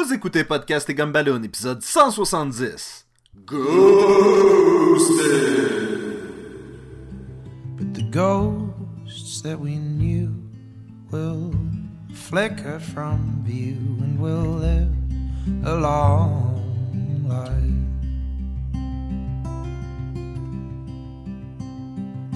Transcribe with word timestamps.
Vous 0.00 0.14
écoutez 0.14 0.44
Podcast 0.44 0.88
et 0.90 0.94
Gumballoon, 0.94 1.42
épisode 1.42 1.82
170. 1.82 3.04
Ghosted! 3.44 3.58
But 7.76 7.94
the 7.94 8.04
ghosts 8.08 9.42
that 9.42 9.58
we 9.58 9.74
knew 9.74 10.32
will 11.10 11.52
flicker 12.14 12.78
from 12.78 13.42
view 13.44 13.74
and 14.00 14.20
will 14.20 14.60
live 14.60 14.94
a 15.64 15.74
long 15.74 16.62
life. 17.26 17.50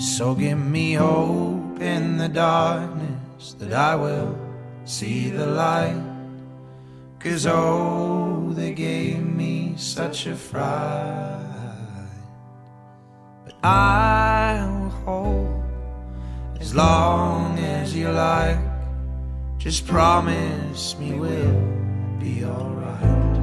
So 0.01 0.35
give 0.35 0.59
me 0.59 0.95
hope 0.95 1.81
in 1.81 2.17
the 2.19 2.29
darkness 2.29 3.55
that 3.61 3.73
I 3.73 3.95
will 3.95 4.37
see 4.85 5.31
the 5.31 5.47
light. 5.47 6.12
Cause 7.23 7.47
oh, 7.47 8.53
they 8.57 8.73
gave 8.73 9.23
me 9.25 9.75
such 9.77 10.27
a 10.27 10.35
fright. 10.35 11.39
But 13.45 13.55
I 13.63 14.67
will 14.67 14.91
hold 15.05 15.63
as 16.61 16.75
long 16.75 17.57
as 17.61 17.95
you 17.95 18.09
like. 18.09 18.59
Just 19.59 19.87
promise 19.87 20.99
me 20.99 21.13
we'll 21.13 22.19
be 22.19 22.45
alright. 22.45 23.39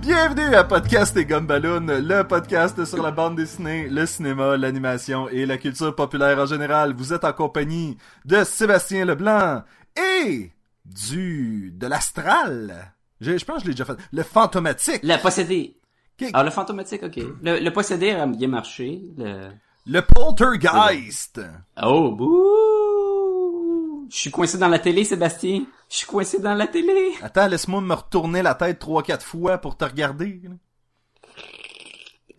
Bienvenue 0.00 0.54
à 0.54 0.64
Podcast 0.64 1.14
et 1.18 1.26
Gumballoon, 1.26 1.84
le 2.00 2.22
podcast 2.22 2.86
sur 2.86 3.02
la 3.02 3.10
bande 3.10 3.36
dessinée, 3.36 3.86
le 3.90 4.06
cinéma, 4.06 4.56
l'animation 4.56 5.28
et 5.28 5.44
la 5.44 5.58
culture 5.58 5.94
populaire 5.94 6.38
en 6.38 6.46
général. 6.46 6.94
Vous 6.94 7.12
êtes 7.12 7.24
en 7.24 7.34
compagnie 7.34 7.98
de 8.24 8.44
Sébastien 8.44 9.04
Leblanc 9.04 9.62
et 9.94 10.52
du 10.88 11.72
de 11.76 11.86
l'astral. 11.86 12.94
Je, 13.20 13.36
je 13.36 13.44
pense 13.44 13.58
que 13.58 13.62
je 13.62 13.68
l'ai 13.68 13.74
déjà 13.74 13.84
fait. 13.84 13.96
Le 14.12 14.22
fantomatique. 14.22 15.00
Le 15.02 15.20
possédé. 15.20 15.76
Ok. 16.20 16.30
Ah, 16.32 16.42
le 16.42 16.50
fantomatique, 16.50 17.02
ok. 17.02 17.16
Le, 17.42 17.60
le 17.60 17.72
possédé 17.72 18.10
a 18.10 18.26
bien 18.26 18.48
marché. 18.48 19.02
Le... 19.16 19.50
Le 19.86 20.00
poltergeist. 20.02 21.40
Oh, 21.82 22.12
bouh! 22.12 24.06
Je 24.10 24.16
suis 24.16 24.30
coincé 24.30 24.58
dans 24.58 24.68
la 24.68 24.78
télé, 24.78 25.04
Sébastien. 25.04 25.64
Je 25.90 25.96
suis 25.96 26.06
coincé 26.06 26.40
dans 26.40 26.54
la 26.54 26.66
télé. 26.66 27.12
Attends, 27.22 27.46
laisse-moi 27.46 27.80
me 27.80 27.94
retourner 27.94 28.42
la 28.42 28.54
tête 28.54 28.78
trois 28.78 29.02
quatre 29.02 29.24
fois 29.24 29.58
pour 29.58 29.76
te 29.76 29.84
regarder. 29.84 30.42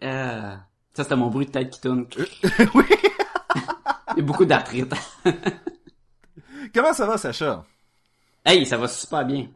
Euh, 0.04 0.56
ça, 0.94 1.04
c'était 1.04 1.16
mon 1.16 1.28
bruit 1.28 1.46
de 1.46 1.52
tête 1.52 1.70
qui 1.72 1.82
tourne. 1.82 2.06
oui. 2.76 2.86
Il 4.16 4.18
y 4.18 4.20
a 4.20 4.24
beaucoup 4.24 4.46
d'arthrite. 4.46 4.94
Comment 6.74 6.94
ça 6.94 7.06
va, 7.06 7.18
Sacha? 7.18 7.64
Hey, 8.46 8.66
ça 8.66 8.78
va 8.78 8.88
super 8.88 9.26
bien. 9.26 9.48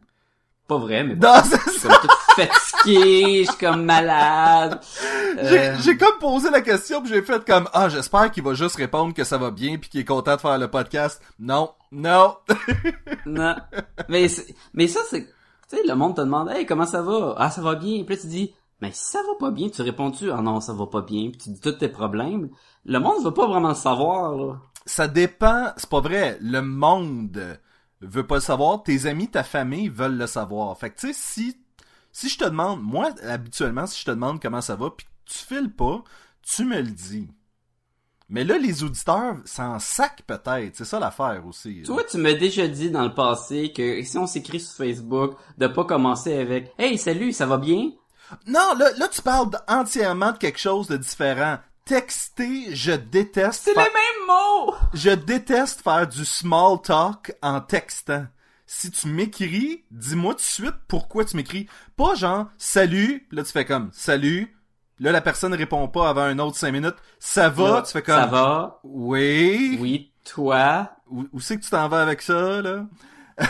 Pas 0.66 0.78
vrai, 0.78 1.04
mais 1.04 1.14
Non, 1.16 1.34
c'est 1.44 1.58
je 1.66 1.70
suis 1.70 1.80
ça. 1.80 1.88
comme 1.88 2.08
tout 2.08 2.16
fatigué, 2.42 3.44
je 3.44 3.50
suis 3.50 3.58
comme 3.60 3.84
malade. 3.84 4.80
J'ai 5.42 5.58
Euh, 5.58 5.76
j'ai 5.80 5.96
comme 5.96 6.16
posé 6.20 6.48
la 6.48 6.60
question 6.60 7.02
puis 7.02 7.10
j'ai 7.12 7.20
fait 7.22 7.44
comme 7.44 7.68
ah 7.72 7.88
j'espère 7.88 8.30
qu'il 8.30 8.44
va 8.44 8.54
juste 8.54 8.76
répondre 8.76 9.12
que 9.12 9.24
ça 9.24 9.36
va 9.36 9.50
bien 9.50 9.78
puis 9.78 9.90
qu'il 9.90 10.00
est 10.00 10.04
content 10.04 10.36
de 10.36 10.40
faire 10.40 10.58
le 10.58 10.68
podcast. 10.68 11.20
Non, 11.38 11.72
non. 11.92 12.36
Non. 13.26 13.56
Mais, 14.08 14.26
mais 14.74 14.86
ça, 14.88 15.00
c'est, 15.10 15.24
tu 15.24 15.76
sais, 15.76 15.82
le 15.86 15.94
monde 15.96 16.14
te 16.16 16.20
demande, 16.20 16.50
hey, 16.50 16.66
comment 16.66 16.86
ça 16.86 17.02
va? 17.02 17.34
Ah, 17.36 17.50
ça 17.50 17.60
va 17.62 17.74
bien. 17.74 18.04
Puis 18.04 18.14
là, 18.14 18.20
tu 18.22 18.26
dis, 18.28 18.54
mais 18.80 18.90
si 18.92 19.04
ça 19.12 19.18
va 19.22 19.34
pas 19.40 19.50
bien, 19.50 19.68
tu 19.70 19.82
réponds-tu, 19.82 20.30
ah 20.30 20.40
non, 20.40 20.60
ça 20.60 20.72
va 20.72 20.86
pas 20.86 21.00
bien, 21.02 21.30
puis 21.30 21.38
tu 21.42 21.50
dis 21.50 21.60
tous 21.60 21.72
tes 21.72 21.88
problèmes. 21.88 22.48
Le 22.86 22.98
monde 23.00 23.24
veut 23.24 23.32
pas 23.34 23.46
vraiment 23.46 23.70
le 23.70 23.74
savoir, 23.74 24.36
là. 24.36 24.56
ça 24.86 25.08
dépend, 25.08 25.72
c'est 25.76 25.88
pas 25.90 26.00
vrai. 26.00 26.38
Le 26.40 26.60
monde 26.60 27.58
veut 28.06 28.26
pas 28.26 28.36
le 28.36 28.40
savoir, 28.40 28.82
tes 28.82 29.06
amis, 29.06 29.28
ta 29.28 29.42
famille 29.42 29.88
veulent 29.88 30.16
le 30.16 30.26
savoir. 30.26 30.76
Fait 30.78 30.90
que 30.90 30.98
tu 30.98 31.08
sais 31.08 31.12
si 31.14 31.56
si 32.12 32.28
je 32.28 32.38
te 32.38 32.44
demande 32.44 32.80
moi 32.80 33.10
habituellement 33.28 33.86
si 33.86 34.00
je 34.00 34.04
te 34.04 34.10
demande 34.12 34.40
comment 34.40 34.60
ça 34.60 34.76
va 34.76 34.90
puis 34.90 35.06
tu 35.26 35.38
files 35.38 35.72
pas, 35.72 36.02
tu 36.42 36.64
me 36.64 36.80
le 36.80 36.90
dis. 36.90 37.28
Mais 38.28 38.44
là 38.44 38.56
les 38.58 38.84
auditeurs 38.84 39.36
s'en 39.44 39.78
sac 39.78 40.22
peut-être, 40.26 40.76
c'est 40.76 40.84
ça 40.84 40.98
l'affaire 40.98 41.42
aussi. 41.46 41.82
Tu 41.84 41.92
vois, 41.92 42.04
tu 42.04 42.18
m'as 42.18 42.34
déjà 42.34 42.68
dit 42.68 42.90
dans 42.90 43.04
le 43.04 43.14
passé 43.14 43.72
que 43.74 44.02
si 44.02 44.16
on 44.16 44.26
s'écrit 44.26 44.60
sur 44.60 44.76
Facebook, 44.76 45.36
de 45.58 45.66
pas 45.66 45.84
commencer 45.84 46.38
avec, 46.38 46.72
hey, 46.78 46.96
salut, 46.98 47.32
ça 47.32 47.46
va 47.46 47.58
bien? 47.58 47.90
Non, 48.46 48.74
là, 48.78 48.90
là 48.96 49.08
tu 49.08 49.22
parles 49.22 49.50
entièrement 49.68 50.32
de 50.32 50.38
quelque 50.38 50.58
chose 50.58 50.88
de 50.88 50.96
différent. 50.96 51.58
Texter, 51.84 52.74
je 52.74 52.92
déteste. 52.92 53.62
C'est 53.64 53.74
fa- 53.74 53.82
les 53.84 53.90
mêmes 53.92 54.26
mots! 54.26 54.74
Je 54.94 55.10
déteste 55.10 55.82
faire 55.82 56.06
du 56.08 56.24
small 56.24 56.80
talk 56.82 57.34
en 57.42 57.60
textant. 57.60 58.26
Si 58.66 58.90
tu 58.90 59.08
m'écris, 59.08 59.84
dis-moi 59.90 60.32
tout 60.32 60.38
de 60.38 60.42
suite 60.44 60.74
pourquoi 60.88 61.24
tu 61.26 61.36
m'écris. 61.36 61.68
Pas 61.96 62.14
genre 62.14 62.46
salut, 62.56 63.26
là 63.30 63.42
tu 63.42 63.52
fais 63.52 63.66
comme 63.66 63.90
salut. 63.92 64.56
Là 64.98 65.12
la 65.12 65.20
personne 65.20 65.52
répond 65.52 65.86
pas 65.88 66.08
avant 66.08 66.22
un 66.22 66.38
autre 66.38 66.56
cinq 66.56 66.72
minutes. 66.72 66.96
Ça 67.18 67.50
va, 67.50 67.70
Là, 67.70 67.82
tu 67.82 67.92
fais 67.92 68.02
comme 68.02 68.14
Ça 68.18 68.26
va? 68.26 68.80
Oui. 68.84 69.76
Oui, 69.80 70.12
toi? 70.24 70.90
Où, 71.10 71.24
où 71.32 71.40
c'est 71.40 71.58
que 71.58 71.64
tu 71.64 71.70
t'en 71.70 71.86
vas 71.88 72.00
avec 72.02 72.22
ça 72.22 72.62
là? 72.62 72.86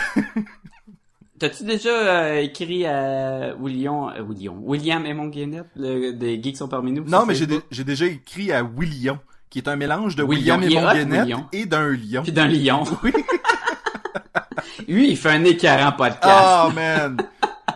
T'as-tu 1.37 1.63
déjà 1.65 1.89
euh, 1.89 2.41
écrit 2.41 2.85
à 2.85 3.55
William, 3.59 4.09
euh, 4.15 4.21
William, 4.23 4.55
William 4.63 5.05
et 5.05 5.13
mon 5.13 5.29
le, 5.75 6.11
des 6.13 6.41
geeks 6.41 6.57
sont 6.57 6.67
parmi 6.69 6.91
nous? 6.93 7.03
Non, 7.03 7.25
mais 7.25 7.35
j'ai 7.35 7.45
Facebook? 7.45 7.63
dé- 7.69 7.75
j'ai 7.75 7.83
déjà 7.83 8.05
écrit 8.05 8.51
à 8.53 8.63
William, 8.63 9.17
qui 9.49 9.59
est 9.59 9.67
un 9.67 9.75
mélange 9.75 10.15
de 10.15 10.23
William, 10.23 10.61
William 10.61 10.81
et 10.81 10.85
Monguenette 11.03 11.21
William. 11.23 11.47
et 11.51 11.65
d'un 11.65 11.89
lion. 11.91 12.23
Puis 12.23 12.31
d'un 12.31 12.47
lion. 12.47 12.83
Oui. 13.03 13.11
Lui, 14.87 15.09
il 15.11 15.17
fait 15.17 15.31
un 15.31 15.43
écœurant 15.43 15.91
podcast. 15.93 16.67
Oh 16.67 16.71
man. 16.73 17.17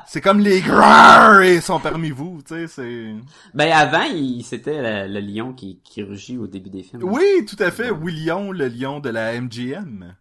C'est 0.07 0.21
comme 0.21 0.39
les 0.39 0.61
grrrr 0.61 1.41
et 1.41 1.61
sont 1.61 1.79
parmi 1.79 2.09
vous, 2.09 2.39
tu 2.47 2.55
sais, 2.55 2.67
c'est... 2.67 3.13
Ben 3.53 3.71
avant, 3.71 4.03
il 4.11 4.43
c'était 4.43 5.05
le, 5.07 5.13
le 5.13 5.19
lion 5.19 5.53
qui, 5.53 5.79
qui 5.83 6.01
rugit 6.01 6.37
au 6.37 6.47
début 6.47 6.69
des 6.71 6.81
films. 6.81 7.03
Oui, 7.03 7.45
tout 7.47 7.61
à 7.61 7.69
fait. 7.69 7.91
William, 7.91 8.51
le 8.51 8.67
lion 8.69 8.99
de 8.99 9.09
la 9.09 9.39
MGM. 9.39 10.15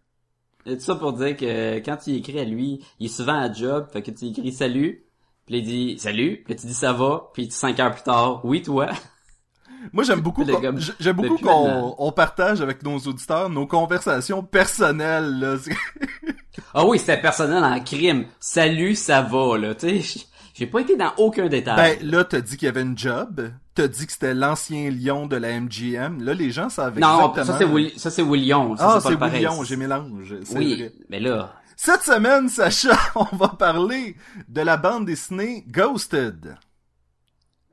Et 0.65 0.77
tout 0.77 0.83
ça 0.83 0.95
pour 0.95 1.13
dire 1.13 1.35
que 1.37 1.77
quand 1.79 1.97
tu 1.97 2.11
écris 2.11 2.39
à 2.39 2.43
lui, 2.43 2.83
il 2.99 3.05
est 3.05 3.09
souvent 3.09 3.39
à 3.39 3.51
job, 3.51 3.87
fait 3.91 4.01
que 4.01 4.11
tu 4.11 4.25
écris 4.25 4.51
salut, 4.51 5.03
puis 5.45 5.59
il 5.59 5.63
dit 5.65 5.99
salut, 5.99 6.43
puis 6.45 6.55
tu 6.55 6.67
dis 6.67 6.73
ça 6.73 6.93
va, 6.93 7.29
puis 7.33 7.49
cinq 7.49 7.79
heures 7.79 7.91
plus 7.93 8.03
tard, 8.03 8.43
oui 8.45 8.61
toi. 8.61 8.89
Moi, 9.93 10.03
j'aime 10.03 10.19
beaucoup, 10.19 10.43
qu'on- 10.45 10.59
j'aime 10.99 11.15
beaucoup 11.15 11.37
qu'on 11.37 11.95
on 11.97 12.11
partage 12.11 12.59
avec 12.59 12.83
nos 12.83 12.97
auditeurs 12.99 13.49
nos 13.49 13.65
conversations 13.65 14.43
personnelles. 14.43 15.39
Là. 15.39 15.55
Ah 16.73 16.85
oui, 16.85 16.99
c'était 16.99 17.19
personnel 17.21 17.63
en 17.63 17.79
crime. 17.79 18.25
Salut, 18.39 18.93
ça 18.95 19.21
va 19.21 19.57
là, 19.57 19.73
tu 19.75 20.01
sais. 20.01 20.25
J'ai 20.59 20.67
pas 20.67 20.81
été 20.81 20.97
dans 20.97 21.13
aucun 21.17 21.47
détail. 21.47 21.97
Ben, 22.01 22.11
là, 22.11 22.25
t'as 22.25 22.41
dit 22.41 22.57
qu'il 22.57 22.65
y 22.65 22.69
avait 22.69 22.81
une 22.81 22.97
job. 22.97 23.49
T'as 23.75 23.87
dit 23.87 24.05
que 24.05 24.11
c'était 24.11 24.33
l'ancien 24.33 24.91
lion 24.91 25.25
de 25.25 25.37
la 25.37 25.57
MGM. 25.57 26.21
Là, 26.21 26.33
les 26.33 26.51
gens 26.51 26.67
savent 26.67 26.99
non, 26.99 27.31
exactement. 27.31 27.45
ça 27.45 27.57
c'est 27.57 27.63
Will- 27.65 27.97
ça 27.97 28.11
c'est 28.11 28.21
William. 28.21 28.75
Ça, 28.75 28.95
Ah, 28.95 28.99
c'est. 29.01 29.15
William, 29.15 29.63
j'ai 29.63 29.77
mélange. 29.77 30.35
Oui, 30.53 30.75
vrai. 30.75 30.91
mais 31.07 31.21
là, 31.21 31.53
Cette 31.77 32.01
semaine, 32.01 32.49
Sacha, 32.49 32.97
on 33.15 33.33
va 33.37 33.47
parler 33.47 34.17
de 34.49 34.59
la 34.59 34.75
bande 34.75 35.05
dessinée 35.05 35.63
Ghosted. 35.69 36.57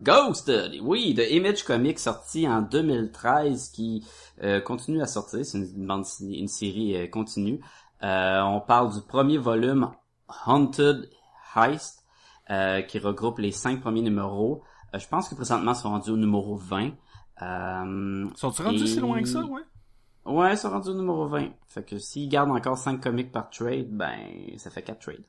Ghosted, 0.03 0.79
oui, 0.83 1.15
de 1.15 1.23
Image 1.25 1.65
Comics 1.65 1.99
sorti 1.99 2.47
en 2.47 2.61
2013 2.63 3.71
qui 3.71 4.05
euh, 4.45 4.61
continue 4.61 5.01
à 5.03 5.07
sortir, 5.07 5.45
c'est 5.45 5.59
une, 5.59 5.87
bande 5.87 6.05
une 6.21 6.49
série 6.49 6.97
euh, 6.97 7.07
continue. 7.09 7.61
Euh, 8.03 8.41
on 8.43 8.61
parle 8.61 8.93
du 8.95 9.01
premier 9.01 9.39
volume 9.39 9.91
Haunted 10.47 11.09
Heist 11.57 12.05
euh, 12.51 12.83
qui 12.83 12.99
regroupe 12.99 13.39
les 13.39 13.53
cinq 13.53 13.81
premiers 13.81 14.03
numéros. 14.03 14.62
Euh, 14.95 14.99
je 14.99 15.09
pense 15.09 15.29
que 15.29 15.34
présentement 15.34 15.73
ils 15.73 15.77
sont 15.77 15.91
rendus 15.91 16.11
au 16.11 16.17
numéro 16.17 16.57
20. 16.57 16.91
Euh, 17.43 18.29
Sont-tu 18.34 18.62
rendus 18.62 18.84
Et- 18.84 18.87
si 18.87 19.01
loin 19.01 19.21
que 19.21 19.29
ça, 19.29 19.45
ouais? 19.45 19.61
ouais, 20.25 20.53
ils 20.53 20.59
sont 20.59 20.71
rendus 20.71 20.89
au 20.91 20.95
numéro 20.95 21.27
20. 21.27 21.49
Fait 21.69 21.85
que 21.85 21.99
s'ils 21.99 22.29
gardent 22.29 22.51
encore 22.53 22.79
5 22.79 23.03
comics 23.03 23.31
par 23.33 23.51
trade, 23.51 23.89
ben 23.91 24.17
ça 24.56 24.71
fait 24.71 24.83
4 24.83 24.99
trades. 25.01 25.25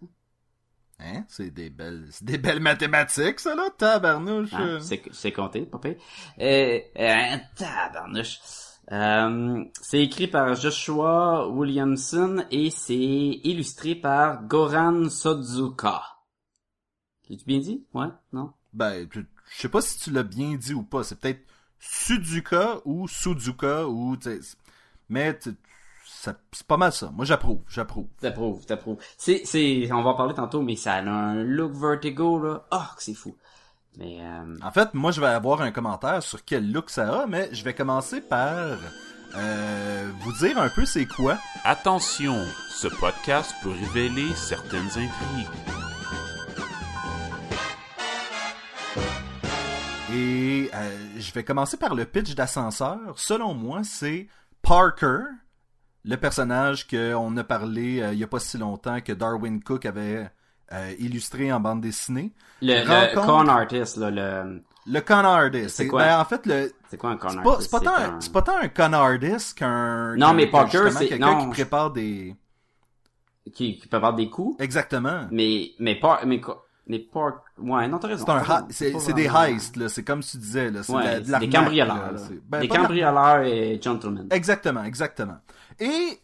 Hein? 0.99 1.25
C'est 1.27 1.51
des 1.51 1.69
belles, 1.69 2.07
c'est 2.09 2.25
des 2.25 2.37
belles 2.39 2.59
mathématiques, 2.59 3.39
ça, 3.39 3.53
là, 3.55 3.69
tabarnouche. 3.77 4.49
Euh. 4.59 4.79
c'est 4.79 5.03
c'est 5.11 5.31
compté, 5.31 5.61
pire. 5.81 5.95
Euh, 6.39 6.79
euh, 6.97 7.37
tabarnouche. 7.55 8.39
Euh, 8.91 9.63
c'est 9.81 10.01
écrit 10.01 10.27
par 10.27 10.55
Joshua 10.55 11.49
Williamson 11.49 12.45
et 12.51 12.69
c'est 12.69 12.95
illustré 12.95 13.95
par 13.95 14.43
Goran 14.45 15.09
Sodzuka. 15.09 16.01
L'as-tu 17.29 17.45
bien 17.45 17.59
dit? 17.59 17.83
Ouais? 17.93 18.07
Non? 18.33 18.51
Ben, 18.73 19.07
je 19.11 19.21
je 19.49 19.61
sais 19.61 19.69
pas 19.69 19.81
si 19.81 19.97
tu 19.97 20.11
l'as 20.11 20.23
bien 20.23 20.55
dit 20.55 20.73
ou 20.73 20.83
pas. 20.83 21.03
C'est 21.03 21.19
peut-être 21.19 21.41
Suzuka 21.79 22.77
ou 22.85 23.07
Suzuka 23.07 23.87
ou, 23.87 24.17
tu 24.17 24.41
sais, 24.41 24.57
mais 25.09 25.37
c'est 26.05 26.67
pas 26.67 26.77
mal 26.77 26.91
ça. 26.91 27.11
Moi, 27.13 27.25
j'approuve, 27.25 27.61
j'approuve. 27.69 28.07
T'approuves, 28.19 28.65
t'approuves. 28.65 28.97
C'est, 29.17 29.41
c'est, 29.45 29.89
on 29.91 30.03
va 30.03 30.11
en 30.11 30.15
parler 30.15 30.33
tantôt, 30.33 30.61
mais 30.61 30.75
ça 30.75 30.95
a 30.95 31.01
un 31.01 31.43
look 31.43 31.73
vertigo, 31.73 32.39
là. 32.39 32.65
Oh, 32.71 32.95
que 32.95 33.03
c'est 33.03 33.13
fou. 33.13 33.35
Mais, 33.97 34.17
euh, 34.21 34.57
En 34.61 34.71
fait, 34.71 34.93
moi, 34.93 35.11
je 35.11 35.21
vais 35.21 35.27
avoir 35.27 35.61
un 35.61 35.71
commentaire 35.71 36.21
sur 36.23 36.43
quel 36.45 36.71
look 36.71 36.89
ça 36.89 37.21
a, 37.23 37.27
mais 37.27 37.49
je 37.53 37.63
vais 37.63 37.73
commencer 37.73 38.21
par 38.21 38.77
euh, 39.35 40.11
vous 40.21 40.33
dire 40.33 40.57
un 40.59 40.69
peu 40.69 40.85
c'est 40.85 41.05
quoi. 41.05 41.37
Attention, 41.63 42.37
ce 42.69 42.87
podcast 42.87 43.53
peut 43.63 43.71
révéler 43.71 44.33
certaines 44.35 44.87
intrigues. 44.87 45.86
Et 50.17 50.69
euh, 50.73 50.97
je 51.17 51.31
vais 51.31 51.43
commencer 51.43 51.77
par 51.77 51.93
le 51.93 52.05
pitch 52.05 52.33
d'ascenseur. 52.33 52.97
Selon 53.17 53.53
moi, 53.53 53.81
c'est 53.83 54.27
Parker, 54.63 55.19
le 56.03 56.15
personnage 56.17 56.87
qu'on 56.87 57.37
a 57.37 57.43
parlé 57.43 58.01
euh, 58.01 58.13
il 58.13 58.19
y 58.19 58.23
a 58.23 58.27
pas 58.27 58.39
si 58.39 58.57
longtemps 58.57 58.99
que 59.01 59.11
Darwin 59.13 59.61
Cook 59.61 59.85
avait 59.85 60.27
euh, 60.73 60.93
illustré 60.97 61.51
en 61.51 61.59
bande 61.59 61.81
dessinée. 61.81 62.33
Le, 62.61 63.13
con 63.15 63.47
artist, 63.47 63.97
là, 63.97 64.09
le... 64.09 64.63
Le 64.89 65.01
con 65.01 65.15
artist. 65.25 65.75
C'est 65.75 65.87
quoi? 65.87 66.03
Ben, 66.03 66.19
en 66.19 66.25
fait, 66.25 66.45
le, 66.45 66.71
C'est 66.89 66.97
quoi 66.97 67.11
un 67.11 67.17
con 67.17 67.27
artist? 67.37 67.61
c'est 67.61 67.71
pas, 67.71 67.79
tant, 67.81 67.95
un- 67.95 68.21
c'est 68.21 68.31
pas 68.31 68.41
tant 68.41 68.57
un 68.57 68.69
con 68.69 68.93
artist 68.93 69.57
qu'un. 69.57 70.15
Non, 70.15 70.33
mais 70.33 70.47
Parker, 70.47 70.89
c'est- 70.91 71.07
quelqu'un 71.09 71.41
qui 71.41 71.47
prépare 71.49 71.91
des. 71.91 72.35
Qui, 73.53 73.81
avoir 73.91 74.13
des 74.13 74.29
coups, 74.29 74.61
Exactement. 74.61 75.27
mais, 75.31 75.71
mais 75.79 75.99
mais 76.25 76.41
pas, 77.11 77.43
ouais, 77.57 77.87
non, 77.87 77.99
t'as 77.99 78.07
raison. 78.07 78.25
C'est 78.69 78.93
un 78.93 78.99
c'est 79.01 79.13
des 79.13 79.25
heists 79.27 79.75
là, 79.75 79.89
c'est 79.89 80.03
comme 80.03 80.21
tu 80.21 80.37
disais 80.37 80.71
là, 80.71 80.83
c'est 80.83 80.93
Ouais, 80.93 81.19
de 81.19 81.31
de 81.33 81.39
des 81.39 81.49
cambrioleurs, 81.49 82.13
ben, 82.47 82.59
des 82.61 82.67
de 82.67 82.73
cambrioleurs 82.73 83.41
et 83.43 83.79
gentlemen. 83.81 84.27
Exactement, 84.31 84.83
exactement. 84.83 85.37
Et 85.79 86.19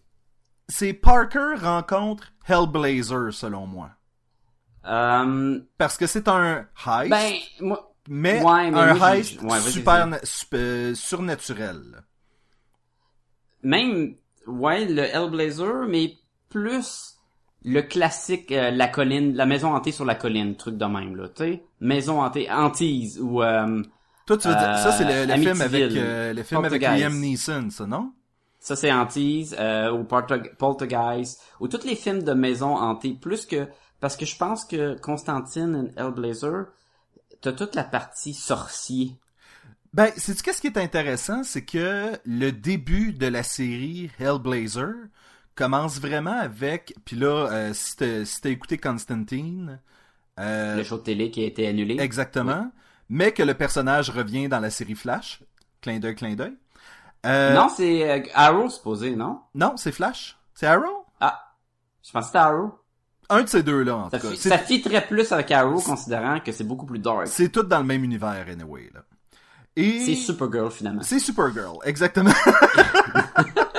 c'est 0.70 0.94
Parker 0.94 1.56
rencontre 1.62 2.32
Hellblazer 2.48 3.34
selon 3.34 3.68
moi. 3.68 3.90
Euh, 4.86 5.60
Parce 5.78 5.98
que 5.98 6.08
c'est 6.08 6.28
un 6.28 6.66
heist, 6.86 7.10
ben, 7.10 7.34
moi, 7.62 7.94
mais, 8.10 8.42
ouais, 8.44 8.72
mais 8.72 8.80
un 8.80 8.94
moi, 8.96 9.16
heist 9.18 9.42
ouais, 9.42 9.60
super 9.60 10.08
na- 10.08 10.20
euh, 10.54 10.94
surnaturel. 10.96 12.04
même, 13.62 14.16
ouais, 14.48 14.86
le 14.86 15.04
Hellblazer, 15.04 15.88
mais 15.88 16.14
plus 16.50 17.13
le 17.66 17.82
classique, 17.82 18.52
euh, 18.52 18.72
la 18.72 18.88
colline, 18.88 19.36
la 19.36 19.46
maison 19.46 19.74
hantée 19.74 19.92
sur 19.92 20.06
la 20.06 20.16
colline, 20.16 20.56
truc 20.56 20.78
de 20.78 20.86
même, 20.86 21.16
là, 21.16 21.30
tu 21.30 21.44
sais. 21.44 21.64
Maison 21.80 22.22
hantée, 22.22 22.50
hantise, 22.52 23.20
ou, 23.20 23.42
euh, 23.42 23.82
Toi, 24.26 24.38
tu 24.38 24.48
veux 24.48 24.54
dire, 24.54 24.78
ça 24.78 24.92
c'est 24.92 25.06
le, 25.06 25.32
le 25.32 25.40
film 25.40 25.62
avec 25.62 25.92
euh, 25.96 26.34
le 26.34 26.44
film 26.44 26.66
avec. 26.66 26.82
Liam 26.82 27.20
Neeson, 27.20 27.70
ça 27.70 27.86
non? 27.86 28.12
Ça, 28.60 28.78
c'est 28.78 28.94
Hantise, 28.94 29.58
euh, 29.60 29.92
ou 29.92 30.06
Polter- 30.06 30.56
Poltergeist, 30.58 31.42
ou 31.60 31.68
tous 31.68 31.86
les 31.86 31.98
films 31.98 32.24
de 32.24 32.32
maison 32.32 32.78
hantée, 32.78 33.14
plus 33.14 33.46
que, 33.46 33.68
parce 34.00 34.16
que 34.16 34.26
je 34.26 34.38
pense 34.38 34.64
que 34.64 34.98
Constantine 35.02 35.92
et 35.98 36.00
Hellblazer, 36.00 36.68
t'as 37.42 37.52
toute 37.52 37.76
la 37.76 37.84
partie 37.84 38.34
sorcier. 38.34 39.18
Ben, 39.94 40.12
c'est 40.16 40.42
qu'est-ce 40.42 40.62
qui 40.62 40.68
est 40.68 40.78
intéressant, 40.78 41.44
c'est 41.44 41.66
que 41.66 42.14
le 42.24 42.52
début 42.52 43.12
de 43.12 43.28
la 43.28 43.44
série 43.44 44.10
Hellblazer 44.18 44.94
commence 45.56 46.00
vraiment 46.00 46.40
avec, 46.40 46.94
puis 47.06 47.16
là, 47.16 47.48
euh, 47.52 47.74
si 47.74 47.96
t'as 47.96 48.26
si 48.26 48.40
écouté 48.48 48.78
Constantine, 48.78 49.80
euh, 50.40 50.78
Le 50.78 50.84
show 50.84 50.98
de 50.98 51.04
télé 51.04 51.30
qui 51.32 51.44
a 51.44 51.48
été 51.48 51.68
annulé. 51.68 51.98
exactement, 52.00 52.72
mais 53.10 53.32
que 53.32 53.44
le 53.44 53.54
personnage 53.54 54.10
revient 54.10 54.48
dans 54.48 54.60
la 54.60 54.70
série 54.70 54.96
Flash, 54.96 55.42
clin 55.82 56.00
d'œil, 56.00 56.16
clin 56.16 56.34
d'œil. 56.36 56.54
Euh, 57.26 57.54
Non, 57.54 57.70
c'est 57.70 58.10
euh, 58.10 58.24
Arrow, 58.34 58.70
supposé, 58.70 59.16
non? 59.16 59.40
non, 59.56 59.78
c'est 59.78 59.92
Flash, 59.92 60.38
c'est 60.56 60.68
Arrow, 60.68 61.06
Ah, 61.20 61.54
je 62.04 62.12
pense 62.12 62.22
que 62.24 62.28
c'était 62.28 62.40
Arrow. 62.40 62.72
un 63.30 63.44
de 63.44 63.48
ces 63.48 63.64
deux 63.64 63.84
là 63.84 63.96
en 63.98 64.10
Ça, 64.10 64.20
tout 64.20 64.30
cas. 64.30 64.36
ça 64.36 64.58
fitterait 64.58 65.06
plus 65.08 65.32
avec 65.32 65.50
Arrow, 65.52 65.80
considérant 65.82 66.40
que 66.40 66.52
c'est 66.52 66.64
beaucoup 66.66 66.86
plus 66.86 67.00
dark. 67.00 67.28
C'est 67.28 67.50
tout 67.50 67.64
dans 67.64 67.80
le 67.80 67.86
même 67.86 68.04
univers 68.04 68.46
anyway 68.50 68.90
là. 68.94 69.02
Et 69.76 70.02
C'est 70.06 70.14
Supergirl, 70.16 70.70
finalement. 70.70 71.02
C'est 71.02 71.18
Supergirl, 71.20 71.78
exactement. 71.84 72.30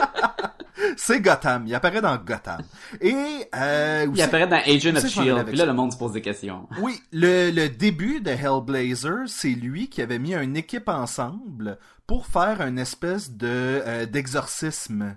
c'est 0.96 1.20
Gotham. 1.20 1.66
Il 1.66 1.74
apparaît 1.74 2.00
dans 2.00 2.16
Gotham. 2.16 2.60
Et 3.00 3.14
euh, 3.54 4.06
Il 4.14 4.22
apparaît 4.22 4.46
dans 4.48 4.56
Agent 4.56 4.96
of 4.96 5.04
S.H.I.E.L.D., 5.04 5.44
puis 5.44 5.56
là, 5.56 5.64
ça. 5.64 5.66
le 5.66 5.72
monde 5.72 5.92
se 5.92 5.96
pose 5.98 6.12
des 6.12 6.22
questions. 6.22 6.68
oui, 6.80 7.00
le, 7.12 7.50
le 7.50 7.68
début 7.68 8.20
de 8.20 8.30
Hellblazer, 8.30 9.24
c'est 9.28 9.48
lui 9.50 9.88
qui 9.88 10.02
avait 10.02 10.18
mis 10.18 10.34
une 10.34 10.56
équipe 10.56 10.88
ensemble 10.88 11.78
pour 12.06 12.26
faire 12.26 12.60
une 12.60 12.78
espèce 12.78 13.30
de 13.30 13.46
euh, 13.48 14.06
d'exorcisme. 14.06 15.16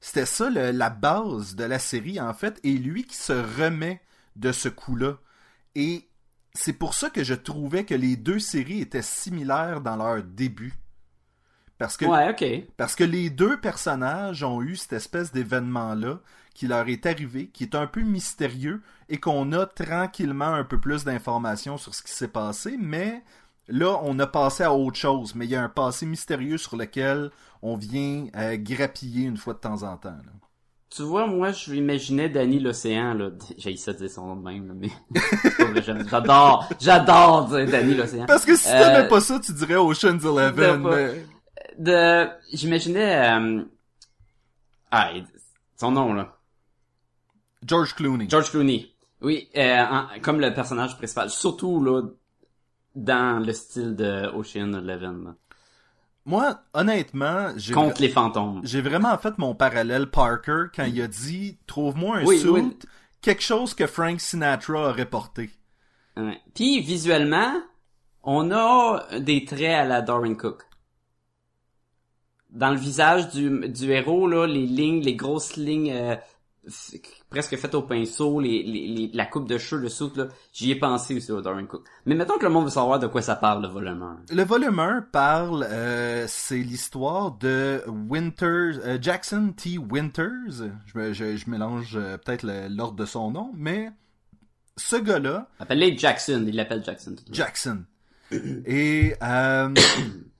C'était 0.00 0.26
ça 0.26 0.48
le- 0.50 0.70
la 0.70 0.90
base 0.90 1.54
de 1.56 1.64
la 1.64 1.78
série 1.78 2.20
en 2.20 2.32
fait, 2.34 2.60
et 2.64 2.72
lui 2.72 3.04
qui 3.04 3.16
se 3.16 3.32
remet 3.32 4.00
de 4.36 4.52
ce 4.52 4.68
coup-là. 4.68 5.14
Et 5.74 6.08
c'est 6.54 6.72
pour 6.72 6.94
ça 6.94 7.10
que 7.10 7.24
je 7.24 7.34
trouvais 7.34 7.84
que 7.84 7.94
les 7.94 8.16
deux 8.16 8.38
séries 8.38 8.80
étaient 8.80 9.02
similaires 9.02 9.80
dans 9.80 9.96
leur 9.96 10.22
début. 10.22 10.74
Parce 11.78 11.96
que 11.96 12.04
Ouais, 12.06 12.30
ok. 12.30 12.66
Parce 12.76 12.94
que 12.94 13.04
les 13.04 13.30
deux 13.30 13.58
personnages 13.60 14.42
ont 14.42 14.60
eu 14.62 14.76
cette 14.76 14.94
espèce 14.94 15.32
d'événement-là 15.32 16.18
qui 16.54 16.66
leur 16.66 16.88
est 16.88 17.06
arrivé, 17.06 17.48
qui 17.52 17.62
est 17.64 17.74
un 17.76 17.86
peu 17.86 18.00
mystérieux 18.00 18.82
et 19.08 19.18
qu'on 19.18 19.52
a 19.52 19.64
tranquillement 19.66 20.52
un 20.52 20.64
peu 20.64 20.78
plus 20.78 21.04
d'informations 21.04 21.78
sur 21.78 21.94
ce 21.94 22.02
qui 22.02 22.10
s'est 22.12 22.26
passé, 22.28 22.76
mais 22.80 23.22
là, 23.68 24.00
on 24.02 24.18
a 24.18 24.26
passé 24.26 24.64
à 24.64 24.72
autre 24.72 24.96
chose. 24.98 25.34
Mais 25.36 25.44
il 25.46 25.52
y 25.52 25.56
a 25.56 25.62
un 25.62 25.68
passé 25.68 26.04
mystérieux 26.04 26.58
sur 26.58 26.76
lequel 26.76 27.30
on 27.62 27.76
vient 27.76 28.26
euh, 28.36 28.56
grappiller 28.56 29.24
une 29.26 29.36
fois 29.36 29.54
de 29.54 29.60
temps 29.60 29.84
en 29.84 29.96
temps. 29.96 30.08
là. 30.10 30.32
Tu 30.90 31.02
vois, 31.02 31.26
moi, 31.26 31.52
je 31.52 31.70
m'imaginais 31.70 32.28
Danny 32.30 32.58
l'Océan, 32.60 33.12
là. 33.14 33.28
J'ai 33.58 33.76
ça 33.76 33.92
de 33.92 33.98
dire 33.98 34.10
son 34.10 34.26
nom 34.26 34.36
de 34.36 34.42
même, 34.42 34.66
là, 34.68 34.74
mais... 34.74 34.90
j'adore, 36.10 36.68
j'adore 36.80 37.44
dire 37.48 37.66
Danny 37.70 37.94
l'Océan. 37.94 38.26
Parce 38.26 38.44
que 38.44 38.56
si 38.56 38.68
Euh, 38.68 38.78
t'aimais 38.94 39.08
pas 39.08 39.20
ça, 39.20 39.38
tu 39.38 39.52
dirais 39.52 39.76
Ocean's 39.76 40.24
Eleven. 40.24 40.82
pas. 40.82 40.96
mais- 40.96 41.26
De, 41.78 42.28
j'imaginais, 42.52 43.38
euh... 43.38 43.62
ah, 44.90 45.10
son 45.76 45.92
nom, 45.92 46.12
là. 46.12 46.36
George 47.64 47.94
Clooney. 47.94 48.28
George 48.28 48.50
Clooney. 48.50 48.90
Oui, 49.20 49.48
euh, 49.56 49.84
en- 49.84 50.06
comme 50.22 50.40
le 50.40 50.52
personnage 50.54 50.96
principal. 50.96 51.30
Surtout, 51.30 51.82
là, 51.82 52.02
dans 52.94 53.44
le 53.44 53.52
style 53.52 53.94
de 53.96 54.26
Ocean 54.34 54.72
Eleven, 54.74 55.24
là. 55.24 55.34
Moi, 56.24 56.60
honnêtement, 56.74 57.52
j'ai 57.56 57.72
Contre 57.72 58.02
les 58.02 58.10
fantômes. 58.10 58.60
j'ai 58.62 58.82
vraiment 58.82 59.16
fait 59.16 59.38
mon 59.38 59.54
parallèle 59.54 60.10
Parker 60.10 60.64
quand 60.76 60.84
il 60.84 61.00
a 61.00 61.08
dit 61.08 61.58
trouve-moi 61.66 62.18
un 62.18 62.24
Oui, 62.26 62.38
suit, 62.40 62.48
oui. 62.50 62.76
quelque 63.22 63.40
chose 63.42 63.72
que 63.72 63.86
Frank 63.86 64.20
Sinatra 64.20 64.90
aurait 64.90 65.08
porté. 65.08 65.48
Ouais. 66.18 66.38
Puis, 66.54 66.80
visuellement, 66.80 67.54
on 68.24 68.50
a 68.50 69.06
des 69.20 69.46
traits 69.46 69.74
à 69.74 69.84
la 69.84 70.02
Darwin 70.02 70.36
Cook. 70.36 70.64
Dans 72.50 72.70
le 72.70 72.76
visage 72.78 73.28
du, 73.30 73.68
du 73.68 73.90
héros, 73.92 74.26
là, 74.28 74.46
les 74.46 74.66
lignes, 74.66 75.02
les 75.02 75.14
grosses 75.16 75.56
lignes 75.56 75.92
euh, 75.92 76.16
presque 77.30 77.56
faites 77.56 77.74
au 77.74 77.82
pinceau, 77.82 78.40
les, 78.40 78.62
les, 78.62 78.86
les- 78.88 79.10
la 79.12 79.26
coupe 79.26 79.48
de 79.48 79.58
cheveux, 79.58 79.82
le 79.82 79.88
soute, 79.88 80.16
là, 80.16 80.28
j'y 80.52 80.70
ai 80.70 80.74
pensé 80.76 81.14
aussi 81.14 81.30
au 81.32 81.40
Darwin 81.40 81.66
Cook. 81.66 81.84
Mais 82.06 82.14
mettons 82.14 82.36
que 82.38 82.44
le 82.44 82.50
monde 82.50 82.64
veut 82.64 82.70
savoir 82.70 82.98
de 82.98 83.06
quoi 83.06 83.22
ça 83.22 83.36
parle, 83.36 83.62
le 83.62 83.68
volume 83.68 84.02
1. 84.02 84.34
Le 84.34 84.42
volume 84.44 84.78
1 84.78 85.02
parle, 85.12 85.66
euh, 85.68 86.24
c'est 86.28 86.58
l'histoire 86.58 87.32
de 87.32 87.82
Winters, 87.86 88.78
euh, 88.84 88.98
Jackson 89.00 89.52
T. 89.56 89.78
Winters. 89.78 90.70
Je, 90.86 90.98
me- 90.98 91.12
je, 91.12 91.36
je 91.36 91.50
mélange 91.50 91.96
euh, 91.96 92.16
peut-être 92.18 92.46
l'ordre 92.70 92.96
de 92.96 93.04
son 93.06 93.30
nom, 93.30 93.50
mais 93.54 93.90
ce 94.76 94.96
gars-là, 94.96 95.48
Appelle-les 95.60 95.96
Jackson, 95.98 96.44
il 96.46 96.54
l'appelle 96.56 96.82
Jackson. 96.84 97.14
Jackson. 97.30 97.82
Et 98.30 99.14
euh, 99.22 99.72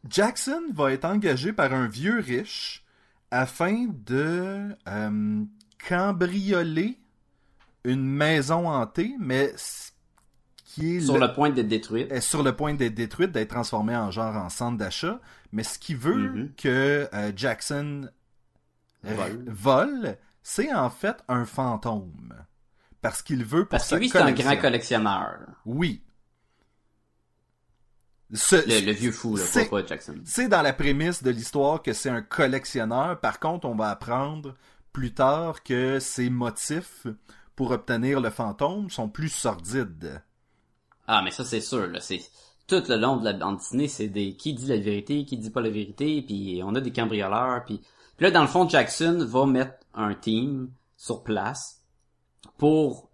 Jackson 0.08 0.62
va 0.74 0.92
être 0.92 1.04
engagé 1.04 1.52
par 1.52 1.72
un 1.72 1.86
vieux 1.88 2.20
riche 2.20 2.84
afin 3.30 3.86
de 4.06 4.74
euh, 4.88 5.44
cambrioler 5.88 6.98
une 7.84 8.04
maison 8.04 8.68
hantée, 8.68 9.14
mais 9.18 9.52
qui 10.64 10.96
est 10.96 11.00
Sur 11.00 11.14
le- 11.18 11.26
le 11.26 11.32
point 11.32 11.50
d'être 11.50 11.68
détruite. 11.68 12.10
est 12.12 12.20
sur 12.20 12.42
le 12.42 12.54
point 12.54 12.74
d'être 12.74 12.94
détruite, 12.94 13.32
d'être 13.32 13.50
transformée 13.50 13.96
en 13.96 14.10
genre 14.10 14.36
en 14.36 14.48
centre 14.48 14.76
d'achat. 14.78 15.20
Mais 15.52 15.62
ce 15.62 15.78
qui 15.78 15.94
veut 15.94 16.16
Mhm. 16.30 16.52
que 16.56 17.08
euh, 17.12 17.32
Jackson 17.34 18.08
Vole. 19.02 19.44
vole, 19.46 20.16
c'est 20.42 20.72
en 20.74 20.90
fait 20.90 21.16
un 21.28 21.44
fantôme. 21.44 22.34
Parce 23.00 23.22
qu'il 23.22 23.44
veut 23.44 23.60
pour 23.62 23.68
Parce 23.70 23.90
que 23.90 23.94
lui, 23.96 24.08
c'est 24.08 24.18
un 24.18 24.32
grand 24.32 24.56
collectionneur. 24.56 25.38
Oui. 25.64 26.02
Ce- 28.32 28.56
Le, 28.56 28.84
le 28.86 28.92
vieux 28.92 29.12
fou, 29.12 29.36
là, 29.36 29.42
c'est- 29.44 29.70
pas, 29.70 29.84
Jackson. 29.86 30.16
c'est 30.24 30.48
dans 30.48 30.62
la 30.62 30.72
prémisse 30.72 31.22
de 31.22 31.30
l'histoire 31.30 31.82
que 31.82 31.92
c'est 31.92 32.10
un 32.10 32.20
collectionneur. 32.22 33.18
Par 33.20 33.40
contre, 33.40 33.66
on 33.66 33.74
va 33.74 33.88
apprendre 33.90 34.54
plus 34.92 35.14
tard 35.14 35.62
que 35.62 35.98
ses 35.98 36.28
motifs 36.30 37.06
pour 37.56 37.70
obtenir 37.70 38.20
le 38.20 38.30
fantôme 38.30 38.90
sont 38.90 39.08
plus 39.08 39.30
sordides. 39.30 40.22
Ah, 41.06 41.22
mais 41.24 41.30
ça, 41.30 41.44
c'est 41.44 41.60
sûr, 41.62 41.86
là. 41.86 42.00
C'est 42.00 42.20
tout 42.66 42.82
le 42.88 42.96
long 42.96 43.16
de 43.16 43.24
la 43.24 43.32
bande 43.32 43.56
dessinée, 43.56 43.88
c'est 43.88 44.08
des 44.08 44.34
qui 44.36 44.52
dit 44.52 44.66
la 44.66 44.76
vérité, 44.76 45.24
qui 45.24 45.38
dit 45.38 45.50
pas 45.50 45.62
la 45.62 45.70
vérité, 45.70 46.20
puis 46.22 46.60
on 46.64 46.74
a 46.74 46.80
des 46.80 46.92
cambrioleurs, 46.92 47.64
puis 47.64 47.80
puis 48.16 48.24
là, 48.26 48.30
dans 48.32 48.42
le 48.42 48.48
fond, 48.48 48.68
Jackson 48.68 49.24
va 49.28 49.46
mettre 49.46 49.74
un 49.94 50.12
team 50.12 50.70
sur 50.96 51.22
place 51.22 51.82
pour 52.58 53.08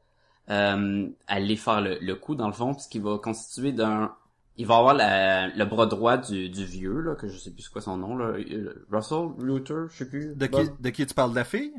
euh, 0.51 1.09
aller 1.27 1.57
faire 1.57 1.83
le, 1.83 1.99
le 2.01 2.15
coup, 2.17 2.35
dans 2.35 2.47
le 2.47 2.55
fond, 2.55 2.73
puisqu'il 2.75 3.03
va 3.03 3.19
constituer 3.19 3.73
d'un... 3.73 4.15
Il 4.57 4.67
va 4.67 4.77
avoir 4.77 4.95
la- 4.95 5.49
le 5.49 5.65
bras 5.65 5.87
droit 5.87 6.17
du, 6.17 6.49
du 6.49 6.65
vieux, 6.65 7.01
là, 7.01 7.15
que 7.17 7.27
je 7.29 7.37
sais 7.37 7.51
plus 7.51 7.63
c'est 7.63 7.73
quoi 7.73 7.81
son 7.83 7.97
nom, 7.97 8.17
là. 8.17 8.27
euh, 8.39 8.87
Russell? 8.91 9.31
Luther? 9.41 9.89
Je 9.91 9.97
sais 9.99 10.09
plus. 10.09 10.35
De 10.37 10.47
qui, 10.47 10.71
de 10.79 10.91
qui 10.91 11.05
tu 11.07 11.15
parles 11.15 11.31
de 11.31 11.37
la 11.37 11.45
fille? 11.45 11.73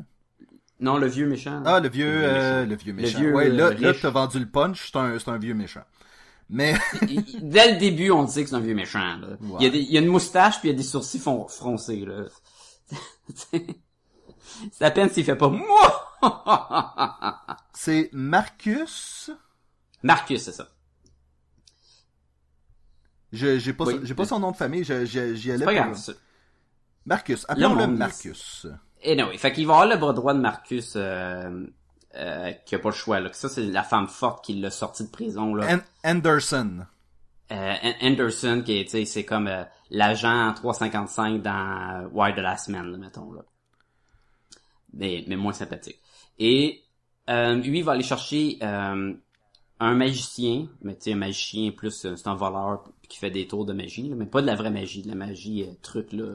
Non, 0.81 0.97
le 0.97 1.07
vieux 1.07 1.25
méchant. 1.27 1.63
Ah, 1.65 1.79
le 1.79 1.87
vieux, 1.87 2.05
Le 2.05 2.75
vieux 2.75 2.91
euh, 2.91 2.95
méchant. 2.95 3.19
le 3.19 3.25
vieux 3.25 3.33
ouais, 3.35 3.49
là, 3.49 3.67
euh, 3.67 3.77
là 3.79 3.93
t'as 3.93 4.09
vendu 4.09 4.39
le 4.39 4.45
punch, 4.45 4.91
c'est 4.91 4.97
un, 4.97 5.17
c'est 5.19 5.29
un 5.29 5.37
vieux 5.37 5.53
méchant. 5.53 5.83
Mais 6.49 6.75
Dès 7.41 7.71
le 7.73 7.79
début, 7.79 8.11
on 8.11 8.23
dit 8.25 8.43
que 8.43 8.49
c'est 8.49 8.55
un 8.55 8.59
vieux 8.59 8.75
méchant. 8.75 9.17
Là. 9.19 9.27
Ouais. 9.39 9.57
Il, 9.61 9.63
y 9.63 9.67
a 9.67 9.69
des, 9.69 9.79
il 9.79 9.91
y 9.91 9.97
a 9.97 10.01
une 10.01 10.07
moustache 10.09 10.59
puis 10.59 10.67
il 10.67 10.71
y 10.73 10.75
a 10.75 10.77
des 10.77 10.83
sourcils 10.83 11.17
fon- 11.19 11.47
froncés. 11.47 12.05
Là. 12.05 12.25
c'est 14.71 14.85
à 14.85 14.91
peine 14.91 15.09
s'il 15.09 15.23
fait 15.23 15.35
pas 15.37 15.47
moi. 15.49 16.17
c'est 17.73 18.09
Marcus? 18.11 19.31
Marcus, 20.03 20.43
c'est 20.43 20.51
ça. 20.51 20.67
Je 23.35 23.59
j'ai 23.59 23.73
pas 23.73 23.85
Oui. 23.85 23.99
j'ai 24.03 24.13
pas 24.15 24.25
son 24.25 24.39
nom 24.39 24.51
de 24.51 24.55
famille, 24.57 24.83
j'y 24.83 24.91
allais 25.51 25.65
pas 25.65 25.71
pour- 25.73 25.81
grave. 25.81 25.95
ça. 25.97 26.13
Marcus, 27.05 27.45
appelons-le 27.47 27.87
Marcus. 27.87 28.67
Et 29.03 29.15
non, 29.15 29.29
fait 29.37 29.51
qu'il 29.53 29.67
va 29.67 29.73
avoir 29.73 29.87
le 29.87 29.97
bras 29.97 30.13
droit 30.13 30.33
de 30.33 30.39
Marcus 30.39 30.93
euh, 30.95 31.67
euh, 32.15 32.51
qui 32.65 32.73
a 32.75 32.79
pas 32.79 32.89
le 32.89 32.95
choix. 32.95 33.19
Là. 33.19 33.29
Que 33.29 33.35
ça, 33.35 33.47
c'est 33.49 33.61
la 33.65 33.83
femme 33.83 34.07
forte 34.07 34.43
qui 34.43 34.53
l'a 34.59 34.71
sorti 34.71 35.03
de 35.03 35.09
prison. 35.09 35.53
Là. 35.53 35.75
An- 35.75 35.81
Anderson. 36.09 36.85
Euh, 37.51 37.73
An- 37.83 37.93
Anderson, 38.01 38.63
qui 38.65 38.79
est, 38.79 38.85
tu 38.85 38.89
sais, 38.91 39.05
c'est 39.05 39.23
comme 39.25 39.47
euh, 39.47 39.63
l'agent 39.91 40.51
355 40.55 41.43
dans 41.43 42.09
Wire 42.11 42.33
de 42.35 42.41
la 42.41 42.57
semaine, 42.57 42.85
là, 42.91 42.97
mettons. 42.97 43.31
Là. 43.33 43.41
Mais, 44.93 45.23
mais 45.27 45.35
moins 45.35 45.53
sympathique. 45.53 45.99
Et 46.39 46.81
euh, 47.29 47.55
lui, 47.55 47.79
il 47.79 47.83
va 47.83 47.91
aller 47.91 48.03
chercher 48.03 48.57
euh, 48.63 49.13
un 49.79 49.93
magicien, 49.93 50.67
mais 50.81 50.95
tu 50.95 51.03
sais, 51.03 51.13
un 51.13 51.17
magicien 51.17 51.71
plus, 51.71 52.05
euh, 52.05 52.15
c'est 52.15 52.27
un 52.27 52.35
voleur 52.35 52.83
qui 53.09 53.17
fait 53.17 53.31
des 53.31 53.47
tours 53.47 53.65
de 53.65 53.73
magie, 53.73 54.07
là, 54.09 54.15
mais 54.15 54.25
pas 54.25 54.41
de 54.41 54.47
la 54.47 54.55
vraie 54.55 54.71
magie, 54.71 55.01
de 55.01 55.09
la 55.09 55.15
magie 55.15 55.63
euh, 55.63 55.73
truc, 55.81 56.11
là, 56.13 56.25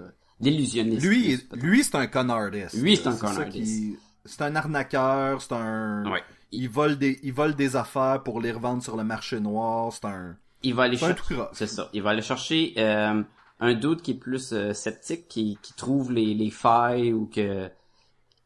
d'illusionniste. 0.41 1.05
Lui, 1.05 1.39
plus, 1.39 1.61
lui 1.61 1.85
c'est 1.85 1.97
un 1.97 2.07
con 2.07 2.29
artist. 2.29 2.75
Lui, 2.75 2.97
c'est 2.97 3.07
un 3.07 3.17
con 3.17 3.37
artist. 3.37 3.99
C'est 4.25 4.43
un 4.43 4.55
arnaqueur, 4.55 5.41
c'est 5.41 5.53
un... 5.53 6.11
Ouais. 6.11 6.23
Il 6.53 6.69
vole 6.69 6.99
des, 6.99 7.19
il 7.23 7.33
vole 7.33 7.55
des 7.55 7.77
affaires 7.77 8.23
pour 8.23 8.41
les 8.41 8.53
revendre 8.53 8.83
sur 8.83 8.97
le 8.97 9.05
marché 9.05 9.41
noir, 9.41 9.93
c'est 9.93 10.05
un... 10.05 10.37
Il 10.63 10.75
va 10.75 10.85
aller 10.85 10.99
chercher... 10.99 11.37
C'est 11.53 11.67
ça. 11.67 11.89
Il 11.95 12.03
va 12.03 12.11
aller 12.11 12.23
chercher 12.23 12.75
euh, 12.77 13.23
un 13.61 13.75
doute 13.75 14.03
qui 14.03 14.11
est 14.11 14.15
plus 14.15 14.53
euh, 14.53 14.75
sceptique, 14.75 15.27
qui, 15.29 15.59
qui 15.63 15.73
trouve 15.73 16.13
les, 16.13 16.35
les 16.35 16.51
failles 16.51 17.13
ou 17.13 17.27
que 17.27 17.71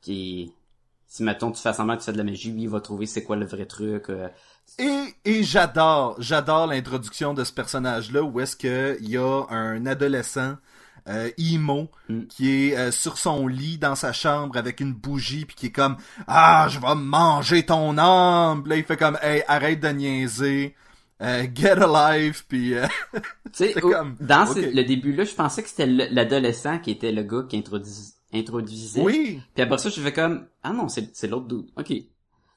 qui 0.00 0.52
si 1.06 1.22
mettons 1.22 1.50
tu 1.50 1.62
fais 1.62 1.72
semblant 1.72 1.94
que 1.94 2.00
tu 2.00 2.06
fais 2.06 2.12
de 2.12 2.18
la 2.18 2.24
magie, 2.24 2.52
lui 2.52 2.62
il 2.62 2.68
va 2.68 2.80
trouver 2.80 3.06
c'est 3.06 3.24
quoi 3.24 3.36
le 3.36 3.46
vrai 3.46 3.66
truc. 3.66 4.10
Et, 4.78 5.14
et 5.24 5.42
j'adore, 5.44 6.16
j'adore 6.18 6.66
l'introduction 6.66 7.32
de 7.34 7.44
ce 7.44 7.52
personnage-là 7.52 8.22
où 8.22 8.40
est-ce 8.40 8.56
que 8.56 8.96
il 9.00 9.10
y 9.10 9.16
a 9.16 9.44
un 9.50 9.86
adolescent 9.86 10.56
euh, 11.08 11.30
emo 11.38 11.90
Mm. 12.08 12.22
qui 12.28 12.50
est 12.50 12.76
euh, 12.76 12.90
sur 12.90 13.18
son 13.18 13.46
lit 13.46 13.78
dans 13.78 13.94
sa 13.94 14.12
chambre 14.12 14.56
avec 14.56 14.80
une 14.80 14.92
bougie 14.94 15.44
puis 15.44 15.54
qui 15.54 15.66
est 15.66 15.70
comme 15.70 15.96
ah 16.26 16.66
je 16.70 16.78
vais 16.80 16.94
manger 16.94 17.64
ton 17.64 17.96
âme 17.98 18.62
Puis 18.62 18.70
là 18.70 18.76
il 18.76 18.84
fait 18.84 18.96
comme 18.96 19.18
hey 19.22 19.42
arrête 19.48 19.80
de 19.80 19.88
niaiser 19.88 20.74
euh, 21.22 21.46
get 21.54 21.72
alive 21.82 22.44
puis 22.48 22.74
euh, 22.74 22.86
comme, 23.80 24.16
dans 24.20 24.46
ce- 24.46 24.58
le 24.74 24.82
début 24.84 25.14
là, 25.14 25.24
je 25.24 25.34
pensais 25.34 25.62
que 25.62 25.68
c'était 25.68 25.86
le- 25.86 26.08
l'adolescent 26.10 26.78
qui 26.78 26.90
était 26.90 27.12
le 27.12 27.22
gars 27.22 27.44
qui 27.48 27.56
introduis, 27.58 27.92
introduisait. 28.32 29.00
oui 29.02 29.40
Puis 29.54 29.62
après 29.62 29.78
ça, 29.78 29.90
je 29.90 30.00
fais 30.00 30.12
comme 30.12 30.46
ah 30.62 30.72
non, 30.72 30.88
c'est 30.88 31.14
c'est 31.14 31.28
l'autre 31.28 31.46
dude. 31.48 31.66
OK. 31.76 31.92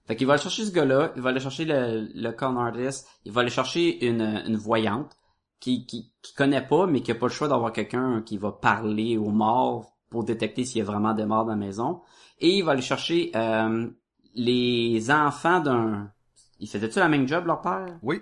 Fait 0.07 0.15
qu'il 0.15 0.25
va 0.25 0.33
aller 0.33 0.41
chercher 0.41 0.65
ce 0.65 0.71
gars-là, 0.71 1.11
il 1.17 1.21
va 1.21 1.29
aller 1.31 1.39
chercher 1.41 1.65
le, 1.65 2.09
le 2.15 2.31
con 2.31 2.57
artist, 2.57 3.07
il 3.25 3.31
va 3.33 3.41
aller 3.41 3.49
chercher 3.49 4.07
une, 4.07 4.21
une 4.47 4.55
voyante 4.55 5.17
qui, 5.59 5.85
qui, 5.85 6.11
qui 6.21 6.33
connaît 6.33 6.65
pas, 6.65 6.87
mais 6.87 7.01
qui 7.01 7.11
a 7.11 7.15
pas 7.15 7.27
le 7.27 7.31
choix 7.31 7.47
d'avoir 7.49 7.73
quelqu'un 7.73 8.21
qui 8.21 8.37
va 8.37 8.51
parler 8.51 9.17
aux 9.17 9.31
morts 9.31 9.91
pour 10.09 10.23
détecter 10.23 10.63
s'il 10.63 10.79
y 10.79 10.81
a 10.81 10.85
vraiment 10.85 11.13
des 11.13 11.25
morts 11.25 11.43
dans 11.43 11.51
la 11.51 11.57
maison. 11.57 12.01
Et 12.39 12.57
il 12.57 12.63
va 12.63 12.71
aller 12.71 12.81
chercher 12.81 13.31
euh, 13.35 13.87
les 14.35 15.11
enfants 15.11 15.59
d'un... 15.59 16.11
Ils 16.59 16.69
faisaient-tu 16.69 16.99
la 16.99 17.09
même 17.09 17.27
job, 17.27 17.45
leur 17.45 17.61
père? 17.61 17.97
oui 18.01 18.21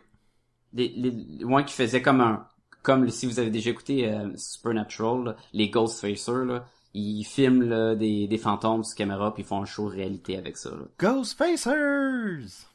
Les, 0.73 0.89
les, 0.89 1.43
ouais, 1.43 1.65
qui 1.65 1.73
faisaient 1.73 2.01
comme 2.01 2.21
un... 2.21 2.47
Comme 2.81 3.09
si 3.09 3.25
vous 3.25 3.39
avez 3.39 3.49
déjà 3.49 3.71
écouté 3.71 4.07
euh, 4.07 4.29
Supernatural, 4.35 5.23
là, 5.23 5.35
les 5.53 5.69
Ghostfacers, 5.69 6.45
là, 6.45 6.65
ils 6.95 7.23
filment 7.23 7.63
là, 7.63 7.95
des, 7.95 8.27
des 8.27 8.37
fantômes 8.37 8.83
sur 8.83 8.95
caméra 8.95 9.33
puis 9.33 9.43
ils 9.43 9.45
font 9.45 9.61
un 9.61 9.65
show 9.65 9.85
réalité 9.85 10.37
avec 10.37 10.57
ça. 10.57 10.69
Là. 10.71 10.85
Ghostfacers 10.99 12.67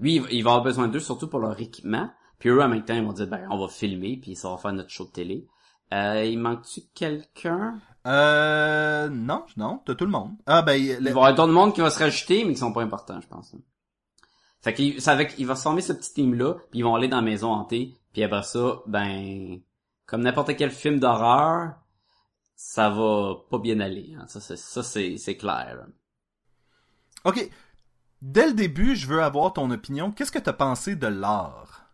Lui, 0.00 0.22
il 0.30 0.42
va- 0.42 0.50
avoir 0.50 0.62
besoin 0.64 0.88
d'eux 0.88 1.00
surtout 1.00 1.28
pour 1.28 1.40
leur 1.40 1.60
équipement. 1.60 2.10
Puis 2.38 2.48
eux, 2.50 2.62
en 2.62 2.68
même 2.68 2.84
temps, 2.84 2.94
ils 2.94 3.04
vont 3.04 3.12
dire, 3.12 3.28
ben, 3.28 3.46
on 3.50 3.58
va 3.58 3.68
filmer, 3.68 4.18
puis 4.20 4.34
ça 4.36 4.50
va 4.50 4.56
faire 4.58 4.72
notre 4.72 4.90
show 4.90 5.04
de 5.04 5.10
télé. 5.10 5.46
Euh, 5.94 6.24
il 6.24 6.38
manque-tu 6.38 6.82
quelqu'un? 6.94 7.78
euh 8.08 9.08
non 9.08 9.44
non 9.56 9.80
t'as 9.84 9.96
tout 9.96 10.04
le 10.04 10.12
monde 10.12 10.30
ah 10.46 10.62
ben 10.62 10.74
Il 10.76 10.94
va 11.00 11.04
y 11.04 11.08
avoir 11.08 11.34
d'autres 11.34 11.52
monde 11.52 11.74
qui 11.74 11.80
va 11.80 11.90
se 11.90 11.98
rajouter, 11.98 12.44
mais 12.44 12.52
qui 12.52 12.60
sont 12.60 12.72
pas 12.72 12.82
importants, 12.82 13.20
je 13.20 13.26
pense. 13.26 13.54
Fait 14.62 14.74
qu'il, 14.74 15.00
c'est 15.00 15.10
avec, 15.10 15.34
il 15.38 15.46
va 15.46 15.54
se 15.56 15.62
former 15.62 15.80
ce 15.80 15.92
petit 15.92 16.14
team-là, 16.14 16.54
puis 16.70 16.80
ils 16.80 16.82
vont 16.82 16.94
aller 16.94 17.08
dans 17.08 17.16
la 17.16 17.22
maison 17.22 17.52
hantée, 17.52 17.94
puis 18.12 18.22
après 18.22 18.42
ça, 18.44 18.80
ben, 18.86 19.58
comme 20.06 20.22
n'importe 20.22 20.56
quel 20.56 20.70
film 20.70 20.98
d'horreur, 21.00 21.74
ça 22.56 22.90
va 22.90 23.36
pas 23.50 23.58
bien 23.58 23.78
aller. 23.80 24.14
hein. 24.18 24.26
Ça, 24.28 24.40
c'est, 24.40 24.56
ça, 24.56 24.82
c'est, 24.82 25.16
c'est 25.18 25.36
clair. 25.36 25.86
ok 27.24 27.50
dès 28.22 28.46
le 28.48 28.54
début 28.54 28.96
je 28.96 29.06
veux 29.08 29.22
avoir 29.22 29.52
ton 29.54 29.70
opinion 29.70 30.12
qu'est-ce 30.12 30.32
que 30.32 30.38
t'as 30.40 30.52
pensé 30.54 30.96
de 30.96 31.06
l'art? 31.08 31.90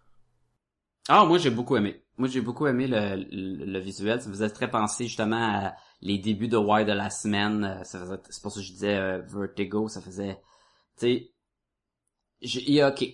Ah, 1.09 1.25
moi 1.27 1.39
j'ai 1.39 1.51
beaucoup 1.51 1.77
aimé. 1.77 2.03
Moi 2.17 2.29
j'ai 2.29 2.41
beaucoup 2.41 2.67
aimé 2.67 2.87
le, 2.87 3.17
le, 3.31 3.65
le 3.67 3.79
visuel. 3.79 4.21
Ça 4.23 4.29
faisait 4.31 4.51
très 4.51 4.71
penser 4.71 5.07
justement 5.07 5.37
à 5.37 5.75
les 6.01 6.19
débuts 6.19 6.49
de 6.49 6.57
Wire 6.57 6.87
de 6.87 6.93
la 6.93 7.11
semaine. 7.11 7.65
Euh, 7.65 7.85
Ça 7.85 8.01
faisait, 8.01 8.21
c'est 8.31 8.43
pour 8.43 8.53
ça 8.53 8.61
que 8.61 8.67
je 8.67 8.73
disais 8.73 8.97
euh, 8.97 9.23
Vertigo. 9.23 9.89
Ça 9.89 10.01
faisait, 10.01 10.37
tu 10.99 11.07
sais, 11.07 11.33
j'ai- 12.41 12.63
il 12.69 12.75
y 12.75 12.81
a- 12.81 12.91
ok, 12.91 13.05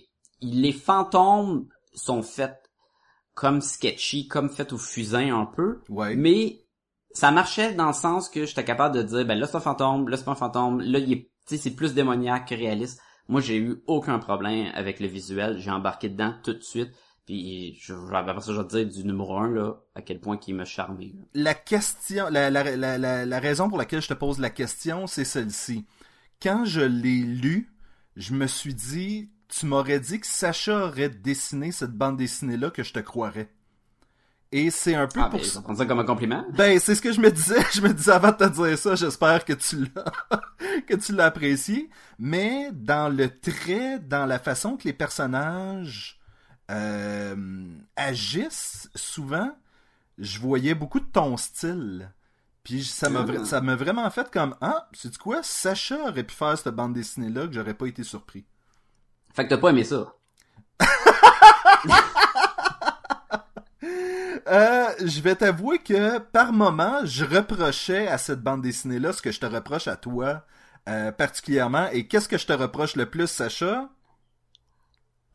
les 0.41 0.71
fantômes 0.73 1.67
sont 1.93 2.21
faits 2.23 2.57
comme 3.35 3.61
sketchy, 3.61 4.27
comme 4.27 4.49
faits 4.49 4.73
au 4.73 4.77
fusain 4.77 5.35
un 5.39 5.45
peu, 5.47 5.81
ouais 5.89 6.15
mais 6.15 6.65
ça 7.11 7.31
marchait 7.31 7.73
dans 7.73 7.87
le 7.87 7.93
sens 7.93 8.29
que 8.29 8.45
j'étais 8.45 8.63
capable 8.63 8.95
de 8.95 9.03
dire, 9.03 9.25
ben 9.25 9.37
là 9.37 9.47
c'est 9.47 9.57
un 9.57 9.61
fantôme, 9.61 10.09
là 10.09 10.17
c'est 10.17 10.25
pas 10.25 10.31
un 10.31 10.35
fantôme, 10.35 10.81
là 10.81 10.99
il 10.99 11.13
est, 11.13 11.29
c'est 11.45 11.75
plus 11.75 11.93
démoniaque 11.93 12.49
que 12.49 12.55
réaliste. 12.55 13.01
Moi 13.27 13.41
j'ai 13.41 13.57
eu 13.57 13.81
aucun 13.87 14.19
problème 14.19 14.71
avec 14.73 14.99
le 14.99 15.07
visuel, 15.07 15.57
j'ai 15.59 15.71
embarqué 15.71 16.09
dedans 16.09 16.33
tout 16.43 16.53
de 16.53 16.63
suite. 16.63 16.91
Puis 17.25 17.77
je, 17.79 17.93
après 18.11 18.41
ça, 18.41 18.53
je 18.53 18.59
vais 18.59 18.65
dire 18.65 18.87
du 18.87 19.03
numéro 19.03 19.37
un, 19.37 19.51
là, 19.51 19.75
à 19.93 20.01
quel 20.01 20.19
point 20.19 20.37
qu'il 20.37 20.55
m'a 20.55 20.65
charmé. 20.65 21.13
la 21.35 21.53
question, 21.53 22.27
la, 22.31 22.49
la 22.49 23.39
raison 23.39 23.69
pour 23.69 23.77
laquelle 23.77 24.01
je 24.01 24.07
te 24.07 24.15
pose 24.15 24.39
la 24.39 24.49
question, 24.49 25.05
c'est 25.05 25.25
celle-ci. 25.25 25.85
Quand 26.41 26.65
je 26.65 26.81
l'ai 26.81 27.19
lu, 27.19 27.71
je 28.15 28.33
me 28.33 28.47
suis 28.47 28.73
dit, 28.73 29.29
tu 29.47 29.65
m'aurais 29.65 29.99
dit 29.99 30.19
que 30.19 30.25
Sacha 30.27 30.87
aurait 30.87 31.09
dessiné 31.09 31.71
cette 31.71 31.91
bande 31.91 32.17
dessinée-là 32.17 32.71
que 32.71 32.81
je 32.81 32.93
te 32.93 32.99
croirais. 32.99 33.53
Et 34.51 34.71
c'est 34.71 34.95
un 34.95 35.05
peu 35.07 35.19
Ah, 35.21 35.29
pour 35.29 35.39
ben, 35.41 35.45
ça. 35.45 35.61
comme 35.85 35.99
un 35.99 36.03
compliment. 36.03 36.43
Ben, 36.53 36.79
c'est 36.79 36.95
ce 36.95 37.01
que 37.01 37.11
je 37.13 37.21
me 37.21 37.29
disais. 37.29 37.61
Je 37.73 37.81
me 37.81 37.93
disais 37.93 38.11
avant 38.11 38.31
de 38.31 38.37
te 38.37 38.49
dire 38.49 38.77
ça, 38.79 38.95
j'espère 38.95 39.45
que 39.45 39.53
tu 39.53 39.85
l'as, 39.95 40.39
que 40.87 40.95
tu 40.95 41.13
l'as 41.13 41.25
apprécié. 41.25 41.89
Mais 42.17 42.69
dans 42.73 43.09
le 43.15 43.29
trait, 43.39 43.99
dans 43.99 44.25
la 44.25 44.39
façon 44.39 44.75
que 44.75 44.85
les 44.85 44.93
personnages 44.93 46.19
euh, 46.71 47.35
agissent, 47.95 48.89
souvent, 48.95 49.55
je 50.17 50.39
voyais 50.39 50.73
beaucoup 50.73 50.99
de 50.99 51.05
ton 51.05 51.37
style. 51.37 52.11
Puis 52.63 52.83
ça 52.83 53.09
m'a, 53.09 53.25
Ah. 53.27 53.45
ça 53.45 53.61
m'a 53.61 53.75
vraiment 53.75 54.09
fait 54.09 54.31
comme, 54.31 54.55
ah, 54.61 54.89
c'est 54.93 55.15
quoi? 55.17 55.41
Sacha 55.43 55.95
aurait 56.07 56.23
pu 56.23 56.33
faire 56.35 56.57
cette 56.57 56.73
bande 56.75 56.93
dessinée-là 56.93 57.45
que 57.47 57.53
j'aurais 57.53 57.75
pas 57.75 57.85
été 57.85 58.03
surpris. 58.03 58.45
Fait 59.33 59.43
que 59.45 59.49
t'as 59.49 59.57
pas 59.57 59.69
aimé 59.69 59.83
ça. 59.83 60.11
Euh, 64.47 64.87
je 65.05 65.21
vais 65.21 65.35
t'avouer 65.35 65.79
que 65.79 66.19
par 66.19 66.53
moment, 66.53 67.05
je 67.05 67.25
reprochais 67.25 68.07
à 68.07 68.17
cette 68.17 68.41
bande 68.41 68.61
dessinée-là 68.61 69.13
ce 69.13 69.21
que 69.21 69.31
je 69.31 69.39
te 69.39 69.45
reproche 69.45 69.87
à 69.87 69.95
toi 69.95 70.45
euh, 70.87 71.11
particulièrement. 71.11 71.87
Et 71.91 72.07
qu'est-ce 72.07 72.27
que 72.29 72.37
je 72.37 72.45
te 72.47 72.53
reproche 72.53 72.95
le 72.95 73.09
plus, 73.09 73.27
Sacha? 73.27 73.89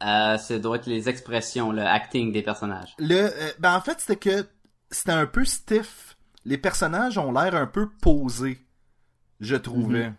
Euh, 0.03 0.37
ça 0.39 0.59
doit 0.59 0.77
être 0.77 0.87
les 0.87 1.09
expressions, 1.09 1.73
le 1.73 1.83
acting 1.83 2.33
des 2.33 2.43
personnages. 2.43 2.95
Le, 2.99 3.15
euh, 3.15 3.53
ben 3.59 3.75
en 3.75 3.81
fait, 3.81 4.01
c'était 4.01 4.17
que 4.17 4.47
c'était 4.91 5.13
un 5.13 5.27
peu 5.27 5.45
stiff. 5.45 6.17
Les 6.45 6.59
personnages 6.59 7.17
ont 7.19 7.33
l'air 7.33 7.55
un 7.55 7.67
peu 7.67 7.89
posés, 8.03 8.67
je 9.41 9.57
trouvais. 9.57 10.13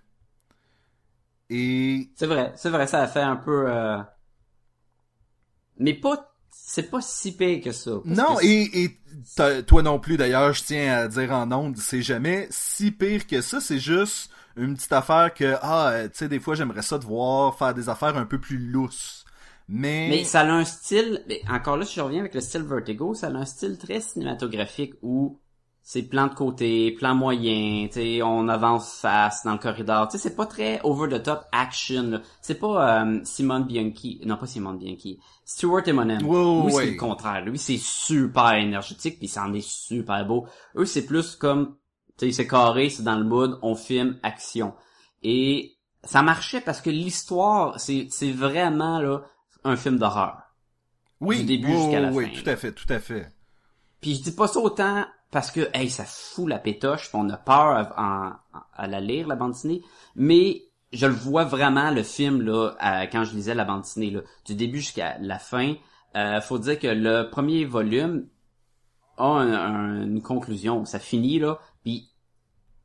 Et 1.50 2.10
C'est 2.16 2.26
vrai, 2.28 2.54
c'est 2.56 2.70
vrai, 2.70 2.88
ça 2.88 3.02
a 3.02 3.08
fait 3.08 3.22
un 3.22 3.36
peu... 3.36 3.70
euh, 3.70 4.02
Mais 5.78 5.94
pas... 5.94 6.35
C'est 6.58 6.90
pas 6.90 7.02
si 7.02 7.36
pire 7.36 7.62
que 7.64 7.72
ça. 7.72 7.92
non, 8.06 8.36
que 8.38 8.46
et, 8.46 8.84
et 8.84 9.64
toi 9.64 9.82
non 9.84 10.00
plus 10.00 10.18
d'ailleurs, 10.18 10.54
je 10.54 10.64
tiens 10.64 10.94
à 10.94 11.08
dire 11.08 11.32
en 11.32 11.52
ondes, 11.52 11.78
c'est 11.78 12.02
jamais 12.02 12.48
si 12.50 12.92
pire 12.92 13.28
que 13.28 13.42
ça. 13.42 13.62
C'est 13.62 13.80
juste 13.80 14.30
une 14.58 14.76
petite 14.76 14.94
affaire 14.94 15.34
que 15.34 15.56
ah, 15.62 15.90
euh, 15.90 16.04
tu 16.06 16.18
sais, 16.20 16.28
des 16.28 16.40
fois 16.40 16.56
j'aimerais 16.56 16.82
ça 16.82 16.98
de 16.98 17.06
voir 17.06 17.58
faire 17.58 17.74
des 17.74 17.90
affaires 17.90 18.18
un 18.18 18.26
peu 18.26 18.40
plus 18.40 18.58
lousses. 18.58 19.26
Mais, 19.68 20.08
Mais 20.10 20.24
ça 20.24 20.42
a 20.42 20.46
un 20.46 20.64
style, 20.66 21.24
mais 21.28 21.42
encore 21.50 21.78
là, 21.78 21.86
si 21.86 21.96
je 21.96 22.02
reviens 22.02 22.20
avec 22.20 22.36
le 22.36 22.42
style 22.42 22.64
Vertigo, 22.64 23.16
ça 23.16 23.28
a 23.28 23.32
un 23.32 23.46
style 23.46 23.78
très 23.78 24.00
cinématographique 24.00 24.94
où 25.02 25.40
c'est 25.88 26.02
plan 26.02 26.26
de 26.26 26.34
côté, 26.34 26.92
plan 26.94 27.14
moyen, 27.14 27.86
tu 27.86 27.94
sais, 27.94 28.24
on 28.24 28.48
avance 28.48 28.96
fast 28.96 29.46
dans 29.46 29.52
le 29.52 29.60
corridor. 29.60 30.08
Tu 30.08 30.18
sais, 30.18 30.30
c'est 30.30 30.36
pas 30.36 30.48
très 30.48 30.82
over 30.82 31.08
the 31.08 31.22
top 31.22 31.46
action. 31.52 32.22
C'est 32.42 32.56
pas 32.56 33.04
euh, 33.04 33.20
Simone 33.24 33.66
Bianchi, 33.66 34.20
non 34.26 34.36
pas 34.38 34.48
Simone 34.48 34.80
Bianchi, 34.80 35.20
Stuart 35.46 35.88
Eminem. 35.88 36.26
Ouais, 36.26 36.64
ouais, 36.64 36.72
c'est 36.72 36.92
le 36.94 36.98
contraire. 36.98 37.46
Lui, 37.46 37.60
c'est 37.60 37.78
super 37.78 38.54
énergétique 38.54 39.20
puis 39.20 39.28
ça 39.28 39.44
en 39.44 39.54
est 39.54 39.62
super 39.62 40.26
beau. 40.26 40.48
Eux, 40.76 40.88
c'est 40.88 41.06
plus 41.06 41.36
comme, 41.36 41.76
tu 42.18 42.26
sais, 42.26 42.32
c'est 42.32 42.48
carré, 42.48 42.90
c'est 42.90 43.04
dans 43.04 43.20
le 43.20 43.24
mood, 43.24 43.60
on 43.62 43.76
filme 43.76 44.18
action. 44.24 44.74
Et 45.22 45.76
ça 46.04 46.24
marchait 46.24 46.62
parce 46.62 46.82
que 46.82 46.90
l'histoire, 46.90 47.80
c'est 47.80 48.08
c'est 48.10 48.32
vraiment 48.32 49.00
là 49.00 49.22
un 49.64 49.76
film 49.76 50.00
d'horreur. 50.00 50.42
Oui, 51.22 51.42
Du 51.42 51.46
début 51.46 51.68
oui, 51.68 51.80
jusqu'à 51.80 52.00
la 52.00 52.12
oui, 52.12 52.26
fin, 52.26 52.42
tout 52.42 52.50
à 52.50 52.56
fait, 52.56 52.72
tout 52.72 52.92
à 52.92 52.98
fait. 53.00 53.32
Puis 54.02 54.16
je 54.16 54.24
dis 54.24 54.32
pas 54.32 54.48
ça 54.48 54.60
autant 54.60 55.06
parce 55.36 55.52
que 55.52 55.68
hey 55.74 55.90
ça 55.90 56.06
fout 56.06 56.48
la 56.48 56.60
pétoche, 56.60 57.10
on 57.14 57.30
a 57.30 57.36
peur 57.36 57.76
à, 57.98 58.38
en- 58.54 58.60
à 58.74 58.88
la 58.88 59.02
lire 59.02 59.28
la 59.28 59.36
bande 59.36 59.52
dessinée, 59.52 59.82
mais 60.16 60.64
je 60.94 61.08
le 61.08 61.12
vois 61.14 61.44
vraiment 61.44 61.92
le 61.92 62.04
film 62.04 62.42
là 62.42 62.72
à- 62.80 63.06
quand 63.08 63.26
je 63.26 63.36
lisais 63.36 63.54
la 63.54 63.66
bande 63.66 63.82
dessinée 63.82 64.12
là, 64.12 64.22
du 64.46 64.56
début 64.56 64.80
jusqu'à 64.80 65.18
la 65.20 65.38
fin. 65.38 65.74
Euh, 66.16 66.40
faut 66.40 66.58
dire 66.58 66.80
que 66.80 66.88
le 66.88 67.30
premier 67.30 67.66
volume 67.66 68.30
a 69.18 69.26
un- 69.26 69.52
un- 69.52 70.04
une 70.04 70.22
conclusion, 70.22 70.86
ça 70.86 71.00
finit 71.00 71.38
là, 71.38 71.60
puis 71.84 72.10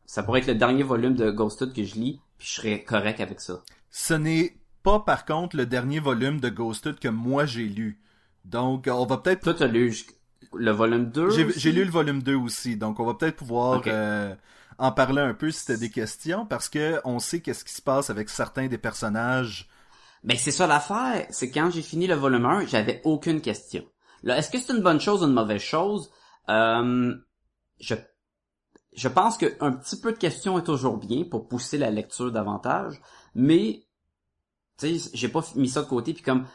ça 0.04 0.24
pourrait 0.24 0.40
être 0.40 0.48
le 0.48 0.56
dernier 0.56 0.82
volume 0.82 1.14
de 1.14 1.30
Ghosted 1.30 1.72
que 1.72 1.84
je 1.84 1.94
lis, 1.94 2.20
puis 2.36 2.48
je 2.48 2.54
serais 2.54 2.82
correct 2.82 3.20
avec 3.20 3.40
ça. 3.40 3.62
Ce 3.92 4.14
n'est 4.14 4.56
pas, 4.82 4.98
par 4.98 5.24
contre, 5.24 5.56
le 5.56 5.66
dernier 5.66 6.00
volume 6.00 6.40
de 6.40 6.48
Ghosted 6.48 6.98
que 6.98 7.06
moi 7.06 7.46
j'ai 7.46 7.66
lu. 7.68 8.02
Donc, 8.44 8.88
on 8.90 9.06
va 9.06 9.18
peut-être... 9.18 9.42
Toi 9.42 9.54
t'as 9.54 9.68
lu 9.68 9.90
jusqu- 9.90 10.16
le 10.52 10.70
volume 10.70 11.10
2 11.10 11.30
J'ai 11.56 11.72
lu 11.72 11.84
le 11.84 11.90
volume 11.90 12.22
2 12.22 12.34
aussi, 12.34 12.76
donc 12.76 13.00
on 13.00 13.04
va 13.04 13.14
peut-être 13.14 13.36
pouvoir 13.36 13.82
euh, 13.86 14.34
en 14.78 14.92
parler 14.92 15.20
un 15.22 15.34
peu 15.34 15.50
si 15.50 15.66
t'as 15.66 15.76
des 15.76 15.90
questions, 15.90 16.46
parce 16.46 16.68
que 16.68 17.00
on 17.04 17.18
sait 17.18 17.40
qu'est-ce 17.40 17.64
qui 17.64 17.74
se 17.74 17.82
passe 17.82 18.10
avec 18.10 18.28
certains 18.28 18.66
des 18.66 18.78
personnages. 18.78 19.68
Ben 20.24 20.36
c'est 20.36 20.50
ça 20.50 20.66
l'affaire, 20.66 21.26
c'est 21.30 21.50
quand 21.50 21.70
j'ai 21.70 21.82
fini 21.82 22.06
le 22.06 22.14
volume 22.14 22.46
1, 22.46 22.66
j'avais 22.66 23.00
aucune 23.04 23.40
question. 23.40 23.84
Là, 24.22 24.36
est-ce 24.36 24.50
que 24.50 24.58
c'est 24.58 24.72
une 24.72 24.82
bonne 24.82 25.00
chose 25.00 25.22
ou 25.22 25.26
une 25.26 25.32
mauvaise 25.32 25.62
chose? 25.62 26.10
Euh, 26.48 27.14
Je 27.78 27.94
je 28.92 29.08
pense 29.08 29.38
que 29.38 29.46
un 29.60 29.72
petit 29.72 30.00
peu 30.00 30.12
de 30.12 30.18
questions 30.18 30.58
est 30.58 30.64
toujours 30.64 30.98
bien 30.98 31.24
pour 31.24 31.48
pousser 31.48 31.78
la 31.78 31.90
lecture 31.90 32.32
davantage, 32.32 33.00
mais 33.34 33.86
tu 34.78 34.98
sais, 34.98 35.10
j'ai 35.14 35.28
pas 35.28 35.42
mis 35.54 35.68
ça 35.68 35.82
de 35.82 35.88
côté 35.88 36.12
puis 36.12 36.22
comme 36.22 36.46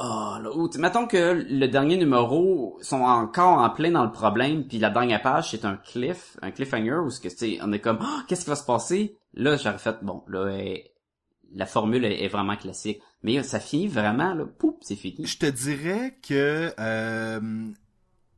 oh 0.00 0.68
sais, 0.70 0.78
mettons 0.78 1.06
que 1.06 1.44
le 1.48 1.66
dernier 1.66 1.96
numéro 1.96 2.78
sont 2.82 3.00
encore 3.02 3.58
en 3.58 3.70
plein 3.70 3.90
dans 3.90 4.04
le 4.04 4.12
problème 4.12 4.66
puis 4.66 4.78
la 4.78 4.90
dernière 4.90 5.22
page 5.22 5.50
c'est 5.50 5.64
un 5.64 5.76
cliff, 5.76 6.36
un 6.42 6.50
cliffhanger 6.50 7.00
où 7.04 7.10
ce 7.10 7.20
que 7.20 7.28
tu 7.28 7.58
on 7.62 7.72
est 7.72 7.80
comme 7.80 7.98
Ah, 8.00 8.22
qu'est-ce 8.26 8.44
qui 8.44 8.50
va 8.50 8.56
se 8.56 8.64
passer? 8.64 9.16
Là, 9.34 9.56
j'aurais 9.56 9.78
fait 9.78 9.96
bon, 10.02 10.22
là 10.28 10.50
la 11.54 11.66
formule 11.66 12.04
est, 12.04 12.28
vraiment 12.28 12.56
classique, 12.56 13.00
mais 13.22 13.42
ça 13.42 13.58
finit 13.60 13.88
vraiment 13.88 14.34
là, 14.34 14.44
poup, 14.44 14.78
c'est 14.82 14.96
fini. 14.96 15.24
Je 15.26 15.38
te 15.38 15.46
dirais 15.46 16.18
que 16.26 16.72
euh, 16.78 17.68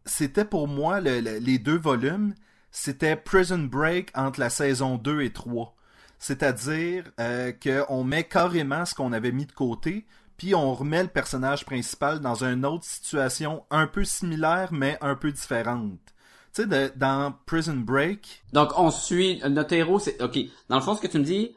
c'était 0.05 0.45
pour 0.45 0.69
moi 0.69 1.01
le- 1.01 1.21
le- 1.21 1.39
les 1.39 1.59
deux 1.59 1.79
volumes, 1.79 2.35
c'était 2.71 3.17
Prison 3.17 3.59
Break 3.59 4.11
entre 4.15 4.39
la 4.41 4.51
saison 4.51 4.97
2 4.97 5.23
et 5.23 5.33
3. 5.33 5.75
C'est-à-dire 6.19 7.05
euh, 7.19 7.51
qu'on 7.53 8.05
met 8.05 8.25
carrément 8.25 8.85
ce 8.85 8.95
qu'on 8.95 9.13
avait 9.13 9.33
mis 9.33 9.47
de 9.47 9.53
côté, 9.53 10.07
puis 10.41 10.55
on 10.55 10.73
remet 10.73 11.03
le 11.03 11.11
personnage 11.11 11.67
principal 11.67 12.19
dans 12.21 12.45
une 12.45 12.65
autre 12.65 12.85
situation 12.87 13.63
un 13.71 13.87
peu 13.87 14.05
similaire, 14.05 14.71
mais 14.73 14.97
un 15.03 15.15
peu 15.15 15.31
différente. 15.31 15.99
Tu 16.55 16.63
sais, 16.63 16.93
dans 16.97 17.35
Prison 17.45 17.77
Break, 17.77 18.43
Donc 18.55 18.71
on 18.79 18.91
suit 18.91 19.43
notre 19.51 19.75
héros, 19.75 19.99
c'est 19.99 20.21
ok. 20.23 20.39
Dans 20.71 20.77
le 20.77 20.81
fond, 20.83 20.95
ce 20.97 21.03
que 21.03 21.09
tu 21.09 21.19
me 21.19 21.25
dis, 21.25 21.55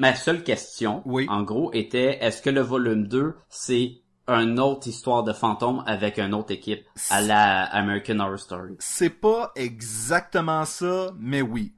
ma 0.00 0.16
seule 0.16 0.42
question, 0.42 1.02
Oui. 1.06 1.26
en 1.30 1.44
gros, 1.44 1.70
était 1.72 2.18
est-ce 2.20 2.42
que 2.42 2.50
le 2.50 2.62
volume 2.62 3.06
2 3.06 3.36
c'est 3.48 4.00
une 4.26 4.58
autre 4.58 4.88
histoire 4.88 5.22
de 5.22 5.32
fantôme 5.32 5.84
avec 5.86 6.18
une 6.18 6.34
autre 6.34 6.50
équipe 6.52 6.84
à 7.10 7.20
la 7.20 7.62
American 7.62 8.18
Horror 8.18 8.40
Story? 8.40 8.74
c'est 8.80 9.08
pas 9.10 9.52
exactement 9.54 10.64
ça, 10.64 11.12
mais 11.16 11.42
oui. 11.42 11.72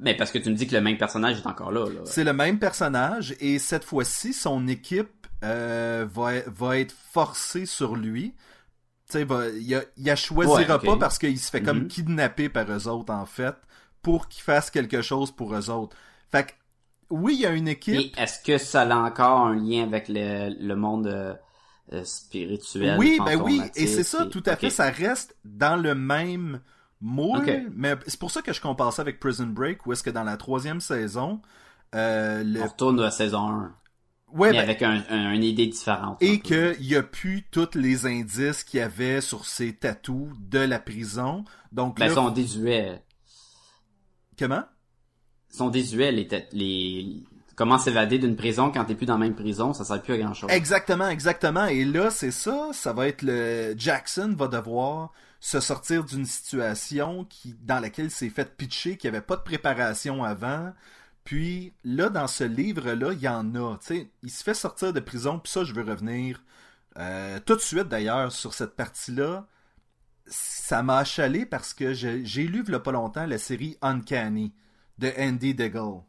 Mais 0.00 0.16
parce 0.16 0.30
que 0.30 0.38
tu 0.38 0.48
me 0.50 0.54
dis 0.54 0.66
que 0.66 0.74
le 0.74 0.80
même 0.80 0.96
personnage 0.98 1.38
est 1.38 1.46
encore 1.46 1.72
là. 1.72 1.86
là. 1.86 2.00
C'est 2.04 2.24
le 2.24 2.32
même 2.32 2.58
personnage 2.58 3.34
et 3.40 3.58
cette 3.58 3.84
fois-ci, 3.84 4.32
son 4.32 4.68
équipe 4.68 5.26
euh, 5.44 6.06
va, 6.12 6.40
va 6.46 6.78
être 6.78 6.94
forcée 7.12 7.66
sur 7.66 7.96
lui. 7.96 8.34
Tu 9.10 9.18
sais, 9.18 9.26
il, 9.96 10.10
a 10.10 10.16
choisira 10.16 10.76
Ouais, 10.78 10.84
pas 10.84 10.96
parce 10.96 11.18
qu'il 11.18 11.38
se 11.38 11.50
fait 11.50 11.62
comme 11.62 11.80
Mhm. 11.82 11.88
kidnapper 11.88 12.48
par 12.48 12.70
eux 12.70 12.86
autres, 12.88 13.12
en 13.12 13.24
fait, 13.26 13.54
pour 14.02 14.28
qu'il 14.28 14.42
fasse 14.42 14.70
quelque 14.70 15.00
chose 15.02 15.30
pour 15.32 15.54
eux 15.54 15.70
autres. 15.70 15.96
Fait 16.30 16.46
que, 16.48 16.52
oui, 17.10 17.34
il 17.36 17.40
y 17.40 17.46
a 17.46 17.52
une 17.52 17.68
équipe. 17.68 18.14
est-ce 18.18 18.40
que 18.42 18.58
ça 18.58 18.82
a 18.82 18.94
encore 18.96 19.46
un 19.46 19.56
lien 19.56 19.82
avec 19.84 20.08
le, 20.08 20.50
le 20.60 20.76
monde 20.76 21.06
euh, 21.06 21.34
euh, 21.94 22.04
spirituel 22.04 22.98
Oui, 22.98 23.18
ben 23.24 23.40
oui, 23.40 23.62
et 23.76 23.86
c'est 23.86 24.02
ça, 24.02 24.24
et- 24.26 24.28
tout 24.28 24.42
à 24.46 24.56
fait, 24.56 24.70
ça 24.70 24.90
reste 24.90 25.34
dans 25.44 25.76
le 25.76 25.94
même 25.94 26.60
moule, 27.00 27.70
mais 27.74 27.94
c'est 28.06 28.18
pour 28.18 28.30
ça 28.30 28.42
que 28.42 28.52
je 28.52 28.60
compare 28.60 28.92
ça 28.92 29.02
avec 29.02 29.20
Prison 29.20 29.46
Break, 29.46 29.86
où 29.86 29.92
est-ce 29.92 30.02
que 30.02 30.10
dans 30.10 30.24
la 30.24 30.36
troisième 30.36 30.80
saison, 30.80 31.40
euh, 31.94 32.42
le... 32.44 32.60
On 32.62 32.66
retourne 32.66 32.98
à 33.00 33.04
la 33.04 33.10
saison 33.10 33.48
1, 33.48 33.74
Ouais, 34.30 34.50
mais 34.50 34.58
ben, 34.58 34.62
avec 34.64 34.82
un, 34.82 35.02
un- 35.08 35.32
une 35.32 35.42
idée 35.42 35.66
différente. 35.68 36.18
Et 36.22 36.40
qu'il 36.40 36.84
y 36.84 36.96
a 36.96 37.02
plus 37.02 37.44
tous 37.50 37.70
les 37.74 38.04
indices 38.04 38.62
qu'il 38.62 38.78
y 38.78 38.82
avait 38.82 39.22
sur 39.22 39.46
ses 39.46 39.72
tatous 39.74 40.28
de 40.38 40.58
la 40.58 40.78
prison. 40.78 41.44
Donc 41.72 41.98
Ben, 41.98 42.08
là, 42.08 42.14
sont 42.14 42.28
désuets. 42.30 43.02
comment? 44.38 44.64
sont 45.50 45.70
désuets 45.70 46.12
les, 46.12 46.28
les 46.52 47.24
comment 47.56 47.78
s'évader 47.78 48.18
d'une 48.18 48.36
prison 48.36 48.70
quand 48.70 48.84
t'es 48.84 48.94
plus 48.94 49.06
dans 49.06 49.14
la 49.14 49.20
même 49.24 49.34
prison, 49.34 49.72
ça 49.72 49.82
sert 49.84 50.02
plus 50.02 50.12
à 50.14 50.18
grand 50.18 50.34
chose. 50.34 50.50
Exactement, 50.52 51.08
exactement. 51.08 51.64
Et 51.64 51.84
là, 51.86 52.10
c'est 52.10 52.30
ça, 52.30 52.68
ça 52.74 52.92
va 52.92 53.08
être 53.08 53.22
le 53.22 53.74
Jackson 53.78 54.34
va 54.36 54.46
devoir 54.48 55.10
se 55.40 55.60
sortir 55.60 56.04
d'une 56.04 56.26
situation 56.26 57.24
qui 57.24 57.54
dans 57.60 57.80
laquelle 57.80 58.06
il 58.06 58.10
s'est 58.10 58.30
fait 58.30 58.56
pitcher, 58.56 58.96
qu'il 58.96 59.10
n'y 59.10 59.16
avait 59.16 59.26
pas 59.26 59.36
de 59.36 59.42
préparation 59.42 60.24
avant. 60.24 60.72
Puis 61.24 61.74
là, 61.84 62.08
dans 62.08 62.26
ce 62.26 62.44
livre-là, 62.44 63.12
il 63.12 63.20
y 63.20 63.28
en 63.28 63.54
a. 63.54 63.76
Il 64.22 64.30
se 64.30 64.42
fait 64.42 64.54
sortir 64.54 64.92
de 64.92 65.00
prison. 65.00 65.38
Puis 65.38 65.52
ça, 65.52 65.64
je 65.64 65.74
veux 65.74 65.84
revenir 65.84 66.42
euh, 66.96 67.38
tout 67.44 67.54
de 67.54 67.60
suite 67.60 67.88
d'ailleurs 67.88 68.32
sur 68.32 68.54
cette 68.54 68.74
partie-là. 68.76 69.46
Ça 70.26 70.82
m'a 70.82 70.98
achalé 70.98 71.46
parce 71.46 71.74
que 71.74 71.92
j'ai 71.92 72.46
lu 72.46 72.64
il 72.66 72.72
y 72.72 72.74
a 72.74 72.80
pas 72.80 72.92
longtemps 72.92 73.26
la 73.26 73.38
série 73.38 73.76
Uncanny 73.82 74.54
de 74.98 75.12
Andy 75.18 75.54
Deagle. 75.54 76.02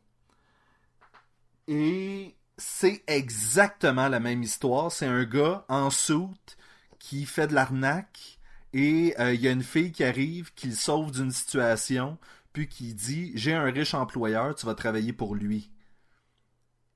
Et 1.67 2.35
c'est 2.57 3.03
exactement 3.07 4.07
la 4.07 4.19
même 4.19 4.41
histoire. 4.41 4.91
C'est 4.91 5.05
un 5.05 5.23
gars 5.23 5.65
en 5.69 5.89
soute 5.89 6.57
qui 6.97 7.25
fait 7.25 7.47
de 7.47 7.53
l'arnaque 7.53 8.38
et 8.73 9.15
euh, 9.19 9.33
il 9.33 9.41
y 9.41 9.47
a 9.47 9.51
une 9.51 9.63
fille 9.63 9.91
qui 9.91 10.03
arrive, 10.03 10.53
qui 10.53 10.67
le 10.67 10.75
sauve 10.75 11.11
d'une 11.11 11.31
situation, 11.31 12.17
puis 12.53 12.67
qui 12.67 12.93
dit 12.93 13.31
J'ai 13.35 13.53
un 13.53 13.65
riche 13.65 13.93
employeur, 13.93 14.55
tu 14.55 14.65
vas 14.65 14.75
travailler 14.75 15.13
pour 15.13 15.35
lui. 15.35 15.71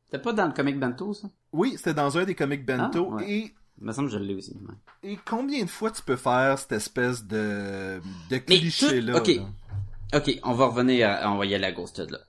C'était 0.06 0.22
pas 0.22 0.34
dans 0.34 0.46
le 0.46 0.54
comic 0.54 0.80
Bento, 0.80 1.14
ça? 1.14 1.30
Oui, 1.54 1.74
c'était 1.78 1.94
dans 1.94 2.18
un 2.18 2.24
des 2.26 2.36
comics 2.36 2.66
bento. 2.66 3.10
Ah, 3.12 3.16
ouais. 3.16 3.30
et, 3.32 3.54
Il 3.80 3.86
me 3.86 3.94
semble 3.94 4.10
que 4.10 4.14
je 4.18 4.20
l'ai 4.20 4.34
aussi. 4.36 4.54
ouais. 4.54 5.12
et 5.12 5.20
combien 5.26 5.64
de 5.64 5.70
fois 5.70 5.92
tu 5.92 6.02
peux 6.02 6.16
faire 6.16 6.58
cette 6.58 6.72
espèce 6.74 7.24
de, 7.26 8.02
cliché-là 8.46 9.14
tout- 9.22 9.32
ok. 9.32 9.36
là? 9.36 10.18
Ok, 10.20 10.40
on 10.44 10.54
va 10.54 10.66
revenir 10.66 11.10
à, 11.10 11.32
on 11.32 11.38
va 11.38 11.46
y 11.46 11.56
aller 11.56 11.66
à 11.66 11.72
Ghosted, 11.72 12.10
là. 12.12 12.20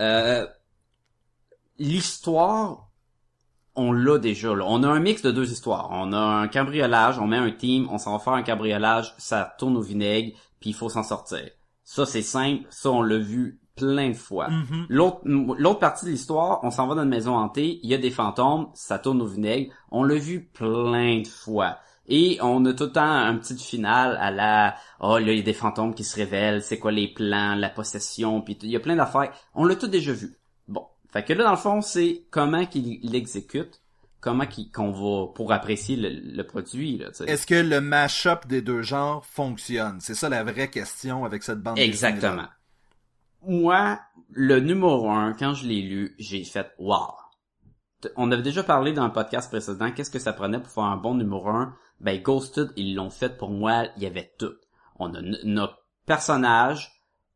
Euh, 0.00 0.46
l'histoire, 1.78 2.83
on 3.76 3.92
l'a 3.92 4.18
déjà, 4.18 4.54
là. 4.54 4.64
On 4.66 4.82
a 4.82 4.88
un 4.88 5.00
mix 5.00 5.22
de 5.22 5.30
deux 5.30 5.50
histoires. 5.50 5.88
On 5.92 6.12
a 6.12 6.18
un 6.18 6.48
cambriolage, 6.48 7.18
on 7.18 7.26
met 7.26 7.36
un 7.36 7.50
team, 7.50 7.88
on 7.90 7.98
s'en 7.98 8.12
va 8.12 8.18
faire 8.18 8.34
un 8.34 8.42
cambriolage, 8.42 9.14
ça 9.18 9.54
tourne 9.58 9.76
au 9.76 9.82
vinaigre, 9.82 10.36
puis 10.60 10.70
il 10.70 10.74
faut 10.74 10.88
s'en 10.88 11.02
sortir. 11.02 11.50
Ça, 11.84 12.06
c'est 12.06 12.22
simple. 12.22 12.64
Ça, 12.70 12.90
on 12.90 13.02
l'a 13.02 13.18
vu 13.18 13.60
plein 13.76 14.10
de 14.10 14.14
fois. 14.14 14.48
Mhm. 14.48 14.86
L'autre, 14.88 15.20
l'autre 15.24 15.80
partie 15.80 16.06
de 16.06 16.10
l'histoire, 16.10 16.60
on 16.62 16.70
s'en 16.70 16.86
va 16.86 16.94
dans 16.94 17.02
une 17.02 17.08
maison 17.08 17.36
hantée, 17.36 17.80
il 17.82 17.90
y 17.90 17.94
a 17.94 17.98
des 17.98 18.10
fantômes, 18.10 18.68
ça 18.74 18.98
tourne 18.98 19.20
au 19.20 19.26
vinaigre. 19.26 19.72
On 19.90 20.04
l'a 20.04 20.14
vu 20.14 20.44
plein 20.52 21.20
de 21.20 21.26
fois. 21.26 21.78
Et 22.06 22.38
on 22.42 22.64
a 22.66 22.74
tout 22.74 22.84
le 22.84 22.92
temps 22.92 23.02
un 23.02 23.36
petit 23.36 23.56
final 23.56 24.16
à 24.20 24.30
la, 24.30 24.76
oh 25.00 25.18
là, 25.18 25.32
il 25.32 25.38
y 25.38 25.40
a 25.40 25.42
des 25.42 25.54
fantômes 25.54 25.94
qui 25.94 26.04
se 26.04 26.16
révèlent, 26.16 26.62
c'est 26.62 26.78
quoi 26.78 26.92
les 26.92 27.08
plans, 27.08 27.54
la 27.54 27.70
possession, 27.70 28.42
puis 28.42 28.58
il 28.62 28.70
y 28.70 28.76
a 28.76 28.80
plein 28.80 28.96
d'affaires. 28.96 29.32
On 29.54 29.64
l'a 29.64 29.74
tout 29.74 29.86
déjà 29.86 30.12
vu. 30.12 30.36
Fait 31.14 31.24
que 31.24 31.32
là, 31.32 31.44
dans 31.44 31.52
le 31.52 31.56
fond, 31.56 31.80
c'est 31.80 32.26
comment 32.30 32.66
qu'il 32.66 32.98
l'exécute, 33.02 33.80
comment 34.20 34.44
qu'on 34.74 34.90
va, 34.90 35.32
pour 35.32 35.52
apprécier 35.52 35.96
le, 35.96 36.10
le 36.10 36.42
produit. 36.44 37.00
Est-ce 37.26 37.46
que 37.46 37.54
le 37.54 37.80
mash-up 37.80 38.46
des 38.46 38.60
deux 38.60 38.82
genres 38.82 39.24
fonctionne? 39.24 40.00
C'est 40.00 40.14
ça 40.14 40.28
la 40.28 40.44
vraie 40.44 40.68
question 40.68 41.24
avec 41.24 41.42
cette 41.42 41.60
bande 41.62 41.78
Exactement. 41.78 42.48
Moi, 43.46 44.00
le 44.30 44.58
numéro 44.60 45.08
un, 45.10 45.34
quand 45.34 45.54
je 45.54 45.66
l'ai 45.66 45.82
lu, 45.82 46.14
j'ai 46.18 46.44
fait 46.44 46.70
wow. 46.78 47.14
On 48.16 48.30
avait 48.32 48.42
déjà 48.42 48.62
parlé 48.62 48.92
dans 48.92 49.06
le 49.06 49.12
podcast 49.12 49.48
précédent, 49.50 49.90
qu'est-ce 49.92 50.10
que 50.10 50.18
ça 50.18 50.32
prenait 50.32 50.58
pour 50.60 50.70
faire 50.70 50.84
un 50.84 50.96
bon 50.96 51.14
numéro 51.14 51.48
un? 51.48 51.74
Ben, 52.00 52.20
Ghosted, 52.20 52.70
ils 52.76 52.94
l'ont 52.94 53.10
fait 53.10 53.38
pour 53.38 53.50
moi, 53.50 53.84
il 53.96 54.02
y 54.02 54.06
avait 54.06 54.32
tout. 54.38 54.52
On 54.98 55.14
a 55.14 55.20
n- 55.20 55.38
notre 55.44 55.78
personnage, 56.06 56.92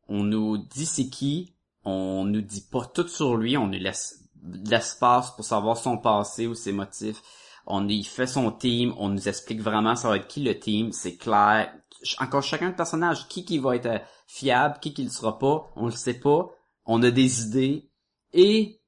on 0.07 0.23
nous 0.23 0.57
dit 0.57 0.85
c'est 0.85 1.09
qui, 1.09 1.55
on 1.85 2.25
nous 2.25 2.41
dit 2.41 2.65
pas 2.71 2.85
tout 2.85 3.07
sur 3.07 3.37
lui, 3.37 3.57
on 3.57 3.67
nous 3.67 3.79
laisse 3.79 4.19
l'espace 4.65 5.31
pour 5.31 5.45
savoir 5.45 5.77
son 5.77 5.97
passé 5.97 6.47
ou 6.47 6.55
ses 6.55 6.71
motifs. 6.71 7.21
On 7.65 7.87
y 7.87 8.03
fait 8.03 8.27
son 8.27 8.51
team, 8.51 8.93
on 8.97 9.09
nous 9.09 9.27
explique 9.27 9.61
vraiment 9.61 9.95
ça 9.95 10.09
va 10.09 10.17
être 10.17 10.27
qui 10.27 10.41
le 10.41 10.57
team, 10.57 10.91
c'est 10.91 11.17
clair. 11.17 11.71
Encore 12.19 12.41
chacun 12.41 12.69
de 12.69 12.75
personnage, 12.75 13.27
qui 13.27 13.45
qui 13.45 13.59
va 13.59 13.75
être 13.75 14.01
fiable, 14.27 14.79
qui 14.81 14.93
qui 14.93 15.03
le 15.03 15.09
sera 15.09 15.37
pas, 15.37 15.71
on 15.75 15.85
le 15.85 15.91
sait 15.91 16.19
pas. 16.19 16.49
On 16.85 17.03
a 17.03 17.11
des 17.11 17.43
idées 17.43 17.89
et 18.33 18.79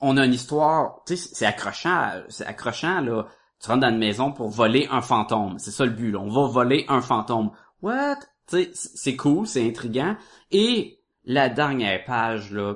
on 0.00 0.16
a 0.16 0.24
une 0.24 0.34
histoire, 0.34 1.02
tu 1.06 1.16
sais, 1.16 1.30
c'est 1.32 1.46
accrochant, 1.46 2.22
c'est 2.28 2.46
accrochant 2.46 3.00
là. 3.00 3.26
Tu 3.60 3.68
rentres 3.68 3.82
dans 3.82 3.90
une 3.90 3.98
maison 3.98 4.32
pour 4.32 4.50
voler 4.50 4.88
un 4.90 5.00
fantôme, 5.00 5.58
c'est 5.58 5.70
ça 5.70 5.84
le 5.84 5.92
but. 5.92 6.16
On 6.16 6.28
va 6.28 6.46
voler 6.48 6.84
un 6.88 7.00
fantôme. 7.00 7.52
What? 7.82 8.16
Tu 8.48 8.64
sais, 8.64 8.70
c'est 8.74 9.16
cool, 9.16 9.46
c'est 9.46 9.66
intriguant. 9.66 10.16
Et 10.50 11.03
la 11.24 11.48
dernière 11.48 12.04
page 12.04 12.50
là, 12.52 12.74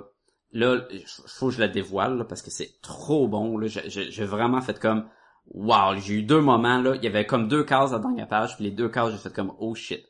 là, 0.52 0.80
faut 1.26 1.48
que 1.48 1.54
je 1.54 1.60
la 1.60 1.68
dévoile 1.68 2.16
là, 2.18 2.24
parce 2.24 2.42
que 2.42 2.50
c'est 2.50 2.80
trop 2.82 3.28
bon 3.28 3.58
là. 3.58 3.66
J'ai- 3.68 4.24
vraiment 4.24 4.60
fait 4.62 4.78
comme, 4.80 5.08
wow, 5.52 5.96
j'ai 5.96 6.14
eu 6.14 6.22
deux 6.22 6.40
moments 6.40 6.80
là. 6.80 6.94
Il 6.96 7.04
y 7.04 7.06
avait 7.06 7.26
comme 7.26 7.48
deux 7.48 7.64
cases 7.64 7.90
à 7.90 7.96
la 7.96 7.98
dernière 8.00 8.28
page, 8.28 8.54
puis 8.56 8.64
les 8.64 8.70
deux 8.70 8.88
cases 8.88 9.12
j'ai 9.12 9.18
fait 9.18 9.32
comme, 9.34 9.52
oh 9.58 9.74
shit. 9.74 10.04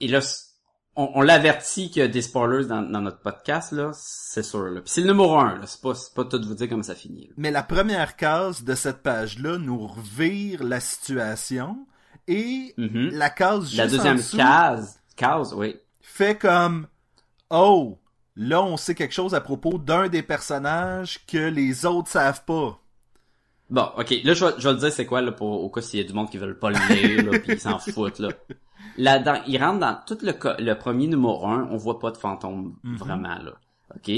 Et 0.00 0.08
là, 0.08 0.20
on, 0.96 1.10
on 1.14 1.20
l'avertit 1.20 1.90
qu'il 1.90 2.00
y 2.00 2.04
a 2.04 2.08
des 2.08 2.22
spoilers 2.22 2.66
dans, 2.66 2.82
dans 2.82 3.00
notre 3.00 3.20
podcast 3.20 3.72
là, 3.72 3.90
c'est 3.94 4.42
sûr 4.42 4.64
là. 4.64 4.80
Puis 4.80 4.90
c'est 4.90 5.00
le 5.02 5.08
numéro 5.08 5.38
un 5.38 5.56
là, 5.58 5.66
c'est 5.66 5.80
pas 5.80 5.94
c'est 5.94 6.14
pas 6.14 6.24
tout 6.24 6.40
vous 6.42 6.54
dire 6.54 6.68
comment 6.68 6.82
ça 6.82 6.94
finit. 6.94 7.26
là. 7.28 7.34
Mais 7.36 7.50
la 7.50 7.62
première 7.62 8.16
case 8.16 8.64
de 8.64 8.74
cette 8.74 9.02
page-là 9.02 9.58
nous 9.58 9.86
revire 9.86 10.64
la 10.64 10.80
situation 10.80 11.86
et 12.26 12.74
Mhm. 12.76 13.10
la 13.12 13.30
case 13.30 13.64
juste 13.66 13.76
La 13.76 13.84
en 13.84 13.88
deuxième 13.88 14.16
dessous 14.16 14.36
case, 14.36 15.00
case, 15.16 15.52
oui. 15.54 15.76
fait 16.00 16.36
comme 16.38 16.86
oh 17.50 17.98
là 18.36 18.62
on 18.62 18.76
sait 18.76 18.94
quelque 18.94 19.12
chose 19.14 19.34
à 19.34 19.40
propos 19.40 19.78
d'un 19.78 20.08
des 20.08 20.22
personnages 20.22 21.24
que 21.26 21.38
les 21.38 21.84
autres 21.86 22.08
savent 22.08 22.44
pas. 22.44 22.78
Bon, 23.68 23.88
ok, 23.98 24.10
là 24.24 24.34
je 24.34 24.44
vais, 24.44 24.52
je 24.58 24.66
vais 24.68 24.74
le 24.74 24.80
dire 24.80 24.92
c'est 24.92 25.06
quoi 25.06 25.20
là 25.20 25.30
pour 25.32 25.62
au 25.62 25.70
cas 25.70 25.80
s'il 25.80 26.00
y 26.00 26.02
a 26.02 26.06
du 26.06 26.12
monde 26.12 26.28
qui 26.30 26.38
veulent 26.38 26.58
pas 26.58 26.70
le 26.70 26.94
lire 26.94 27.30
là 27.30 27.38
puis 27.38 27.52
ils 27.52 27.60
s'en 27.60 27.78
foutent 27.94 28.18
là. 28.18 28.28
Là 28.96 29.18
dans, 29.20 29.40
il 29.46 29.62
rentre 29.62 29.78
dans 29.78 29.96
tout 30.06 30.18
le 30.22 30.32
le 30.58 30.74
premier 30.74 31.06
numéro 31.06 31.46
1, 31.46 31.68
on 31.70 31.76
voit 31.76 31.98
pas 32.00 32.10
de 32.10 32.16
fantôme 32.16 32.76
Mhm. 32.82 32.96
vraiment 32.96 33.36
là. 33.38 33.52
OK? 33.94 34.10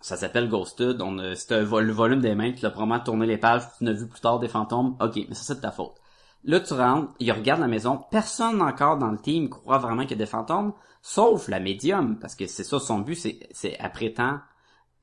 Ça 0.00 0.16
s'appelle 0.16 0.48
Ghosted, 0.48 1.00
on 1.02 1.18
a 1.18 1.34
c'est 1.36 1.50
le 1.60 1.92
volume 1.92 2.20
des 2.20 2.34
mains, 2.34 2.52
tu 2.52 2.62
l'as 2.62 2.70
probablement 2.70 3.00
tourné 3.00 3.26
les 3.26 3.36
pages, 3.38 3.62
tu 3.78 3.84
n'as 3.84 3.92
vu 3.92 4.08
plus 4.08 4.20
tard 4.20 4.38
des 4.38 4.48
fantômes. 4.48 4.96
OK, 5.00 5.16
mais 5.28 5.34
ça 5.34 5.42
c'est 5.44 5.56
de 5.56 5.60
ta 5.60 5.70
faute. 5.72 5.94
Là 6.44 6.58
tu 6.58 6.72
rentres, 6.74 7.12
il 7.20 7.30
regarde 7.30 7.60
la 7.60 7.68
maison, 7.68 8.00
personne 8.10 8.60
encore 8.62 8.96
dans 8.96 9.10
le 9.10 9.18
team 9.18 9.50
croit 9.50 9.78
vraiment 9.78 10.02
qu'il 10.02 10.12
y 10.12 10.14
a 10.14 10.24
des 10.24 10.26
fantômes 10.26 10.72
sauf 11.02 11.48
la 11.48 11.60
médium 11.60 12.18
parce 12.18 12.34
que 12.34 12.46
c'est 12.46 12.64
ça 12.64 12.78
son 12.78 12.98
but 13.00 13.14
c'est 13.14 13.38
c'est 13.52 13.78
après 13.78 14.12
temps 14.12 14.38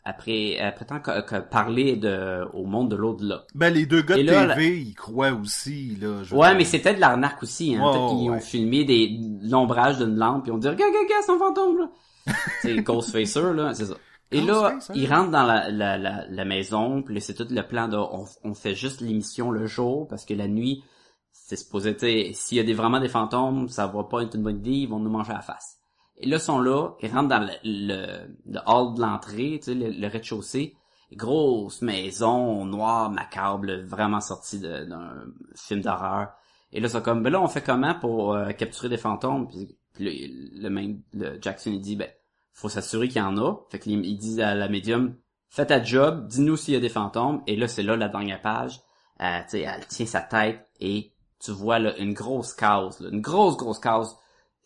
après 0.07 0.57
après 0.59 0.85
temps 0.85 0.99
que, 0.99 1.21
que 1.21 1.39
parler 1.39 1.97
de 1.97 2.45
au 2.53 2.65
monde 2.65 2.89
de 2.89 2.95
l'au-delà. 2.95 3.45
Ben 3.55 3.73
les 3.73 3.85
deux 3.85 4.01
gars 4.01 4.15
de 4.15 4.21
là, 4.21 4.55
TV 4.55 4.79
ils 4.79 4.95
croient 4.95 5.33
aussi 5.33 5.97
là. 5.99 6.23
je 6.23 6.33
Ouais, 6.33 6.55
mais 6.55 6.63
peut-être 6.63 6.95
de 6.95 7.01
l'arnaque 7.01 7.43
aussi. 7.43 7.75
Hein. 7.75 7.81
Ouais. 7.81 8.29
ont 8.29 8.39
filmé 8.39 8.85
des 8.85 9.19
l'ombrage 9.41 9.97
d'une 9.97 10.15
lampe 10.15 10.47
et 10.47 10.51
on 10.51 10.57
dit 10.57 10.69
regarde, 10.69 10.93
regarde, 10.93 11.23
c'est 11.25 11.31
un 11.31 11.37
fantôme 11.37 11.77
là. 11.77 11.89
c'est 12.61 12.75
Ghostfacer 12.77 13.53
là, 13.53 13.73
c'est 13.73 13.85
ça. 13.85 13.95
Et 14.31 14.41
là, 14.41 14.71
Ghostfacer. 14.73 14.93
il 14.99 15.09
rentre 15.11 15.31
dans 15.31 15.43
la, 15.43 15.69
la, 15.69 15.97
la, 15.97 16.25
la 16.27 16.45
maison, 16.45 17.01
puis 17.01 17.15
là, 17.15 17.21
c'est 17.21 17.33
tout 17.33 17.47
le 17.49 17.61
plan 17.63 17.87
de 17.87 17.97
on, 17.97 18.25
on 18.43 18.53
fait 18.53 18.75
juste 18.75 19.01
l'émission 19.01 19.51
le 19.51 19.65
jour 19.65 20.07
parce 20.07 20.25
que 20.25 20.33
la 20.33 20.47
nuit, 20.47 20.83
c'est 21.31 21.55
supposé 21.55 21.95
s'il 22.33 22.57
y 22.57 22.59
a 22.59 22.63
des, 22.63 22.73
vraiment 22.73 22.99
des 22.99 23.07
fantômes, 23.07 23.69
ça 23.69 23.87
va 23.87 24.03
pas 24.03 24.21
être 24.21 24.35
une 24.35 24.43
bonne 24.43 24.57
idée, 24.57 24.71
ils 24.71 24.89
vont 24.89 24.99
nous 24.99 25.09
manger 25.09 25.31
à 25.31 25.35
la 25.35 25.41
face. 25.41 25.76
Et 26.19 26.27
là, 26.27 26.37
ils 26.37 26.41
sont 26.41 26.59
là, 26.59 26.91
ils 27.01 27.11
rentrent 27.11 27.29
dans 27.29 27.47
le, 27.63 28.61
hall 28.65 28.95
de 28.95 29.01
l'entrée, 29.01 29.59
tu 29.63 29.71
sais, 29.71 29.73
le, 29.73 30.07
rez-de-chaussée. 30.07 30.75
Grosse 31.13 31.81
maison, 31.81 32.65
noire, 32.65 33.09
macabre, 33.09 33.71
vraiment 33.85 34.19
sortie 34.19 34.59
d'un 34.59 35.25
film 35.55 35.81
d'horreur. 35.81 36.33
Et 36.73 36.81
là, 36.81 36.89
c'est 36.89 37.01
comme, 37.01 37.23
ben 37.23 37.31
là, 37.31 37.41
on 37.41 37.47
fait 37.47 37.61
comment 37.61 37.95
pour 37.95 38.33
euh, 38.33 38.51
capturer 38.51 38.89
des 38.89 38.97
fantômes? 38.97 39.47
Puis, 39.47 39.77
le, 39.99 40.69
même, 40.69 41.01
le 41.13 41.37
Jackson, 41.41 41.71
il 41.71 41.81
dit, 41.81 41.95
ben, 41.95 42.09
faut 42.51 42.69
s'assurer 42.69 43.07
qu'il 43.07 43.21
y 43.21 43.25
en 43.25 43.37
a. 43.37 43.55
Fait 43.69 43.79
qu'il 43.79 44.05
il 44.05 44.17
dit 44.17 44.41
à 44.41 44.53
la 44.55 44.67
médium, 44.67 45.15
fais 45.49 45.65
ta 45.65 45.81
job, 45.81 46.27
dis-nous 46.27 46.57
s'il 46.57 46.73
y 46.73 46.77
a 46.77 46.79
des 46.81 46.89
fantômes. 46.89 47.41
Et 47.47 47.55
là, 47.55 47.67
c'est 47.67 47.83
là 47.83 47.95
la 47.95 48.09
dernière 48.09 48.41
page. 48.41 48.81
Euh, 49.21 49.39
elle 49.53 49.87
tient 49.87 50.05
sa 50.05 50.21
tête 50.21 50.67
et 50.79 51.13
tu 51.39 51.51
vois 51.51 51.79
là, 51.79 51.97
une 51.97 52.13
grosse 52.13 52.53
case, 52.53 52.99
une 53.11 53.21
grosse, 53.21 53.57
grosse 53.57 53.79
case. 53.79 54.15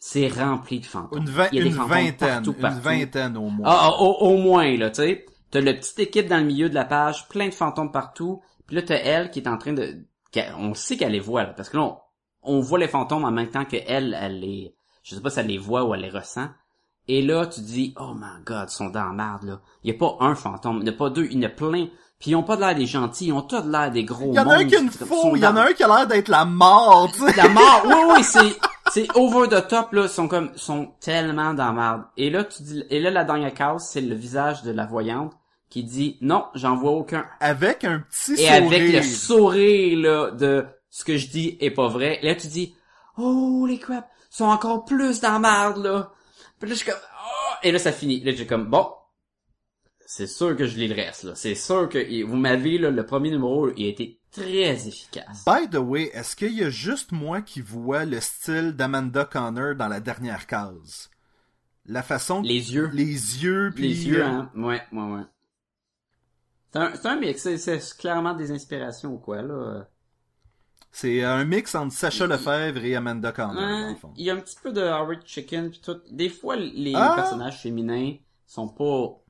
C'est 0.04 0.30
rempli 0.30 0.80
de 0.80 0.86
fantômes. 0.88 1.20
une, 1.20 1.30
vingt- 1.30 1.50
Il 1.52 1.60
y 1.60 1.62
a 1.62 1.64
des 1.64 1.70
une 1.70 1.76
fantômes 1.76 1.92
vingtaine, 1.92 2.44
partout, 2.44 2.56
une 2.60 2.80
vingtaine 2.80 3.38
au 3.38 3.50
moins. 3.50 3.68
Ah, 3.70 3.92
au, 4.00 4.14
au 4.22 4.38
moins, 4.38 4.76
là, 4.76 4.90
tu 4.90 4.96
sais. 5.04 5.26
T'as 5.52 5.62
la 5.62 5.76
petite 5.76 6.00
équipe 6.00 6.28
dans 6.28 6.38
le 6.40 6.44
milieu 6.46 6.70
de 6.70 6.74
la 6.74 6.86
page, 6.86 7.28
plein 7.28 7.48
de 7.48 7.54
fantômes 7.54 7.92
partout. 7.92 8.42
Puis 8.66 8.76
là, 8.78 8.82
t'as 8.82 8.96
elle 8.96 9.30
qui 9.30 9.40
est 9.42 9.48
en 9.48 9.60
train 9.60 9.74
de... 9.74 10.00
On 10.58 10.74
sait 10.74 10.98
qu'elle 10.98 11.12
les 11.12 11.20
voit, 11.20 11.44
là, 11.44 11.54
parce 11.56 11.70
que 11.70 11.78
là, 11.78 11.84
on, 11.84 11.98
on 12.42 12.60
voit 12.62 12.80
les 12.80 12.88
fantômes 12.88 13.26
en 13.26 13.32
même 13.32 13.50
temps 13.52 13.64
que 13.66 13.78
elle, 13.86 14.18
elle 14.20 14.40
les... 14.40 14.74
Je 15.04 15.14
sais 15.14 15.22
pas 15.22 15.30
si 15.30 15.40
elle 15.40 15.48
les 15.48 15.60
voit 15.60 15.84
ou 15.84 15.94
elle 15.94 16.02
les 16.02 16.10
ressent. 16.10 16.48
Et 17.08 17.22
là, 17.22 17.46
tu 17.46 17.62
dis, 17.62 17.94
oh 18.00 18.14
my 18.16 18.44
god, 18.44 18.70
ils 18.72 18.74
sont 18.74 18.90
dans 18.90 19.06
la 19.06 19.14
merde, 19.14 19.44
là. 19.44 19.60
Il 19.84 19.92
y 19.92 19.96
a 19.96 19.98
pas 20.00 20.18
un 20.22 20.34
fantôme, 20.34 20.78
il 20.78 20.84
n'y 20.84 20.90
a 20.90 20.94
pas 20.94 21.12
deux, 21.12 21.26
il 21.30 21.38
y 21.40 21.46
en 21.46 21.48
a 21.48 21.52
plein. 21.52 21.88
Puis 22.20 22.32
ils 22.32 22.36
ont 22.36 22.44
pas 22.44 22.56
de 22.56 22.62
l'air 22.62 22.74
des 22.76 22.86
gentils, 22.88 23.28
ils 23.28 23.34
ont 23.34 23.42
tous 23.42 23.62
de 23.62 23.72
l'air 23.72 23.92
des 23.92 24.04
gros 24.04 24.32
il 24.32 24.36
y 24.36 24.40
en 24.40 24.50
a 24.50 24.56
un 24.58 24.66
qui 24.66 24.76
a 24.76 24.80
une 24.80 24.90
faux, 24.92 25.36
il 25.36 25.42
y 25.44 25.46
en 25.48 25.54
dans- 25.54 25.62
a 25.62 25.66
un 25.70 25.74
qui 25.74 25.84
a 25.84 25.88
l'air 25.88 26.08
d'être 26.08 26.28
la 26.30 26.46
mort, 26.46 27.12
tu 27.14 27.20
sais. 27.20 27.36
la 27.36 27.50
mort. 27.50 27.82
Oui, 27.86 27.94
oui, 28.16 28.24
c'est, 28.24 28.56
c'est 28.94 29.08
over 29.16 29.48
the 29.48 29.68
top, 29.68 29.94
là. 29.94 30.08
Sont 30.08 30.28
comme, 30.28 30.52
sont 30.56 30.94
tellement 31.00 31.54
dans 31.54 31.74
merde. 31.74 32.04
Et 32.18 32.30
là, 32.30 32.44
tu 32.44 32.64
dis, 32.64 32.84
et 32.90 33.00
là, 33.00 33.10
la 33.12 33.24
dernière 33.24 33.54
case, 33.54 33.90
c'est 33.92 34.02
le 34.02 34.16
visage 34.16 34.64
de 34.64 34.72
la 34.72 34.86
voyante 34.86 35.34
qui 35.70 35.84
dit, 35.84 36.18
non, 36.22 36.46
j'en 36.54 36.76
vois 36.76 36.92
aucun. 36.92 37.26
Avec 37.40 37.84
un 37.86 38.00
petit 38.00 38.34
Et 38.34 38.48
sourire. 38.48 38.54
avec 38.54 38.94
le 38.94 39.02
sourire, 39.02 39.98
là, 40.00 40.32
de 40.32 40.66
ce 40.90 41.06
que 41.06 41.18
je 41.18 41.28
dis 41.28 41.58
est 41.62 41.72
pas 41.72 41.88
vrai. 41.88 42.20
Et 42.22 42.28
là, 42.28 42.36
tu 42.36 42.48
dis, 42.48 42.76
oh, 43.18 43.66
les 43.68 43.80
crap, 43.80 44.10
sont 44.30 44.46
encore 44.46 44.84
plus 44.86 45.22
dans 45.22 45.40
merde, 45.40 45.78
là. 45.84 46.12
Puis 46.60 46.70
là, 46.70 46.76
je 46.76 46.82
suis 46.82 46.92
comme, 46.92 47.00
oh! 47.00 47.54
Et 47.64 47.72
là, 47.72 47.80
ça 47.80 47.92
finit. 47.92 48.22
Là, 48.22 48.34
j'ai 48.36 48.46
comme, 48.46 48.66
bon. 48.66 48.88
C'est 50.14 50.28
sûr 50.28 50.58
que 50.58 50.68
je 50.68 50.78
lis 50.78 50.90
le 50.90 50.96
reste, 50.96 51.24
là. 51.24 51.36
C'est 51.36 51.56
sûr 51.56 51.88
que, 51.88 52.26
vous 52.26 52.36
m'avez, 52.36 52.78
le 52.78 53.06
premier 53.06 53.32
numéro, 53.32 53.72
il 53.78 53.86
a 53.86 53.90
été 53.92 54.20
très 54.30 54.86
efficace. 54.86 55.46
By 55.46 55.70
the 55.70 55.78
way, 55.78 56.12
est-ce 56.14 56.36
qu'il 56.36 56.52
y 56.52 56.66
a 56.66 56.70
juste 56.70 57.14
moi 57.14 57.42
qui 57.42 57.62
vois 57.62 58.04
le 58.04 58.20
style 58.20 58.74
d'Amanda 58.74 59.24
Connor 59.24 59.74
dans 59.76 59.88
la 59.88 60.02
dernière 60.02 60.48
case? 60.48 61.10
La 61.86 62.04
façon... 62.04 62.42
Les 62.42 62.74
yeux. 62.74 62.90
Les 62.92 63.06
yeux, 63.06 63.72
puis... 63.74 63.88
Les 63.88 64.08
yeux, 64.10 64.22
euh, 64.22 64.28
hein. 64.28 64.52
Ouais, 64.54 64.82
ouais, 64.92 65.12
ouais. 65.14 65.24
C'est 66.74 67.06
un, 67.06 67.16
mix, 67.16 67.56
c'est, 67.56 67.98
clairement 67.98 68.34
des 68.34 68.52
inspirations 68.52 69.14
ou 69.14 69.18
quoi, 69.18 69.42
là. 69.42 69.88
C'est 70.92 71.24
un 71.24 71.46
mix 71.46 71.74
entre 71.74 71.94
Sacha 71.94 72.28
Lefebvre 72.28 72.84
et 72.84 72.98
Amanda 72.98 73.32
Connor, 73.32 73.56
dans 73.56 73.90
le 73.92 73.96
fond. 73.96 74.12
il 74.18 74.26
y 74.26 74.30
a 74.30 74.34
un 74.34 74.42
petit 74.42 74.58
peu 74.62 74.74
de 74.74 74.82
Howard 74.82 75.22
Chicken 75.26 75.70
pis 75.70 75.80
tout. 75.80 76.02
Des 76.12 76.28
fois, 76.28 76.58
les 76.58 76.92
Ah! 76.98 77.14
personnages 77.16 77.62
féminins 77.62 78.18
sont 78.46 78.68
pas, 78.68 79.21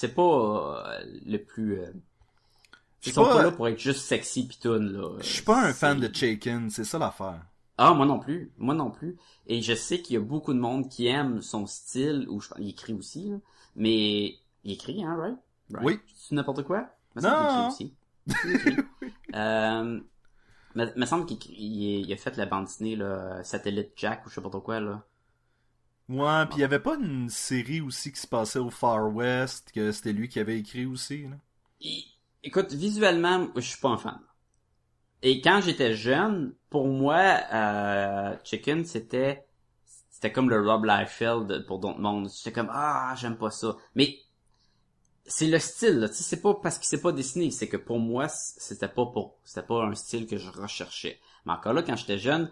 c'est 0.00 0.14
pas 0.14 0.22
euh, 0.22 1.04
le 1.26 1.36
plus, 1.36 1.78
euh, 1.78 1.92
ils 3.04 3.12
sont 3.12 3.22
pas, 3.22 3.36
pas, 3.36 3.42
là 3.42 3.50
pour 3.50 3.68
être 3.68 3.78
juste 3.78 4.00
sexy 4.00 4.46
pis 4.46 4.58
tout, 4.58 4.72
là. 4.72 5.18
je 5.18 5.26
suis 5.26 5.42
pas 5.42 5.62
un 5.62 5.74
fan 5.74 6.00
de 6.00 6.08
Shaken, 6.10 6.70
c'est 6.70 6.84
ça 6.84 6.98
l'affaire. 6.98 7.42
Ah, 7.76 7.92
moi 7.92 8.06
non 8.06 8.18
plus. 8.18 8.50
Moi 8.56 8.74
non 8.74 8.90
plus. 8.90 9.18
Et 9.46 9.60
je 9.60 9.74
sais 9.74 10.00
qu'il 10.00 10.14
y 10.14 10.16
a 10.16 10.20
beaucoup 10.20 10.54
de 10.54 10.58
monde 10.58 10.88
qui 10.88 11.06
aime 11.06 11.42
son 11.42 11.66
style, 11.66 12.26
ou 12.30 12.40
je 12.40 12.48
pense, 12.48 12.58
il 12.60 12.70
écrit 12.70 12.94
aussi, 12.94 13.28
là. 13.28 13.36
Mais, 13.76 14.36
il 14.64 14.72
écrit, 14.72 15.04
hein, 15.04 15.16
right? 15.16 15.36
Right? 15.70 15.84
Oui. 15.86 16.00
C'est 16.16 16.34
n'importe 16.34 16.62
quoi? 16.62 16.88
Me 17.14 17.20
Non. 17.20 17.28
écrit 17.28 17.66
aussi. 17.68 17.94
Il 18.44 18.54
écrit. 18.54 18.76
euh, 19.34 20.00
me, 20.74 20.98
me 20.98 21.06
semble 21.06 21.26
qu'il 21.26 21.38
il, 21.50 22.06
il 22.06 22.12
a 22.12 22.16
fait 22.16 22.36
la 22.38 22.46
bande 22.46 22.64
dessinée, 22.64 22.96
là, 22.96 23.42
Satellite 23.44 23.92
Jack, 23.96 24.24
ou 24.24 24.30
je 24.30 24.34
sais 24.36 24.40
pas 24.40 24.48
trop 24.50 24.60
quoi, 24.60 24.80
là. 24.80 25.04
Ouais, 26.10 26.44
puis 26.46 26.58
il 26.58 26.60
y 26.62 26.64
avait 26.64 26.80
pas 26.80 26.96
une 26.96 27.28
série 27.28 27.80
aussi 27.80 28.10
qui 28.12 28.18
se 28.18 28.26
passait 28.26 28.58
au 28.58 28.68
Far 28.68 29.14
West, 29.14 29.70
que 29.72 29.92
c'était 29.92 30.12
lui 30.12 30.28
qui 30.28 30.40
avait 30.40 30.58
écrit 30.58 30.84
aussi, 30.84 31.28
là? 31.28 31.36
Écoute, 32.42 32.72
visuellement, 32.72 33.46
je 33.54 33.60
suis 33.60 33.80
pas 33.80 33.90
un 33.90 33.96
fan. 33.96 34.18
Et 35.22 35.40
quand 35.40 35.60
j'étais 35.60 35.94
jeune, 35.94 36.52
pour 36.68 36.88
moi, 36.88 37.40
euh, 37.52 38.36
Chicken, 38.42 38.84
c'était 38.84 39.46
c'était 40.10 40.32
comme 40.32 40.50
le 40.50 40.60
Rob 40.60 40.84
Liefeld 40.84 41.64
pour 41.66 41.78
d'autres 41.78 42.00
mondes. 42.00 42.28
J'étais 42.28 42.52
comme 42.52 42.70
ah, 42.72 43.14
j'aime 43.16 43.36
pas 43.36 43.50
ça. 43.52 43.76
Mais 43.94 44.18
c'est 45.26 45.46
le 45.46 45.60
style, 45.60 46.00
là. 46.00 46.08
Tu 46.08 46.16
sais, 46.16 46.22
c'est 46.24 46.40
pas 46.40 46.54
parce 46.54 46.78
qu'il 46.78 46.88
s'est 46.88 47.00
pas 47.00 47.12
dessiné, 47.12 47.52
c'est 47.52 47.68
que 47.68 47.76
pour 47.76 48.00
moi, 48.00 48.26
c'était 48.28 48.88
pas 48.88 49.06
pour 49.06 49.38
c'était 49.44 49.66
pas 49.66 49.84
un 49.84 49.94
style 49.94 50.26
que 50.26 50.38
je 50.38 50.50
recherchais. 50.50 51.20
Mais 51.46 51.52
encore 51.52 51.72
là, 51.72 51.82
quand 51.84 51.94
j'étais 51.94 52.18
jeune, 52.18 52.50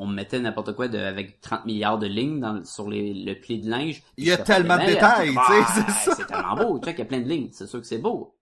on 0.00 0.06
me 0.06 0.14
mettait 0.14 0.40
n'importe 0.40 0.74
quoi 0.74 0.88
de, 0.88 0.96
avec 0.96 1.42
30 1.42 1.66
milliards 1.66 1.98
de 1.98 2.06
lignes 2.06 2.40
dans, 2.40 2.64
sur 2.64 2.88
les, 2.88 3.12
le 3.12 3.38
pli 3.38 3.60
de 3.60 3.68
linge. 3.68 4.02
Il 4.16 4.24
y 4.24 4.32
a 4.32 4.38
tellement 4.38 4.78
de 4.78 4.86
détails, 4.86 5.28
tu 5.28 5.34
sais, 5.34 5.40
Ah, 5.40 5.66
c'est 5.74 5.92
ça. 5.92 6.14
C'est 6.16 6.26
tellement 6.26 6.56
beau. 6.56 6.78
Tu 6.78 6.86
sais 6.86 6.94
qu'il 6.94 7.00
y 7.00 7.06
a 7.06 7.08
plein 7.08 7.20
de 7.20 7.28
lignes. 7.28 7.50
C'est 7.52 7.66
sûr 7.66 7.80
que 7.80 7.86
c'est 7.86 7.98
beau. 7.98 8.34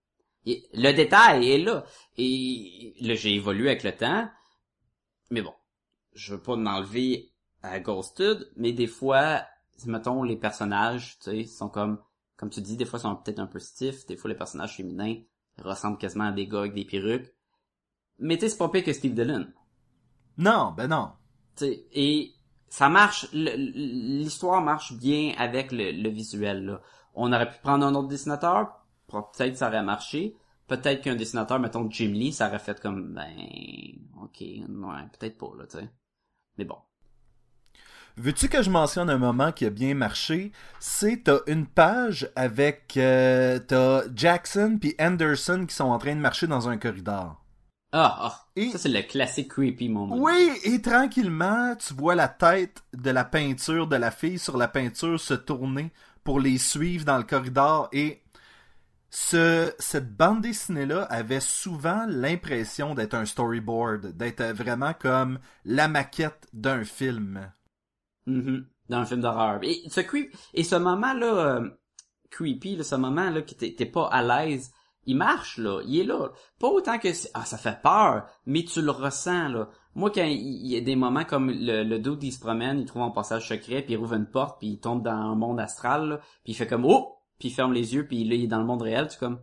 Et 0.45 0.63
le 0.73 0.93
détail 0.93 1.51
est 1.51 1.57
là. 1.57 1.83
Et 2.17 2.95
là, 3.01 3.13
j'ai 3.13 3.35
évolué 3.35 3.67
avec 3.67 3.83
le 3.83 3.91
temps. 3.91 4.29
Mais 5.31 5.41
bon, 5.41 5.53
je 6.13 6.33
veux 6.33 6.41
pas 6.41 6.53
en 6.53 6.65
enlever 6.65 7.33
à 7.61 7.81
Ghosted, 7.81 8.49
mais 8.55 8.71
des 8.71 8.87
fois, 8.87 9.43
mettons, 9.85 10.23
les 10.23 10.37
personnages, 10.37 11.19
tu 11.19 11.31
sais, 11.31 11.43
sont 11.43 11.67
comme, 11.67 11.99
comme 12.37 12.49
tu 12.49 12.61
dis, 12.61 12.77
des 12.77 12.85
fois, 12.85 12.99
sont 12.99 13.17
peut-être 13.17 13.39
un 13.39 13.47
peu 13.47 13.59
stiff, 13.59 14.05
des 14.05 14.15
fois, 14.15 14.29
les 14.29 14.37
personnages 14.37 14.77
féminins 14.77 15.15
ressemblent 15.61 15.97
quasiment 15.97 16.29
à 16.29 16.31
des 16.31 16.47
gars 16.47 16.59
avec 16.59 16.73
des 16.73 16.85
perruques. 16.85 17.33
Mais 18.17 18.37
tu 18.37 18.43
sais, 18.43 18.49
c'est 18.49 18.57
pas 18.57 18.69
pire 18.69 18.85
que 18.85 18.93
Steve 18.93 19.13
Dillon. 19.13 19.45
Non, 20.37 20.73
ben 20.77 20.87
non. 20.87 21.11
Et 21.63 22.33
ça 22.67 22.89
marche, 22.89 23.27
l'histoire 23.33 24.61
marche 24.61 24.93
bien 24.93 25.33
avec 25.37 25.71
le, 25.71 25.91
le 25.91 26.09
visuel, 26.09 26.65
là. 26.65 26.81
On 27.15 27.33
aurait 27.33 27.49
pu 27.49 27.57
prendre 27.61 27.85
un 27.85 27.95
autre 27.95 28.07
dessinateur, 28.07 28.85
peut-être 29.07 29.57
ça 29.57 29.67
aurait 29.67 29.83
marché. 29.83 30.35
Peut-être 30.67 31.01
qu'un 31.01 31.15
dessinateur, 31.15 31.59
mettons 31.59 31.89
Jim 31.89 32.11
Lee, 32.11 32.31
ça 32.31 32.47
aurait 32.47 32.59
fait 32.59 32.79
comme, 32.79 33.13
ben, 33.13 33.35
ok, 34.21 34.39
ouais, 34.39 35.07
peut-être 35.17 35.37
pas, 35.37 35.49
là, 35.57 35.65
tu 35.65 35.79
sais. 35.79 35.89
Mais 36.57 36.65
bon. 36.65 36.77
Veux-tu 38.17 38.49
que 38.49 38.61
je 38.61 38.69
mentionne 38.69 39.09
un 39.09 39.17
moment 39.17 39.51
qui 39.51 39.65
a 39.65 39.69
bien 39.69 39.95
marché? 39.95 40.51
C'est 40.79 41.23
t'as 41.23 41.39
une 41.47 41.65
page 41.65 42.29
avec 42.35 42.97
euh, 42.97 43.59
t'as 43.59 44.03
Jackson 44.13 44.77
puis 44.79 44.93
Anderson 44.99 45.65
qui 45.67 45.73
sont 45.73 45.85
en 45.85 45.97
train 45.97 46.15
de 46.15 46.19
marcher 46.19 46.45
dans 46.45 46.67
un 46.67 46.77
corridor. 46.77 47.43
Ah, 47.91 48.17
ah, 48.19 48.48
Et- 48.59 48.71
ça 48.71 48.77
c'est 48.77 48.89
le 48.89 49.01
classique 49.01 49.49
creepy 49.49 49.89
moment. 49.89 50.17
Oui, 50.17 50.51
et 50.63 50.81
tranquillement, 50.81 51.75
tu 51.75 51.93
vois 51.93 52.15
la 52.15 52.27
tête 52.27 52.83
de 52.93 53.09
la 53.09 53.23
peinture 53.23 53.87
de 53.87 53.95
la 53.95 54.11
fille 54.11 54.39
sur 54.39 54.57
la 54.57 54.67
peinture 54.67 55.19
se 55.19 55.33
tourner 55.33 55.91
pour 56.23 56.39
les 56.39 56.57
suivre 56.57 57.05
dans 57.05 57.17
le 57.17 57.23
corridor 57.23 57.89
et 57.91 58.21
ce, 59.09 59.73
cette 59.79 60.15
bande 60.15 60.41
dessinée-là 60.41 61.03
avait 61.03 61.39
souvent 61.39 62.05
l'impression 62.07 62.93
d'être 62.93 63.15
un 63.15 63.25
storyboard, 63.25 64.15
d'être 64.15 64.43
vraiment 64.53 64.93
comme 64.93 65.39
la 65.65 65.87
maquette 65.87 66.47
d'un 66.53 66.83
film. 66.83 67.51
Mhm. 68.27 68.67
Dans 68.89 68.97
un 68.97 69.05
film 69.05 69.21
d'horreur. 69.21 69.59
Et 69.63 69.81
ce 69.89 70.01
et 70.53 70.63
ce 70.63 70.75
moment-là, 70.75 71.57
euh, 71.57 71.69
creepy, 72.29 72.75
là, 72.75 72.83
ce 72.83 72.95
moment-là 72.95 73.41
que 73.41 73.53
t'es 73.53 73.85
pas 73.85 74.07
à 74.11 74.21
l'aise, 74.21 74.71
il 75.09 75.15
marche, 75.15 75.57
là. 75.57 75.81
Il 75.85 75.99
est 75.99 76.03
là. 76.03 76.29
Pas 76.59 76.67
autant 76.67 76.99
que, 76.99 77.07
ah, 77.33 77.45
ça 77.45 77.57
fait 77.57 77.81
peur, 77.81 78.27
mais 78.45 78.63
tu 78.63 78.81
le 78.81 78.91
ressens, 78.91 79.49
là. 79.49 79.69
Moi, 79.95 80.11
quand 80.11 80.23
il 80.23 80.67
y 80.67 80.77
a 80.77 80.81
des 80.81 80.95
moments 80.95 81.25
comme 81.25 81.49
le, 81.49 81.83
le 81.83 81.99
dude, 81.99 82.23
il 82.23 82.31
se 82.31 82.39
promène, 82.39 82.79
il 82.79 82.85
trouve 82.85 83.01
un 83.01 83.09
passage 83.09 83.49
secret, 83.49 83.81
puis 83.81 83.93
il 83.93 83.97
rouvre 83.97 84.13
une 84.13 84.29
porte, 84.29 84.59
puis 84.59 84.67
il 84.67 84.79
tombe 84.79 85.03
dans 85.03 85.11
un 85.11 85.35
monde 85.35 85.59
astral, 85.59 86.09
là, 86.09 86.17
puis 86.43 86.53
il 86.53 86.55
fait 86.55 86.67
comme, 86.67 86.85
oh! 86.85 87.15
Puis 87.39 87.49
il 87.49 87.51
ferme 87.51 87.73
les 87.73 87.95
yeux, 87.95 88.05
puis 88.05 88.23
là, 88.23 88.35
il 88.35 88.43
est 88.43 88.47
dans 88.47 88.59
le 88.59 88.65
monde 88.65 88.81
réel, 88.81 89.07
tu 89.07 89.17
comme, 89.17 89.39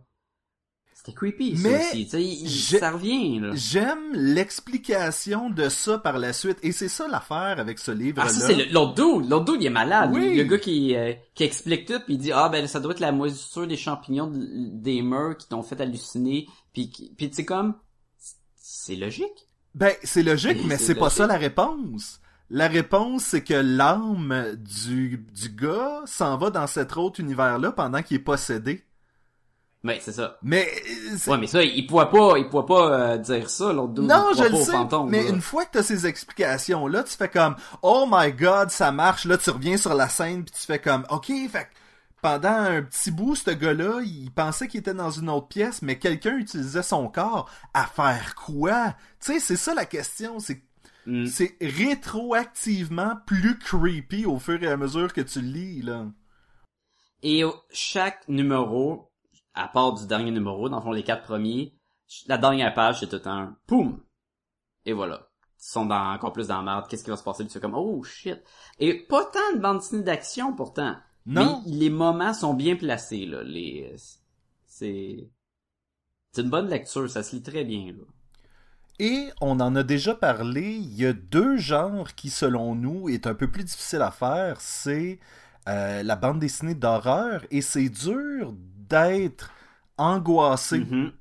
c'était 1.07 1.15
creepy, 1.15 1.57
ça 1.57 1.69
Mais 1.69 1.85
aussi, 1.89 2.01
il- 2.43 2.49
ça 2.79 2.91
revient, 2.91 3.39
là. 3.39 3.49
J'aime 3.53 4.13
l'explication 4.13 5.49
de 5.49 5.69
ça 5.69 5.97
par 5.97 6.17
la 6.17 6.33
suite 6.33 6.57
et 6.63 6.71
c'est 6.71 6.87
ça 6.89 7.07
l'affaire 7.07 7.55
avec 7.59 7.79
ce 7.79 7.91
livre-là. 7.91 8.25
Ah, 8.27 8.33
ça, 8.33 8.47
c'est 8.47 8.55
le- 8.55 8.71
l'autre 8.71 8.95
dude. 8.95 9.29
L'autre 9.29 9.45
dude, 9.51 9.61
il 9.61 9.67
est 9.67 9.69
malade. 9.71 10.11
Oui. 10.13 10.35
Le 10.35 10.43
gars 10.43 10.57
qui, 10.59 10.95
euh, 10.95 11.13
qui 11.35 11.43
explique 11.43 11.85
tout, 11.85 11.99
puis 12.05 12.15
il 12.15 12.17
dit, 12.17 12.31
ah, 12.31 12.49
ben, 12.49 12.67
ça 12.67 12.79
doit 12.79 12.91
être 12.93 12.99
la 12.99 13.11
moisissure 13.11 13.67
des 13.67 13.77
champignons 13.77 14.27
de- 14.27 14.39
des 14.81 15.01
murs 15.01 15.37
qui 15.37 15.47
t'ont 15.47 15.63
fait 15.63 15.79
halluciner. 15.79 16.47
Puis, 16.73 16.91
puis 17.17 17.29
tu 17.29 17.35
sais, 17.35 17.45
comme, 17.45 17.75
c'est 18.55 18.95
logique. 18.95 19.47
Ben, 19.75 19.93
c'est 20.03 20.23
logique, 20.23 20.57
Oui, 20.61 20.65
mais 20.67 20.77
c'est 20.77 20.85
c'est 20.87 20.95
pas 20.95 21.09
ça 21.09 21.27
la 21.27 21.37
réponse. 21.37 22.19
La 22.49 22.67
réponse, 22.69 23.23
c'est 23.23 23.43
que 23.43 23.53
l'âme 23.53 24.55
du, 24.57 25.17
du 25.33 25.49
gars 25.49 26.01
s'en 26.05 26.37
va 26.37 26.49
dans 26.49 26.65
cet 26.65 26.95
autre 26.95 27.19
univers-là 27.19 27.71
pendant 27.73 28.01
qu'il 28.01 28.15
est 28.17 28.21
possédé. 28.21 28.85
Ouais, 29.87 29.99
c'est 30.01 30.11
ça. 30.11 30.37
Mais, 30.43 30.67
euh, 30.67 31.15
c'est- 31.17 31.31
Ouais, 31.31 31.37
mais 31.37 31.47
ça, 31.47 31.63
il 31.63 31.87
pouvait 31.87 32.09
pas, 32.09 32.37
il 32.37 32.47
pouvait 32.49 32.65
pas 32.67 32.91
euh, 33.13 33.17
dire 33.17 33.49
ça, 33.49 33.71
l'autre 33.73 33.93
dude. 33.93 34.03
non, 34.05 34.31
je 34.37 34.43
le 34.43 34.55
sais, 34.63 34.71
fantôme, 34.71 35.09
mais 35.09 35.23
là. 35.23 35.29
une 35.29 35.41
fois 35.41 35.65
que 35.65 35.71
t'as 35.73 35.83
ces 35.83 36.05
explications-là, 36.05 37.03
tu 37.03 37.15
fais 37.15 37.29
comme, 37.29 37.55
oh 37.81 38.05
my 38.11 38.31
god, 38.33 38.69
ça 38.69 38.91
marche, 38.91 39.25
là, 39.25 39.37
tu 39.37 39.49
reviens 39.49 39.77
sur 39.77 39.93
la 39.93 40.09
scène 40.09 40.43
puis 40.43 40.53
tu 40.59 40.65
fais 40.65 40.79
comme, 40.79 41.05
ok, 41.09 41.27
fait 41.49 41.67
pendant 42.21 42.49
un 42.49 42.81
petit 42.81 43.11
bout, 43.11 43.35
ce 43.35 43.51
gars-là, 43.51 44.01
il 44.03 44.31
pensait 44.31 44.67
qu'il 44.67 44.79
était 44.79 44.93
dans 44.93 45.11
une 45.11 45.29
autre 45.29 45.47
pièce, 45.47 45.81
mais 45.83 45.99
quelqu'un 45.99 46.35
utilisait 46.37 46.81
son 46.83 47.07
corps 47.09 47.49
à 47.75 47.85
faire 47.85 48.33
quoi? 48.35 48.95
Tu 49.23 49.33
sais, 49.33 49.39
c'est 49.39 49.55
ça 49.55 49.73
la 49.73 49.85
question, 49.85 50.39
c'est 50.39 50.61
Mm. 51.05 51.25
c'est 51.27 51.55
rétroactivement 51.61 53.13
plus 53.25 53.57
creepy 53.59 54.25
au 54.25 54.39
fur 54.39 54.61
et 54.61 54.67
à 54.67 54.75
mesure 54.77 55.13
que 55.13 55.21
tu 55.21 55.39
lis, 55.41 55.81
là. 55.81 56.05
Et 57.23 57.43
chaque 57.71 58.27
numéro, 58.27 59.06
à 59.57 59.67
part 59.67 59.93
du 59.93 60.07
dernier 60.07 60.31
numéro, 60.31 60.69
dans 60.69 60.77
le 60.77 60.83
fond, 60.83 60.91
les 60.91 61.03
quatre 61.03 61.23
premiers, 61.23 61.75
la 62.27 62.37
dernière 62.37 62.73
page, 62.73 62.99
c'est 62.99 63.09
tout 63.09 63.29
un 63.29 63.57
poum! 63.67 64.01
Et 64.85 64.93
voilà. 64.93 65.27
Ils 65.59 65.71
sont 65.71 65.85
dans, 65.85 66.13
encore 66.13 66.31
plus 66.31 66.47
dans 66.47 66.61
la 66.61 66.75
merde. 66.75 66.87
Qu'est-ce 66.87 67.03
qui 67.03 67.09
va 67.09 67.17
se 67.17 67.23
passer? 67.23 67.45
Tu 67.45 67.51
fais 67.51 67.59
comme, 67.59 67.75
oh 67.75 68.03
shit! 68.03 68.41
Et 68.79 69.05
pas 69.05 69.25
tant 69.25 69.55
de 69.55 69.59
bande 69.59 69.79
dessinée 69.79 70.03
d'action, 70.03 70.55
pourtant. 70.55 70.95
Non. 71.25 71.63
Mais 71.65 71.71
les 71.71 71.89
moments 71.89 72.33
sont 72.33 72.53
bien 72.53 72.75
placés, 72.75 73.25
là. 73.25 73.43
Les, 73.43 73.93
c'est, 74.65 75.29
c'est 76.31 76.41
une 76.41 76.49
bonne 76.49 76.69
lecture. 76.69 77.09
Ça 77.09 77.23
se 77.23 77.35
lit 77.35 77.41
très 77.41 77.65
bien, 77.65 77.91
là. 77.91 78.03
Et 78.99 79.29
on 79.41 79.59
en 79.59 79.75
a 79.75 79.83
déjà 79.83 80.15
parlé, 80.15 80.75
il 80.75 80.95
y 80.95 81.05
a 81.05 81.13
deux 81.13 81.57
genres 81.57 82.15
qui, 82.15 82.29
selon 82.29 82.73
nous, 82.73 83.09
est 83.09 83.27
un 83.27 83.35
peu 83.35 83.49
plus 83.51 83.63
difficile 83.63 84.01
à 84.01 84.11
faire. 84.11 84.61
C'est 84.61 85.19
euh, 85.67 86.01
la 86.01 86.15
bande 86.15 86.39
dessinée 86.39 86.75
d'horreur 86.75 87.45
et 87.51 87.61
c'est 87.61 87.89
dur 87.89 88.55
d'être 88.89 89.51
angoissé. 89.97 90.79
Mhm. 90.79 91.11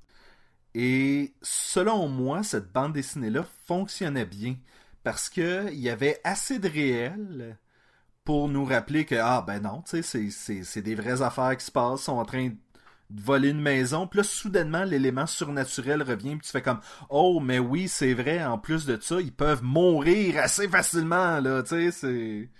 Et 0.74 1.34
selon 1.42 2.08
moi, 2.08 2.42
cette 2.42 2.72
bande 2.72 2.92
dessinée-là 2.92 3.44
fonctionnait 3.66 4.26
bien 4.26 4.56
parce 5.02 5.28
que 5.30 5.68
il 5.72 5.78
y 5.80 5.88
avait 5.88 6.20
assez 6.24 6.58
de 6.58 6.68
réel 6.68 7.58
pour 8.24 8.48
nous 8.48 8.64
rappeler 8.64 9.04
que 9.06 9.16
ah 9.16 9.42
ben 9.46 9.60
non, 9.60 9.82
tu 9.82 9.90
sais, 9.92 10.02
c'est- 10.02 10.30
c'est 10.30 10.64
c'est 10.64 10.82
des 10.82 10.94
vraies 10.96 11.22
affaires 11.22 11.56
qui 11.56 11.64
se 11.66 11.72
passent, 11.72 12.02
sont 12.04 12.14
en 12.18 12.24
train 12.26 12.48
de 12.50 12.56
voler 13.22 13.50
une 13.50 13.60
maison, 13.62 14.06
puis 14.08 14.18
là 14.18 14.24
soudainement 14.24 14.84
l'élément 14.84 15.26
surnaturel 15.26 16.02
revient, 16.02 16.36
puis 16.36 16.46
tu 16.46 16.52
fais 16.52 16.62
comme 16.62 16.80
oh 17.10 17.40
mais 17.40 17.58
oui 17.60 17.88
c'est 17.88 18.14
vrai, 18.14 18.44
en 18.44 18.58
plus 18.58 18.86
de 18.86 18.98
ça 19.00 19.20
ils 19.20 19.32
peuvent 19.34 19.62
mourir 19.64 20.38
assez 20.42 20.68
facilement 20.68 21.40
là, 21.40 21.62
tu 21.62 21.70
sais 21.70 21.90
c'est 21.92 22.50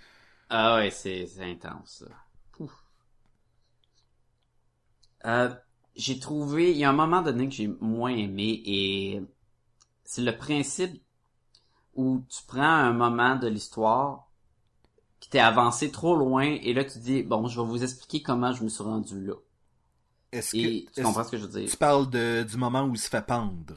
Ah 0.49 0.75
ouais, 0.75 0.91
c'est 0.91 1.25
c'est 1.27 1.43
intense. 1.43 2.03
ça. 2.05 2.26
Euh, 5.25 5.53
j'ai 5.95 6.19
trouvé, 6.19 6.71
il 6.71 6.77
y 6.77 6.83
a 6.85 6.89
un 6.89 6.93
moment 6.93 7.21
donné 7.21 7.47
que 7.49 7.55
j'ai 7.55 7.67
moins 7.81 8.11
aimé 8.15 8.61
et 8.65 9.21
c'est 10.05 10.21
le 10.23 10.37
principe 10.37 11.01
où 11.95 12.23
tu 12.29 12.43
prends 12.47 12.61
un 12.63 12.93
moment 12.93 13.35
de 13.35 13.47
l'histoire 13.47 14.29
qui 15.19 15.29
t'est 15.29 15.39
avancé 15.39 15.91
trop 15.91 16.15
loin 16.15 16.43
et 16.45 16.73
là 16.73 16.83
tu 16.85 16.99
dis 16.99 17.23
bon 17.23 17.47
je 17.47 17.59
vais 17.61 17.67
vous 17.67 17.83
expliquer 17.83 18.21
comment 18.23 18.53
je 18.53 18.63
me 18.63 18.69
suis 18.69 18.83
rendu 18.83 19.25
là. 19.25 19.35
est-ce 20.31 20.53
Et 20.53 20.85
que 20.85 20.91
tu 20.91 21.01
est-ce- 21.01 21.01
comprends 21.01 21.23
ce 21.23 21.31
que 21.31 21.37
je 21.37 21.45
veux 21.45 21.61
dire? 21.61 21.71
tu 21.71 21.77
parles 21.77 22.09
de, 22.09 22.43
du 22.43 22.57
moment 22.57 22.83
où 22.83 22.93
il 22.93 22.99
se 22.99 23.09
fait 23.09 23.25
pendre? 23.25 23.75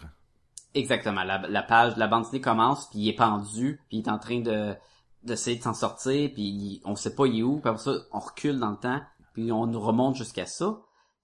Exactement. 0.74 1.24
La, 1.24 1.38
la 1.48 1.62
page, 1.62 1.96
la 1.96 2.06
bande 2.06 2.22
dessinée 2.22 2.40
commence, 2.40 2.88
puis 2.90 3.00
il 3.00 3.08
est 3.08 3.14
pendu, 3.14 3.80
puis 3.88 3.98
il 3.98 4.06
est 4.06 4.10
en 4.10 4.18
train 4.18 4.40
de 4.40 4.74
d'essayer 5.22 5.58
de 5.58 5.62
s'en 5.62 5.74
sortir, 5.74 6.30
puis 6.32 6.80
on 6.86 6.96
sait 6.96 7.14
pas 7.14 7.26
il 7.26 7.40
est 7.40 7.42
où, 7.42 7.60
puis 7.60 7.68
après 7.68 7.82
ça, 7.82 7.92
on 8.10 8.20
recule 8.20 8.58
dans 8.58 8.70
le 8.70 8.78
temps, 8.78 9.00
puis 9.34 9.52
on 9.52 9.66
nous 9.66 9.80
remonte 9.80 10.16
jusqu'à 10.16 10.46
ça. 10.46 10.80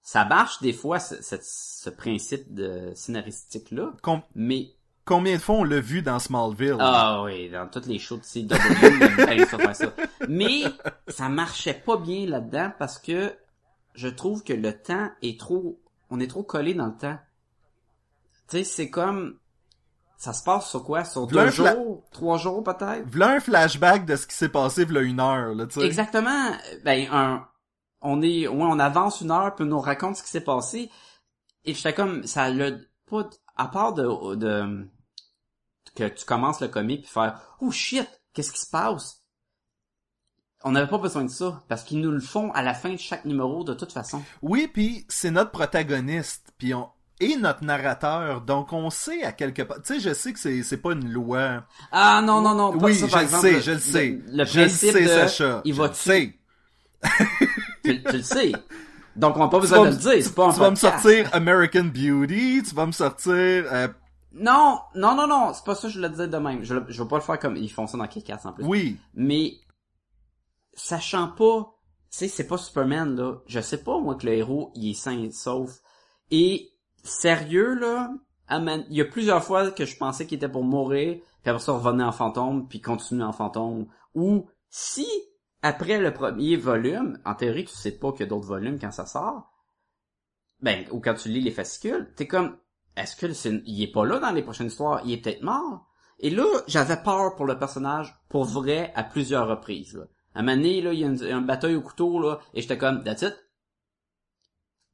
Ça 0.09 0.23
marche 0.23 0.61
des 0.61 0.71
fois, 0.71 0.99
ce, 0.99 1.21
ce, 1.21 1.35
ce 1.41 1.89
principe 1.89 2.53
de 2.53 2.93
scénaristique-là, 2.95 3.91
Com- 4.01 4.21
mais... 4.35 4.69
combien 5.03 5.35
de 5.35 5.41
fois 5.41 5.55
on 5.55 5.63
l'a 5.65 5.81
vu 5.81 6.01
dans 6.01 6.17
Smallville? 6.17 6.77
Ah 6.79 7.23
oui, 7.23 7.49
dans 7.49 7.67
toutes 7.67 7.87
les 7.87 7.99
shows 7.99 8.15
de 8.15 8.21
CW, 8.21 9.73
ça. 9.73 9.93
Mais 10.29 10.61
ça 11.09 11.27
marchait 11.27 11.73
pas 11.73 11.97
bien 11.97 12.25
là-dedans 12.25 12.71
parce 12.79 12.99
que 12.99 13.35
je 13.95 14.07
trouve 14.07 14.45
que 14.45 14.53
le 14.53 14.81
temps 14.81 15.09
est 15.21 15.37
trop... 15.37 15.77
On 16.09 16.21
est 16.21 16.27
trop 16.29 16.43
collé 16.43 16.73
dans 16.73 16.85
le 16.85 16.95
temps. 16.95 17.19
Tu 18.47 18.59
sais, 18.59 18.63
c'est 18.63 18.89
comme... 18.89 19.37
Ça 20.17 20.31
se 20.31 20.41
passe 20.41 20.69
sur 20.69 20.85
quoi? 20.85 21.03
Sur 21.03 21.27
deux 21.27 21.49
fla- 21.49 21.73
jours? 21.75 22.05
Trois 22.13 22.37
jours 22.37 22.63
peut-être? 22.63 23.03
V'là 23.07 23.31
un 23.31 23.39
flashback 23.41 24.05
de 24.05 24.15
ce 24.15 24.25
qui 24.25 24.37
s'est 24.37 24.47
passé 24.47 24.85
v'là 24.85 25.01
une 25.01 25.19
heure, 25.19 25.53
là, 25.53 25.67
tu 25.67 25.81
sais. 25.81 25.85
Exactement. 25.85 26.51
Ben, 26.85 27.09
un... 27.11 27.45
On 28.01 28.21
est... 28.21 28.47
Ouais, 28.47 28.63
on 28.63 28.79
avance 28.79 29.21
une 29.21 29.31
heure, 29.31 29.55
puis 29.55 29.65
on 29.65 29.69
nous 29.69 29.79
raconte 29.79 30.17
ce 30.17 30.23
qui 30.23 30.29
s'est 30.29 30.41
passé. 30.41 30.89
Et 31.65 31.73
j'étais 31.73 31.93
comme... 31.93 32.23
Ça 32.23 32.49
l'a 32.49 32.71
pas... 33.09 33.29
À 33.55 33.67
part 33.67 33.93
de... 33.93 34.35
de... 34.35 34.87
Que 35.95 36.07
tu 36.07 36.25
commences 36.25 36.61
le 36.61 36.67
comic 36.67 37.03
puis 37.03 37.11
faire... 37.11 37.39
Oh 37.59 37.71
shit! 37.71 38.07
Qu'est-ce 38.33 38.51
qui 38.51 38.59
se 38.59 38.69
passe? 38.69 39.23
On 40.63 40.71
n'avait 40.71 40.89
pas 40.89 40.97
besoin 40.97 41.23
de 41.23 41.29
ça. 41.29 41.63
Parce 41.67 41.83
qu'ils 41.83 42.01
nous 42.01 42.11
le 42.11 42.19
font 42.19 42.51
à 42.51 42.61
la 42.61 42.73
fin 42.73 42.91
de 42.91 42.97
chaque 42.97 43.25
numéro, 43.25 43.63
de 43.63 43.73
toute 43.73 43.91
façon. 43.91 44.23
Oui, 44.41 44.67
puis 44.67 45.05
c'est 45.09 45.31
notre 45.31 45.51
protagoniste, 45.51 46.53
puis 46.57 46.73
on 46.73 46.89
et 47.19 47.35
notre 47.35 47.63
narrateur, 47.63 48.41
donc 48.41 48.73
on 48.73 48.89
sait 48.89 49.23
à 49.23 49.31
quelque 49.31 49.63
part. 49.63 49.81
Tu 49.81 49.95
sais, 49.95 49.99
je 49.99 50.13
sais 50.13 50.33
que 50.33 50.39
c'est 50.39 50.61
c'est 50.61 50.77
pas 50.77 50.91
une 50.91 51.09
loi. 51.09 51.63
Ah 51.91 52.21
non, 52.23 52.41
non, 52.41 52.53
non. 52.53 52.77
pas 52.77 52.85
oui, 52.85 52.95
ça, 52.95 53.07
je 53.07 53.11
par 53.11 53.21
le 53.21 53.25
exemple, 53.25 53.47
sais, 53.47 53.61
je 53.61 53.71
le 53.71 53.79
sais. 53.79 54.09
Le, 54.09 54.37
le 54.37 54.45
je 54.45 54.59
le 54.59 54.65
principe 54.65 54.91
sais, 54.91 55.03
de... 55.03 55.07
Sacha. 55.07 55.61
Il 55.65 55.73
je 55.73 55.81
va 55.81 55.87
le 55.87 55.93
tuer. 55.93 56.39
sais. 57.01 57.46
Tu, 57.87 58.03
tu 58.03 58.17
le 58.17 58.23
sais. 58.23 58.51
Donc 59.15 59.35
on 59.35 59.39
n'a 59.39 59.47
pas 59.47 59.57
Tu 59.57 59.61
besoin 59.61 59.85
de 59.85 59.89
le 59.89 59.95
dire. 59.95 60.23
C'est 60.23 60.35
pas 60.35 60.47
un 60.47 60.53
Tu 60.53 60.59
vas 60.59 60.71
me 60.71 60.75
sortir 60.75 61.29
American 61.33 61.85
Beauty, 61.85 62.63
tu 62.63 62.75
vas 62.75 62.85
me 62.85 62.91
sortir 62.91 63.33
euh, 63.33 63.87
Non, 64.33 64.79
non, 64.95 65.15
non, 65.15 65.27
non, 65.27 65.51
c'est 65.53 65.65
pas 65.65 65.75
ça 65.75 65.87
que 65.87 65.93
je 65.93 65.99
le 65.99 66.09
disais 66.09 66.27
de 66.27 66.37
même. 66.37 66.63
Je, 66.63 66.75
je 66.87 67.01
veux 67.01 67.07
pas 67.07 67.17
le 67.17 67.23
faire 67.23 67.39
comme 67.39 67.57
ils 67.57 67.71
font 67.71 67.87
ça 67.87 67.97
dans 67.97 68.07
Kick-Ass 68.07 68.45
en 68.45 68.53
plus. 68.53 68.63
Oui. 68.63 68.97
Mais 69.15 69.53
sachant 70.73 71.29
pas, 71.29 71.73
tu 72.11 72.19
sais, 72.19 72.27
c'est 72.27 72.47
pas 72.47 72.57
Superman 72.57 73.15
là. 73.15 73.37
Je 73.47 73.59
sais 73.59 73.83
pas 73.83 73.99
moi 73.99 74.15
que 74.15 74.25
le 74.25 74.33
héros 74.33 74.71
il 74.75 74.91
est 74.91 74.93
sain 74.93 75.19
et 75.19 75.31
sauf. 75.31 75.71
Et 76.29 76.71
sérieux 77.03 77.73
là, 77.73 78.11
il 78.49 78.95
y 78.95 79.01
a 79.01 79.05
plusieurs 79.05 79.43
fois 79.43 79.71
que 79.71 79.85
je 79.85 79.97
pensais 79.97 80.25
qu'il 80.25 80.37
était 80.37 80.49
pour 80.49 80.63
mourir, 80.63 81.17
puis 81.41 81.49
après 81.49 81.63
ça 81.63 81.73
revenait 81.73 82.03
en 82.03 82.11
fantôme, 82.11 82.67
puis 82.67 82.81
continuer 82.81 83.23
en 83.23 83.33
fantôme. 83.33 83.87
Ou 84.13 84.47
si 84.69 85.07
après 85.61 85.99
le 85.99 86.13
premier 86.13 86.55
volume, 86.55 87.19
en 87.25 87.35
théorie 87.35 87.65
tu 87.65 87.75
sais 87.75 87.97
pas 87.97 88.11
qu'il 88.11 88.21
y 88.21 88.23
a 88.23 88.27
d'autres 88.27 88.47
volumes 88.47 88.79
quand 88.79 88.91
ça 88.91 89.05
sort, 89.05 89.51
ben 90.61 90.85
ou 90.91 90.99
quand 90.99 91.13
tu 91.15 91.29
lis 91.29 91.41
les 91.41 91.51
fascicules, 91.51 92.11
t'es 92.15 92.27
comme 92.27 92.57
est-ce 92.95 93.15
que 93.15 93.27
il 93.65 93.83
est 93.83 93.91
pas 93.91 94.05
là 94.05 94.19
dans 94.19 94.31
les 94.31 94.41
prochaines 94.41 94.67
histoires, 94.67 95.01
il 95.05 95.13
est 95.13 95.17
peut-être 95.17 95.43
mort. 95.43 95.87
Et 96.19 96.31
là, 96.31 96.45
j'avais 96.67 97.01
peur 97.03 97.35
pour 97.35 97.45
le 97.45 97.59
personnage, 97.59 98.19
pour 98.27 98.45
vrai, 98.45 98.91
à 98.95 99.03
plusieurs 99.03 99.47
reprises. 99.47 100.03
À 100.33 100.39
un 100.39 100.43
moment 100.43 100.57
donné, 100.57 100.81
là, 100.81 100.93
il 100.93 100.99
y 100.99 101.03
a 101.03 101.07
une- 101.07 101.23
un 101.23 101.41
bataille 101.41 101.75
au 101.75 101.81
couteau, 101.81 102.19
là, 102.19 102.39
et 102.55 102.61
j'étais 102.61 102.77
comme, 102.77 103.03
that's 103.03 103.21
it. 103.21 103.35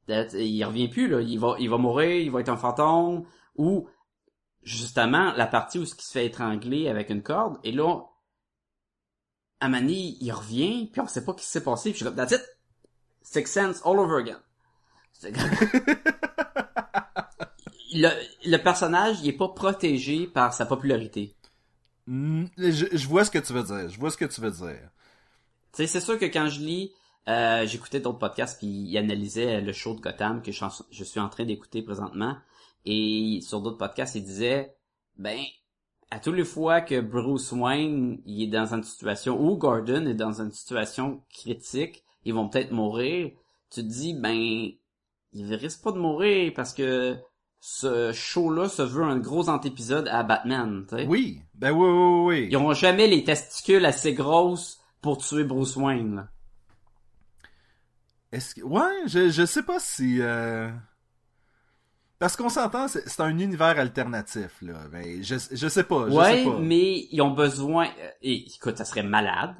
That's- 0.06 0.34
il 0.34 0.62
revient 0.64 0.88
plus, 0.88 1.08
là. 1.08 1.22
Il 1.22 1.38
va, 1.38 1.56
il 1.58 1.70
va 1.70 1.78
mourir, 1.78 2.16
il 2.16 2.30
va 2.30 2.40
être 2.40 2.50
un 2.50 2.58
fantôme, 2.58 3.24
ou, 3.56 3.88
justement, 4.62 5.32
la 5.32 5.46
partie 5.46 5.78
où 5.78 5.86
ce 5.86 5.94
qui 5.94 6.04
se 6.04 6.12
fait 6.12 6.26
étrangler 6.26 6.88
avec 6.88 7.08
une 7.08 7.22
corde, 7.22 7.58
et 7.64 7.72
là, 7.72 8.02
à 9.72 9.80
donné, 9.80 10.16
il 10.20 10.30
revient, 10.32 10.88
puis 10.92 11.00
on 11.00 11.06
sait 11.06 11.24
pas 11.24 11.32
ce 11.32 11.38
qui 11.38 11.46
s'est 11.46 11.62
passé, 11.62 11.90
puis 11.90 11.98
je 12.00 12.04
suis 12.04 12.04
comme, 12.04 12.16
that's 12.16 12.32
it. 12.32 12.42
Six 13.22 13.46
Sense 13.46 13.80
all 13.84 13.98
over 13.98 14.16
again. 14.20 14.40
Le, 17.96 18.08
le 18.44 18.56
personnage, 18.56 19.18
il 19.22 19.28
est 19.28 19.36
pas 19.36 19.48
protégé 19.48 20.26
par 20.26 20.52
sa 20.52 20.66
popularité. 20.66 21.36
Mm, 22.08 22.46
Je, 22.58 22.86
je 22.92 23.06
vois 23.08 23.24
ce 23.24 23.30
que 23.30 23.38
tu 23.38 23.52
veux 23.52 23.62
dire. 23.62 23.88
Je 23.88 23.98
vois 24.00 24.10
ce 24.10 24.16
que 24.16 24.24
tu 24.24 24.40
veux 24.40 24.50
dire. 24.50 24.90
Tu 25.72 25.76
sais, 25.76 25.86
c'est 25.86 26.00
sûr 26.00 26.18
que 26.18 26.24
quand 26.24 26.48
je 26.48 26.58
lis, 26.60 26.92
euh, 27.28 27.64
j'écoutais 27.66 28.00
d'autres 28.00 28.18
podcasts 28.18 28.58
puis 28.58 28.66
ils 28.66 28.98
analysaient 28.98 29.60
le 29.60 29.72
show 29.72 29.94
de 29.94 30.00
Gotham 30.00 30.42
que 30.42 30.50
je, 30.50 30.56
suis 30.56 30.64
en- 30.64 30.84
je 30.90 31.04
suis 31.04 31.20
en 31.20 31.28
train 31.28 31.44
d'écouter 31.44 31.82
présentement. 31.82 32.36
Et 32.84 33.38
sur 33.42 33.60
d'autres 33.60 33.78
podcasts, 33.78 34.16
ils 34.16 34.24
disaient, 34.24 34.74
ben, 35.16 35.38
à 36.14 36.20
toutes 36.20 36.36
les 36.36 36.44
fois 36.44 36.80
que 36.80 37.00
Bruce 37.00 37.50
Wayne 37.50 38.20
il 38.24 38.44
est 38.44 38.46
dans 38.46 38.72
une 38.72 38.84
situation 38.84 39.40
ou 39.40 39.56
Gordon 39.56 40.06
est 40.06 40.14
dans 40.14 40.40
une 40.40 40.52
situation 40.52 41.22
critique, 41.28 42.04
ils 42.24 42.32
vont 42.32 42.48
peut-être 42.48 42.70
mourir. 42.70 43.32
Tu 43.70 43.80
te 43.82 43.86
dis, 43.86 44.14
ben, 44.14 44.32
il 45.32 45.54
risque 45.56 45.82
pas 45.82 45.90
de 45.90 45.98
mourir 45.98 46.52
parce 46.54 46.72
que 46.72 47.16
ce 47.58 48.12
show-là 48.12 48.68
se 48.68 48.82
veut 48.82 49.02
un 49.02 49.18
gros 49.18 49.48
antépisode 49.48 50.06
à 50.06 50.22
Batman. 50.22 50.86
tu 50.88 50.96
sais. 50.96 51.06
Oui. 51.08 51.40
Ben 51.54 51.72
oui, 51.72 51.88
oui, 51.88 52.24
oui. 52.26 52.48
Ils 52.48 52.56
auront 52.56 52.74
jamais 52.74 53.08
les 53.08 53.24
testicules 53.24 53.84
assez 53.84 54.14
grosses 54.14 54.80
pour 55.02 55.18
tuer 55.18 55.42
Bruce 55.42 55.74
Wayne. 55.74 56.14
Là. 56.14 56.28
Est-ce 58.30 58.54
que... 58.54 58.62
Ouais, 58.62 59.02
je, 59.06 59.30
je 59.30 59.44
sais 59.44 59.64
pas 59.64 59.80
si... 59.80 60.20
euh, 60.20 60.70
Parce 62.18 62.36
qu'on 62.36 62.48
s'entend, 62.48 62.86
c'est 62.88 63.20
un 63.20 63.38
univers 63.38 63.78
alternatif, 63.78 64.56
là. 64.62 64.74
Ben, 64.90 65.22
je, 65.22 65.34
je 65.50 65.68
sais 65.68 65.84
pas, 65.84 66.08
je 66.08 66.14
ouais, 66.14 66.38
sais 66.38 66.44
pas. 66.44 66.58
mais 66.58 67.06
ils 67.10 67.20
ont 67.20 67.32
besoin. 67.32 67.86
euh, 67.86 68.10
Et 68.22 68.46
écoute, 68.54 68.78
ça 68.78 68.84
serait 68.84 69.02
malade, 69.02 69.54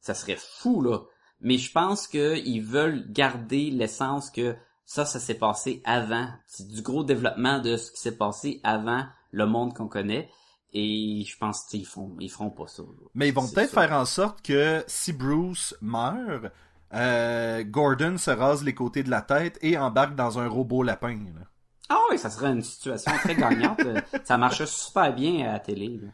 ça 0.00 0.14
serait 0.14 0.38
fou 0.38 0.80
là. 0.82 1.00
Mais 1.40 1.58
je 1.58 1.70
pense 1.72 2.06
que 2.08 2.36
ils 2.38 2.60
veulent 2.60 3.04
garder 3.12 3.70
l'essence 3.70 4.30
que 4.30 4.56
ça, 4.84 5.04
ça 5.04 5.18
s'est 5.20 5.34
passé 5.34 5.82
avant. 5.84 6.28
C'est 6.46 6.66
du 6.68 6.80
gros 6.80 7.04
développement 7.04 7.58
de 7.60 7.76
ce 7.76 7.90
qui 7.90 8.00
s'est 8.00 8.16
passé 8.16 8.60
avant 8.62 9.04
le 9.32 9.46
monde 9.46 9.74
qu'on 9.74 9.88
connaît. 9.88 10.30
Et 10.72 11.24
je 11.26 11.36
pense 11.38 11.64
qu'ils 11.64 11.86
font, 11.86 12.16
ils 12.20 12.30
feront 12.30 12.50
pas 12.50 12.66
ça. 12.68 12.82
là. 12.82 13.08
Mais 13.14 13.28
ils 13.28 13.34
vont 13.34 13.46
peut-être 13.48 13.72
faire 13.72 13.92
en 13.92 14.04
sorte 14.04 14.42
que 14.42 14.84
si 14.86 15.12
Bruce 15.12 15.74
meurt, 15.80 16.46
euh, 16.94 17.64
Gordon 17.64 18.16
se 18.16 18.30
rase 18.30 18.62
les 18.62 18.74
côtés 18.74 19.02
de 19.02 19.10
la 19.10 19.22
tête 19.22 19.58
et 19.60 19.76
embarque 19.76 20.14
dans 20.14 20.38
un 20.38 20.46
robot 20.48 20.82
lapin. 20.82 21.14
là. 21.34 21.42
Ah 21.88 21.98
oui, 22.10 22.18
ça 22.18 22.30
serait 22.30 22.50
une 22.52 22.62
situation 22.62 23.12
très 23.18 23.34
gagnante. 23.36 23.80
Ça 24.24 24.36
marchait 24.38 24.66
super 24.66 25.14
bien 25.14 25.48
à 25.48 25.52
la 25.54 25.60
télé. 25.60 26.00
là. 26.02 26.08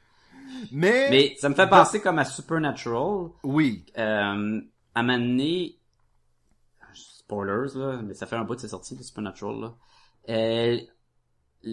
Mais, 0.70 1.08
Mais 1.10 1.34
ça 1.38 1.48
me 1.48 1.54
fait 1.54 1.68
penser 1.68 2.00
comme 2.00 2.18
à 2.18 2.24
Supernatural. 2.24 3.28
oui, 3.42 3.84
Euh, 3.98 4.60
à 4.94 5.00
un 5.00 5.02
moment 5.02 5.18
donné, 5.18 5.78
spoilers 6.92 7.74
là, 7.74 8.00
mais 8.02 8.14
ça 8.14 8.26
fait 8.26 8.36
un 8.36 8.44
bout 8.44 8.54
de 8.56 8.60
c'est 8.60 8.68
sorti 8.68 8.96
de 8.96 9.02
Supernatural 9.02 9.60
là. 9.60 9.74
Euh, 10.28 10.78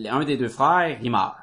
un 0.10 0.24
des 0.24 0.38
deux 0.38 0.48
frères, 0.50 0.98
il 1.02 1.12
meurt. 1.12 1.36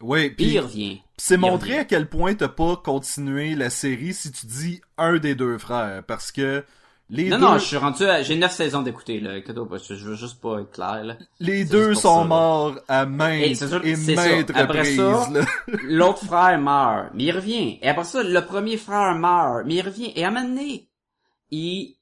oui, 0.00 0.30
Puis 0.30 0.46
il 0.52 0.60
revient. 0.60 1.02
c'est 1.16 1.36
montré 1.36 1.70
revient. 1.70 1.80
à 1.80 1.84
quel 1.84 2.08
point 2.08 2.34
t'as 2.34 2.48
pas 2.48 2.76
continué 2.76 3.54
la 3.54 3.70
série 3.70 4.14
si 4.14 4.30
tu 4.30 4.46
dis 4.46 4.80
un 4.96 5.18
des 5.18 5.34
deux 5.34 5.58
frères, 5.58 6.04
parce 6.06 6.30
que 6.32 6.64
les 7.10 7.28
Non, 7.28 7.38
deux, 7.38 7.44
non, 7.44 7.58
je 7.58 7.64
suis 7.64 7.76
rendu 7.76 8.04
à, 8.04 8.22
j'ai 8.22 8.36
neuf 8.36 8.52
saisons 8.52 8.82
d'écouter, 8.82 9.20
là. 9.20 9.40
Pas, 9.42 9.76
je 9.78 9.94
veux 9.94 10.14
juste 10.14 10.40
pas 10.40 10.60
être 10.60 10.70
clair, 10.70 11.04
là. 11.04 11.16
les 11.40 11.64
deux 11.64 11.94
sont 11.94 12.14
ça, 12.16 12.20
là. 12.20 12.24
morts 12.28 12.74
à 12.88 13.02
Et 13.02 13.06
maintes 13.06 13.54
c'est 13.56 13.68
sûr- 13.68 13.84
et 13.84 13.96
ça. 13.96 14.22
Après 14.54 14.80
reprises. 14.80 15.46
L'autre 15.84 16.24
frère 16.24 16.58
meurt, 16.58 17.10
mais 17.14 17.24
il 17.24 17.32
revient. 17.32 17.78
Et 17.82 17.88
après 17.88 18.04
ça, 18.04 18.22
le 18.22 18.40
premier 18.46 18.76
frère 18.76 19.14
meurt, 19.16 19.64
mais 19.66 19.74
il 19.74 19.82
revient. 19.82 20.12
Et 20.16 20.24
à 20.24 20.28
un 20.28 20.30
moment 20.30 20.48
donné, 20.48 20.88
il, 21.50 21.96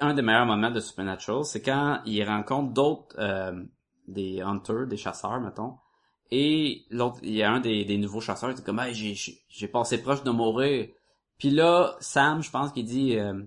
un 0.00 0.12
des 0.14 0.22
meilleurs 0.22 0.46
moments 0.46 0.70
de 0.70 0.80
Supernatural, 0.80 1.44
c'est 1.44 1.62
quand 1.62 2.00
il 2.04 2.22
rencontre 2.24 2.72
d'autres, 2.72 3.14
euh, 3.18 3.62
des 4.08 4.40
hunters, 4.40 4.86
des 4.86 4.96
chasseurs, 4.96 5.40
mettons. 5.40 5.74
Et 6.30 6.84
l'autre, 6.90 7.18
il 7.22 7.32
y 7.34 7.42
a 7.42 7.50
un 7.52 7.60
des, 7.60 7.84
des 7.84 7.96
nouveaux 7.96 8.20
chasseurs, 8.20 8.50
il 8.50 8.56
dit 8.56 8.62
comme, 8.62 8.80
hey, 8.80 8.92
j'ai, 8.94 9.14
j'ai- 9.14 9.38
j'ai 9.48 9.68
passé 9.68 10.02
proche 10.02 10.24
de 10.24 10.30
mourir. 10.30 10.88
Puis 11.38 11.50
là, 11.50 11.94
Sam, 12.00 12.42
je 12.42 12.50
pense 12.50 12.72
qu'il 12.72 12.84
dit, 12.84 13.16
euh, 13.16 13.40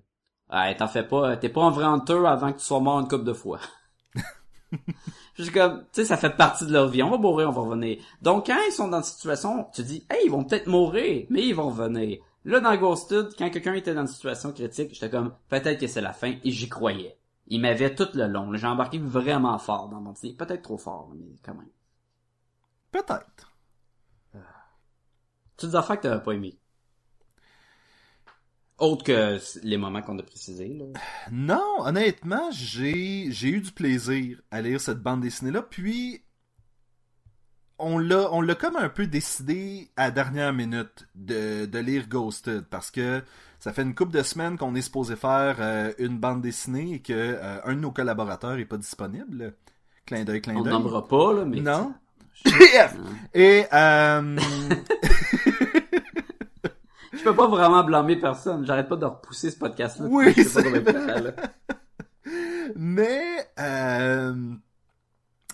t'en 0.78 0.88
fais 0.88 1.04
pas, 1.04 1.38
t'es 1.38 1.50
pas 1.50 1.64
un 1.64 1.70
vrai 1.70 1.86
hunter 1.86 2.26
avant 2.26 2.52
que 2.52 2.60
tu 2.60 2.66
sois 2.66 2.80
mort 2.80 3.00
une 3.00 3.08
couple 3.08 3.24
de 3.24 3.34
fois. 3.34 3.60
Je 5.36 5.44
suis 5.44 5.52
comme, 5.52 5.80
tu 5.80 5.88
sais, 5.94 6.06
ça 6.06 6.18
fait 6.18 6.36
partie 6.36 6.66
de 6.66 6.74
leur 6.74 6.88
vie. 6.88 7.04
On 7.04 7.10
va 7.10 7.18
mourir, 7.18 7.50
on 7.50 7.52
va 7.52 7.62
revenir. 7.62 7.98
Donc, 8.22 8.48
quand 8.48 8.58
ils 8.68 8.72
sont 8.72 8.88
dans 8.88 9.02
cette 9.02 9.16
situation, 9.16 9.68
tu 9.74 9.84
dis, 9.84 10.06
hey, 10.10 10.26
ils 10.26 10.32
vont 10.32 10.44
peut-être 10.44 10.68
mourir, 10.68 11.26
mais 11.30 11.48
ils 11.48 11.56
vont 11.56 11.70
revenir. 11.70 12.20
Là, 12.44 12.60
dans 12.60 12.76
Ghosted, 12.76 13.30
quand 13.38 13.50
quelqu'un 13.50 13.74
était 13.74 13.94
dans 13.94 14.02
une 14.02 14.08
situation 14.08 14.52
critique, 14.52 14.94
j'étais 14.94 15.10
comme, 15.10 15.34
peut-être 15.50 15.80
que 15.80 15.88
c'est 15.88 16.02
la 16.02 16.14
fin, 16.14 16.36
et 16.44 16.52
j'y 16.52 16.70
croyais. 16.70 17.18
Il 17.48 17.62
m'avait 17.62 17.94
tout 17.96 18.08
le 18.14 18.28
long. 18.28 18.54
J'ai 18.56 18.68
embarqué 18.68 18.98
vraiment 18.98 19.58
fort 19.58 19.90
dans 19.90 20.00
mon 20.00 20.14
idée. 20.14 20.34
Peut-être 20.34 20.62
trop 20.62 20.78
fort, 20.78 21.12
mais 21.14 21.36
quand 21.44 21.54
même. 21.54 21.70
Peut-être. 22.92 23.52
Toutes 25.58 25.70
des 25.70 25.76
affaires 25.76 25.98
que 25.98 26.04
t'avais 26.04 26.24
pas 26.24 26.32
aimé. 26.32 26.58
Autre 28.82 29.04
que 29.04 29.38
les 29.64 29.78
moments 29.78 30.02
qu'on 30.02 30.18
a 30.18 30.24
précisés, 30.24 30.76
là. 30.78 30.86
Non, 31.32 31.86
honnêtement, 31.86 32.50
j'ai 32.52 33.28
j'ai 33.32 33.50
eu 33.50 33.62
du 33.62 33.72
plaisir 33.72 34.42
à 34.50 34.62
lire 34.62 34.82
cette 34.82 35.04
bande 35.04 35.22
dessinée 35.22 35.52
là, 35.52 35.62
puis 35.62 36.24
on 37.78 38.00
l'a 38.00 38.28
on 38.32 38.42
l'a 38.42 38.56
comme 38.56 38.76
un 38.76 38.90
peu 38.90 39.06
décidé 39.06 39.92
à 39.98 40.10
dernière 40.10 40.52
minute 40.52 41.08
de, 41.14 41.66
de 41.68 41.80
lire 41.80 42.08
Ghosted 42.10 42.64
parce 42.72 42.90
que 42.90 43.22
ça 43.60 43.72
fait 43.72 43.84
une 43.84 43.94
couple 43.94 44.14
de 44.14 44.24
semaines 44.24 44.58
qu'on 44.58 44.74
est 44.74 44.82
supposé 44.82 45.16
faire 45.16 45.58
euh, 45.60 45.94
une 46.00 46.18
bande 46.18 46.42
dessinée 46.42 46.94
et 46.96 47.00
que 47.02 47.14
euh, 47.14 47.60
un 47.64 47.76
de 47.76 47.80
nos 47.82 47.92
collaborateurs 47.92 48.58
est 48.58 48.66
pas 48.66 48.78
disponible. 48.78 49.54
Clin 50.08 50.24
d'œil, 50.24 50.42
clin 50.42 50.56
On 50.56 50.64
d'œil. 50.64 50.74
nommera 50.74 51.08
pas, 51.08 51.34
là, 51.34 51.46
mais... 51.46 51.62
Non? 51.62 51.94
et 53.36 53.66
euh, 53.72 54.38
Je 57.22 57.30
peux 57.30 57.36
pas 57.36 57.48
vraiment 57.48 57.84
blâmer 57.84 58.16
personne. 58.16 58.66
J'arrête 58.66 58.90
pas 58.90 58.96
de 58.96 59.06
repousser 59.06 59.52
ce 59.52 59.58
podcast-là. 59.60 60.08
Oui, 60.10 60.34
c'est. 60.34 60.84
Mais 62.76 63.48
euh, 63.60 64.56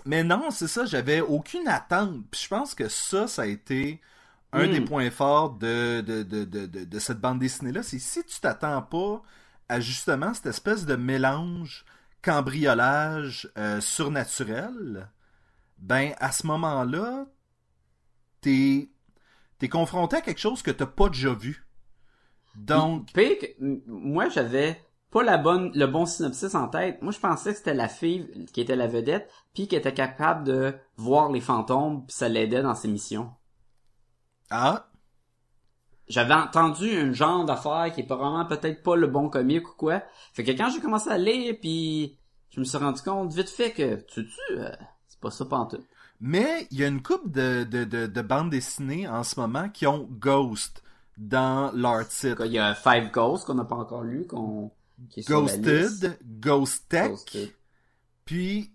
mais 0.05 0.23
non, 0.23 0.49
c'est 0.51 0.67
ça, 0.67 0.85
j'avais 0.85 1.19
aucune 1.19 1.67
attente. 1.67 2.23
Puis 2.31 2.41
je 2.43 2.47
pense 2.47 2.73
que 2.73 2.87
ça, 2.87 3.27
ça 3.27 3.41
a 3.41 3.45
été 3.45 3.99
un 4.53 4.67
Mm. 4.67 4.71
des 4.71 4.81
points 4.81 5.11
forts 5.11 5.51
de, 5.51 6.01
de, 6.01 6.23
de, 6.23 6.45
de, 6.45 6.65
de, 6.65 6.85
de 6.85 6.99
cette 6.99 7.19
bande 7.19 7.39
dessinée-là. 7.39 7.83
C'est 7.83 7.99
si 7.99 8.23
tu 8.23 8.39
t'attends 8.39 8.81
pas 8.81 9.21
à 9.67 9.79
justement 9.81 10.33
cette 10.33 10.45
espèce 10.45 10.85
de 10.85 10.95
mélange 10.95 11.83
cambriolage 12.21 13.49
euh, 13.57 13.81
surnaturel, 13.81 15.09
ben 15.79 16.13
à 16.19 16.31
ce 16.31 16.47
moment-là, 16.47 17.25
t'es 18.41 18.89
t'es 19.59 19.69
confronté 19.69 20.17
à 20.17 20.21
quelque 20.21 20.39
chose 20.39 20.61
que 20.61 20.71
t'as 20.71 20.85
pas 20.85 21.09
déjà 21.09 21.33
vu. 21.33 21.65
Donc, 22.55 23.11
Pire 23.13 23.37
que- 23.39 23.81
moi, 23.87 24.29
j'avais 24.29 24.81
pas 25.11 25.23
la 25.23 25.37
bonne, 25.37 25.71
le 25.75 25.85
bon 25.87 26.05
synopsis 26.05 26.53
en 26.55 26.67
tête. 26.67 27.01
Moi, 27.01 27.11
je 27.11 27.19
pensais 27.19 27.51
que 27.51 27.57
c'était 27.57 27.73
la 27.73 27.87
fille 27.87 28.45
qui 28.51 28.61
était 28.61 28.75
la 28.75 28.87
vedette, 28.87 29.29
puis 29.53 29.67
qui 29.67 29.75
était 29.75 29.93
capable 29.93 30.43
de 30.43 30.75
voir 30.97 31.31
les 31.31 31.41
fantômes, 31.41 32.05
puis 32.05 32.15
ça 32.15 32.27
l'aidait 32.29 32.61
dans 32.63 32.75
ses 32.75 32.87
missions. 32.87 33.31
ah, 34.49 34.87
J'avais 36.07 36.33
entendu 36.33 36.89
un 36.97 37.11
genre 37.11 37.43
d'affaire 37.45 37.91
qui 37.93 38.01
est 38.01 38.07
vraiment 38.07 38.45
peut-être 38.45 38.81
pas 38.81 38.95
le 38.95 39.07
bon 39.07 39.29
comique 39.29 39.67
ou 39.69 39.73
quoi. 39.75 40.01
Fait 40.33 40.43
que 40.43 40.51
quand 40.51 40.69
j'ai 40.69 40.79
commencé 40.79 41.09
à 41.09 41.17
lire, 41.17 41.55
puis 41.59 42.17
je 42.49 42.59
me 42.61 42.65
suis 42.65 42.77
rendu 42.77 43.01
compte 43.01 43.33
vite 43.33 43.49
fait 43.49 43.71
que, 43.73 43.95
tu 43.95 44.25
tu, 44.25 44.39
euh, 44.57 44.71
c'est 45.09 45.19
pas 45.19 45.31
ça 45.31 45.43
pantoute. 45.45 45.85
Mais 46.19 46.67
il 46.71 46.79
y 46.79 46.83
a 46.83 46.87
une 46.87 47.01
couple 47.01 47.29
de, 47.29 47.63
de, 47.63 47.83
de, 47.83 48.07
de 48.07 48.21
bandes 48.21 48.49
dessinées 48.49 49.07
en 49.07 49.23
ce 49.23 49.39
moment 49.39 49.69
qui 49.69 49.85
ont 49.85 50.07
Ghost 50.09 50.83
dans 51.17 51.71
leur 51.73 52.07
titre. 52.07 52.45
Il 52.45 52.53
y 52.53 52.59
a 52.59 52.75
Five 52.75 53.11
Ghosts 53.11 53.45
qu'on 53.45 53.55
n'a 53.55 53.65
pas 53.65 53.75
encore 53.75 54.03
lu, 54.03 54.25
qu'on 54.25 54.71
qui 55.09 55.19
est 55.19 55.23
sur 55.23 55.45
la 55.45 55.55
liste. 55.55 55.61
Ghosted, 55.63 56.19
Ghost 56.39 56.89
Tech, 56.89 57.09
Ghosted. 57.09 57.53
puis 58.25 58.71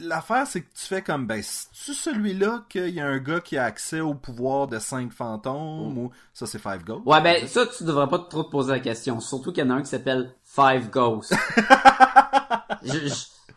l'affaire 0.00 0.46
c'est 0.46 0.62
que 0.62 0.74
tu 0.74 0.86
fais 0.86 1.02
comme 1.02 1.26
ben 1.26 1.40
c'est 1.42 1.92
celui-là 1.92 2.64
qu'il 2.68 2.88
y 2.88 3.00
a 3.00 3.06
un 3.06 3.18
gars 3.18 3.40
qui 3.40 3.56
a 3.56 3.64
accès 3.64 4.00
au 4.00 4.14
pouvoir 4.14 4.66
de 4.66 4.78
cinq 4.78 5.12
fantômes 5.12 5.96
ou 5.98 6.10
ça 6.32 6.46
c'est 6.46 6.58
Five 6.58 6.84
Ghosts? 6.84 7.06
Ouais, 7.06 7.22
ben 7.22 7.46
ça, 7.46 7.66
tu 7.66 7.84
devrais 7.84 8.08
pas 8.08 8.18
trop 8.18 8.42
te 8.42 8.50
poser 8.50 8.72
la 8.72 8.80
question. 8.80 9.20
Surtout 9.20 9.52
qu'il 9.52 9.64
y 9.64 9.66
en 9.66 9.70
a 9.70 9.74
un 9.74 9.82
qui 9.82 9.88
s'appelle 9.90 10.34
Five 10.42 10.90
Ghosts. 10.90 11.34
je, 12.82 13.08
je, 13.08 13.14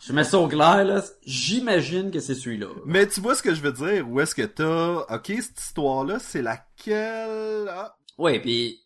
je 0.08 0.14
mets 0.14 0.24
ça 0.24 0.40
au 0.40 0.48
clair, 0.48 0.84
là. 0.86 1.04
J'imagine 1.26 2.10
que 2.12 2.20
c'est 2.20 2.36
celui-là. 2.36 2.68
Mais 2.86 3.08
tu 3.08 3.20
vois 3.22 3.36
ce 3.36 3.44
que 3.44 3.54
je 3.54 3.62
veux 3.62 3.72
dire? 3.74 4.10
Où 4.10 4.20
est-ce 4.20 4.34
que 4.36 4.42
t'as 4.44 5.16
OK, 5.16 5.28
cette 5.42 5.60
histoire-là, 5.60 6.20
c'est 6.20 6.42
laquelle? 6.42 7.68
Ah, 7.70 7.96
Ouais, 8.18 8.40
puis 8.40 8.82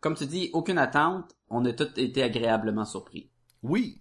comme 0.00 0.14
tu 0.16 0.26
dis, 0.26 0.50
aucune 0.52 0.78
attente. 0.78 1.34
On 1.48 1.64
a 1.64 1.72
tous 1.72 1.92
été 2.00 2.22
agréablement 2.22 2.84
surpris. 2.84 3.30
Oui. 3.62 4.00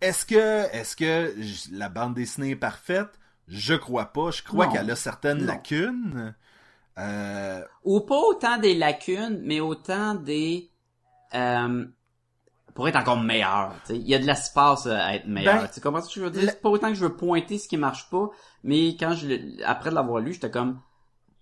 Est-ce 0.00 0.26
que 0.26 0.66
est-ce 0.74 0.94
que 0.96 1.34
la 1.76 1.88
bande 1.88 2.14
dessinée 2.14 2.50
est 2.50 2.56
parfaite? 2.56 3.18
Je 3.48 3.74
crois 3.74 4.06
pas. 4.12 4.30
Je 4.30 4.42
crois 4.42 4.66
qu'elle 4.68 4.90
a 4.90 4.96
certaines 4.96 5.38
Non. 5.38 5.46
lacunes. 5.46 6.34
Euh, 6.98 7.64
Ou 7.84 8.00
pas 8.00 8.18
autant 8.18 8.58
des 8.58 8.74
lacunes, 8.74 9.40
mais 9.42 9.60
autant 9.60 10.14
des... 10.14 10.70
Euh, 11.34 11.86
pour 12.74 12.88
être 12.88 12.96
encore 12.96 13.20
meilleur. 13.20 13.74
tu 13.86 13.94
sais. 13.94 13.98
Il 13.98 14.08
y 14.08 14.14
a 14.14 14.18
de 14.18 14.24
l'espace 14.24 14.86
à 14.86 15.14
être 15.14 15.26
meilleur. 15.26 15.62
Ben, 15.62 15.68
tu 15.72 15.80
comprends 15.80 16.00
ce 16.00 16.08
que 16.08 16.20
je 16.20 16.24
veux 16.24 16.30
dire? 16.30 16.48
C'est 16.50 16.62
pas 16.62 16.70
autant 16.70 16.88
que 16.88 16.94
je 16.94 17.04
veux 17.04 17.16
pointer 17.16 17.58
ce 17.58 17.68
qui 17.68 17.76
marche 17.76 18.08
pas, 18.10 18.30
mais 18.64 18.96
quand 18.96 19.14
je 19.14 19.62
après 19.64 19.90
l'avoir 19.90 20.20
lu, 20.20 20.32
j'étais 20.32 20.50
comme... 20.50 20.80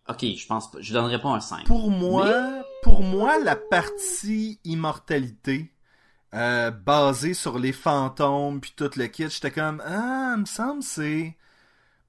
Ok, 0.09 0.25
je 0.25 0.47
pense 0.47 0.71
pas. 0.71 0.79
Je 0.81 0.93
donnerais 0.93 1.21
pas 1.21 1.29
un 1.29 1.41
5. 1.41 1.67
Pour 1.67 1.91
moi, 1.91 2.65
pour 2.83 3.03
moi, 3.03 3.39
la 3.39 3.55
partie 3.55 4.59
immortalité 4.65 5.73
euh, 6.35 6.71
basée 6.71 7.35
sur 7.35 7.59
les 7.59 7.73
fantômes 7.73 8.61
puis 8.61 8.73
tout 8.77 8.91
le 8.97 9.07
kit, 9.07 9.29
j'étais 9.29 9.51
comme 9.51 9.83
ah, 9.85 10.37
me 10.37 10.45
semble 10.45 10.83
c'est 10.83 11.37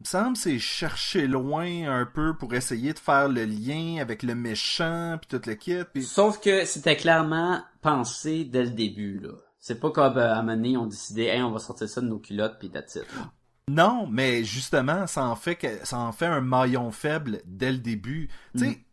me 0.01 0.05
semble 0.05 0.37
c'est 0.37 0.59
chercher 0.59 1.27
loin 1.27 1.89
un 1.89 2.05
peu 2.05 2.35
pour 2.35 2.53
essayer 2.53 2.93
de 2.93 2.99
faire 2.99 3.29
le 3.29 3.45
lien 3.45 3.97
avec 3.99 4.23
le 4.23 4.35
méchant 4.35 5.17
puis 5.19 5.27
tout 5.39 5.47
le 5.47 5.55
kit. 5.55 5.83
Puis 5.93 6.03
Sauf 6.03 6.39
que 6.39 6.65
c'était 6.65 6.95
clairement 6.95 7.61
pensé 7.81 8.43
dès 8.43 8.63
le 8.63 8.71
début, 8.71 9.19
là. 9.19 9.31
C'est 9.59 9.79
pas 9.79 9.91
comme 9.91 10.17
euh, 10.17 10.33
à 10.33 10.39
un 10.39 10.41
moment 10.41 10.55
donné, 10.55 10.75
on 10.75 10.87
décidait, 10.87 11.27
hey, 11.27 11.43
on 11.43 11.51
va 11.51 11.59
sortir 11.59 11.87
ça 11.87 12.01
de 12.01 12.07
nos 12.07 12.17
culottes 12.17 12.57
pis 12.59 12.71
that's 12.71 12.95
it, 12.95 13.05
là. 13.15 13.31
non, 13.69 14.07
mais 14.07 14.43
justement, 14.43 15.05
ça 15.05 15.23
en 15.25 15.35
fait 15.35 15.55
que 15.55 15.85
ça 15.85 15.99
en 15.99 16.11
fait 16.11 16.25
un 16.25 16.41
maillon 16.41 16.91
faible 16.91 17.41
dès 17.45 17.71
le 17.71 17.77
début. 17.77 18.29
Tu 18.57 18.65
sais, 18.65 18.85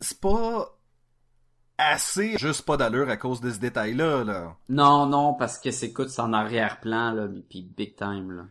c'est 0.00 0.20
pas 0.20 0.72
assez 1.78 2.38
juste 2.38 2.62
pas 2.62 2.78
d'allure 2.78 3.10
à 3.10 3.18
cause 3.18 3.42
de 3.42 3.50
ce 3.50 3.58
détail-là, 3.58 4.24
là. 4.24 4.56
Non, 4.70 5.06
non, 5.06 5.34
parce 5.34 5.58
que 5.58 5.70
c'est 5.70 5.88
écoute, 5.88 6.08
c'est 6.08 6.22
en 6.22 6.32
arrière-plan, 6.32 7.12
là, 7.12 7.28
pis 7.50 7.62
big 7.62 7.94
time, 7.94 8.32
là. 8.32 8.44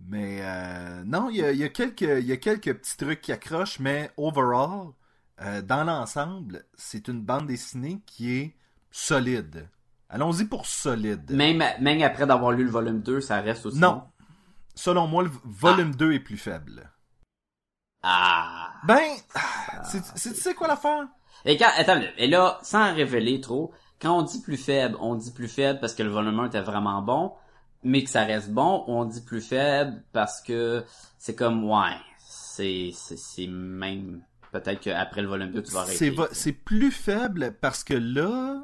Mais 0.00 0.38
euh, 0.42 1.02
non, 1.04 1.28
il 1.30 1.36
y 1.36 1.44
a, 1.44 1.52
y, 1.52 1.72
quelques, 1.72 2.02
il 2.02 2.24
y 2.24 2.32
a 2.32 2.36
quelques 2.36 2.72
petits 2.74 2.96
trucs 2.96 3.20
qui 3.20 3.32
accrochent, 3.32 3.80
mais 3.80 4.10
overall, 4.16 4.92
euh, 5.42 5.60
dans 5.62 5.84
l'ensemble, 5.84 6.64
c'est 6.74 7.08
une 7.08 7.22
bande 7.22 7.46
dessinée 7.46 8.00
qui 8.06 8.36
est 8.36 8.56
solide. 8.90 9.68
Allons-y 10.08 10.44
pour 10.44 10.66
solide. 10.66 11.30
Même, 11.32 11.62
même 11.80 12.02
après 12.02 12.26
d'avoir 12.26 12.52
lu 12.52 12.64
le 12.64 12.70
volume 12.70 13.02
2, 13.02 13.20
ça 13.20 13.40
reste 13.40 13.66
aussi 13.66 13.78
Non. 13.78 13.92
bon? 13.94 14.02
Selon 14.74 15.06
moi, 15.08 15.24
le 15.24 15.30
volume 15.44 15.94
2 15.94 16.12
est 16.12 16.20
plus 16.20 16.38
faible. 16.38 16.90
Ah. 18.02 18.72
Ben, 18.84 19.10
c'est, 19.84 20.04
c'est, 20.14 20.32
tu 20.32 20.40
sais 20.40 20.54
quoi 20.54 20.68
l'affaire? 20.68 21.08
Et 21.44 21.56
quand, 21.56 21.70
attends, 21.76 22.00
et 22.16 22.28
là, 22.28 22.58
sans 22.62 22.94
révéler 22.94 23.40
trop, 23.40 23.72
quand 24.00 24.16
on 24.16 24.22
dit 24.22 24.40
plus 24.40 24.56
faible, 24.56 24.96
on 25.00 25.16
dit 25.16 25.32
plus 25.32 25.48
faible 25.48 25.80
parce 25.80 25.94
que 25.94 26.02
le 26.02 26.10
volume 26.10 26.38
1 26.38 26.46
était 26.46 26.60
vraiment 26.60 27.02
bon, 27.02 27.32
mais 27.82 28.04
que 28.04 28.10
ça 28.10 28.24
reste 28.24 28.50
bon, 28.50 28.84
on 28.86 29.04
dit 29.04 29.20
plus 29.20 29.40
faible 29.40 30.02
parce 30.12 30.40
que 30.40 30.84
c'est 31.18 31.34
comme, 31.34 31.64
ouais, 31.64 31.96
c'est, 32.18 32.90
c'est, 32.94 33.18
c'est 33.18 33.46
même, 33.46 34.22
peut-être 34.52 34.80
qu'après 34.80 35.22
le 35.22 35.28
volume 35.28 35.52
2, 35.52 35.62
tu 35.62 35.72
vas 35.72 35.80
arrêter. 35.80 36.14
C'est, 36.32 36.52
plus 36.52 36.90
faible 36.90 37.54
parce 37.60 37.84
que 37.84 37.94
là, 37.94 38.62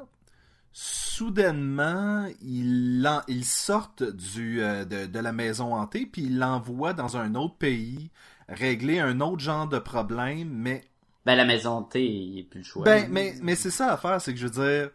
soudainement, 0.73 2.27
ils, 2.41 3.09
ils 3.27 3.45
sortent 3.45 4.03
du, 4.03 4.61
euh, 4.61 4.83
de, 4.83 5.05
de 5.05 5.19
la 5.19 5.31
maison 5.31 5.73
hantée, 5.73 6.05
puis 6.05 6.23
ils 6.23 6.37
l'envoient 6.37 6.93
dans 6.93 7.17
un 7.17 7.35
autre 7.35 7.55
pays, 7.55 8.11
régler 8.49 8.99
un 8.99 9.21
autre 9.21 9.39
genre 9.39 9.67
de 9.67 9.79
problème, 9.79 10.49
mais 10.49 10.83
Ben, 11.25 11.35
la 11.35 11.45
maison 11.45 11.83
thé, 11.83 12.05
il 12.05 12.31
n'y 12.31 12.41
a 12.41 12.43
plus 12.43 12.59
le 12.59 12.65
choix. 12.65 12.83
Ben, 12.83 13.07
mais, 13.09 13.35
mais 13.41 13.55
c'est 13.55 13.71
ça 13.71 13.87
l'affaire, 13.87 14.19
c'est 14.19 14.33
que 14.33 14.39
je 14.39 14.47
veux 14.47 14.63
dire, 14.63 14.89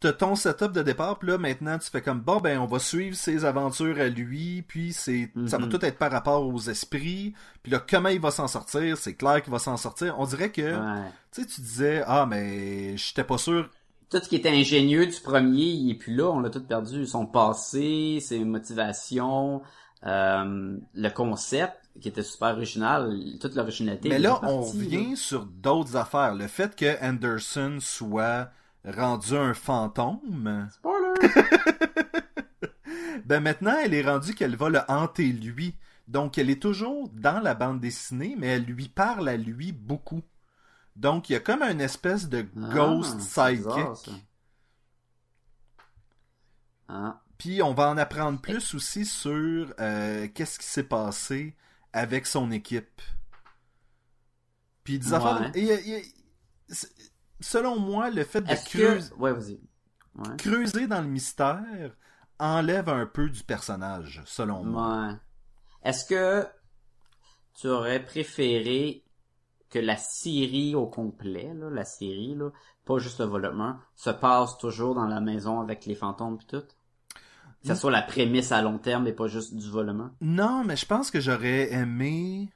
t'as 0.00 0.12
ton 0.14 0.34
setup 0.34 0.72
de 0.72 0.82
départ, 0.82 1.18
puis 1.18 1.28
là, 1.28 1.36
maintenant, 1.38 1.78
tu 1.78 1.90
fais 1.90 2.00
comme, 2.00 2.20
bon, 2.20 2.38
ben, 2.38 2.58
on 2.58 2.66
va 2.66 2.78
suivre 2.78 3.14
ses 3.16 3.44
aventures 3.44 3.98
à 4.00 4.08
lui, 4.08 4.62
puis 4.66 4.92
c'est, 4.94 5.30
ça 5.46 5.58
va 5.58 5.66
Mhm. 5.66 5.72
tout 5.72 5.84
être 5.84 5.98
par 5.98 6.10
rapport 6.10 6.46
aux 6.46 6.58
esprits, 6.58 7.34
puis 7.62 7.70
là, 7.70 7.78
comment 7.86 8.08
il 8.08 8.20
va 8.20 8.30
s'en 8.30 8.48
sortir, 8.48 8.96
c'est 8.96 9.14
clair 9.14 9.42
qu'il 9.42 9.52
va 9.52 9.58
s'en 9.58 9.76
sortir. 9.76 10.16
On 10.18 10.24
dirait 10.24 10.50
que, 10.50 10.62
Ouais. 10.62 11.08
tu 11.32 11.42
sais, 11.42 11.46
tu 11.46 11.60
disais, 11.60 12.02
ah, 12.06 12.26
mais 12.28 12.96
j'étais 12.96 13.24
pas 13.24 13.36
sûr. 13.38 13.68
Tout 14.10 14.18
ce 14.22 14.28
qui 14.28 14.36
était 14.36 14.50
ingénieux 14.50 15.06
du 15.06 15.20
premier, 15.20 15.64
il 15.66 15.90
est 15.90 15.94
plus 15.94 16.14
là, 16.16 16.30
on 16.30 16.40
l'a 16.40 16.50
tout 16.50 16.64
perdu. 16.64 17.06
Son 17.06 17.26
passé, 17.26 18.18
ses 18.20 18.42
motivations, 18.44 19.62
euh, 20.06 20.76
le 20.94 21.08
concept, 21.10 21.74
qui 22.00 22.08
était 22.08 22.22
super 22.22 22.50
original, 22.56 23.14
toute 23.40 23.54
l'originalité. 23.54 24.08
Mais 24.08 24.18
là, 24.18 24.40
on 24.42 24.62
revient 24.62 25.16
sur 25.16 25.44
d'autres 25.44 25.96
affaires. 25.96 26.34
Le 26.34 26.46
fait 26.46 26.74
que 26.74 27.04
Anderson 27.04 27.78
soit 27.80 28.48
rendu 28.84 29.36
un 29.36 29.54
fantôme, 29.54 30.68
Spoiler! 30.72 31.14
Ben 33.26 33.40
maintenant, 33.40 33.76
elle 33.84 33.94
est 33.94 34.02
rendue 34.02 34.34
qu'elle 34.34 34.56
va 34.56 34.70
le 34.70 34.80
hanter 34.88 35.28
lui. 35.30 35.76
Donc 36.08 36.36
elle 36.38 36.50
est 36.50 36.60
toujours 36.60 37.08
dans 37.10 37.38
la 37.40 37.54
bande 37.54 37.78
dessinée, 37.78 38.34
mais 38.36 38.48
elle 38.48 38.64
lui 38.64 38.88
parle 38.88 39.28
à 39.28 39.36
lui 39.36 39.70
beaucoup. 39.70 40.22
Donc 40.96 41.30
il 41.30 41.34
y 41.34 41.36
a 41.36 41.40
comme 41.40 41.62
une 41.62 41.80
espèce 41.80 42.28
de 42.28 42.42
ghost 42.42 43.18
Ah, 43.36 43.94
ça. 43.94 44.10
Ah. 46.88 47.20
Puis 47.38 47.62
on 47.62 47.72
va 47.72 47.90
en 47.90 47.98
apprendre 47.98 48.40
plus 48.40 48.74
aussi 48.74 49.06
sur 49.06 49.72
euh, 49.78 50.26
qu'est-ce 50.34 50.58
qui 50.58 50.66
s'est 50.66 50.82
passé 50.82 51.54
avec 51.92 52.26
son 52.26 52.50
équipe. 52.50 53.00
Puis 54.82 54.98
des 54.98 55.10
Ouais. 55.12 55.14
affaires. 55.14 55.52
et, 55.54 55.62
et- 55.64 55.98
et- 55.98 56.14
c'est- 56.68 56.90
selon 57.40 57.78
moi, 57.78 58.10
le 58.10 58.24
fait 58.24 58.40
de 58.42 58.54
creuser, 58.54 59.10
que... 59.10 59.14
Ouais, 59.16 59.32
vas-y. 59.32 59.60
Ouais. 60.16 60.36
creuser 60.38 60.86
dans 60.86 61.00
le 61.02 61.08
mystère 61.08 61.96
enlève 62.38 62.88
un 62.88 63.06
peu 63.06 63.28
du 63.28 63.42
personnage, 63.44 64.22
selon 64.26 64.64
moi. 64.64 65.08
Ouais. 65.08 65.14
Est-ce 65.84 66.04
que 66.04 66.46
tu 67.54 67.68
aurais 67.68 68.02
préféré 68.04 69.04
que 69.70 69.78
la 69.78 69.96
série 69.96 70.74
au 70.74 70.86
complet, 70.86 71.52
là, 71.54 71.70
la 71.70 71.84
série, 71.84 72.34
là, 72.34 72.50
pas 72.84 72.98
juste 72.98 73.20
le 73.20 73.26
volume 73.26 73.60
1, 73.60 73.80
se 73.94 74.10
passe 74.10 74.58
toujours 74.58 74.94
dans 74.94 75.06
la 75.06 75.20
maison 75.20 75.60
avec 75.60 75.86
les 75.86 75.94
fantômes 75.94 76.38
pis 76.38 76.46
tout? 76.46 76.62
Que 77.62 77.66
ça 77.66 77.74
Mm. 77.74 77.76
soit 77.76 77.90
la 77.90 78.02
prémisse 78.02 78.52
à 78.52 78.62
long 78.62 78.78
terme 78.78 79.06
et 79.06 79.12
pas 79.12 79.26
juste 79.28 79.54
du 79.54 79.68
volume 79.70 80.00
1? 80.00 80.12
Non, 80.22 80.64
mais 80.64 80.76
je 80.76 80.86
pense 80.86 81.10
que 81.10 81.20
j'aurais 81.20 81.72
aimé. 81.72 82.50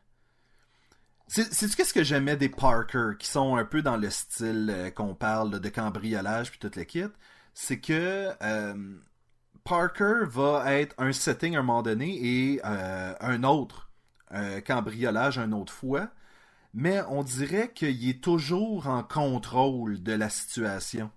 C'est- 1.27 1.75
qu'est-ce 1.75 1.95
que 1.95 2.05
j'aimais 2.05 2.37
des 2.37 2.49
Parker 2.49 3.12
qui 3.18 3.27
sont 3.29 3.57
un 3.57 3.64
peu 3.64 3.83
dans 3.83 3.97
le 3.97 4.11
style 4.11 4.70
euh, 4.70 4.91
qu'on 4.91 5.14
parle 5.14 5.59
de 5.61 5.68
cambriolage 5.68 6.51
puis 6.51 6.59
tout 6.61 6.70
le 6.77 6.85
kit? 6.85 7.05
C'est 7.55 7.81
que 7.81 8.31
euh, 8.43 8.95
Parker 9.64 10.25
va 10.27 10.75
être 10.75 10.95
un 10.99 11.12
setting 11.12 11.57
à 11.57 11.61
un 11.61 11.62
moment 11.62 11.83
donné 11.83 12.18
et 12.22 12.61
euh, 12.64 13.14
un 13.20 13.43
autre 13.45 13.91
cambriolage 14.66 15.39
une 15.39 15.55
autre 15.55 15.72
fois, 15.72 16.09
mais 16.72 17.01
on 17.09 17.22
dirait 17.22 17.72
qu'il 17.72 18.09
est 18.09 18.20
toujours 18.22 18.89
en 18.89 19.05
contrôle 19.05 20.03
de 20.03 20.12
la 20.12 20.29
situation. 20.29 21.12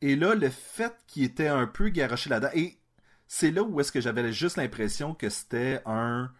Et 0.00 0.16
là, 0.16 0.34
le 0.34 0.50
fait 0.50 0.92
qu'il 1.06 1.22
était 1.24 1.46
un 1.48 1.68
peu 1.68 1.88
garoché 1.90 2.30
là-dedans, 2.30 2.50
et 2.54 2.80
c'est 3.28 3.52
là 3.52 3.62
où 3.62 3.80
est-ce 3.80 3.92
que 3.92 4.00
j'avais 4.00 4.32
juste 4.32 4.56
l'impression 4.56 5.14
que 5.14 5.28
c'était 5.28 5.82
un 5.86 6.32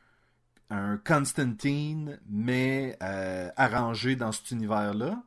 un 0.72 0.96
Constantine 0.98 2.20
mais 2.28 2.96
euh, 3.02 3.50
arrangé 3.56 4.16
dans 4.16 4.32
cet 4.32 4.50
univers-là. 4.52 5.22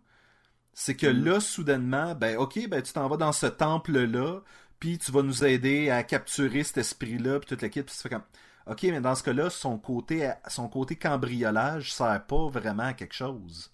C'est 0.74 0.96
que 0.96 1.08
Mhm. 1.08 1.24
là, 1.26 1.40
soudainement, 1.40 2.16
ben 2.16 2.38
ok, 2.38 2.68
ben 2.70 2.82
tu 2.82 2.94
t'en 2.94 3.08
vas 3.08 3.18
dans 3.18 3.32
ce 3.32 3.46
temple-là, 3.48 4.42
puis 4.80 4.98
tu 4.98 5.12
vas 5.12 5.22
nous 5.24 5.46
aider 5.46 5.90
à 5.90 6.04
capturer 6.04 6.64
cet 6.64 6.78
esprit-là, 6.80 7.40
puis 7.40 7.50
toute 7.50 7.62
l'équipe, 7.62 7.86
puis 7.86 7.96
tu 7.96 8.02
fais 8.02 8.10
comme, 8.10 8.24
ok, 8.68 8.84
mais 8.84 9.02
dans 9.02 9.16
ce 9.16 9.24
cas-là, 9.24 9.50
son 9.50 9.78
côté, 9.78 10.32
son 10.50 10.68
côté 10.70 10.96
cambriolage 10.98 11.94
sert 11.94 12.26
pas 12.28 12.48
vraiment 12.50 12.84
à 12.84 12.94
quelque 12.94 13.14
chose. 13.16 13.72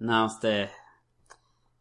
Non, 0.00 0.28
c'était... 0.28 0.70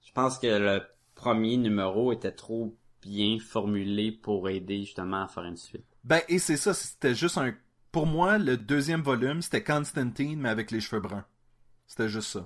Je 0.06 0.12
pense 0.14 0.40
que 0.40 0.48
le 0.48 0.82
premier 1.16 1.58
numéro 1.58 2.12
était 2.14 2.32
trop 2.32 2.78
bien 3.02 3.38
formulé 3.40 4.12
pour 4.12 4.50
aider 4.50 4.80
justement 4.86 5.24
à 5.24 5.28
faire 5.28 5.44
une 5.44 5.58
suite. 5.58 5.86
Ben, 6.04 6.22
et 6.28 6.40
c'est 6.40 6.58
ça, 6.58 6.74
c'était 6.74 7.16
juste 7.16 7.38
un... 7.38 7.54
Pour 7.96 8.08
moi, 8.08 8.38
le 8.38 8.58
deuxième 8.58 9.02
volume, 9.02 9.42
c'était 9.42 9.64
Constantine, 9.64 10.38
mais 10.42 10.50
avec 10.50 10.70
les 10.70 10.82
cheveux 10.82 11.00
bruns. 11.00 11.24
C'était 11.88 12.10
juste 12.10 12.28
ça. 12.28 12.46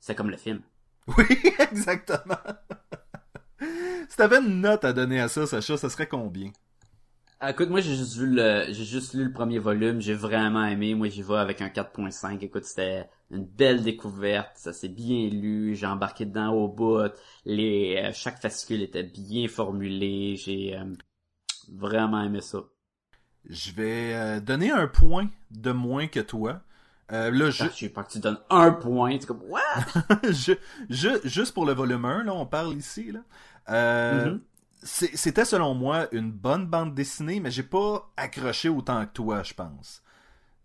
C'est 0.00 0.14
comme 0.14 0.30
le 0.30 0.38
film. 0.38 0.62
Oui, 1.06 1.26
exactement. 1.58 2.38
si 4.08 4.16
t'avais 4.16 4.38
une 4.38 4.62
note 4.62 4.86
à 4.86 4.94
donner 4.94 5.20
à 5.20 5.28
ça, 5.28 5.46
Sacha, 5.46 5.76
ça 5.76 5.90
serait 5.90 6.06
combien? 6.06 6.50
Ah, 7.40 7.50
écoute, 7.50 7.68
moi 7.68 7.82
j'ai 7.82 7.94
juste 7.94 8.16
vu 8.16 8.34
le 8.34 8.64
j'ai 8.68 8.86
juste 8.86 9.12
lu 9.12 9.26
le 9.26 9.32
premier 9.34 9.58
volume, 9.58 10.00
j'ai 10.00 10.14
vraiment 10.14 10.64
aimé. 10.64 10.94
Moi 10.94 11.10
j'y 11.10 11.20
vais 11.20 11.36
avec 11.36 11.60
un 11.60 11.68
4.5. 11.68 12.42
Écoute, 12.42 12.64
c'était 12.64 13.06
une 13.30 13.44
belle 13.44 13.82
découverte, 13.82 14.52
ça 14.56 14.72
s'est 14.72 14.88
bien 14.88 15.28
lu, 15.28 15.74
j'ai 15.74 15.86
embarqué 15.86 16.24
dedans 16.24 16.54
au 16.54 16.68
bout. 16.68 17.12
Les 17.44 18.02
euh, 18.02 18.12
chaque 18.14 18.40
fascicule 18.40 18.80
était 18.80 19.02
bien 19.02 19.46
formulé, 19.46 20.36
j'ai 20.36 20.74
euh, 20.74 20.86
vraiment 21.70 22.22
aimé 22.22 22.40
ça. 22.40 22.60
Je 23.48 23.70
vais 23.72 24.14
euh, 24.14 24.40
donner 24.40 24.70
un 24.70 24.86
point 24.86 25.28
de 25.50 25.72
moins 25.72 26.06
que 26.06 26.20
toi. 26.20 26.60
Euh, 27.12 27.30
là, 27.30 27.50
je... 27.50 27.64
J'ai 27.74 27.88
pas 27.88 28.04
que 28.04 28.12
tu 28.12 28.18
donnes 28.18 28.38
un 28.50 28.70
point, 28.72 29.12
c'est 29.18 29.26
comme 29.26 29.42
what? 29.48 29.62
Je, 30.30 30.52
je, 30.90 31.08
juste 31.26 31.54
pour 31.54 31.64
le 31.64 31.72
volume 31.72 32.04
1, 32.04 32.24
là, 32.24 32.34
on 32.34 32.44
parle 32.44 32.74
ici, 32.76 33.12
là. 33.12 33.20
Euh, 33.70 34.32
Mhm. 34.32 34.40
c'est- 34.82 35.16
C'était 35.16 35.46
selon 35.46 35.74
moi 35.74 36.08
une 36.12 36.30
bonne 36.30 36.66
bande 36.66 36.94
dessinée, 36.94 37.40
mais 37.40 37.50
j'ai 37.50 37.62
pas 37.62 38.10
accroché 38.18 38.68
autant 38.68 39.06
que 39.06 39.12
toi, 39.12 39.42
je 39.42 39.54
pense. 39.54 40.02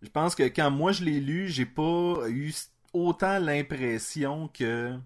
Je 0.02 0.10
pense 0.10 0.36
que 0.36 0.44
quand 0.44 0.70
moi 0.70 0.92
je 0.92 1.06
l'ai 1.06 1.22
lu, 1.22 1.48
j'ai 1.48 1.66
pas 1.66 2.16
eu 2.28 2.54
autant 2.94 3.40
l'impression 3.40 4.50
que. 4.50 4.98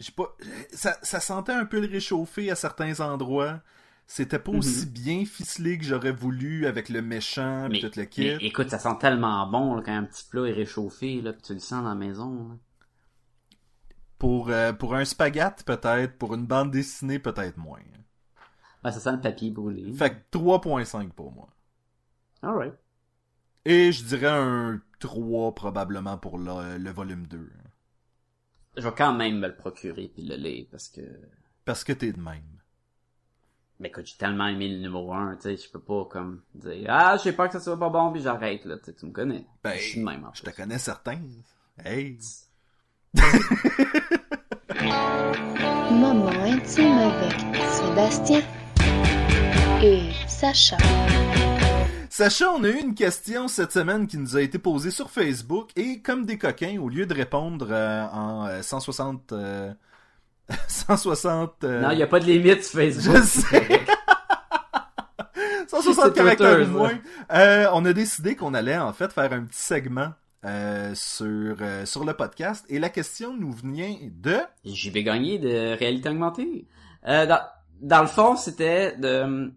J'ai 0.00 0.12
pas. 0.12 0.36
Ça, 0.72 0.96
ça 1.02 1.18
sentait 1.20 1.52
un 1.52 1.64
peu 1.66 1.80
le 1.80 1.88
réchauffé 1.88 2.50
à 2.50 2.54
certains 2.54 3.00
endroits. 3.00 3.60
C'était 4.08 4.40
pas 4.40 4.50
aussi 4.50 4.86
bien 4.86 5.24
ficelé 5.24 5.78
que 5.78 5.84
j'aurais 5.84 6.10
voulu 6.10 6.66
avec 6.66 6.88
le 6.88 7.00
méchant 7.00 7.66
et 7.66 7.68
mais, 7.68 7.78
tout 7.78 7.92
le 7.94 8.08
mais 8.16 8.36
kit. 8.36 8.40
écoute, 8.40 8.70
ça 8.70 8.78
sent 8.78 8.96
tellement 9.00 9.46
bon 9.48 9.74
là, 9.76 9.82
quand 9.84 9.96
un 9.96 10.04
petit 10.04 10.24
plat 10.28 10.46
est 10.48 10.52
réchauffé, 10.52 11.22
là, 11.22 11.32
pis 11.32 11.42
tu 11.42 11.54
le 11.54 11.60
sens 11.60 11.82
dans 11.84 11.90
la 11.90 11.94
maison. 11.94 12.48
là. 12.50 12.56
Pour, 14.18 14.50
euh, 14.50 14.72
pour 14.72 14.94
un 14.94 15.04
spaghette, 15.04 15.64
peut-être. 15.64 16.18
Pour 16.18 16.34
une 16.34 16.46
bande 16.46 16.70
dessinée, 16.70 17.18
peut-être 17.18 17.56
moins. 17.56 17.80
Ouais, 18.84 18.90
ça 18.92 18.98
sent 19.00 19.12
le 19.12 19.20
papier 19.20 19.50
brûlé. 19.52 19.92
Fait 19.92 20.10
que 20.10 20.38
3.5 20.38 21.10
pour 21.12 21.30
moi. 21.32 21.48
Alright. 22.42 22.74
Et 23.64 23.92
je 23.92 24.02
dirais 24.04 24.26
un 24.28 24.82
3 24.98 25.54
probablement 25.54 26.18
pour 26.18 26.38
le, 26.38 26.76
le 26.78 26.90
volume 26.90 27.26
2. 27.28 27.52
Je 28.78 28.82
vais 28.82 28.94
quand 28.94 29.12
même 29.12 29.40
me 29.40 29.48
le 29.48 29.56
procurer 29.56 30.08
puis 30.08 30.22
le 30.22 30.36
lire 30.36 30.66
parce 30.70 30.88
que 30.88 31.02
Parce 31.64 31.84
que 31.84 31.92
t'es 31.92 32.12
de 32.12 32.20
même. 32.20 32.57
Mais 33.80 33.88
écoute, 33.88 34.06
j'ai 34.06 34.16
tellement 34.16 34.48
aimé 34.48 34.68
le 34.68 34.78
numéro 34.78 35.12
1, 35.12 35.36
tu 35.36 35.42
sais, 35.42 35.56
je 35.56 35.70
peux 35.70 35.78
pas 35.78 36.04
comme 36.10 36.40
dire 36.54 36.86
Ah, 36.88 37.16
j'ai 37.22 37.32
peur 37.32 37.46
que 37.46 37.52
ça 37.52 37.60
soit 37.60 37.78
pas 37.78 37.88
bon 37.90 38.10
puis 38.10 38.20
j'arrête 38.20 38.64
là, 38.64 38.76
tu 38.78 38.86
sais, 38.86 38.94
tu 38.94 39.06
me 39.06 39.12
connais. 39.12 39.46
Ben, 39.62 39.74
je 39.76 39.82
suis 39.82 40.00
de 40.00 40.04
même 40.04 40.24
en 40.24 40.34
Je 40.34 40.42
te 40.42 40.50
connais 40.50 40.78
certains. 40.78 41.20
Hey! 41.84 42.18
Moment 45.92 46.28
intime 46.42 46.98
avec 46.98 47.38
Sébastien 47.68 48.42
et 49.80 50.10
Sacha. 50.26 50.76
Sacha, 52.10 52.50
on 52.50 52.64
a 52.64 52.68
eu 52.68 52.80
une 52.80 52.96
question 52.96 53.46
cette 53.46 53.70
semaine 53.70 54.08
qui 54.08 54.18
nous 54.18 54.36
a 54.36 54.42
été 54.42 54.58
posée 54.58 54.90
sur 54.90 55.08
Facebook 55.08 55.70
et 55.76 56.00
comme 56.00 56.26
des 56.26 56.36
coquins, 56.36 56.80
au 56.80 56.88
lieu 56.88 57.06
de 57.06 57.14
répondre 57.14 57.68
euh, 57.70 58.06
en 58.08 58.44
euh, 58.46 58.60
160... 58.60 59.32
euh, 59.32 59.72
160... 60.68 61.64
euh, 61.64 61.80
Non, 61.82 61.90
il 61.90 61.98
y 61.98 62.02
a 62.02 62.06
pas 62.06 62.20
de 62.20 62.24
limite 62.26 62.64
sur 62.64 62.80
Facebook. 62.80 63.16
Je 63.16 63.22
sais. 63.22 63.80
160 65.68 66.04
C'est 66.06 66.12
caractères 66.14 66.60
ou 66.68 66.70
moins. 66.70 66.98
Euh, 67.32 67.66
on 67.72 67.84
a 67.84 67.92
décidé 67.92 68.34
qu'on 68.36 68.54
allait 68.54 68.78
en 68.78 68.92
fait 68.92 69.12
faire 69.12 69.32
un 69.32 69.44
petit 69.44 69.60
segment 69.60 70.10
euh, 70.44 70.92
sur 70.94 71.56
euh, 71.60 71.84
sur 71.84 72.04
le 72.04 72.14
podcast 72.14 72.64
et 72.68 72.78
la 72.78 72.88
question 72.88 73.36
nous 73.36 73.52
vient 73.52 73.96
de? 74.10 74.36
J'y 74.64 74.90
vais 74.90 75.02
gagner 75.02 75.38
de 75.38 75.76
réalité 75.76 76.08
augmentée. 76.08 76.66
Euh, 77.06 77.26
dans, 77.26 77.40
dans 77.80 78.00
le 78.02 78.08
fond, 78.08 78.36
c'était 78.36 78.96
de... 78.96 79.52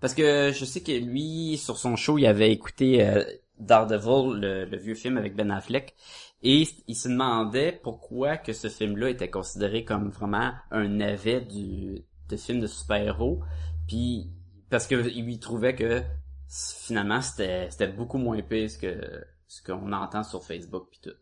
Parce 0.00 0.14
que 0.14 0.52
je 0.54 0.64
sais 0.64 0.80
que 0.82 0.92
lui, 0.92 1.58
sur 1.58 1.76
son 1.78 1.94
show, 1.96 2.16
il 2.18 2.26
avait 2.26 2.50
écouté 2.52 3.06
euh, 3.06 3.22
Daredevil, 3.58 4.40
le, 4.40 4.64
le 4.64 4.76
vieux 4.78 4.94
film 4.94 5.18
avec 5.18 5.36
Ben 5.36 5.50
Affleck, 5.50 5.94
et 6.42 6.66
il 6.86 6.94
se 6.96 7.08
demandait 7.08 7.78
pourquoi 7.82 8.36
que 8.36 8.52
ce 8.52 8.68
film-là 8.68 9.10
était 9.10 9.30
considéré 9.30 9.84
comme 9.84 10.08
vraiment 10.10 10.52
un 10.70 10.88
navet 10.88 11.40
du 11.42 12.04
de 12.28 12.36
film 12.36 12.60
de 12.60 12.66
super-héros, 12.66 13.40
puis 13.88 14.30
parce 14.70 14.86
que 14.86 15.08
il 15.08 15.24
lui 15.24 15.38
trouvait 15.40 15.74
que 15.74 16.02
finalement 16.48 17.20
c'était 17.20 17.68
c'était 17.70 17.88
beaucoup 17.88 18.18
moins 18.18 18.40
pire 18.42 18.70
que 18.80 19.00
ce 19.46 19.62
qu'on 19.62 19.92
entend 19.92 20.22
sur 20.22 20.44
Facebook 20.44 20.86
puis 20.90 21.00
tout. 21.02 21.16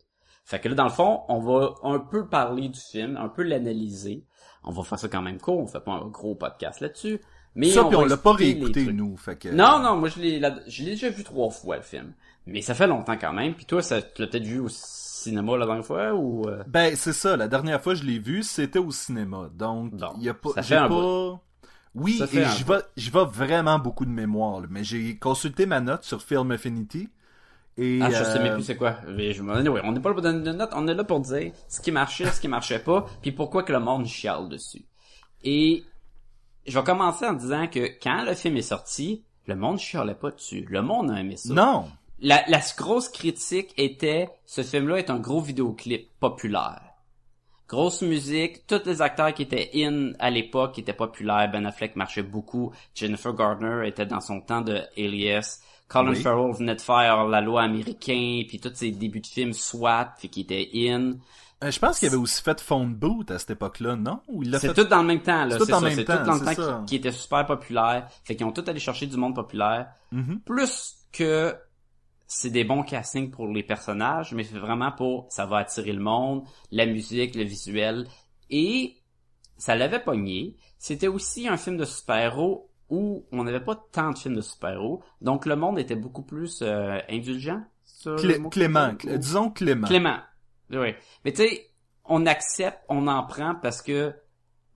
Fait 0.44 0.60
que 0.60 0.68
là, 0.68 0.74
dans 0.74 0.84
le 0.84 0.90
fond, 0.90 1.22
on 1.28 1.40
va 1.40 1.74
un 1.82 1.98
peu 1.98 2.26
parler 2.26 2.68
du 2.70 2.80
film, 2.80 3.16
un 3.18 3.28
peu 3.28 3.42
l'analyser. 3.42 4.24
On 4.64 4.70
va 4.70 4.82
faire 4.82 4.98
ça 4.98 5.08
quand 5.08 5.20
même 5.22 5.38
court, 5.38 5.58
on 5.58 5.66
fait 5.66 5.80
pas 5.80 5.92
un 5.92 6.06
gros 6.08 6.34
podcast 6.34 6.80
là-dessus. 6.80 7.20
Mais 7.54 7.70
ça 7.70 7.84
puis 7.84 7.96
va 7.96 8.02
on 8.02 8.04
l'a 8.06 8.16
pas 8.16 8.32
réécouté 8.32 8.92
nous, 8.92 9.16
fait 9.16 9.36
que 9.36 9.48
Non, 9.48 9.78
non, 9.80 9.96
moi 9.96 10.08
je 10.08 10.20
l'ai 10.20 10.38
la- 10.38 10.58
je 10.66 10.84
l'ai 10.84 10.90
déjà 10.92 11.10
vu 11.10 11.24
trois 11.24 11.50
fois 11.50 11.76
le 11.76 11.82
film. 11.82 12.14
Mais 12.48 12.62
ça 12.62 12.74
fait 12.74 12.86
longtemps 12.86 13.16
quand 13.18 13.32
même. 13.32 13.54
Puis 13.54 13.66
toi, 13.66 13.82
ça, 13.82 14.00
tu 14.00 14.22
l'as 14.22 14.28
peut-être 14.28 14.44
vu 14.44 14.58
au 14.58 14.68
cinéma 14.68 15.56
la 15.56 15.66
dernière 15.66 15.84
fois 15.84 16.14
ou 16.14 16.48
euh, 16.48 16.62
Ben 16.66 16.94
c'est 16.96 17.12
ça, 17.12 17.36
la 17.36 17.48
dernière 17.48 17.82
fois 17.82 17.94
que 17.94 18.00
je 18.00 18.04
l'ai 18.04 18.18
vu, 18.18 18.42
c'était 18.42 18.78
au 18.78 18.90
cinéma. 18.90 19.50
Donc 19.52 19.92
il 20.16 20.24
y 20.24 20.28
a 20.28 20.34
pas 20.34 20.50
ça 20.54 20.62
fait 20.62 20.76
un 20.76 20.88
pas 20.88 21.40
Oui, 21.94 22.18
Ça 22.18 22.24
et 22.24 22.44
j'y 22.56 22.64
vais 22.64 22.78
j'y 22.96 23.10
vais 23.10 23.24
vraiment 23.24 23.78
beaucoup 23.78 24.04
de 24.04 24.10
mémoire, 24.10 24.60
là. 24.60 24.66
mais 24.70 24.84
j'ai 24.84 25.16
consulté 25.18 25.66
ma 25.66 25.80
note 25.80 26.04
sur 26.04 26.22
Film 26.22 26.50
Affinity 26.50 27.08
et 27.76 28.00
Ah, 28.02 28.10
je 28.10 28.24
sais 28.24 28.38
euh, 28.38 28.42
même 28.42 28.54
plus 28.54 28.64
c'est 28.64 28.76
quoi. 28.76 28.96
Je 29.06 29.50
anyway, 29.50 29.80
on 29.84 29.92
n'est 29.92 30.00
pas 30.00 30.08
là 30.08 30.14
pour 30.14 30.22
donner 30.22 30.42
de 30.42 30.52
notes, 30.52 30.70
on 30.74 30.88
est 30.88 30.94
là 30.94 31.04
pour 31.04 31.20
dire 31.20 31.52
ce 31.68 31.80
qui 31.80 31.92
marchait, 31.92 32.26
ce 32.30 32.40
qui 32.40 32.48
marchait 32.48 32.80
pas, 32.80 33.06
puis 33.20 33.32
pourquoi 33.32 33.62
que 33.62 33.72
le 33.72 33.80
monde 33.80 34.06
chiale 34.06 34.48
dessus. 34.48 34.84
Et 35.44 35.84
je 36.66 36.78
vais 36.78 36.84
commencer 36.84 37.26
en 37.26 37.34
disant 37.34 37.66
que 37.66 37.80
quand 38.02 38.24
le 38.24 38.34
film 38.34 38.56
est 38.56 38.62
sorti, 38.62 39.24
le 39.46 39.56
monde 39.56 39.78
chialait 39.78 40.14
pas 40.14 40.30
dessus. 40.30 40.66
Le 40.68 40.82
monde 40.82 41.10
a 41.10 41.20
aimé 41.20 41.36
ça. 41.36 41.54
Non, 41.54 41.88
La, 42.20 42.42
la 42.48 42.60
grosse 42.76 43.08
critique 43.08 43.72
était 43.76 44.28
ce 44.44 44.62
film-là 44.62 44.98
est 44.98 45.10
un 45.10 45.18
gros 45.18 45.40
vidéoclip 45.40 46.08
populaire. 46.18 46.82
Grosse 47.68 48.00
musique, 48.00 48.66
tous 48.66 48.80
les 48.86 49.02
acteurs 49.02 49.34
qui 49.34 49.42
étaient 49.42 49.70
in 49.74 50.12
à 50.18 50.30
l'époque 50.30 50.78
étaient 50.78 50.94
populaires, 50.94 51.50
Ben 51.50 51.66
Affleck 51.66 51.96
marchait 51.96 52.22
beaucoup, 52.22 52.72
Jennifer 52.94 53.34
Gardner 53.34 53.86
était 53.86 54.06
dans 54.06 54.20
son 54.20 54.40
temps 54.40 54.62
de 54.62 54.80
Alias, 54.96 55.60
Colin 55.86 56.10
Oui. 56.10 56.20
Farrell 56.20 56.54
venait 56.54 56.76
de 56.76 56.80
faire 56.80 57.26
la 57.26 57.40
loi 57.42 57.62
américaine, 57.62 58.44
puis 58.48 58.58
tous 58.58 58.74
ses 58.74 58.90
débuts 58.90 59.20
de 59.20 59.26
films 59.26 59.52
SWAT, 59.52 60.14
puis 60.18 60.30
qui 60.30 60.40
était 60.40 60.70
in. 60.74 61.16
Euh, 61.62 61.70
je 61.70 61.78
pense 61.78 61.98
qu'il 61.98 62.08
avait 62.08 62.16
aussi 62.16 62.42
fait 62.42 62.60
Phone 62.60 62.94
Boot 62.94 63.30
à 63.30 63.38
cette 63.38 63.50
époque-là, 63.50 63.96
non? 63.96 64.20
C'est 64.52 64.60
fait 64.60 64.74
tout 64.74 64.84
dans 64.84 65.02
le 65.02 65.08
même 65.08 65.22
temps, 65.22 65.44
là. 65.44 65.58
C'est 65.58 65.66
tout 65.66 65.72
en 65.72 65.80
ça, 65.80 65.88
même 65.88 66.04
temps, 66.04 66.18
tout 66.18 66.24
dans 66.24 66.34
le 66.34 66.54
temps 66.54 66.80
qui, 66.80 66.86
qui 66.86 66.96
était 66.96 67.12
super 67.12 67.44
populaire. 67.46 68.06
Fait 68.24 68.36
qu'ils 68.36 68.46
ont 68.46 68.52
tout 68.52 68.64
allé 68.66 68.80
chercher 68.80 69.06
du 69.06 69.16
monde 69.16 69.34
populaire. 69.34 69.88
Mhm. 70.12 70.40
plus 70.40 70.94
que 71.12 71.54
c'est 72.28 72.50
des 72.50 72.62
bons 72.62 72.82
castings 72.84 73.30
pour 73.30 73.48
les 73.48 73.62
personnages, 73.64 74.32
mais 74.32 74.44
c'est 74.44 74.58
vraiment 74.58 74.92
pour 74.92 75.26
ça 75.30 75.46
va 75.46 75.56
attirer 75.58 75.92
le 75.92 76.00
monde, 76.00 76.44
la 76.70 76.86
musique, 76.86 77.34
le 77.34 77.42
visuel 77.42 78.06
et 78.50 78.98
ça 79.56 79.74
l'avait 79.74 79.98
pogné. 79.98 80.56
C'était 80.78 81.08
aussi 81.08 81.48
un 81.48 81.56
film 81.56 81.76
de 81.78 81.84
super-héros 81.84 82.70
où 82.90 83.26
on 83.32 83.44
n'avait 83.44 83.64
pas 83.64 83.74
tant 83.92 84.12
de 84.12 84.18
films 84.18 84.36
de 84.36 84.40
super-héros, 84.42 85.02
donc 85.20 85.46
le 85.46 85.56
monde 85.56 85.78
était 85.78 85.96
beaucoup 85.96 86.22
plus 86.22 86.60
euh, 86.62 86.98
indulgent. 87.10 87.62
Clé- 88.16 88.38
Clément, 88.50 88.92
cl- 88.92 89.18
disons 89.18 89.50
Clément. 89.50 89.88
Clément. 89.88 90.18
Oui. 90.70 90.94
Mais 91.24 91.32
tu 91.32 91.38
sais, 91.48 91.66
on 92.04 92.26
accepte, 92.26 92.78
on 92.88 93.06
en 93.08 93.24
prend 93.24 93.54
parce 93.60 93.82
que 93.82 94.14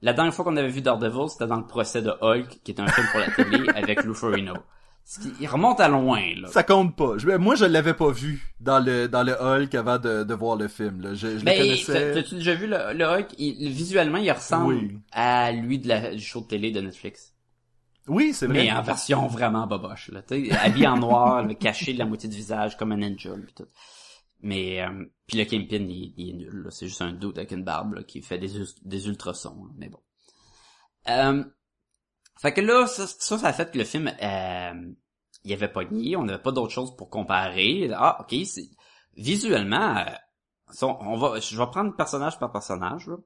la 0.01 0.13
dernière 0.13 0.35
fois 0.35 0.45
qu'on 0.45 0.57
avait 0.57 0.69
vu 0.69 0.81
Daredevil, 0.83 1.29
c'était 1.29 1.47
dans 1.47 1.57
le 1.61 1.67
procès 1.67 2.03
de 2.03 2.11
Hulk, 2.21 2.61
qui 2.65 2.73
est 2.73 2.81
un 2.81 2.87
film 2.89 3.07
pour 3.13 3.21
la 3.21 3.31
télé 3.31 3.69
avec 3.77 4.03
Lou 4.05 4.15
Ferrigno. 4.15 4.55
Il 5.41 5.47
remonte 5.47 5.81
à 5.81 5.89
loin, 5.89 6.23
là. 6.41 6.49
Ça 6.49 6.63
compte 6.63 6.97
pas. 6.97 7.19
Je- 7.19 7.29
moi, 7.37 7.55
je 7.55 7.65
l'avais 7.65 7.93
pas 7.95 8.11
vu 8.11 8.55
dans 8.61 8.79
le 8.79 9.09
dans 9.09 9.23
le 9.23 9.33
Hulk 9.41 9.75
avant 9.75 9.99
de, 9.99 10.23
de 10.25 10.35
voir 10.35 10.57
le 10.57 10.69
film. 10.69 11.01
Là. 11.03 11.15
Je, 11.15 11.39
je 11.39 11.45
Ben, 11.45 11.59
le 11.59 11.65
connaissais. 11.65 11.93
t'as- 11.93 12.15
t'as-tu 12.23 12.37
déjà 12.37 12.55
vu 12.55 12.67
le, 12.67 12.95
le 12.95 13.05
Hulk? 13.05 13.29
Il- 13.39 13.71
visuellement, 13.71 14.19
il 14.19 14.31
ressemble 14.31 14.75
Oui. 14.75 14.99
à 15.13 15.53
lui 15.53 15.79
de 15.79 15.89
la, 15.89 16.15
du 16.15 16.21
show 16.23 16.41
de 16.41 16.47
télé 16.47 16.71
de 16.71 16.81
Netflix. 16.81 17.35
Oui, 18.09 18.33
c'est 18.33 18.47
vrai. 18.47 18.65
Mais 18.65 18.73
en 18.73 18.83
version 18.83 19.27
vraiment 19.27 19.67
boboche, 19.67 20.11
là. 20.13 20.23
Habillé 20.63 20.87
en 20.87 20.97
noir, 20.99 21.47
caché 21.61 21.93
de 21.93 21.99
la 21.99 22.07
moitié 22.07 22.29
du 22.29 22.37
visage 22.37 22.77
comme 22.77 22.93
un 22.93 22.97
ninja, 22.97 23.31
pis 23.47 23.55
tout. 23.55 23.67
Mais, 24.41 24.81
euh, 24.83 25.05
puis 25.29 25.39
le 25.39 25.45
Kingpin, 25.45 25.85
il, 25.89 26.15
il 26.17 26.31
est 26.31 26.33
nul. 26.33 26.67
C'est 26.71 26.89
juste 26.89 27.03
un 27.03 27.13
doute 27.13 27.39
avec 27.39 27.53
une 27.53 27.63
barbe, 27.65 27.95
là, 27.95 28.03
qui 28.03 28.21
fait 28.23 28.39
des, 28.39 28.51
des 28.85 29.07
ultrasons, 29.07 29.65
là. 29.67 29.71
Mais 29.77 29.89
bon. 29.89 30.01
Euh, 31.09 31.45
fait 32.43 32.53
que 32.53 32.61
là, 32.61 32.87
ça, 32.87 33.07
ça, 33.07 33.39
ça 33.39 33.47
a 33.49 33.53
fait 33.53 33.71
que 33.71 33.79
le 33.79 33.85
film, 33.85 34.09
euh, 34.21 34.93
il 35.45 35.51
y 35.51 35.55
avait 35.55 35.69
pas 35.69 35.85
nié, 35.85 36.17
on 36.17 36.25
n'avait 36.25 36.43
pas 36.43 36.53
d'autre 36.53 36.73
chose 36.73 36.95
pour 36.97 37.09
comparer. 37.09 37.91
Ah, 37.95 38.19
ok, 38.21 38.35
c'est, 38.45 38.69
visuellement, 39.17 39.97
euh, 39.99 40.83
on 40.83 41.17
va, 41.17 41.39
je 41.41 41.57
vais 41.57 41.67
prendre 41.67 41.95
personnage 41.97 42.39
par 42.39 42.53
personnage, 42.53 43.07
là. 43.07 43.17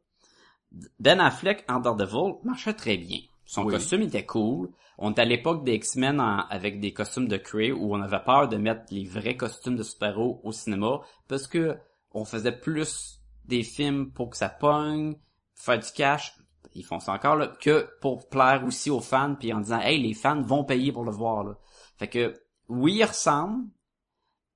Ben 0.99 1.21
Affleck 1.21 1.65
en 1.69 1.81
Daredevil 1.81 2.35
marchait 2.45 2.75
très 2.75 2.97
bien. 2.97 3.21
Son 3.45 3.65
Oui. 3.65 3.73
costume 3.73 4.03
était 4.03 4.27
cool. 4.27 4.69
On 4.99 5.13
était 5.13 5.23
à 5.23 5.25
l'époque 5.25 5.65
des 5.65 5.75
X-Men 5.75 6.21
en- 6.21 6.41
avec 6.49 6.81
des 6.81 6.93
costumes 6.93 7.29
de 7.29 7.37
Cray 7.37 7.71
où 7.73 7.95
on 7.95 8.03
avait 8.03 8.23
peur 8.23 8.49
de 8.49 8.57
mettre 8.57 8.83
les 8.91 9.05
vrais 9.05 9.37
costumes 9.37 9.77
de 9.77 9.83
super-héros 9.85 10.41
au 10.43 10.53
cinéma 10.53 11.01
parce 11.29 11.47
que 11.47 11.79
on 12.13 12.25
faisait 12.25 12.53
plus 12.59 13.21
des 13.45 13.63
films 13.63 14.11
pour 14.11 14.31
que 14.31 14.37
ça 14.37 14.49
pogne, 14.49 15.17
faire 15.55 15.79
du 15.79 15.91
cash. 15.93 16.37
Ils 16.79 16.85
font 16.85 17.01
ça 17.01 17.13
encore 17.15 17.37
là, 17.37 17.49
que 17.61 17.89
pour 18.01 18.29
plaire 18.29 18.63
aussi 18.67 18.91
aux 18.91 19.01
fans 19.01 19.35
puis 19.35 19.53
en 19.53 19.61
disant 19.61 19.81
hey 19.81 20.01
les 20.03 20.15
fans 20.15 20.43
vont 20.43 20.65
payer 20.65 20.93
pour 20.93 21.05
le 21.05 21.11
voir 21.13 21.45
là. 21.45 21.55
Fait 21.99 22.09
que 22.09 22.35
oui 22.69 22.97
il 22.97 23.05
ressemble. 23.05 23.65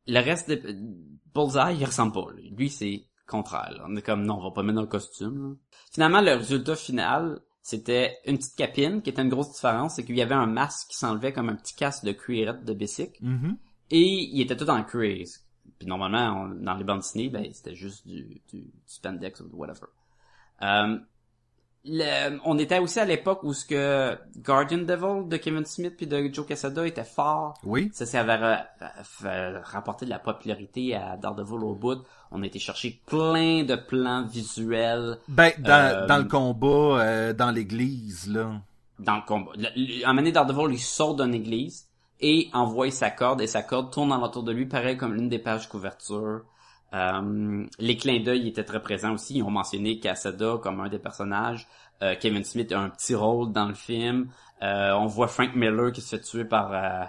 Le 0.07 0.21
reste 0.21 0.49
de 0.51 0.61
Bullseye 1.35 1.77
il 1.79 1.85
ressemble 1.85 2.13
pas. 2.13 2.27
Lui, 2.35 2.51
Lui, 2.51 2.71
c'est 2.71 3.05
contraire. 3.27 3.71
là. 3.77 3.85
On 3.89 3.95
est 3.97 4.03
comme 4.03 4.25
non 4.25 4.39
on 4.39 4.43
va 4.45 4.51
pas 4.51 4.63
mettre 4.63 4.81
le 4.81 4.87
costume. 4.87 5.51
là. 5.51 5.55
Finalement 5.93 6.21
le 6.21 6.33
résultat 6.35 6.77
final 6.77 7.41
c'était 7.63 8.17
une 8.27 8.39
petite 8.39 8.57
capine 8.57 9.03
qui 9.03 9.11
était 9.11 9.21
une 9.23 9.29
grosse 9.29 9.53
différence, 9.53 9.95
c'est 9.97 10.05
qu'il 10.05 10.17
y 10.17 10.23
avait 10.23 10.35
un 10.35 10.47
masque 10.47 10.89
qui 10.91 10.97
s'enlevait 10.97 11.33
comme 11.33 11.51
un 11.51 11.57
petit 11.57 11.75
casque 11.75 12.05
de 12.05 12.13
cuirette 12.13 12.65
de 12.65 12.73
Bessic 12.73 13.21
Mhm. 13.21 13.57
et 13.91 14.01
il 14.01 14.41
était 14.41 14.57
tout 14.57 14.69
en 14.71 14.83
cuir. 14.83 15.27
Puis 15.79 15.87
normalement, 15.87 16.43
on- 16.43 16.65
dans 16.65 16.75
les 16.75 16.85
bandes 16.85 17.01
dessinées, 17.01 17.29
ben, 17.29 17.47
c'était 17.53 17.75
juste 17.75 18.07
du, 18.07 18.41
du, 18.49 18.63
du 18.63 18.73
spandex 18.87 19.41
ou 19.43 19.51
whatever. 19.53 19.87
Euh, 20.63 20.99
le- 21.85 22.39
on 22.45 22.59
était 22.59 22.79
aussi 22.79 23.01
à 23.01 23.05
l'époque 23.05 23.43
où 23.43 23.53
ce 23.55 23.65
que 23.65 24.17
Guardian 24.39 24.79
Devil 24.79 25.29
de 25.29 25.37
Kevin 25.37 25.65
Smith 25.65 25.95
puis 25.97 26.07
de 26.07 26.31
Joe 26.33 26.47
Quesada 26.47 26.87
était 26.87 27.05
fort. 27.05 27.55
Oui. 27.65 27.91
Ça, 27.93 28.05
ça 28.07 28.21
avait 28.21 28.59
rapporté 29.63 30.05
de 30.05 30.11
la 30.11 30.19
popularité 30.19 30.95
à 30.95 31.17
Daredevil 31.17 31.65
au 31.65 31.75
bout. 31.75 31.99
On 32.31 32.43
a 32.43 32.47
été 32.47 32.59
chercher 32.59 33.01
plein 33.07 33.65
de 33.65 33.77
plans 33.77 34.25
visuels 34.25 35.19
Ben, 35.29 35.53
dans, 35.59 35.71
Euh, 35.73 36.07
dans 36.07 36.19
le 36.19 36.25
combat, 36.25 37.03
euh, 37.03 37.33
dans 37.33 37.51
l'église, 37.51 38.29
là. 38.31 38.61
dans 38.99 39.17
le 39.17 39.23
combat. 39.27 39.53
Le- 39.57 39.69
le- 39.77 40.05
Un 40.05 40.09
moment 40.09 40.17
donné, 40.21 40.33
Daredevil, 40.33 40.75
il 40.75 40.79
sort 40.79 41.17
d'une 41.17 41.35
église 41.35 41.87
et 42.21 42.51
envoie 42.53 42.91
sa 42.91 43.11
corde 43.11 43.41
et 43.41 43.47
sa 43.47 43.63
corde 43.63 43.91
tourne 43.91 44.13
alentour 44.13 44.43
de 44.43 44.53
lui, 44.53 44.67
pareil 44.67 44.99
comme 44.99 45.15
l'une 45.15 45.31
des 45.31 45.39
pages 45.39 45.69
couverture. 45.71 46.43
Euh, 46.93 47.67
les 47.79 47.97
clins 47.97 48.21
d'œil 48.21 48.49
étaient 48.49 48.65
très 48.65 48.83
présents 48.83 49.13
aussi. 49.13 49.37
Ils 49.37 49.43
ont 49.43 49.51
mentionné 49.51 50.01
Cassada 50.01 50.57
comme 50.63 50.81
un 50.81 50.89
des 50.89 50.99
personnages. 50.99 51.67
Euh, 52.03 52.15
Kevin 52.19 52.45
Smith 52.45 52.73
a 52.73 52.81
un 52.81 52.91
petit 52.91 53.15
rôle 53.15 53.53
dans 53.53 53.67
le 53.67 53.75
film. 53.75 54.29
Euh, 54.63 54.93
on 54.93 55.07
voit 55.07 55.29
Frank 55.29 55.55
Miller 55.55 55.93
qui 55.93 56.01
se 56.01 56.17
fait 56.17 56.23
tuer 56.23 56.45
par 56.45 56.73
euh, 56.73 57.05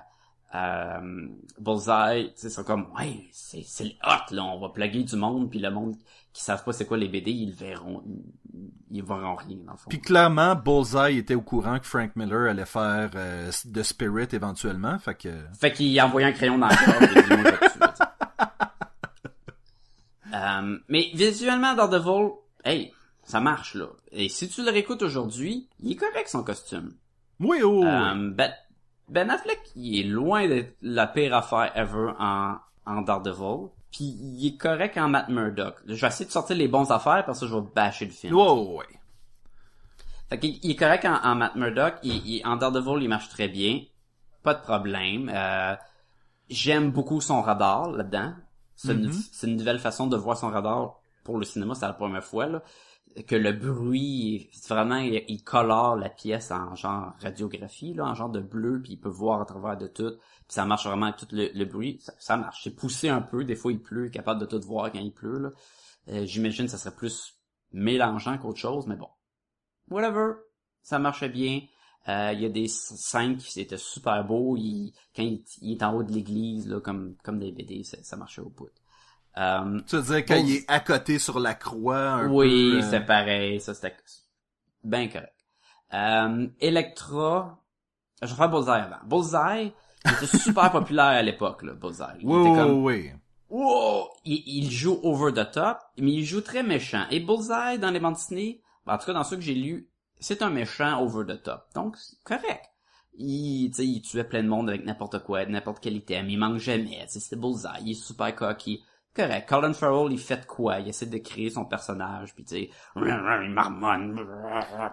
euh, 0.55 1.27
Bullseye. 1.59 2.33
Tu 2.33 2.41
sais, 2.41 2.49
C'est 2.49 2.65
comme, 2.65 2.87
ouais, 2.97 3.25
c'est 3.31 3.63
c'est 3.65 3.85
le 3.85 3.91
hot, 4.03 4.33
là. 4.35 4.43
On 4.43 4.59
va 4.59 4.69
plaguer 4.69 5.03
du 5.03 5.15
monde, 5.15 5.49
puis 5.49 5.59
le 5.59 5.71
monde 5.71 5.95
qui 6.33 6.43
savent 6.43 6.63
pas 6.63 6.71
c'est 6.71 6.85
quoi 6.85 6.97
les 6.97 7.07
BD, 7.07 7.31
ils 7.31 7.49
le 7.49 7.55
verront. 7.55 8.03
Ils 8.89 9.03
verront 9.03 9.35
rien, 9.35 9.57
dans 9.65 9.73
le 9.73 9.77
fond. 9.77 9.89
Puis 9.89 9.99
clairement, 9.99 10.55
Bullseye 10.55 11.17
était 11.17 11.35
au 11.35 11.41
courant 11.41 11.79
que 11.79 11.85
Frank 11.85 12.15
Miller 12.15 12.49
allait 12.49 12.65
faire 12.65 13.09
euh, 13.15 13.51
de 13.65 13.83
Spirit 13.83 14.27
éventuellement, 14.33 14.97
fait 14.99 15.15
que... 15.15 15.29
Fait 15.59 15.71
qu'il 15.71 15.97
a 15.99 16.05
envoyé 16.05 16.27
un 16.27 16.31
crayon 16.31 16.57
dans 16.57 16.67
la 16.67 16.75
corde 16.75 17.03
et 17.03 17.07
il 17.15 17.23
dit, 17.23 17.29
Moi, 17.29 17.37
je 17.37 17.43
vais 17.43 17.51
te 17.51 17.77
tuer, 17.77 17.87
tu 17.87 17.95
sais. 17.97 18.03
Euh, 20.73 20.83
mais 20.89 21.09
visuellement, 21.13 21.73
Daredevil, 21.75 22.31
hey, 22.65 22.93
ça 23.23 23.39
marche, 23.39 23.75
là. 23.75 23.87
Et 24.11 24.29
si 24.29 24.49
tu 24.49 24.63
le 24.63 24.71
réécoutes 24.71 25.01
aujourd'hui, 25.03 25.67
il 25.79 25.91
est 25.91 25.95
correct, 25.95 26.27
son 26.29 26.43
costume. 26.43 26.93
Oui, 27.39 27.61
oh, 27.63 27.81
ben, 27.83 28.53
ben 29.09 29.29
Affleck, 29.29 29.59
il 29.75 29.99
est 29.99 30.03
loin 30.03 30.47
d'être 30.47 30.75
la 30.81 31.07
pire 31.07 31.33
affaire 31.35 31.71
ever 31.75 32.11
en, 32.19 32.55
en 32.85 33.01
Daredevil. 33.01 33.69
Puis 33.91 34.03
il 34.05 34.47
est 34.47 34.57
correct 34.57 34.97
en 34.97 35.09
Matt 35.09 35.27
Murdock. 35.29 35.75
Je 35.85 35.93
vais 35.95 36.07
essayer 36.07 36.25
de 36.25 36.31
sortir 36.31 36.55
les 36.55 36.67
bons 36.67 36.89
affaires 36.91 37.25
parce 37.25 37.41
que 37.41 37.47
je 37.47 37.55
vais 37.55 37.63
bâcher 37.75 38.05
le 38.05 38.11
film. 38.11 38.35
Oh, 38.37 38.77
ouais. 38.77 38.85
Fait 40.29 40.39
qu'il 40.39 40.59
il 40.63 40.71
est 40.71 40.75
correct 40.77 41.03
en, 41.05 41.15
en 41.23 41.35
Matt 41.35 41.55
Murdock. 41.55 41.95
Il, 42.03 42.25
il- 42.25 42.45
en 42.45 42.55
Daredevil, 42.55 43.03
il 43.03 43.09
marche 43.09 43.27
très 43.29 43.49
bien. 43.49 43.81
Pas 44.43 44.53
de 44.53 44.61
problème. 44.61 45.29
Euh, 45.33 45.75
J'aime 46.49 46.91
beaucoup 46.91 47.21
son 47.21 47.41
radar 47.41 47.89
là-dedans. 47.91 48.33
C'est 48.83 48.93
une, 48.93 49.07
Mhm. 49.07 49.11
c'est 49.31 49.47
une 49.47 49.55
nouvelle 49.57 49.79
façon 49.79 50.07
de 50.07 50.17
voir 50.17 50.37
son 50.37 50.49
radar 50.49 50.99
pour 51.23 51.37
le 51.37 51.45
cinéma. 51.45 51.75
C'est 51.75 51.85
la 51.85 51.93
première 51.93 52.23
fois 52.23 52.47
là, 52.47 52.63
que 53.27 53.35
le 53.35 53.51
bruit, 53.51 54.49
vraiment, 54.69 54.97
il, 54.97 55.23
il 55.27 55.43
colore 55.43 55.95
la 55.97 56.09
pièce 56.09 56.49
en 56.51 56.75
genre 56.75 57.13
radiographie, 57.21 57.93
là, 57.93 58.05
en 58.05 58.15
genre 58.15 58.29
de 58.29 58.39
bleu, 58.39 58.81
puis 58.81 58.93
il 58.93 58.97
peut 58.99 59.09
voir 59.09 59.41
à 59.41 59.45
travers 59.45 59.77
de 59.77 59.87
tout. 59.87 60.11
Puis 60.11 60.55
ça 60.55 60.65
marche 60.65 60.85
vraiment 60.87 61.11
tout 61.11 61.27
le, 61.31 61.49
le 61.53 61.65
bruit. 61.65 61.99
Ça, 62.01 62.13
ça 62.19 62.37
marche. 62.37 62.63
C'est 62.63 62.75
poussé 62.75 63.09
un 63.09 63.21
peu. 63.21 63.43
Des 63.43 63.55
fois, 63.55 63.71
il 63.71 63.81
pleut, 63.81 64.05
il 64.05 64.07
est 64.07 64.11
capable 64.11 64.39
de 64.41 64.45
tout 64.45 64.59
voir 64.61 64.91
quand 64.91 64.99
il 64.99 65.13
pleut. 65.13 65.39
là. 65.39 65.49
Euh, 66.09 66.25
J'imagine 66.25 66.65
que 66.65 66.71
ça 66.71 66.77
serait 66.77 66.95
plus 66.95 67.37
mélangeant 67.73 68.37
qu'autre 68.37 68.59
chose, 68.59 68.87
mais 68.87 68.95
bon 68.95 69.07
whatever, 69.89 70.33
ça 70.81 70.99
marchait 70.99 71.29
bien. 71.29 71.61
Euh, 72.09 72.31
Il 72.33 72.41
y 72.41 72.45
a 72.45 72.49
des 72.49 72.67
scènes 72.67 73.37
qui 73.37 73.61
étaient 73.61 73.77
super 73.77 74.23
beaux. 74.25 74.55
Il, 74.57 74.91
quand 75.15 75.23
il, 75.23 75.43
il 75.61 75.73
est 75.73 75.83
en 75.83 75.93
haut 75.95 76.03
de 76.03 76.11
l'église, 76.11 76.67
là, 76.67 76.79
comme 76.79 77.15
comme 77.23 77.39
des 77.39 77.51
BD, 77.51 77.83
ça, 77.83 77.97
ça 78.01 78.17
marchait 78.17 78.41
au 78.41 78.49
bout. 78.49 78.69
Euh, 79.37 79.79
Tu 79.87 79.95
veux 79.97 80.01
dire, 80.01 80.25
quand 80.25 80.35
il 80.35 80.55
est 80.57 80.65
à 80.69 80.79
côté 80.79 81.19
sur 81.19 81.39
la 81.39 81.53
croix, 81.53 81.99
un 82.09 82.27
oui, 82.29 82.71
peu... 82.71 82.77
euh, 82.85 82.89
c'est 82.89 83.05
pareil. 83.05 83.61
Ça, 83.61 83.73
c'était 83.73 83.95
bien 84.83 85.07
correct. 85.07 85.33
Euh, 85.93 86.47
Electra, 86.59 87.59
je 88.21 88.27
vais 88.27 88.35
faire 88.35 88.49
Bullseye 88.49 88.71
avant. 88.71 88.97
Bullseye, 89.05 89.73
il 90.05 90.11
était 90.11 90.37
super 90.37 90.71
populaire 90.71 91.05
à 91.05 91.21
l'époque, 91.21 91.63
là, 91.63 91.73
Bullseye. 91.73 92.05
Il 92.19 92.27
Oui, 92.27 92.39
était 92.41 92.49
oui, 92.49 92.55
comme, 92.57 92.83
oui. 92.83 93.11
Wow! 93.49 94.07
Il, 94.25 94.41
il 94.47 94.71
joue 94.71 94.99
over 95.03 95.33
the 95.33 95.51
top, 95.51 95.77
mais 95.97 96.11
il 96.13 96.25
joue 96.25 96.41
très 96.41 96.63
méchant. 96.63 97.03
Et 97.11 97.19
Bullseye, 97.19 97.77
dans 97.79 97.91
les 97.91 97.99
bandes 97.99 98.13
dessinées, 98.15 98.61
ben, 98.85 98.95
en 98.95 98.97
tout 98.97 99.05
cas 99.05 99.13
dans 99.13 99.23
ceux 99.25 99.35
que 99.35 99.41
j'ai 99.41 99.53
lus, 99.55 99.87
c'est 100.21 100.41
un 100.41 100.49
méchant 100.49 101.01
over 101.01 101.25
the 101.25 101.43
top. 101.43 101.65
Donc, 101.75 101.97
correct. 102.23 102.65
Il, 103.17 103.73
sais, 103.73 103.85
il 103.85 104.01
tuait 104.01 104.23
plein 104.23 104.41
de 104.41 104.47
monde 104.47 104.69
avec 104.69 104.85
n'importe 104.85 105.21
quoi, 105.23 105.45
n'importe 105.45 105.79
quel 105.81 105.97
item. 105.97 106.29
Il 106.29 106.37
manque 106.39 106.59
jamais. 106.59 107.05
C'est 107.09 107.35
Bullseye. 107.37 107.69
Il 107.83 107.91
est 107.91 107.93
super 107.95 108.33
cocky. 108.33 108.81
Correct. 109.13 109.49
Colin 109.49 109.73
Farrell, 109.73 110.13
il 110.13 110.17
fait 110.19 110.37
de 110.37 110.45
quoi? 110.45 110.79
Il 110.79 110.87
essaie 110.87 111.05
de 111.05 111.17
créer 111.17 111.49
son 111.49 111.65
personnage, 111.65 112.33
puis 112.33 112.45
tu 112.45 112.55
sais, 112.55 112.69
il 112.95 113.51
marmonne, 113.53 114.15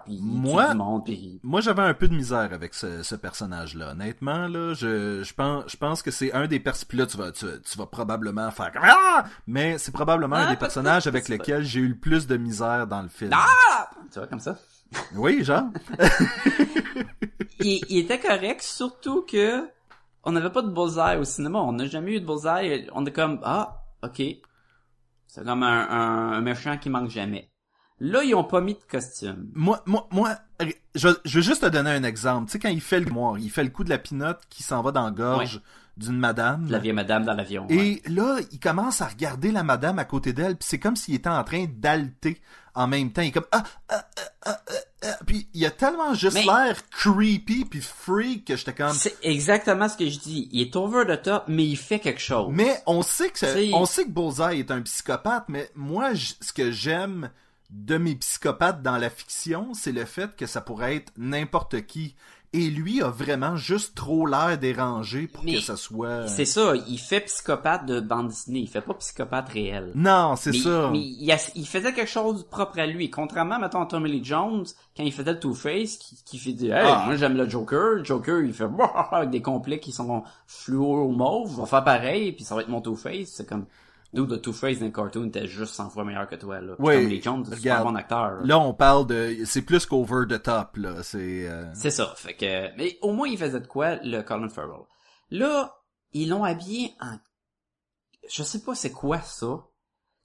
puis 0.03 0.15
il 0.15 0.21
Moi- 0.21 0.73
monde, 0.73 1.05
puis 1.05 1.39
Moi, 1.41 1.61
j'avais 1.61 1.83
un 1.83 1.93
peu 1.93 2.09
de 2.09 2.13
misère 2.15 2.49
avec 2.51 2.73
ce, 2.73 3.01
ce 3.01 3.15
personnage-là. 3.15 3.91
Honnêtement, 3.91 4.49
là, 4.49 4.73
je, 4.73 5.23
je 5.23 5.33
pense, 5.33 5.63
je 5.71 5.77
pense 5.77 6.01
que 6.01 6.11
c'est 6.11 6.33
un 6.33 6.47
des 6.47 6.59
personnages. 6.59 6.87
Puis 6.89 6.97
là, 6.97 7.05
tu 7.05 7.15
vas, 7.15 7.31
tu, 7.31 7.45
tu 7.63 7.77
vas 7.77 7.85
probablement 7.85 8.51
faire 8.51 8.71
ah! 8.81 9.23
Mais 9.47 9.77
c'est 9.77 9.93
probablement 9.93 10.35
Ah, 10.35 10.47
un 10.47 10.49
des 10.49 10.55
pas- 10.57 10.65
personnages 10.65 11.07
avec 11.07 11.27
lesquels 11.29 11.63
j'ai 11.63 11.79
eu 11.79 11.87
le 11.87 11.97
plus 11.97 12.27
de 12.27 12.35
misère 12.35 12.87
dans 12.87 13.01
le 13.01 13.07
film. 13.09 13.31
Ah! 13.33 13.89
Tu 14.11 14.19
vois, 14.19 14.27
comme 14.27 14.41
ça. 14.41 14.57
Oui, 15.15 15.43
genre. 15.43 15.65
il, 17.59 17.81
il 17.89 17.97
était 17.99 18.19
correct, 18.19 18.61
surtout 18.61 19.23
que 19.23 19.67
on 20.23 20.31
n'avait 20.31 20.51
pas 20.51 20.61
de 20.61 20.69
bullseye 20.69 21.17
au 21.17 21.23
cinéma. 21.23 21.59
On 21.59 21.73
n'a 21.73 21.85
jamais 21.85 22.15
eu 22.15 22.19
de 22.21 22.25
bullseye. 22.25 22.89
On 22.93 23.05
est 23.05 23.11
comme, 23.11 23.39
ah, 23.43 23.83
ok. 24.03 24.21
C'est 25.27 25.45
comme 25.45 25.63
un, 25.63 25.89
un, 25.89 26.31
un 26.33 26.41
méchant 26.41 26.77
qui 26.77 26.89
manque 26.89 27.09
jamais. 27.09 27.51
Là, 27.99 28.23
ils 28.23 28.33
ont 28.33 28.43
pas 28.43 28.61
mis 28.61 28.73
de 28.73 28.83
costume. 28.89 29.49
Moi, 29.53 29.81
moi, 29.85 30.07
moi, 30.11 30.35
je, 30.95 31.09
je 31.25 31.35
veux 31.35 31.43
juste 31.43 31.61
te 31.61 31.67
donner 31.67 31.91
un 31.91 32.03
exemple. 32.03 32.45
Tu 32.47 32.53
sais, 32.53 32.59
quand 32.59 32.69
il 32.69 32.81
fait 32.81 32.99
le 32.99 33.11
moi, 33.11 33.37
il 33.39 33.51
fait 33.51 33.63
le 33.63 33.69
coup 33.69 33.83
de 33.83 33.89
la 33.89 33.97
pinotte 33.97 34.41
qui 34.49 34.63
s'en 34.63 34.81
va 34.81 34.91
dans 34.91 35.05
la 35.05 35.11
gorge 35.11 35.61
d'une 35.99 36.17
madame. 36.17 36.67
La 36.69 36.79
vieille 36.79 36.93
madame 36.93 37.25
dans 37.25 37.33
l'avion. 37.33 37.67
ouais. 37.69 38.01
Et 38.05 38.09
là, 38.09 38.37
il 38.51 38.59
commence 38.59 39.01
à 39.01 39.05
regarder 39.07 39.51
la 39.51 39.63
madame 39.63 39.99
à 39.99 40.05
côté 40.05 40.33
d'elle, 40.33 40.55
puis 40.55 40.67
c'est 40.69 40.79
comme 40.79 40.95
s'il 40.95 41.15
était 41.15 41.29
en 41.29 41.43
train 41.43 41.65
d'alter 41.69 42.41
en 42.73 42.87
même 42.87 43.11
temps. 43.11 43.21
Il 43.21 43.27
est 43.27 43.31
comme 43.31 43.45
ah, 43.51 43.63
ah, 43.89 44.05
ah, 44.15 44.23
ah, 44.45 44.59
ah, 44.71 44.75
ah. 45.03 45.17
puis 45.27 45.47
il 45.53 45.65
a 45.65 45.71
tellement 45.71 46.13
juste 46.13 46.35
Mais- 46.35 46.45
l'air 46.45 46.77
creepy 46.89 47.65
puis 47.65 47.81
freak 47.81 48.45
que 48.45 48.55
j'étais 48.55 48.73
comme. 48.73 48.93
C'est 48.93 49.17
exactement 49.23 49.89
ce 49.89 49.97
que 49.97 50.09
je 50.09 50.19
dis. 50.19 50.47
Il 50.53 50.61
est 50.61 50.75
over 50.75 51.03
the 51.05 51.21
top, 51.21 51.43
mais 51.47 51.65
il 51.65 51.75
fait 51.77 51.99
quelque 51.99 52.21
chose. 52.21 52.47
Mais 52.51 52.81
on 52.87 53.01
sait 53.01 53.29
que 53.29 53.39
C'est- 53.39 53.73
on 53.73 53.85
sait 53.85 54.05
que 54.05 54.09
Bullseye 54.11 54.59
est 54.59 54.71
un 54.71 54.81
psychopathe, 54.81 55.45
mais 55.49 55.69
moi, 55.75 56.13
j- 56.13 56.35
ce 56.39 56.53
que 56.53 56.71
j'aime 56.71 57.29
de 57.69 57.97
mes 57.97 58.15
psychopathes 58.15 58.81
dans 58.81 58.97
la 58.97 59.09
fiction, 59.11 59.73
c'est 59.73 59.91
le 59.91 60.05
fait 60.05 60.35
que 60.35 60.45
ça 60.47 60.61
pourrait 60.61 60.95
être 60.95 61.11
n'importe 61.17 61.85
qui. 61.85 62.15
Et 62.51 62.71
lui 62.71 63.01
a 63.03 63.09
vraiment 63.09 63.55
juste 63.55 63.93
trop 63.95 64.25
l'air 64.25 64.57
dérangé 64.57 65.27
pour 65.27 65.43
Mais 65.43 65.53
que 65.55 65.59
ça 65.61 65.75
soit. 65.75 66.27
C'est 66.27 66.45
ça, 66.45 66.73
il 66.87 66.97
fait 66.97 67.19
psychopathe 67.21 67.85
de 67.85 67.99
bande 67.99 68.29
dessinée. 68.29 68.61
Il 68.61 68.67
fait 68.67 68.81
pas 68.81 68.95
psychopathe 68.95 69.49
réel. 69.49 69.91
Non, 69.93 70.35
c'est 70.35 70.53
ça. 70.53 70.89
mais 70.91 70.97
il, 70.99 71.31
a- 71.31 71.51
il 71.53 71.67
faisait 71.67 71.93
quelque 71.93 72.09
chose 72.09 72.43
de 72.43 72.49
propre 72.49 72.79
à 72.79 72.87
lui. 72.87 73.11
Contrairement, 73.11 73.59
mettons, 73.59 73.81
à 73.81 73.85
Tommy 73.85 74.09
Lee 74.11 74.23
Jones, 74.25 74.65
quand 74.97 75.03
il 75.03 75.13
faisait 75.13 75.33
le 75.33 75.39
Two-Face, 75.39 75.97
qui, 75.97 76.17
qui 76.25 76.39
fait 76.39 76.53
dire, 76.53 76.75
hey, 76.75 76.87
Ah. 76.91 77.03
moi 77.05 77.15
j'aime 77.17 77.37
le 77.37 77.47
Joker. 77.47 77.97
Le 77.97 78.03
Joker, 78.03 78.41
il 78.41 78.51
fait, 78.53 78.65
avec 79.11 79.29
des 79.29 79.43
complets 79.43 79.79
qui 79.79 79.91
sont 79.91 80.23
fluo 80.47 81.07
mauve. 81.09 81.51
Je 81.55 81.61
vais 81.61 81.67
faire 81.67 81.83
pareil, 81.83 82.31
puis 82.31 82.43
ça 82.43 82.55
va 82.55 82.61
être 82.61 82.69
mon 82.69 82.81
Two-Face. 82.81 83.27
C'est 83.29 83.47
comme, 83.47 83.65
d'où 84.13 84.25
le 84.25 84.41
Two-Face 84.41 84.79
dans 84.79 84.85
le 84.85 84.91
cartoon 84.91 85.25
était 85.27 85.47
juste 85.47 85.73
100 85.75 85.89
fois 85.91 86.03
meilleur 86.03 86.27
que 86.27 86.35
toi, 86.35 86.59
là. 86.61 86.75
Oui, 86.79 86.93
Tommy 86.95 87.07
Lee 87.07 87.21
Jones, 87.21 87.45
c'est 87.45 87.53
un 87.53 87.57
super 87.57 87.83
bon 87.85 87.95
acteur. 87.95 88.31
là. 88.31 88.39
Là, 88.43 88.59
on 88.59 88.73
parle 88.73 89.07
de. 89.07 89.37
C'est 89.45 89.61
plus 89.61 89.85
qu'over 89.85 90.25
the 90.27 90.41
top, 90.41 90.77
là. 90.77 91.03
C'est. 91.03 91.47
euh, 91.47 91.65
C'est 91.73 91.91
ça. 91.91 92.13
Fait 92.15 92.33
que, 92.35 92.75
mais 92.77 92.97
au 93.01 93.13
moins, 93.13 93.27
il 93.27 93.37
faisait 93.37 93.59
de 93.59 93.67
quoi, 93.67 93.95
le 94.03 94.21
Colin 94.21 94.49
Farrell? 94.49 94.83
Là, 95.31 95.75
ils 96.13 96.29
l'ont 96.29 96.43
habillé 96.43 96.93
en, 97.01 97.17
je 98.29 98.43
sais 98.43 98.61
pas 98.63 98.75
c'est 98.75 98.91
quoi 98.91 99.21
ça. 99.21 99.65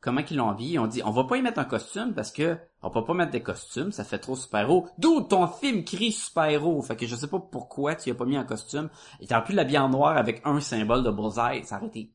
comment 0.01 0.23
qu'ils 0.23 0.37
l'ont 0.39 0.51
habillé. 0.51 0.75
Ils 0.75 0.79
ont 0.79 0.87
dit, 0.87 1.03
on 1.05 1.11
va 1.11 1.25
pas 1.25 1.37
y 1.37 1.43
mettre 1.43 1.59
un 1.59 1.65
costume 1.65 2.13
parce 2.15 2.31
que 2.31 2.59
on 2.83 2.91
peut 2.91 3.05
pas 3.05 3.15
mettre 3.15 3.33
des 3.33 3.43
costumes, 3.43 3.93
ça 3.93 4.05
fait 4.05 4.19
trop 4.19 4.37
super-héros. 4.37 4.87
D'où 4.99 5.23
ton 5.23 5.47
film 5.47 5.85
crie 5.85 6.13
super-héros. 6.13 6.83
Fait 6.83 6.97
que 6.97 7.07
je 7.07 7.17
sais 7.17 7.29
pas 7.29 7.39
pourquoi 7.41 7.95
tu 7.95 8.09
y 8.11 8.13
as 8.13 8.15
pas 8.15 8.27
mis 8.27 8.37
un 8.37 8.45
costume. 8.45 8.91
Et 9.21 9.27
t'aurais 9.27 9.45
pu 9.45 9.53
l'habiller 9.53 9.79
en 9.79 9.89
noir 9.89 10.17
avec 10.19 10.43
un 10.45 10.61
symbole 10.61 11.03
de 11.03 11.11
Bullseye. 11.11 11.65
Ça 11.65 11.77
aurait 11.79 11.87
été 11.87 12.13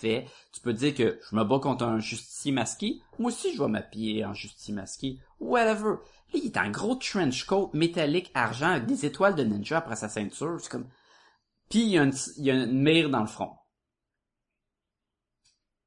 Tu 0.00 0.60
peux 0.62 0.72
dire 0.72 0.94
que 0.94 1.18
je 1.28 1.36
me 1.36 1.44
bats 1.44 1.58
contre 1.58 1.84
un 1.84 1.98
justicier 1.98 2.52
masqué. 2.52 3.00
Moi 3.18 3.30
aussi, 3.30 3.54
je 3.54 3.62
vais 3.62 3.68
m'habiller 3.68 4.24
en 4.24 4.34
justicier 4.34 4.74
masqué. 4.74 5.18
Whatever. 5.38 5.96
Là, 6.32 6.40
il 6.42 6.46
est 6.46 6.56
en 6.56 6.70
gros 6.70 6.94
trench 6.94 7.44
coat 7.44 7.70
métallique 7.72 8.30
argent 8.34 8.70
avec 8.70 8.86
des 8.86 9.06
étoiles 9.06 9.34
de 9.34 9.44
ninja 9.44 9.78
après 9.78 9.96
sa 9.96 10.08
ceinture. 10.08 10.58
C'est 10.60 10.70
comme... 10.70 10.88
Puis 11.68 11.80
il 11.80 11.88
y, 11.88 11.98
a 11.98 12.02
une, 12.02 12.14
il 12.36 12.44
y 12.44 12.50
a 12.50 12.54
une 12.54 12.82
mire 12.82 13.10
dans 13.10 13.20
le 13.20 13.26
front. 13.26 13.52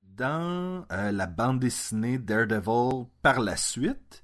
Dans 0.01 0.85
euh, 0.91 1.11
la 1.11 1.25
bande 1.25 1.59
dessinée 1.59 2.19
Daredevil 2.19 3.07
par 3.21 3.41
la 3.41 3.57
suite, 3.57 4.23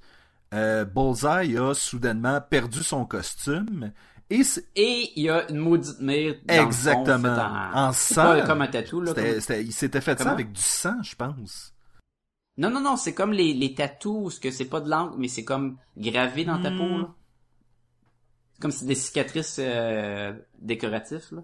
euh, 0.53 0.85
Bullseye 0.85 1.57
a 1.57 1.73
soudainement 1.73 2.39
perdu 2.41 2.83
son 2.83 3.05
costume 3.05 3.91
et 4.31 5.11
il 5.15 5.23
y 5.23 5.29
a 5.29 5.49
une 5.49 5.57
maudite 5.57 5.99
mire 5.99 6.35
dans 6.45 6.65
Exactement. 6.65 7.15
le 7.17 7.35
faite 7.35 7.39
en, 7.39 7.87
En 7.87 7.91
C'est 7.93 8.13
sang. 8.13 8.21
pas 8.23 8.41
comme 8.45 8.61
un 8.61 8.67
tatou, 8.67 9.01
là. 9.01 9.13
comme- 9.13 9.25
il 9.25 9.73
s'était 9.73 10.01
fait 10.01 10.19
ça 10.19 10.31
avec 10.31 10.51
du 10.51 10.61
sang, 10.61 11.01
je 11.01 11.15
pense. 11.15 11.73
Non, 12.57 12.69
non, 12.69 12.81
non, 12.81 12.97
c'est 12.97 13.13
comme 13.13 13.31
les, 13.31 13.53
les 13.53 13.73
tatous, 13.73 14.35
ce 14.35 14.39
que 14.39 14.51
c'est 14.51 14.65
pas 14.65 14.81
de 14.81 14.89
l'encre, 14.89 15.15
mais 15.17 15.29
c'est 15.29 15.45
comme 15.45 15.77
gravé 15.97 16.43
dans 16.45 16.61
ta 16.61 16.69
Hmm. 16.71 16.77
peau, 16.77 16.97
là. 16.99 17.13
C'est 18.53 18.61
comme 18.61 18.71
c'est 18.71 18.85
des 18.85 18.95
cicatrices 18.95 19.57
euh, 19.59 20.33
décoratives, 20.59 21.25
là. 21.31 21.41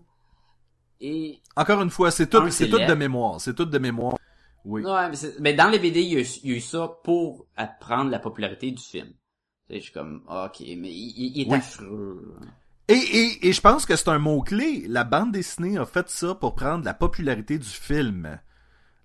Et 1.01 1.39
Encore 1.55 1.81
une 1.81 1.89
fois, 1.89 2.11
c'est 2.11 2.27
tout, 2.27 2.37
Un, 2.37 2.51
c'est 2.51 2.69
tout 2.69 2.77
de 2.79 2.93
mémoire. 2.93 3.39
C'est 3.41 3.53
tout 3.53 3.65
de 3.65 3.77
mémoire. 3.79 4.17
Oui. 4.63 4.83
Ouais, 4.83 5.11
mais, 5.39 5.53
dans 5.53 5.69
les 5.69 5.77
BD, 5.79 6.01
il 6.01 6.13
y, 6.13 6.15
a, 6.17 6.19
eu- 6.21 6.39
il 6.43 6.49
y 6.51 6.53
a 6.53 6.57
eu 6.57 6.61
ça 6.61 6.87
pour 7.03 7.45
apprendre 7.55 8.09
la 8.11 8.19
popularité 8.19 8.71
du 8.71 8.81
film. 8.81 9.07
Tu 9.07 9.73
sais, 9.73 9.79
je 9.79 9.83
suis 9.85 9.93
comme, 9.93 10.23
ah, 10.27 10.45
ok, 10.47 10.59
mais 10.61 10.91
il, 10.91 11.13
il- 11.17 11.37
il 11.37 11.47
est 11.47 11.51
Oui. 11.51 11.57
affreux. 11.57 12.35
Et, 12.87 12.93
et, 12.93 13.47
et 13.47 13.53
je 13.53 13.61
pense 13.61 13.85
que 13.85 13.95
c'est 13.95 14.09
un 14.09 14.19
mot-clé. 14.19 14.85
La 14.87 15.03
bande 15.03 15.31
dessinée 15.31 15.77
a 15.77 15.85
fait 15.85 16.09
ça 16.09 16.35
pour 16.35 16.53
prendre 16.55 16.85
la 16.85 16.93
popularité 16.93 17.57
du 17.57 17.67
film. 17.67 18.39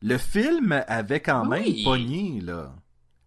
Le 0.03 0.19
film 0.19 0.85
avait 0.87 1.21
quand 1.21 1.45
même 1.47 1.63
Oui. 1.65 1.83
pogné, 1.85 2.41
là. 2.43 2.75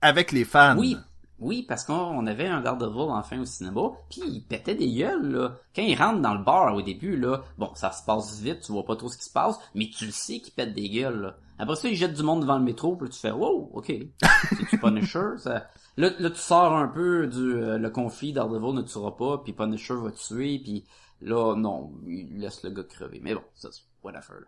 Avec 0.01 0.31
les 0.31 0.43
fans. 0.45 0.77
Oui, 0.77 0.97
oui, 1.43 1.63
parce 1.67 1.83
qu'on 1.83 1.93
on 1.93 2.25
avait 2.25 2.47
un 2.47 2.61
Daredevil 2.61 3.11
enfin 3.11 3.39
au 3.39 3.45
cinéma, 3.45 3.91
puis 4.09 4.21
il 4.25 4.41
pétait 4.41 4.75
des 4.75 4.91
gueules, 4.91 5.31
là. 5.31 5.57
Quand 5.75 5.81
il 5.81 5.95
rentre 5.95 6.21
dans 6.21 6.33
le 6.33 6.43
bar 6.43 6.73
au 6.73 6.81
début, 6.81 7.17
là, 7.17 7.43
bon, 7.57 7.69
ça 7.75 7.91
se 7.91 8.03
passe 8.05 8.39
vite, 8.39 8.61
tu 8.61 8.71
vois 8.71 8.85
pas 8.85 8.95
trop 8.95 9.09
ce 9.09 9.17
qui 9.17 9.25
se 9.25 9.31
passe, 9.31 9.59
mais 9.75 9.89
tu 9.89 10.05
le 10.05 10.11
sais 10.11 10.39
qu'il 10.39 10.53
pète 10.53 10.73
des 10.73 10.89
gueules, 10.89 11.21
là. 11.21 11.37
Après 11.59 11.75
ça, 11.75 11.87
il 11.87 11.95
jette 11.95 12.13
du 12.13 12.23
monde 12.23 12.41
devant 12.41 12.57
le 12.57 12.63
métro, 12.63 12.95
puis 12.95 13.07
là, 13.07 13.13
tu 13.13 13.19
fais, 13.19 13.31
wow, 13.31 13.71
ok, 13.73 13.87
c'est-tu 14.57 14.77
Punisher? 14.79 15.37
Ça... 15.37 15.67
Là, 15.97 16.09
là, 16.17 16.29
tu 16.29 16.39
sors 16.39 16.75
un 16.75 16.87
peu 16.87 17.27
du 17.27 17.53
euh, 17.53 17.77
le 17.77 17.89
conflit, 17.89 18.33
Daredevil 18.33 18.73
ne 18.73 18.81
tuera 18.81 19.15
pas, 19.15 19.39
puis 19.39 19.53
Punisher 19.53 19.95
va 19.95 20.11
tuer, 20.11 20.59
puis 20.59 20.85
là, 21.21 21.55
non, 21.55 21.91
il 22.07 22.39
laisse 22.39 22.63
le 22.63 22.71
gars 22.71 22.83
crever. 22.83 23.19
Mais 23.21 23.35
bon, 23.35 23.43
ça, 23.53 23.69
c'est 23.71 23.83
whatever, 24.03 24.39
là. 24.41 24.47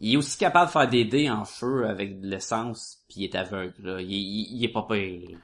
Il 0.00 0.14
est 0.14 0.16
aussi 0.16 0.38
capable 0.38 0.66
de 0.66 0.70
faire 0.70 0.88
des 0.88 1.04
dés 1.04 1.28
en 1.28 1.44
feu 1.44 1.88
avec 1.88 2.20
de 2.20 2.28
l'essence, 2.28 3.02
puis 3.08 3.22
il 3.22 3.24
est 3.24 3.34
aveugle, 3.34 3.74
là. 3.82 4.00
Il, 4.00 4.12
il, 4.12 4.56
il 4.56 4.64
est 4.64 4.72
pas 4.72 4.86
pire. 4.88 5.38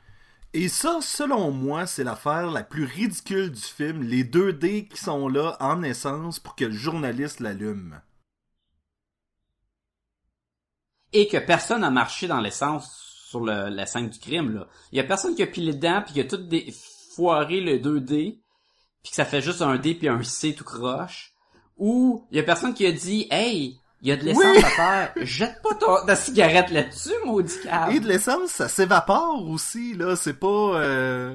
Et 0.54 0.68
ça, 0.68 1.00
selon 1.02 1.50
moi, 1.50 1.86
c'est 1.86 2.04
l'affaire 2.04 2.50
la 2.50 2.62
plus 2.62 2.84
ridicule 2.84 3.50
du 3.50 3.60
film. 3.60 4.02
Les 4.02 4.24
2D 4.24 4.88
qui 4.88 4.96
sont 4.96 5.28
là 5.28 5.56
en 5.60 5.82
essence 5.82 6.38
pour 6.38 6.54
que 6.54 6.64
le 6.64 6.72
journaliste 6.72 7.40
l'allume. 7.40 8.00
et 11.14 11.28
que 11.28 11.38
personne 11.38 11.80
n'a 11.80 11.90
marché 11.90 12.26
dans 12.26 12.40
l'essence 12.40 13.00
sur 13.30 13.40
la 13.44 13.86
scène 13.86 14.10
du 14.10 14.18
crime 14.18 14.52
là. 14.52 14.66
Il 14.92 14.98
y 14.98 15.00
a 15.00 15.04
personne 15.04 15.34
qui 15.34 15.42
a 15.42 15.46
pilé 15.46 15.72
dedans 15.72 16.02
puis 16.04 16.14
qui 16.14 16.20
a 16.20 16.24
tout 16.24 16.36
des 16.36 16.74
foiré 17.14 17.60
le 17.60 17.78
2D 17.78 18.40
puis 19.02 19.10
que 19.10 19.14
ça 19.14 19.24
fait 19.24 19.40
juste 19.40 19.62
un 19.62 19.78
D 19.78 19.94
puis 19.94 20.08
un 20.08 20.22
C 20.22 20.54
tout 20.54 20.64
croche 20.64 21.32
ou 21.76 22.26
il 22.30 22.36
y 22.36 22.40
a 22.40 22.42
personne 22.42 22.74
qui 22.74 22.84
a 22.84 22.92
dit 22.92 23.28
"Hey, 23.30 23.80
il 24.04 24.10
y 24.10 24.12
a 24.12 24.16
de 24.16 24.22
l'essence 24.24 24.44
Oui. 24.44 24.58
à 24.64 24.70
terre, 24.76 25.12
jette 25.22 25.60
pas 25.62 25.74
ton, 25.74 26.06
ta 26.06 26.14
cigarette 26.14 26.70
là-dessus, 26.70 27.10
maudit 27.24 27.58
cave." 27.64 27.90
Et 27.90 27.98
de 28.00 28.06
l'essence, 28.06 28.50
ça 28.50 28.68
s'évapore 28.68 29.48
aussi, 29.48 29.94
là. 29.94 30.14
C'est 30.14 30.34
pas... 30.38 30.46
euh, 30.46 31.34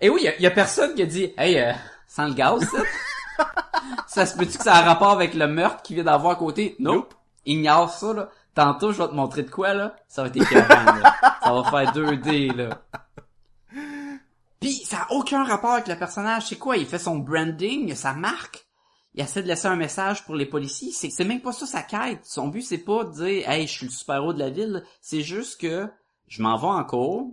Et 0.00 0.10
oui, 0.10 0.20
il 0.24 0.40
y 0.40 0.42
y 0.42 0.46
a 0.46 0.50
personne 0.50 0.94
qui 0.94 1.02
a 1.02 1.06
dit 1.06 1.32
"Hey, 1.38 1.58
euh, 1.58 1.72
sans 2.06 2.26
le 2.26 2.34
gaz 2.34 2.60
ça." 2.68 3.44
ça 4.06 4.26
se 4.26 4.36
peut-tu 4.36 4.58
que 4.58 4.64
ça 4.64 4.74
a 4.74 4.82
un 4.82 4.84
rapport 4.84 5.10
avec 5.12 5.32
le 5.34 5.46
meurtre 5.46 5.80
qu'il 5.82 5.94
vient 5.96 6.04
d'avoir 6.04 6.32
à 6.32 6.36
côté? 6.36 6.76
Nope. 6.78 6.94
Nope. 6.96 7.14
Ignore 7.46 7.90
ça 7.90 8.12
là. 8.12 8.28
Tantôt, 8.54 8.92
je 8.92 8.98
vais 9.00 9.08
te 9.08 9.14
montrer 9.14 9.44
de 9.44 9.50
quoi 9.50 9.72
là. 9.72 9.94
Ça 10.08 10.22
va 10.22 10.28
être 10.28 10.36
écœurant, 10.36 10.84
là. 10.84 11.14
Ça 11.42 11.52
va 11.52 11.64
faire 11.70 11.92
2D 11.94 12.54
là. 12.54 12.78
Puis 14.60 14.72
ça 14.84 15.06
a 15.08 15.12
aucun 15.12 15.42
rapport 15.44 15.70
avec 15.72 15.86
le 15.88 15.96
personnage. 15.96 16.46
C'est 16.48 16.58
quoi? 16.58 16.76
Il 16.76 16.84
fait 16.86 16.98
son 16.98 17.16
branding, 17.16 17.94
sa 17.94 18.12
marque? 18.12 18.66
Il 19.14 19.20
essaie 19.22 19.42
de 19.42 19.48
laisser 19.48 19.66
un 19.66 19.76
message 19.76 20.24
pour 20.24 20.36
les 20.36 20.46
policiers. 20.46 20.92
C'est 20.92 21.10
c'est 21.10 21.24
même 21.24 21.40
pas 21.40 21.52
ça 21.52 21.66
sa 21.66 21.82
quête. 21.82 22.24
Son 22.24 22.48
but 22.48 22.62
c'est 22.62 22.78
pas 22.78 23.04
de 23.04 23.12
dire 23.12 23.48
"Hey, 23.48 23.66
je 23.66 23.72
suis 23.72 23.86
le 23.86 23.92
super-héros 23.92 24.32
de 24.32 24.38
la 24.38 24.50
ville." 24.50 24.84
C'est 25.00 25.22
juste 25.22 25.60
que 25.60 25.88
je 26.28 26.42
m'en 26.42 26.56
vais 26.56 26.66
en 26.68 26.84
cours 26.84 27.30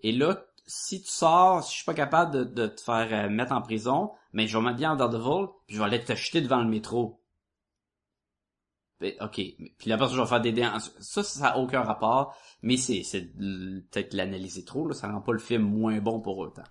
et 0.00 0.12
là 0.12 0.44
si 0.66 1.02
tu 1.02 1.10
sors, 1.10 1.62
si 1.62 1.70
je 1.72 1.76
suis 1.76 1.84
pas 1.84 1.92
capable 1.94 2.32
de, 2.32 2.44
de 2.44 2.66
te 2.68 2.80
faire 2.80 3.08
euh, 3.26 3.28
mettre 3.28 3.52
en 3.52 3.60
prison, 3.60 4.12
mais 4.32 4.46
je 4.48 4.56
vais 4.56 4.64
m'habiller 4.64 4.86
en 4.86 4.96
Daredevil, 4.96 5.48
puis 5.66 5.76
je 5.76 5.78
vais 5.78 5.84
aller 5.84 6.02
te 6.02 6.14
jeter 6.14 6.40
devant 6.40 6.62
le 6.62 6.68
métro. 6.70 7.20
Ben, 9.00 9.12
ok, 9.20 9.34
puis 9.34 9.90
la 9.90 9.98
personne 9.98 10.16
je 10.16 10.22
vais 10.22 10.28
faire 10.28 10.40
des 10.40 10.64
en- 10.64 10.78
Ça, 11.00 11.22
ça 11.22 11.48
a 11.48 11.58
aucun 11.58 11.82
rapport, 11.82 12.34
mais 12.62 12.76
c'est 12.76 13.02
c'est 13.02 13.22
peut-être 13.36 14.14
l'analyser 14.14 14.64
trop, 14.64 14.86
là, 14.88 14.94
ça 14.94 15.10
rend 15.10 15.20
pas 15.20 15.32
le 15.32 15.38
film 15.38 15.62
moins 15.62 15.98
bon 15.98 16.20
pour 16.20 16.38
autant. 16.38 16.62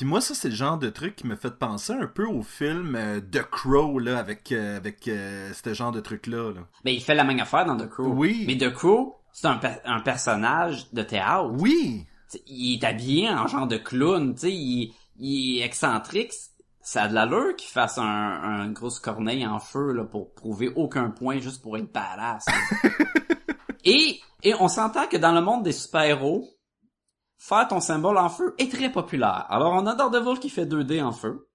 Puis 0.00 0.08
moi, 0.08 0.22
ça, 0.22 0.32
c'est 0.32 0.48
le 0.48 0.54
genre 0.54 0.78
de 0.78 0.88
truc 0.88 1.14
qui 1.14 1.26
me 1.26 1.36
fait 1.36 1.50
penser 1.58 1.92
un 1.92 2.06
peu 2.06 2.24
au 2.24 2.42
film 2.42 2.96
euh, 2.96 3.20
The 3.20 3.42
Crow, 3.42 3.98
là, 3.98 4.16
avec, 4.18 4.50
euh, 4.50 4.78
avec 4.78 5.06
euh, 5.08 5.52
ce 5.52 5.74
genre 5.74 5.92
de 5.92 6.00
truc-là. 6.00 6.54
Là. 6.54 6.60
Mais 6.86 6.94
il 6.94 7.02
fait 7.02 7.14
la 7.14 7.22
même 7.22 7.38
affaire 7.38 7.66
dans 7.66 7.76
The 7.76 7.86
Crow. 7.86 8.06
Oui. 8.06 8.44
Mais 8.46 8.56
The 8.56 8.72
Crow, 8.72 9.18
c'est 9.30 9.48
un, 9.48 9.58
per- 9.58 9.82
un 9.84 10.00
personnage 10.00 10.90
de 10.94 11.02
théâtre. 11.02 11.50
Oui! 11.58 12.06
T'sais, 12.30 12.40
il 12.46 12.78
est 12.82 12.84
habillé 12.86 13.28
en 13.28 13.46
genre 13.46 13.66
de 13.66 13.76
clown, 13.76 14.32
tu 14.32 14.40
sais, 14.40 14.52
il, 14.54 14.94
il 15.18 15.58
est 15.58 15.64
excentrique. 15.66 16.32
Ça 16.80 17.02
a 17.02 17.08
de 17.08 17.12
l'allure 17.12 17.54
qu'il 17.56 17.68
fasse 17.68 17.98
un, 17.98 18.02
un 18.06 18.70
grosse 18.70 19.00
corneille 19.00 19.46
en 19.46 19.58
feu 19.58 19.92
là, 19.92 20.04
pour 20.04 20.32
prouver 20.32 20.72
aucun 20.76 21.10
point 21.10 21.40
juste 21.40 21.60
pour 21.60 21.76
être 21.76 21.92
badass. 21.92 22.46
et, 23.84 24.18
et 24.44 24.54
on 24.54 24.68
s'entend 24.68 25.06
que 25.08 25.18
dans 25.18 25.32
le 25.32 25.42
monde 25.42 25.62
des 25.62 25.72
super-héros, 25.72 26.48
faire 27.40 27.66
ton 27.66 27.80
symbole 27.80 28.18
en 28.18 28.28
feu 28.28 28.54
est 28.58 28.70
très 28.70 28.92
populaire. 28.92 29.46
Alors 29.48 29.72
on 29.72 29.86
a 29.86 29.94
Daredevil 29.94 30.38
qui 30.38 30.50
fait 30.50 30.66
2D 30.66 31.02
en 31.02 31.10
feu. 31.10 31.48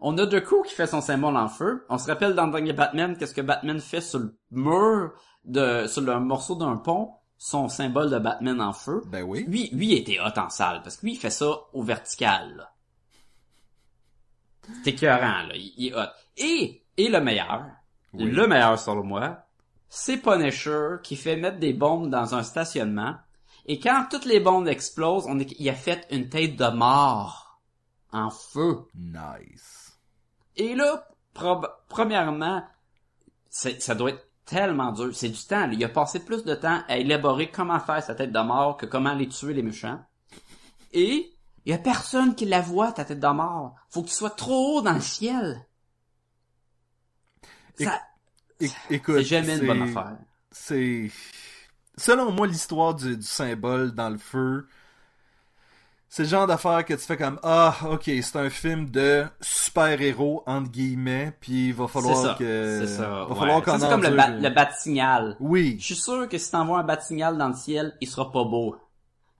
On 0.00 0.16
a 0.16 0.40
Crow 0.40 0.62
qui 0.62 0.74
fait 0.74 0.86
son 0.86 1.00
symbole 1.00 1.36
en 1.36 1.48
feu. 1.48 1.84
On 1.88 1.98
se 1.98 2.06
rappelle 2.06 2.34
dans 2.34 2.46
le 2.46 2.52
dernier 2.52 2.72
Batman 2.72 3.16
qu'est-ce 3.16 3.34
que 3.34 3.40
Batman 3.40 3.80
fait 3.80 4.00
sur 4.00 4.20
le 4.20 4.38
mur 4.52 5.12
de 5.44 5.86
sur 5.88 6.02
le 6.02 6.20
morceau 6.20 6.54
d'un 6.54 6.76
pont, 6.76 7.14
son 7.36 7.68
symbole 7.68 8.10
de 8.10 8.18
Batman 8.18 8.60
en 8.60 8.72
feu. 8.72 9.02
Ben 9.06 9.22
oui. 9.22 9.44
Lui, 9.48 9.70
lui 9.72 9.88
il 9.88 9.98
était 9.98 10.20
hot 10.20 10.38
en 10.38 10.50
salle, 10.50 10.82
parce 10.82 10.96
que 10.96 11.06
lui, 11.06 11.14
il 11.14 11.18
fait 11.18 11.30
ça 11.30 11.46
au 11.72 11.82
vertical, 11.82 12.54
là. 12.56 12.70
C'est 14.82 14.90
écœurant, 14.90 15.42
là. 15.48 15.54
Il, 15.54 15.72
il 15.76 15.86
est 15.88 15.94
hot. 15.94 16.08
Et, 16.36 16.84
et 16.96 17.08
le 17.08 17.20
meilleur, 17.20 17.64
Oui. 18.14 18.24
le 18.24 18.46
meilleur 18.46 18.78
selon 18.78 19.02
moi, 19.04 19.38
c'est 19.88 20.16
Punisher 20.18 20.96
qui 21.02 21.16
fait 21.16 21.36
mettre 21.36 21.58
des 21.58 21.72
bombes 21.72 22.08
dans 22.10 22.34
un 22.34 22.42
stationnement. 22.42 23.14
Et 23.66 23.80
quand 23.80 24.06
toutes 24.10 24.26
les 24.26 24.40
bombes 24.40 24.68
explosent, 24.68 25.26
on 25.26 25.38
est, 25.38 25.52
il 25.58 25.68
a 25.68 25.74
fait 25.74 26.06
une 26.10 26.28
tête 26.28 26.56
de 26.56 26.68
mort 26.68 27.60
en 28.12 28.30
feu. 28.30 28.86
Nice. 28.94 29.98
Et 30.56 30.74
là, 30.74 31.08
premièrement, 31.88 32.62
ça 33.50 33.94
doit 33.94 34.10
être 34.10 34.28
tellement 34.44 34.92
dur. 34.92 35.14
C'est 35.14 35.28
du 35.28 35.42
temps. 35.42 35.66
là. 35.66 35.72
Il 35.72 35.84
a 35.84 35.88
passé 35.88 36.20
plus 36.20 36.44
de 36.44 36.54
temps 36.54 36.82
à 36.88 36.98
élaborer 36.98 37.50
comment 37.50 37.80
faire 37.80 38.02
sa 38.02 38.14
tête 38.14 38.32
de 38.32 38.40
mort 38.40 38.76
que 38.76 38.86
comment 38.86 39.14
les 39.14 39.28
tuer 39.28 39.54
les 39.54 39.62
méchants. 39.62 40.00
Et 40.92 41.34
il 41.64 41.70
y 41.70 41.74
a 41.74 41.78
personne 41.78 42.34
qui 42.34 42.44
la 42.44 42.60
voit, 42.60 42.92
ta 42.92 43.04
tête 43.04 43.20
de 43.20 43.26
mort. 43.28 43.74
Faut 43.88 44.02
que 44.02 44.08
tu 44.08 44.14
sois 44.14 44.30
trop 44.30 44.78
haut 44.78 44.82
dans 44.82 44.92
le 44.92 45.00
ciel. 45.00 45.66
Ça, 47.78 48.00
écoute, 48.90 49.16
c'est 49.16 49.24
jamais 49.24 49.58
une 49.58 49.66
bonne 49.66 49.82
affaire. 49.82 50.18
C'est... 50.52 51.10
Selon 51.96 52.32
moi, 52.32 52.46
l'histoire 52.46 52.94
du, 52.94 53.16
du 53.16 53.26
symbole 53.26 53.92
dans 53.92 54.10
le 54.10 54.18
feu, 54.18 54.66
c'est 56.08 56.22
le 56.22 56.28
genre 56.28 56.46
d'affaire 56.46 56.84
que 56.84 56.94
tu 56.94 57.00
fais 57.00 57.16
comme 57.16 57.40
Ah, 57.42 57.74
ok, 57.90 58.04
c'est 58.04 58.36
un 58.36 58.48
film 58.48 58.88
de 58.88 59.24
super-héros, 59.40 60.44
entre 60.46 60.70
guillemets, 60.70 61.36
puis 61.40 61.70
il 61.70 61.74
va 61.74 61.88
falloir 61.88 62.16
ça. 62.16 62.36
que... 62.38 62.84
C'est 62.86 62.96
ça. 62.98 63.08
va 63.08 63.28
ouais. 63.28 63.34
falloir 63.34 63.62
qu'on 63.62 63.78
c'est 63.80 63.88
comme 63.88 64.02
le, 64.02 64.10
bat, 64.10 64.28
le 64.28 64.50
bat-signal. 64.50 65.36
Oui. 65.40 65.76
Je 65.80 65.86
suis 65.86 65.96
sûr 65.96 66.28
que 66.28 66.38
si 66.38 66.52
t'envoies 66.52 66.78
un 66.78 66.84
bat-signal 66.84 67.36
dans 67.36 67.48
le 67.48 67.54
ciel, 67.54 67.96
il 68.00 68.08
sera 68.08 68.30
pas 68.30 68.44
beau. 68.44 68.76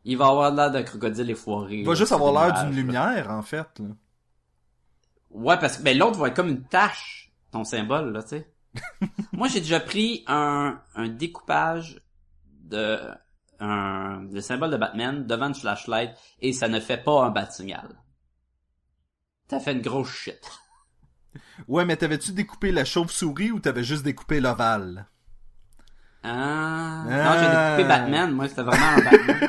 Il 0.05 0.19
va 0.19 0.27
avoir 0.27 0.51
l'air 0.53 0.73
d'un 0.73 0.83
crocodile 0.83 1.31
effoiré. 1.31 1.77
Il 1.77 1.85
va 1.87 1.93
là, 1.93 1.97
juste 1.97 2.11
avoir 2.11 2.33
l'air 2.33 2.65
d'une 2.65 2.75
lumière, 2.75 3.31
en 3.31 3.43
fait. 3.43 3.69
là. 3.79 3.87
Ouais, 5.31 5.57
parce 5.59 5.77
que 5.77 5.83
ben 5.83 5.97
l'autre 5.97 6.19
va 6.19 6.29
être 6.29 6.35
comme 6.35 6.49
une 6.49 6.65
tache, 6.65 7.33
ton 7.53 7.63
symbole 7.63 8.13
là, 8.13 8.23
tu 8.23 8.31
sais. 8.31 8.53
Moi, 9.33 9.47
j'ai 9.47 9.61
déjà 9.61 9.79
pris 9.79 10.25
un 10.27 10.81
un 10.97 11.09
découpage 11.09 12.01
de 12.75 12.99
un, 13.61 14.27
le 14.33 14.41
symbole 14.41 14.71
de 14.71 14.77
Batman 14.77 15.27
devant 15.27 15.47
une 15.49 15.55
flashlight 15.55 16.11
et 16.41 16.53
ça 16.53 16.69
ne 16.69 16.81
fait 16.81 16.99
pas 16.99 17.23
un 17.25 17.31
bat 17.31 17.49
signal. 17.51 17.89
T'as 19.49 19.61
fait 19.61 19.73
une 19.73 19.83
grosse 19.83 20.11
shit. 20.13 20.41
Ouais, 21.67 21.85
mais 21.85 21.97
t'avais-tu 21.97 22.31
découpé 22.33 22.71
la 22.71 22.85
chauve-souris 22.85 23.51
ou 23.51 23.59
t'avais 23.59 23.83
juste 23.83 24.05
découpé 24.05 24.39
l'ovale? 24.41 25.07
Ah. 26.23 27.05
Ah. 27.09 27.25
Non, 27.25 27.33
j'ai 27.41 27.49
découpé 27.51 27.85
Batman. 27.89 28.31
Moi, 28.33 28.49
c'était 28.49 28.63
vraiment 28.63 28.87
un 28.87 29.03
Batman. 29.03 29.49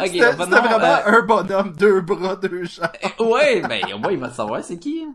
ok, 0.00 0.06
C'était 0.06 0.26
revenons, 0.26 0.44
c'était 0.44 0.60
vraiment 0.60 0.84
euh, 0.84 1.18
un 1.18 1.22
bonhomme, 1.22 1.72
deux 1.76 2.00
bras, 2.00 2.36
deux 2.36 2.64
jambes. 2.64 2.88
ouais, 3.20 3.60
ben, 3.62 3.82
au 3.94 3.98
moins, 3.98 4.12
il 4.12 4.18
va 4.18 4.30
savoir 4.30 4.64
c'est 4.64 4.78
qui. 4.78 5.04
hein. 5.06 5.14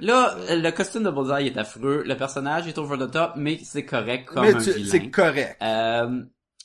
Là, 0.00 0.36
le 0.50 0.70
costume 0.70 1.04
de 1.04 1.10
Bullseye 1.10 1.46
est 1.48 1.56
affreux, 1.58 2.02
le 2.04 2.16
personnage 2.16 2.66
est 2.66 2.78
over 2.78 2.96
the 2.98 3.10
top, 3.10 3.32
mais 3.36 3.58
c'est 3.64 3.84
correct 3.84 4.26
comme 4.26 4.42
Mais 4.44 4.54
un 4.54 4.58
tu- 4.58 4.72
vilain. 4.72 4.90
c'est 4.90 5.10
correct. 5.10 5.56
Euh, 5.62 6.22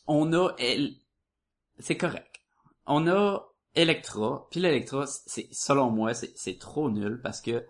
on 0.07 0.33
a, 0.33 0.49
elle, 0.59 0.91
c'est 1.79 1.97
correct. 1.97 2.35
On 2.85 3.07
a 3.07 3.43
Electra, 3.75 4.47
puis 4.49 4.59
l'Electra, 4.59 5.05
c'est, 5.07 5.47
selon 5.51 5.91
moi, 5.91 6.13
c'est, 6.13 6.57
trop 6.59 6.89
nul 6.89 7.19
parce 7.21 7.41
que, 7.41 7.63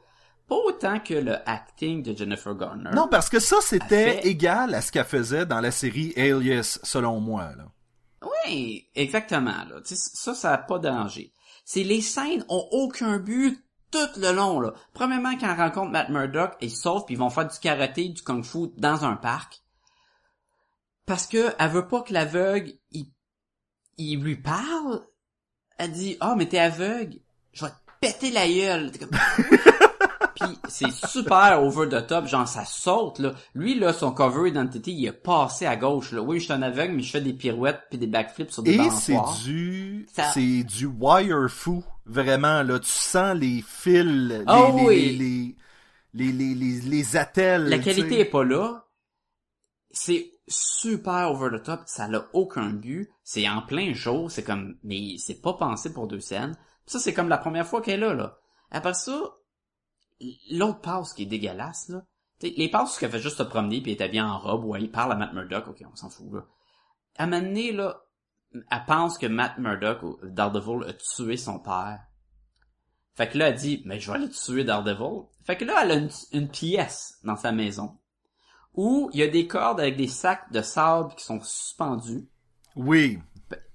pas 0.47 0.55
autant 0.55 0.99
que 1.01 1.15
le 1.15 1.35
acting 1.49 2.01
de 2.03 2.15
Jennifer 2.15 2.55
Garner. 2.55 2.91
Non, 2.93 3.09
parce 3.09 3.27
que 3.29 3.39
ça, 3.39 3.57
c'était 3.61 4.21
fait- 4.21 4.27
égal 4.27 4.73
à 4.73 4.81
ce 4.81 4.93
qu'elle 4.93 5.03
faisait 5.03 5.45
dans 5.45 5.59
la 5.59 5.71
série 5.71 6.13
Alias, 6.15 6.79
selon 6.83 7.19
moi. 7.19 7.49
Là. 7.57 7.65
Oui, 8.45 8.87
exactement, 8.95 9.65
là. 9.69 9.81
Ça, 9.83 10.33
ça 10.33 10.53
a 10.53 10.57
pas 10.59 10.79
dérangé. 10.79 11.33
C'est 11.65 11.83
les 11.83 11.99
scènes 12.01 12.45
ont 12.47 12.65
aucun 12.71 13.17
but 13.19 13.61
tout 13.91 14.19
le 14.19 14.31
long, 14.33 14.59
là. 14.59 14.73
Premièrement, 14.93 15.37
quand 15.37 15.47
elle 15.53 15.59
rencontre 15.61 15.91
Matt 15.91 16.09
Murdock, 16.09 16.53
ils 16.61 16.71
se 16.71 16.81
sauvent 16.81 17.05
puis 17.05 17.15
ils 17.15 17.17
vont 17.19 17.29
faire 17.29 17.47
du 17.47 17.57
karaté, 17.59 18.09
du 18.09 18.21
kung-fu 18.21 18.69
dans 18.77 19.05
un 19.05 19.15
parc. 19.15 19.61
Parce 21.05 21.25
que 21.27 21.53
elle 21.57 21.69
veut 21.71 21.87
pas 21.87 22.01
que 22.01 22.11
l'aveugle, 22.13 22.71
il, 22.91 23.05
il 23.97 24.19
lui 24.21 24.35
parle. 24.35 25.05
Elle 25.77 25.91
dit, 25.91 26.17
ah, 26.19 26.35
mais 26.37 26.47
t'es 26.47 26.59
aveugle. 26.59 27.19
Je 27.53 27.63
vais 27.65 27.71
te 27.71 27.75
péter 28.01 28.31
la 28.31 28.47
gueule. 28.47 28.91
Puis 30.39 30.59
c'est 30.69 30.91
super 30.91 31.63
over 31.63 31.89
the 31.89 32.05
top, 32.05 32.27
genre 32.27 32.47
ça 32.47 32.63
saute 32.63 33.17
là. 33.17 33.33
Lui 33.55 33.73
là, 33.73 33.91
son 33.91 34.11
cover 34.11 34.47
identity, 34.49 34.93
il 34.93 35.07
est 35.07 35.11
passé 35.11 35.65
à 35.65 35.75
gauche 35.75 36.11
là. 36.11 36.21
Oui, 36.21 36.37
je 36.39 36.43
suis 36.45 36.53
un 36.53 36.61
aveugle, 36.61 36.93
mais 36.93 37.01
je 37.01 37.09
fais 37.09 37.21
des 37.21 37.33
pirouettes 37.33 37.81
puis 37.89 37.97
des 37.97 38.05
backflips 38.05 38.51
sur 38.51 38.61
des 38.61 38.75
Et 38.75 38.89
c'est 38.91 39.17
du, 39.43 40.07
Ça- 40.13 40.31
c'est 40.33 40.63
du 40.63 40.85
wire 40.85 41.47
fou, 41.49 41.83
vraiment 42.07 42.63
là. 42.63 42.79
Tu 42.79 42.89
sens 42.89 43.35
les 43.37 43.61
fils, 43.61 44.05
les, 44.05 44.43
Oh 44.47 44.73
les, 44.75 44.83
oui. 44.83 45.17
les, 45.17 45.55
les, 46.13 46.31
les, 46.31 46.55
les, 46.55 46.81
les 46.81 47.17
attelles. 47.17 47.65
La 47.65 47.79
qualité 47.79 48.19
est 48.19 48.25
pas 48.25 48.43
là. 48.43 48.85
C'est 49.91 50.31
super 50.47 51.31
over 51.31 51.57
the 51.57 51.63
top, 51.63 51.81
ça 51.85 52.07
n'a 52.07 52.27
aucun 52.33 52.69
but. 52.69 53.09
C'est 53.23 53.47
en 53.49 53.61
plein 53.61 53.93
jour, 53.93 54.31
c'est 54.31 54.43
comme, 54.43 54.77
mais 54.83 55.17
c'est 55.17 55.41
pas 55.41 55.53
pensé 55.53 55.91
pour 55.91 56.07
deux 56.07 56.19
scènes. 56.19 56.57
Ça, 56.85 56.99
c'est 56.99 57.13
comme 57.13 57.29
la 57.29 57.37
première 57.37 57.67
fois 57.67 57.81
qu'elle 57.81 58.03
est 58.03 58.07
là, 58.07 58.13
là. 58.13 58.37
Après 58.71 58.93
ça, 58.93 59.35
l'autre 60.51 60.81
passe 60.81 61.13
qui 61.13 61.23
est 61.23 61.27
dégueulasse, 61.27 61.89
là. 61.89 62.03
T'sais, 62.39 62.53
les 62.55 62.69
passes 62.69 62.97
qu'elle 62.99 63.09
fait 63.09 63.19
juste 63.19 63.37
se 63.37 63.43
promener 63.43 63.81
puis 63.81 63.91
elle 63.93 63.97
est 63.97 64.03
habillée 64.03 64.21
en 64.21 64.37
robe 64.37 64.65
ou 64.65 64.75
elle 64.75 64.91
parle 64.91 65.11
à 65.11 65.15
Matt 65.15 65.33
Murdock, 65.33 65.69
ok, 65.69 65.83
on 65.91 65.95
s'en 65.95 66.09
fout, 66.09 66.31
là. 66.31 66.45
À 67.17 67.23
un 67.23 67.27
moment 67.27 67.41
donné, 67.41 67.71
là, 67.71 68.03
elle 68.53 68.85
pense 68.87 69.17
que 69.17 69.27
Matt 69.27 69.57
Murdock, 69.57 70.03
ou 70.03 70.17
Daredevil, 70.23 70.87
a 70.89 70.93
tué 70.93 71.37
son 71.37 71.59
père. 71.59 71.99
Fait 73.15 73.27
que 73.29 73.37
là, 73.37 73.49
elle 73.49 73.55
dit, 73.55 73.81
mais 73.85 73.99
je 73.99 74.11
vais 74.11 74.17
aller 74.17 74.29
tuer 74.29 74.63
Daredevil. 74.63 75.23
Fait 75.45 75.57
que 75.57 75.65
là, 75.65 75.79
elle 75.83 75.91
a 75.91 75.95
une, 75.95 76.09
une 76.33 76.49
pièce 76.49 77.17
dans 77.23 77.35
sa 77.35 77.51
maison 77.51 77.97
où 78.75 79.09
il 79.11 79.19
y 79.19 79.23
a 79.23 79.27
des 79.27 79.47
cordes 79.47 79.79
avec 79.79 79.97
des 79.97 80.07
sacs 80.07 80.51
de 80.51 80.61
sable 80.61 81.15
qui 81.15 81.25
sont 81.25 81.41
suspendus 81.41 82.27
Oui. 82.75 83.17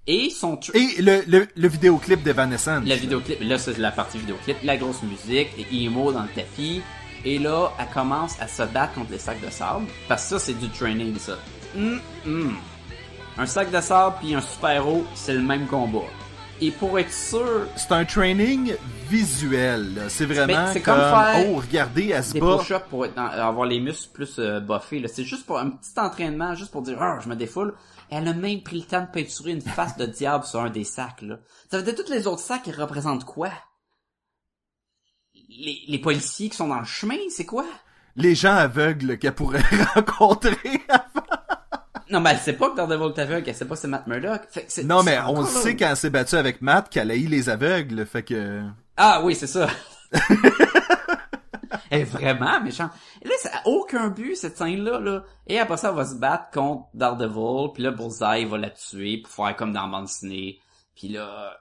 et 0.07 0.31
son 0.31 0.61
Et 0.75 1.03
le, 1.03 1.23
le, 1.27 1.49
le 1.57 1.69
vidéoclip 1.69 2.23
d'Evanescence. 2.23 2.85
la 2.87 2.95
vidéoclip, 2.95 3.41
là 3.41 3.59
c'est 3.59 3.77
la 3.79 3.91
partie 3.91 4.19
vidéoclip, 4.19 4.59
la 4.63 4.77
grosse 4.77 5.03
musique, 5.03 5.49
et 5.59 5.85
emo 5.85 6.13
dans 6.13 6.23
le 6.23 6.29
tapis, 6.29 6.83
et 7.25 7.41
là 7.41 7.73
elle 7.81 7.89
commence 7.93 8.41
à 8.41 8.47
se 8.47 8.63
battre 8.63 8.95
contre 8.95 9.11
les 9.11 9.19
sacs 9.19 9.41
de 9.45 9.51
sable, 9.51 9.87
parce 10.07 10.23
que 10.23 10.39
ça 10.39 10.39
c'est 10.39 10.55
du 10.55 10.69
training 10.69 11.19
ça. 11.19 11.37
Hum, 11.77 12.01
hum. 12.25 12.57
Un 13.39 13.47
sac 13.47 13.71
de 13.71 13.81
sable 13.81 14.17
puis 14.21 14.35
un 14.35 14.41
super-héros, 14.41 15.05
c'est 15.15 15.33
le 15.35 15.41
même 15.43 15.67
combat. 15.67 16.05
Et 16.61 16.71
pour 16.71 16.97
être 16.99 17.13
sûr, 17.13 17.67
C'est 17.77 17.91
un 17.93 18.05
training 18.05 18.75
visuel. 19.09 20.05
C'est 20.09 20.27
vraiment 20.27 20.47
Ben, 20.47 20.73
c'est 20.73 20.81
comme, 20.81 20.95
comme 20.95 21.11
faire 21.11 21.47
oh, 21.49 21.57
regardez, 21.57 22.11
elle 22.11 22.23
se 22.23 22.35
des 22.35 22.41
push-ups 22.41 22.85
pour 22.89 23.05
être 23.07 23.15
dans- 23.15 23.27
avoir 23.27 23.67
les 23.67 23.81
muscles 23.81 24.13
plus 24.13 24.39
euh, 24.39 24.61
buffés, 24.61 25.05
c'est 25.09 25.25
juste 25.25 25.45
pour 25.45 25.59
un 25.59 25.71
petit 25.71 25.99
entraînement, 25.99 26.55
juste 26.55 26.71
pour 26.71 26.83
dire 26.83 26.99
ah 27.03 27.19
je 27.23 27.29
me 27.29 27.35
défoule. 27.35 27.75
Et 28.11 28.15
elle 28.17 28.29
a 28.29 28.35
même 28.35 28.63
pris 28.63 28.79
le 28.81 28.85
temps 28.87 29.01
de 29.01 29.07
peinturer 29.07 29.53
une 29.53 29.61
face 29.63 29.97
de 29.97 30.07
diable 30.07 30.45
sur 30.45 30.61
un 30.61 30.71
des 30.71 30.85
sacs 30.85 31.23
là. 31.23 31.39
Ça 31.71 31.79
veut 31.79 31.83
dire 31.83 31.95
tous 31.97 32.13
les 32.13 32.27
autres 32.29 32.43
sacs 32.43 32.63
ils 32.67 32.75
représentent 32.81 33.25
quoi? 33.25 33.51
Les, 35.49 35.81
les 35.89 35.99
policiers 35.99 36.49
qui 36.49 36.57
sont 36.57 36.69
dans 36.69 36.79
le 36.79 36.85
chemin, 36.85 37.17
c'est 37.31 37.47
quoi? 37.47 37.65
Les 38.15 38.35
gens 38.35 38.55
aveugles 38.55 39.19
qu'elle 39.19 39.35
pourrait 39.35 39.63
rencontrer. 39.95 40.57
Non, 42.13 42.21
mais 42.21 42.31
elle 42.33 42.39
sait 42.39 42.53
pas 42.53 42.71
que 42.71 42.77
Daredevil 42.77 43.13
est 43.17 43.19
aveugle, 43.21 43.49
elle 43.49 43.55
sait 43.55 43.65
pas 43.65 43.75
que 43.75 43.81
c'est 43.81 43.89
Matt 43.89 44.07
Murdock. 44.07 44.43
Fait 44.51 44.65
que 44.67 44.71
c'est- 44.73 44.85
non, 44.85 45.03
mais 45.03 45.19
on 45.27 45.41
le 45.41 45.47
sait 45.47 45.75
quand 45.75 45.89
elle 45.89 45.97
s'est 45.97 46.11
battue 46.11 46.35
avec 46.37 46.61
Matt 46.61 46.91
qu'elle 46.91 47.11
a 47.11 47.17
eu 47.17 47.27
les 47.27 47.49
aveugles. 47.49 48.05
Fait 48.05 48.23
que... 48.23 48.63
Ah 48.99 49.23
oui, 49.25 49.35
c'est 49.35 49.47
ça. 49.47 49.67
Elle 51.91 52.01
est 52.03 52.05
vraiment 52.05 52.61
méchante. 52.63 52.91
Et 53.23 53.29
là, 53.29 53.35
ça 53.41 53.51
a 53.55 53.67
aucun 53.69 54.09
but, 54.09 54.35
cette 54.37 54.57
scène-là, 54.57 54.99
là. 55.01 55.25
Et 55.47 55.59
après 55.59 55.77
ça, 55.77 55.91
elle 55.91 55.95
va 55.97 56.05
se 56.07 56.15
battre 56.15 56.51
contre 56.51 56.87
Daredevil, 56.95 57.73
puis 57.75 57.83
là, 57.83 57.91
Bullseye 57.91 58.45
va 58.47 58.59
la 58.59 58.71
tuer 58.71 59.19
pour 59.19 59.31
faire 59.33 59.55
comme 59.57 59.73
dans 59.73 59.89
bande 59.89 60.05
dessinée. 60.07 60.59
Puis 60.95 61.09
là, 61.09 61.59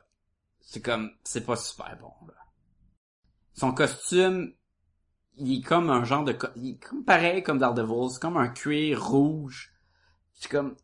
c'est 0.61 0.81
comme, 0.81 1.11
c'est 1.23 1.45
pas 1.45 1.55
super 1.57 1.97
bon, 1.99 2.13
là. 2.27 2.33
Son 3.53 3.73
costume, 3.73 4.53
il 5.37 5.59
est 5.59 5.61
comme 5.61 5.89
un 5.89 6.03
genre 6.05 6.23
de, 6.23 6.37
il 6.55 6.71
est 6.71 6.83
comme 6.85 7.03
pareil 7.03 7.43
comme 7.43 7.57
Daredevil, 7.59 8.09
c'est 8.11 8.21
comme 8.21 8.37
un 8.37 8.47
cuir 8.49 9.03
rouge. 9.03 9.70
C'est 10.41 10.49
comme, 10.49 10.75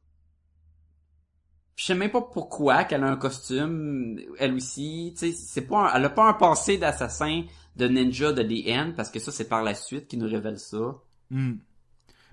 je 1.76 1.86
sais 1.86 1.96
même 1.96 2.12
pas 2.12 2.22
pourquoi 2.22 2.84
qu'elle 2.84 3.04
a 3.04 3.08
un 3.08 3.18
costume, 3.18 4.20
elle 4.38 4.54
aussi, 4.54 5.16
tu 5.18 5.32
sais, 5.32 5.34
c'est 5.34 5.66
pas 5.66 5.90
un- 5.90 5.96
elle 5.96 6.06
a 6.06 6.10
pas 6.12 6.30
un 6.30 6.34
passé 6.34 6.78
d'assassin 6.78 7.44
de 7.76 7.88
ninja 7.88 8.34
de 8.34 8.44
DN, 8.44 8.94
parce 8.96 9.10
que 9.10 9.20
ça, 9.20 9.32
c'est 9.32 9.48
par 9.50 9.64
la 9.64 9.74
suite 9.74 10.08
qui 10.08 10.18
nous 10.18 10.30
révèle 10.30 10.60
ça. 10.60 10.96
Hmm. 11.32 11.56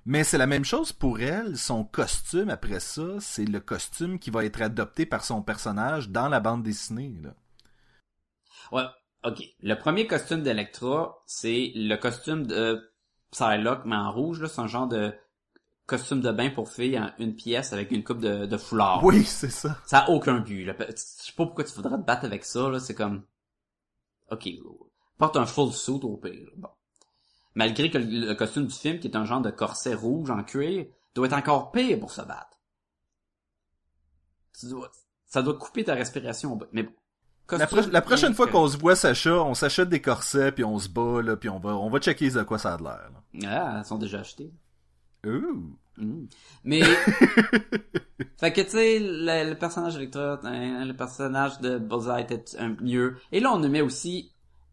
Mais 0.05 0.23
c'est 0.23 0.37
la 0.37 0.47
même 0.47 0.67
chose 0.67 0.93
pour 0.93 1.19
elle. 1.21 1.57
Son 1.57 1.85
costume, 1.85 2.51
après 2.51 2.79
ça, 2.79 3.19
c'est 3.21 3.47
le 3.47 3.61
costume 3.61 4.19
qui 4.19 4.29
va 4.31 4.45
être 4.45 4.61
adopté 4.61 5.07
par 5.07 5.25
son 5.25 5.41
personnage 5.43 6.11
dans 6.11 6.29
la 6.29 6.41
bande 6.41 6.63
dessinée. 6.63 7.15
Là. 7.23 7.35
Ouais, 8.71 8.85
ok. 9.25 9.43
Le 9.63 9.75
premier 9.77 10.07
costume 10.07 10.43
d'Electra, 10.43 11.23
c'est 11.27 11.73
le 11.75 11.97
costume 11.97 12.47
de 12.47 12.93
Psylocke, 13.31 13.87
mais 13.87 13.97
en 13.97 14.13
rouge, 14.13 14.43
là, 14.43 14.49
c'est 14.49 14.61
un 14.61 14.67
genre 14.67 14.89
de 14.89 15.15
costume 15.87 16.21
de 16.21 16.31
bain 16.31 16.51
pour 16.51 16.71
filles 16.71 16.99
en 16.99 17.11
une 17.19 17.35
pièce 17.35 17.73
avec 17.73 17.91
une 17.91 18.05
coupe 18.05 18.21
de, 18.21 18.47
de 18.47 18.57
foulard. 18.57 19.05
Oui, 19.05 19.25
c'est 19.25 19.51
ça. 19.51 19.79
Ça 19.87 20.01
a 20.01 20.11
aucun 20.11 20.41
but, 20.41 20.65
là. 20.65 20.75
Je 20.79 20.93
sais 20.97 21.33
pas 21.37 21.45
pourquoi 21.45 21.65
tu 21.65 21.75
voudrais 21.75 21.97
te 21.97 22.03
battre 22.03 22.25
avec 22.25 22.45
ça, 22.45 22.69
là, 22.71 22.81
c'est 22.81 22.95
comme... 22.95 23.25
Ok, 24.31 24.49
porte 25.19 25.37
un 25.37 25.47
full 25.47 25.73
suit 25.73 26.01
au 26.03 26.17
pire, 26.17 26.51
bon. 26.57 26.69
Malgré 27.55 27.91
que 27.91 27.99
le, 27.99 28.27
le 28.29 28.35
costume 28.35 28.67
du 28.67 28.75
film, 28.75 28.99
qui 28.99 29.07
est 29.07 29.17
un 29.17 29.25
genre 29.25 29.41
de 29.41 29.51
corset 29.51 29.95
rouge 29.95 30.31
en 30.31 30.43
cuir, 30.43 30.87
doit 31.15 31.27
être 31.27 31.35
encore 31.35 31.71
pire 31.71 32.01
pour 32.01 32.11
se 32.11 32.23
battre. 32.23 32.59
Tu 34.59 34.67
dois, 34.69 34.91
ça 35.27 35.43
doit 35.43 35.55
couper 35.55 35.85
ta 35.85 35.95
respiration, 35.95 36.53
au 36.55 36.61
mais 36.73 36.85
bon. 36.85 36.93
La, 37.51 37.67
pro- 37.67 37.91
la 37.91 38.01
prochaine 38.01 38.33
fois 38.33 38.47
qu'on 38.47 38.67
se 38.69 38.79
voit 38.79 38.97
Sacha, 38.97 39.35
on 39.35 39.53
s'achète 39.53 39.91
des 39.91 40.01
corsets 40.01 40.51
puis 40.51 40.65
on 40.65 40.79
se 40.79 40.89
bat 40.89 41.21
là, 41.21 41.37
puis 41.37 41.51
on 41.51 41.59
va 41.59 41.77
on 41.77 41.91
va 41.91 42.01
checker 42.01 42.31
de 42.31 42.43
quoi 42.43 42.57
ça 42.59 42.75
a 42.75 42.77
de 42.79 42.85
l'air. 42.85 43.11
Ah, 43.45 43.77
elles 43.79 43.85
sont 43.85 43.99
déjà 43.99 44.21
achetées. 44.21 44.51
Mm. 45.97 46.27
Mais, 46.65 46.81
fait 48.39 48.53
que 48.53 48.61
tu 48.63 48.71
sais, 48.71 48.99
le, 48.99 49.51
le 49.51 49.55
personnage 49.57 49.95
d'Electra, 49.95 50.41
hein, 50.45 50.85
le 50.85 50.93
personnage 50.95 51.61
de 51.61 51.79
Bullseye 51.79 52.23
était 52.23 52.45
un 52.59 52.75
mieux. 52.81 53.17
Et 53.33 53.41
là, 53.41 53.53
on 53.53 53.59
nous 53.59 53.69
met 53.69 53.81
aussi 53.81 54.31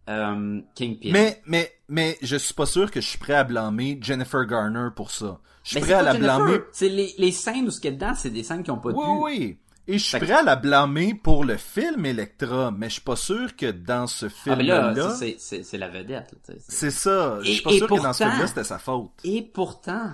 euh, 0.10 0.60
Kingpin. 0.76 1.10
Mais 1.12 1.42
mais 1.46 1.72
mais 1.88 2.18
je 2.22 2.36
suis 2.38 2.54
pas 2.54 2.66
sûr 2.66 2.90
que 2.92 3.02
je 3.02 3.08
suis 3.08 3.20
prêt 3.20 3.36
à 3.36 3.44
blâmer 3.44 4.00
Jennifer 4.02 4.46
Garner 4.46 4.88
pour 4.96 5.12
ça. 5.12 5.40
Je 5.64 5.70
suis 5.70 5.76
Mais 5.80 5.82
prêt 5.82 5.94
à 5.94 6.02
la 6.02 6.14
Jennifer, 6.14 6.38
blâmer. 6.40 6.60
C'est 6.72 6.90
les, 6.90 7.14
les 7.18 7.32
scènes 7.32 7.68
où 7.68 7.72
ce 7.72 7.80
qu'il 7.80 7.92
y 7.92 7.94
a 7.94 7.98
dedans, 7.98 8.14
c'est 8.16 8.32
des 8.32 8.44
scènes 8.44 8.64
qui 8.64 8.72
ont 8.72 8.80
pas 8.80 8.92
de 8.92 8.98
Oui 8.98 9.06
oui. 9.22 9.58
Et 9.88 9.98
je 9.98 10.04
suis 10.06 10.20
prêt 10.20 10.32
à 10.34 10.44
la 10.44 10.56
blâmer 10.56 11.14
pour 11.16 11.44
le 11.44 11.58
film 11.58 12.06
Electra, 12.06 12.72
mais 12.72 12.88
je 12.88 12.94
suis 12.94 13.02
pas 13.02 13.16
sûr 13.16 13.56
que 13.56 13.70
dans 13.72 14.08
ce 14.08 14.28
Ah, 14.28 14.30
film 14.30 14.56
mais 14.58 14.64
là, 14.64 14.92
là, 14.94 15.10
c'est, 15.10 15.78
la 15.78 15.90
vedette. 15.90 16.34
C'est- 16.68 16.92
ça. 16.92 17.40
Je 17.42 17.52
suis 17.52 17.62
pas 17.64 17.72
et 17.72 17.78
sûr 17.78 17.88
que 17.88 17.94
dans 17.96 18.14
ce 18.14 18.20
pourtant- 18.24 18.30
film 18.32 18.42
là 18.42 18.48
c'était 18.48 18.64
sa 18.64 18.80
faute. 18.80 19.12
Et 19.24 19.42
pourtant, 19.42 20.12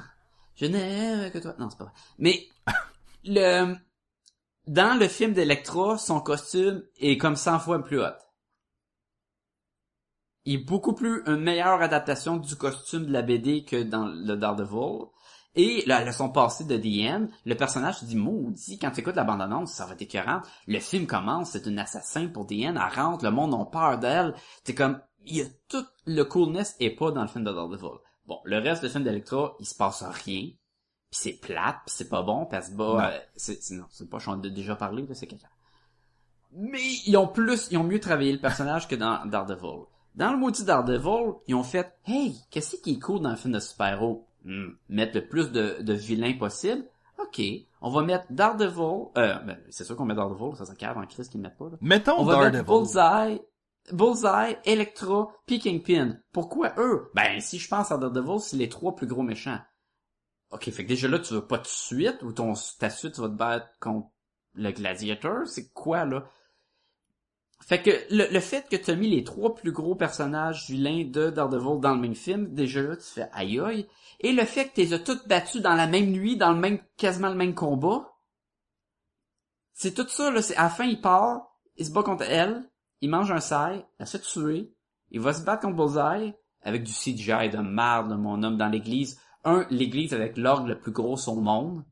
je 0.57 0.65
n'aime 0.65 1.31
que 1.31 1.37
toi. 1.37 1.55
Non, 1.59 1.69
c'est 1.69 1.77
pas 1.77 1.85
vrai. 1.85 1.93
Mais, 2.17 2.47
le, 3.23 3.75
dans 4.65 4.99
le 4.99 5.07
film 5.07 5.33
d'Electra, 5.33 5.97
son 5.97 6.19
costume 6.19 6.83
est 6.99 7.17
comme 7.17 7.35
100 7.35 7.59
fois 7.59 7.83
plus 7.83 8.01
hot. 8.01 8.17
Il 10.45 10.55
est 10.55 10.65
beaucoup 10.65 10.93
plus 10.93 11.23
une 11.25 11.41
meilleure 11.41 11.81
adaptation 11.81 12.37
du 12.37 12.55
costume 12.55 13.05
de 13.05 13.11
la 13.11 13.21
BD 13.21 13.65
que 13.65 13.83
dans 13.83 14.07
le 14.07 14.35
Daredevil. 14.35 15.07
Et 15.55 15.83
la 15.87 16.03
leçon 16.03 16.29
passée 16.29 16.65
de 16.65 16.77
End, 17.09 17.27
le 17.45 17.55
personnage 17.55 17.99
se 17.99 18.05
dit, 18.05 18.15
maudit, 18.15 18.77
quand 18.77 18.91
tu 18.91 18.99
écoutes 18.99 19.15
la 19.15 19.65
ça 19.65 19.85
va 19.85 19.93
être 19.93 20.01
écœurant. 20.03 20.41
Le 20.67 20.79
film 20.79 21.07
commence, 21.07 21.51
c'est 21.51 21.65
une 21.65 21.79
assassin 21.79 22.27
pour 22.27 22.45
End, 22.45 22.47
elle 22.51 22.77
rentre, 22.77 23.25
le 23.25 23.31
monde 23.31 23.55
a 23.55 23.65
peur 23.65 23.97
d'elle. 23.97 24.35
C'est 24.63 24.75
comme, 24.75 25.01
il 25.25 25.37
y 25.37 25.41
a 25.41 25.45
tout 25.67 25.85
le 26.05 26.23
coolness 26.23 26.75
est 26.79 26.91
pas 26.91 27.11
dans 27.11 27.23
le 27.23 27.27
film 27.27 27.43
de 27.43 27.51
Daredevil. 27.51 27.99
Bon, 28.28 28.39
le 28.43 28.57
reste 28.59 28.84
du 28.84 28.89
film 28.89 29.03
d'Electra, 29.03 29.55
il 29.59 29.65
se 29.65 29.75
passe 29.75 30.03
rien. 30.03 30.49
Puis 31.09 31.19
c'est 31.21 31.39
plate, 31.39 31.78
puis 31.86 31.95
c'est 31.95 32.09
pas 32.09 32.21
bon, 32.21 32.45
parce 32.45 32.69
que 32.69 32.75
bah, 32.75 33.11
euh, 33.13 33.19
c'est, 33.38 33.57
non, 33.71 33.86
c'est 33.89 34.09
pas, 34.09 34.19
j'en 34.19 34.41
ai 34.41 34.49
déjà 34.49 34.75
parlé, 34.75 35.07
là, 35.07 35.13
c'est 35.15 35.28
quelqu'un. 35.28 35.47
Mais 36.51 36.82
ils 37.05 37.15
ont 37.15 37.28
plus, 37.28 37.69
ils 37.71 37.78
ont 37.78 37.84
mieux 37.84 37.99
travaillé 37.99 38.34
le 38.34 38.39
personnage 38.39 38.88
que 38.89 38.95
dans 38.95 39.25
Daredevil. 39.25 39.86
Dans 40.15 40.32
le 40.32 40.38
maudit 40.38 40.65
Daredevil, 40.65 41.36
ils 41.47 41.55
ont 41.55 41.63
fait, 41.63 41.93
hey, 42.05 42.36
qu'est-ce 42.49 42.75
qui 42.75 42.93
est 42.93 42.99
cool 42.99 43.21
dans 43.21 43.30
un 43.30 43.36
film 43.38 43.53
de 43.53 43.59
super-héros? 43.59 44.25
Hmm, 44.43 44.71
mettre 44.89 45.15
le 45.15 45.28
plus 45.28 45.51
de, 45.51 45.82
de 45.82 45.93
vilains 45.93 46.38
possible? 46.38 46.84
Ok, 47.19 47.41
on 47.82 47.89
va 47.89 48.01
mettre 48.03 48.25
Daredevil, 48.30 49.07
euh, 49.17 49.39
ben, 49.39 49.57
c'est 49.69 49.86
sûr 49.86 49.95
qu'on 49.95 50.05
met 50.05 50.15
Daredevil, 50.15 50.57
ça 50.57 50.65
s'encave 50.65 50.97
en 50.97 51.05
crise 51.05 51.30
qu'ils 51.30 51.39
mettent 51.39 51.57
pas, 51.57 51.69
là. 51.69 51.78
Mettons 51.80 52.19
On 52.19 52.25
va 52.25 52.49
mettre 52.49 52.63
Daredevil. 52.63 52.65
Bullseye, 52.65 53.41
Bullseye, 53.91 54.57
Electra, 54.65 55.27
puis 55.45 55.59
Kingpin. 55.59 56.17
Pourquoi 56.31 56.73
eux? 56.77 57.09
Ben, 57.15 57.39
si 57.39 57.59
je 57.59 57.67
pense 57.67 57.91
à 57.91 57.97
Daredevil, 57.97 58.39
c'est 58.39 58.57
les 58.57 58.69
trois 58.69 58.95
plus 58.95 59.07
gros 59.07 59.23
méchants. 59.23 59.59
Ok, 60.51 60.69
fait 60.69 60.83
que 60.83 60.89
déjà 60.89 61.07
là, 61.07 61.19
tu 61.19 61.33
veux 61.33 61.45
pas 61.45 61.57
de 61.57 61.67
suite, 61.67 62.21
ou 62.23 62.31
ton, 62.31 62.53
ta 62.79 62.89
suite, 62.89 63.15
tu 63.15 63.21
vas 63.21 63.29
te 63.29 63.33
battre 63.33 63.67
contre 63.79 64.09
le 64.53 64.71
gladiateur? 64.71 65.47
C'est 65.47 65.71
quoi, 65.71 66.05
là? 66.05 66.25
Fait 67.65 67.81
que 67.81 67.89
le, 68.11 68.31
le 68.31 68.39
fait 68.39 68.67
que 68.69 68.75
tu 68.75 68.95
mis 68.95 69.09
les 69.09 69.23
trois 69.23 69.55
plus 69.55 69.71
gros 69.71 69.95
personnages 69.95 70.69
vilains 70.69 71.05
de 71.05 71.29
Daredevil 71.29 71.79
dans 71.81 71.95
le 71.95 72.01
même 72.01 72.15
film, 72.15 72.53
déjà 72.53 72.81
là, 72.81 72.95
tu 72.95 73.03
fais 73.03 73.29
aïe 73.33 73.59
aïe. 73.59 73.88
Et 74.19 74.31
le 74.31 74.45
fait 74.45 74.69
que 74.69 74.75
tu 74.75 74.81
les 74.81 74.93
as 74.93 74.99
toutes 74.99 75.27
battus 75.27 75.61
dans 75.61 75.73
la 75.73 75.88
même 75.88 76.11
nuit, 76.11 76.38
dans 76.38 76.51
le 76.51 76.59
même, 76.59 76.79
quasiment 76.97 77.29
le 77.29 77.35
même 77.35 77.55
combat, 77.55 78.13
c'est 79.73 79.93
tout 79.93 80.07
ça, 80.07 80.31
là. 80.31 80.41
C'est, 80.41 80.55
à 80.55 80.63
la 80.63 80.69
fin, 80.69 80.85
il 80.85 81.01
part, 81.01 81.59
il 81.75 81.85
se 81.85 81.91
bat 81.91 82.03
contre 82.03 82.23
elle, 82.23 82.69
il 83.01 83.09
mange 83.09 83.31
un 83.31 83.39
sail, 83.39 83.85
elle 83.99 84.07
se 84.07 84.17
fait 84.17 84.23
tuer, 84.23 84.73
il 85.11 85.19
va 85.19 85.33
se 85.33 85.43
battre 85.43 85.63
contre 85.63 85.75
Bullseye, 85.75 86.33
avec 86.61 86.83
du 86.83 86.91
CGI 86.91 87.49
de 87.49 87.59
merde, 87.59 88.17
mon 88.17 88.43
homme, 88.43 88.57
dans 88.57 88.67
l'église. 88.67 89.19
Un, 89.43 89.65
l'église 89.69 90.13
avec 90.13 90.37
l'orgue 90.37 90.67
le 90.67 90.79
plus 90.79 90.91
gros 90.91 91.17
au 91.29 91.35
monde. 91.35 91.85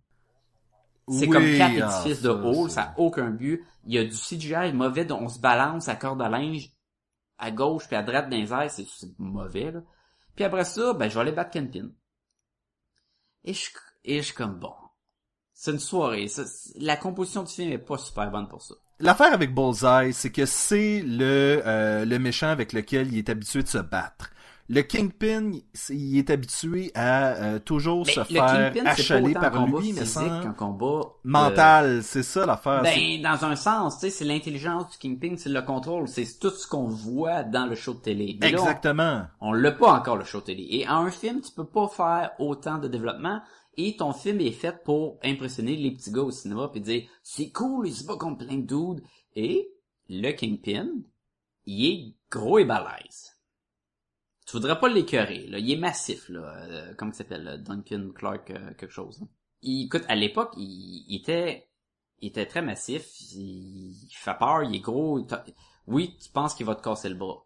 C'est 1.07 1.27
Oui, 1.27 1.29
comme 1.29 1.57
quatre 1.57 1.81
ah, 1.81 2.01
édifices 2.01 2.21
de 2.21 2.29
haut, 2.29 2.67
ça 2.67 2.81
a 2.81 2.99
aucun 2.99 3.29
but. 3.29 3.63
Il 3.85 3.93
y 3.93 3.99
a 3.99 4.03
du 4.03 4.17
CGI 4.17 4.73
mauvais, 4.73 5.05
dont 5.05 5.19
on 5.21 5.29
se 5.29 5.39
balance 5.39 5.87
à 5.87 5.95
corde 5.95 6.21
à 6.21 6.29
linge 6.29 6.71
à 7.37 7.51
gauche 7.51 7.87
puis 7.87 7.95
à 7.95 8.03
droite 8.03 8.29
dans 8.29 8.37
les 8.37 8.51
airs, 8.51 8.71
c'est 8.71 9.19
mauvais, 9.19 9.71
là. 9.71 9.81
Puis 10.35 10.45
après 10.45 10.65
ça, 10.65 10.93
ben, 10.93 11.09
je 11.09 11.15
vais 11.15 11.21
aller 11.21 11.31
battre 11.31 11.51
Kingpin. 11.51 11.89
Et 13.43 13.53
je, 13.53 13.69
et 14.03 14.17
je 14.17 14.25
suis 14.25 14.33
comme, 14.33 14.59
bon. 14.59 14.73
C'est 15.53 15.71
une 15.71 15.79
soirée. 15.79 16.27
ça- 16.27 16.43
la 16.75 16.97
composition 16.97 17.43
du 17.43 17.53
film 17.53 17.71
est 17.71 17.77
pas 17.77 17.97
super 17.97 18.29
bonne 18.29 18.49
pour 18.49 18.61
ça. 18.61 18.75
L'affaire 18.99 19.33
avec 19.33 19.53
Bullseye, 19.53 20.13
c'est 20.13 20.31
que 20.31 20.45
c'est 20.45 21.01
le, 21.05 21.61
euh, 21.65 22.05
le 22.05 22.17
méchant 22.19 22.47
avec 22.49 22.71
lequel 22.73 23.11
il 23.11 23.17
est 23.17 23.29
habitué 23.29 23.61
de 23.61 23.67
se 23.67 23.77
battre. 23.77 24.29
Le 24.67 24.81
Kingpin, 24.81 25.51
il 25.89 26.17
est 26.17 26.29
habitué 26.31 26.91
à 26.95 27.33
euh, 27.33 27.59
toujours 27.59 28.03
Mais 28.07 28.13
se 28.13 28.23
faire 28.23 28.47
Kingpin, 28.47 28.83
pas 28.83 28.89
achaler 28.91 29.35
un 29.35 29.39
par 29.39 29.67
lui, 29.67 29.93
mais 29.93 30.05
sans 30.05 30.41
qu'un 30.41 30.53
combat 30.53 30.85
euh, 30.85 31.03
mental. 31.23 32.01
C'est 32.01 32.23
ça 32.23 32.47
l'affaire. 32.47 32.81
Ben, 32.81 33.21
dans 33.21 33.45
un 33.45 33.55
sens, 33.55 33.99
tu 33.99 34.01
sais, 34.01 34.09
c'est 34.09 34.25
l'intelligence 34.25 34.89
du 34.89 34.97
Kingpin, 34.97 35.35
c'est 35.37 35.49
le 35.49 35.61
contrôle, 35.61 36.07
c'est 36.07 36.39
tout 36.39 36.49
ce 36.49 36.65
qu'on 36.67 36.87
voit 36.87 37.43
dans 37.43 37.67
le 37.67 37.75
show 37.75 37.93
de 37.93 37.99
télé. 37.99 38.39
Mais 38.41 38.49
là, 38.49 38.57
on- 38.57 38.61
Exactement. 38.63 39.21
On 39.39 39.53
l'a 39.53 39.71
pas 39.71 39.91
encore 39.93 40.17
le 40.17 40.25
show 40.25 40.41
télé. 40.41 40.65
Et 40.71 40.87
en 40.87 41.05
un 41.05 41.11
film, 41.11 41.41
tu 41.41 41.51
peux 41.51 41.65
pas 41.67 41.87
faire 41.87 42.31
autant 42.39 42.79
de 42.79 42.87
développement. 42.87 43.41
Et 43.77 43.97
ton 43.97 44.13
film 44.13 44.39
est 44.41 44.51
fait 44.51 44.83
pour 44.83 45.19
impressionner 45.23 45.75
les 45.75 45.91
petits 45.91 46.11
gars 46.11 46.21
au 46.23 46.31
cinéma 46.31 46.69
puis 46.69 46.81
dire 46.81 47.07
c'est 47.23 47.51
cool, 47.51 47.87
il 47.87 47.95
se 47.95 48.05
bat 48.05 48.15
contre 48.15 48.45
plein 48.45 48.57
de 48.57 48.65
dudes. 48.65 49.03
Et 49.35 49.69
le 50.09 50.31
Kingpin, 50.31 50.89
il 51.65 51.85
est 51.85 52.13
gros 52.29 52.59
et 52.59 52.65
balèze. 52.65 53.35
Tu 54.45 54.51
voudrais 54.53 54.79
pas 54.79 54.87
l'écœurer, 54.87 55.47
là. 55.47 55.57
Il 55.57 55.71
est 55.71 55.77
massif, 55.77 56.29
là. 56.29 56.55
Euh, 56.69 56.93
comment 56.95 57.11
il 57.11 57.15
s'appelle, 57.15 57.43
là? 57.43 57.57
Duncan 57.57 58.11
Clark, 58.13 58.51
euh, 58.51 58.73
quelque 58.75 58.91
chose. 58.93 59.19
là. 59.19 59.27
Il, 59.63 59.85
écoute, 59.85 60.03
à 60.07 60.15
l'époque, 60.15 60.53
il, 60.55 61.03
il 61.07 61.15
était, 61.15 61.67
il 62.21 62.27
était 62.27 62.45
très 62.45 62.61
massif. 62.61 63.09
Il, 63.33 63.93
il 64.03 64.13
fait 64.13 64.37
peur, 64.37 64.63
il 64.63 64.75
est 64.75 64.79
gros. 64.79 65.25
Oui, 65.87 66.15
tu 66.21 66.29
penses 66.29 66.53
qu'il 66.53 66.65
va 66.67 66.75
te 66.75 66.83
casser 66.83 67.09
le 67.09 67.15
bras. 67.15 67.43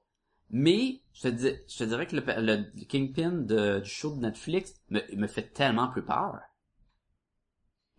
Mais 0.51 1.01
je 1.13 1.29
te, 1.29 1.55
je 1.67 1.77
te 1.77 1.83
dirais 1.83 2.07
que 2.07 2.15
le, 2.15 2.23
le 2.47 2.85
Kingpin 2.85 3.31
de, 3.31 3.79
du 3.79 3.89
show 3.89 4.15
de 4.15 4.21
Netflix 4.21 4.73
me, 4.89 5.01
me 5.15 5.27
fait 5.27 5.53
tellement 5.53 5.89
plus 5.89 6.03
peur. 6.03 6.39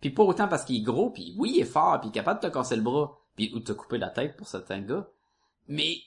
Puis 0.01 0.09
pas 0.09 0.23
autant 0.23 0.47
parce 0.47 0.65
qu'il 0.65 0.77
est 0.77 0.83
gros, 0.83 1.11
puis 1.11 1.35
oui, 1.37 1.53
il 1.55 1.61
est 1.61 1.65
fort, 1.65 1.99
puis 1.99 2.09
il 2.09 2.11
est 2.11 2.13
capable 2.13 2.41
de 2.41 2.47
te 2.47 2.53
casser 2.53 2.75
le 2.75 2.81
bras, 2.81 3.19
puis 3.35 3.51
ou 3.53 3.59
de 3.59 3.63
te 3.63 3.71
couper 3.71 3.99
la 3.99 4.09
tête 4.09 4.35
pour 4.35 4.47
certains 4.47 4.81
gars. 4.81 5.07
Mais 5.67 5.97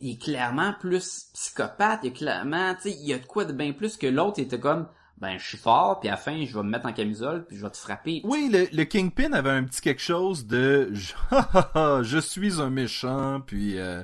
il 0.00 0.12
est 0.12 0.22
clairement 0.22 0.74
plus 0.78 1.30
psychopathe, 1.32 2.00
il 2.02 2.08
est 2.08 2.12
clairement, 2.12 2.74
tu 2.74 2.82
sais, 2.82 2.90
il 2.90 3.06
y 3.06 3.14
a 3.14 3.18
de 3.18 3.26
quoi 3.26 3.44
de 3.44 3.52
bien 3.52 3.72
plus 3.72 3.96
que 3.96 4.06
l'autre, 4.06 4.38
il 4.38 4.44
était 4.44 4.60
comme, 4.60 4.88
ben 5.18 5.38
je 5.38 5.46
suis 5.46 5.58
fort, 5.58 6.00
puis 6.00 6.08
à 6.08 6.12
la 6.12 6.16
fin, 6.16 6.44
je 6.44 6.56
vais 6.56 6.62
me 6.64 6.70
mettre 6.70 6.86
en 6.86 6.92
camisole, 6.92 7.46
puis 7.46 7.56
je 7.56 7.62
vais 7.62 7.70
te 7.70 7.76
frapper. 7.76 8.20
Oui, 8.24 8.48
le, 8.52 8.66
le 8.72 8.84
Kingpin 8.84 9.32
avait 9.32 9.50
un 9.50 9.64
petit 9.64 9.80
quelque 9.80 10.02
chose 10.02 10.46
de 10.46 10.90
je, 12.02 12.18
suis 12.20 12.60
un 12.60 12.70
méchant, 12.70 13.40
puis 13.44 13.78
euh, 13.78 14.02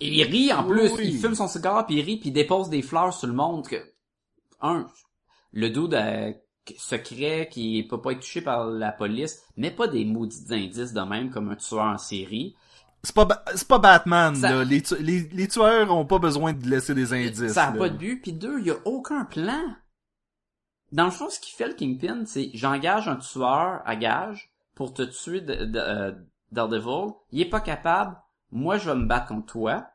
il 0.00 0.22
rit 0.24 0.52
en 0.52 0.64
plus, 0.64 0.90
oui. 0.92 1.08
il 1.12 1.18
fume 1.18 1.34
son 1.34 1.48
cigare 1.48 1.86
puis 1.86 1.96
il 1.96 2.02
rit 2.04 2.16
puis 2.18 2.30
il 2.30 2.32
dépose 2.32 2.68
des 2.68 2.82
fleurs 2.82 3.12
sur 3.14 3.26
le 3.28 3.32
monde 3.34 3.66
que 3.66 3.76
un 4.60 4.86
le 5.52 5.70
dude 5.70 5.94
euh, 5.94 6.32
secret 6.78 7.48
qui 7.50 7.86
peut 7.88 8.00
pas 8.00 8.12
être 8.12 8.20
touché 8.20 8.40
par 8.40 8.66
la 8.66 8.90
police, 8.92 9.42
mais 9.56 9.70
pas 9.70 9.86
des 9.86 10.04
maudits 10.04 10.46
indices 10.50 10.92
de 10.92 11.00
même 11.02 11.30
comme 11.30 11.50
un 11.50 11.56
tueur 11.56 11.82
en 11.84 11.98
série. 11.98 12.56
c'est 13.02 13.14
pas 13.14 13.24
Ba- 13.26 13.44
c'est 13.54 13.68
pas 13.68 13.78
Batman 13.78 14.34
Ça- 14.34 14.50
là. 14.50 14.64
Les, 14.64 14.82
tu- 14.82 14.96
les, 15.00 15.28
les 15.28 15.46
tueurs 15.48 15.94
ont 15.94 16.06
pas 16.06 16.18
besoin 16.18 16.52
de 16.54 16.66
laisser 16.68 16.94
des 16.94 17.12
indices. 17.12 17.52
ça 17.52 17.66
a 17.68 17.72
là. 17.72 17.78
pas 17.78 17.88
de 17.88 17.96
but 17.96 18.20
puis 18.20 18.32
deux, 18.32 18.58
il 18.60 18.66
y 18.66 18.70
a 18.70 18.76
aucun 18.84 19.24
plan. 19.24 19.60
Dans 20.92 21.04
le 21.06 21.10
fond, 21.10 21.28
ce 21.30 21.38
qui 21.40 21.52
fait 21.52 21.68
le 21.68 21.74
Kingpin, 21.74 22.24
c'est 22.26 22.50
j'engage 22.54 23.08
un 23.08 23.16
tueur 23.16 23.82
à 23.84 23.96
gage 23.96 24.50
pour 24.74 24.92
te 24.94 25.02
tuer 25.02 25.40
de, 25.40 25.64
de, 25.66 25.78
euh, 25.78 26.12
Daredevil, 26.52 27.12
il 27.32 27.40
est 27.42 27.48
pas 27.48 27.60
capable, 27.60 28.16
moi 28.54 28.78
je 28.78 28.88
vais 28.88 28.96
me 28.96 29.06
battre 29.06 29.26
contre 29.26 29.52
toi. 29.52 29.90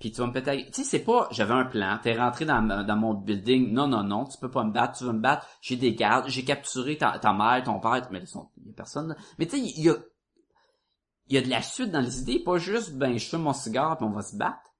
Puis 0.00 0.10
tu 0.10 0.20
vas 0.20 0.26
me 0.26 0.32
péter. 0.32 0.66
Tu 0.66 0.82
sais, 0.82 0.84
c'est 0.84 1.04
pas, 1.04 1.28
j'avais 1.30 1.54
un 1.54 1.64
plan, 1.64 1.96
t'es 2.02 2.18
rentré 2.18 2.44
dans, 2.44 2.60
mon 2.96 3.14
building, 3.14 3.72
non, 3.72 3.86
non, 3.86 4.02
non, 4.02 4.24
tu 4.24 4.36
peux 4.38 4.50
pas 4.50 4.64
me 4.64 4.72
battre, 4.72 4.98
tu 4.98 5.04
veux 5.04 5.12
me 5.12 5.20
battre, 5.20 5.46
j'ai 5.60 5.76
des 5.76 5.94
gardes, 5.94 6.28
j'ai 6.28 6.44
capturé 6.44 6.96
ta, 6.96 7.20
ta 7.20 7.32
mère, 7.32 7.62
ton 7.62 7.78
père, 7.78 8.08
mais 8.10 8.18
ils 8.18 8.26
sont, 8.26 8.48
il 8.60 8.66
y 8.66 8.70
a 8.70 8.72
personne 8.74 9.10
là. 9.10 9.16
Mais 9.38 9.46
tu 9.46 9.58
sais, 9.58 9.60
il 9.60 9.84
y 9.84 9.90
a, 9.90 9.94
il 11.28 11.36
y 11.36 11.38
a 11.38 11.42
de 11.42 11.48
la 11.48 11.62
suite 11.62 11.92
dans 11.92 12.00
les 12.00 12.20
idées, 12.20 12.40
pas 12.40 12.58
juste, 12.58 12.94
ben, 12.94 13.16
je 13.16 13.28
fume 13.28 13.42
mon 13.42 13.52
cigare 13.52 13.96
puis 13.96 14.04
on 14.04 14.10
va 14.10 14.22
se 14.22 14.36
battre. 14.36 14.72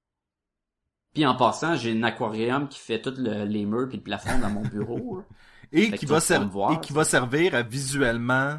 Puis 1.13 1.25
en 1.25 1.35
passant, 1.35 1.75
j'ai 1.75 1.97
un 1.97 2.03
aquarium 2.03 2.67
qui 2.67 2.79
fait 2.79 3.01
tous 3.01 3.15
les 3.17 3.65
murs 3.65 3.87
puis 3.87 3.97
le 3.97 4.03
plafond 4.03 4.39
dans 4.39 4.49
mon 4.49 4.63
bureau. 4.63 5.23
et 5.71 5.85
qui 5.85 5.91
va 5.91 5.97
tu 5.97 6.05
vas 6.05 6.19
ser- 6.19 6.39
me 6.39 6.45
voir, 6.45 6.73
et 6.73 6.79
qui 6.81 6.91
va 6.91 7.05
servir 7.05 7.55
à 7.55 7.61
visuellement 7.61 8.57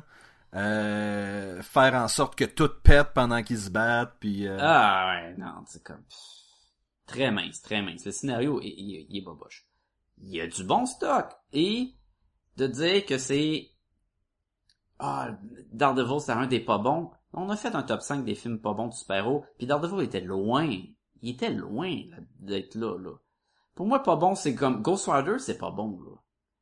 euh, 0.54 1.60
faire 1.62 1.94
en 1.94 2.08
sorte 2.08 2.36
que 2.36 2.44
tout 2.44 2.70
pète 2.82 3.12
pendant 3.14 3.42
qu'ils 3.42 3.58
se 3.58 3.70
battent 3.70 4.14
puis 4.20 4.46
euh, 4.46 4.56
Ah 4.60 5.08
ouais, 5.22 5.34
non, 5.36 5.64
c'est 5.66 5.82
comme 5.82 6.02
très 7.06 7.30
mince, 7.30 7.60
très 7.62 7.82
mince. 7.82 8.04
Le 8.06 8.12
scénario, 8.12 8.60
il, 8.62 8.68
il- 8.68 9.06
il 9.10 9.18
est 9.18 9.24
boboche. 9.24 9.66
Il 10.18 10.28
y 10.30 10.40
a 10.40 10.46
du 10.46 10.62
bon 10.64 10.86
stock 10.86 11.26
et 11.52 11.94
de 12.56 12.66
dire 12.66 13.04
que 13.04 13.18
c'est 13.18 13.70
ah 14.98 15.30
Daredevil 15.72 16.20
c'est 16.20 16.32
un 16.32 16.46
des 16.46 16.60
pas 16.60 16.78
bons. 16.78 17.10
On 17.32 17.50
a 17.50 17.56
fait 17.56 17.74
un 17.74 17.82
top 17.82 18.00
5 18.00 18.24
des 18.24 18.36
films 18.36 18.60
pas 18.60 18.74
bons 18.74 18.88
de 18.88 18.92
super-héros, 18.94 19.44
puis 19.58 19.66
Daredevil 19.66 20.04
était 20.04 20.20
loin. 20.20 20.68
Il 21.20 21.30
était 21.30 21.50
loin 21.50 21.96
d'être 22.38 22.76
là 22.76 22.96
là. 22.98 23.10
Pour 23.74 23.86
moi 23.86 24.02
pas 24.02 24.14
bon, 24.16 24.34
c'est 24.36 24.54
comme 24.54 24.82
Ghost 24.82 25.08
Rider, 25.10 25.38
c'est 25.40 25.58
pas 25.58 25.72
bon 25.72 26.00
là. 26.02 26.12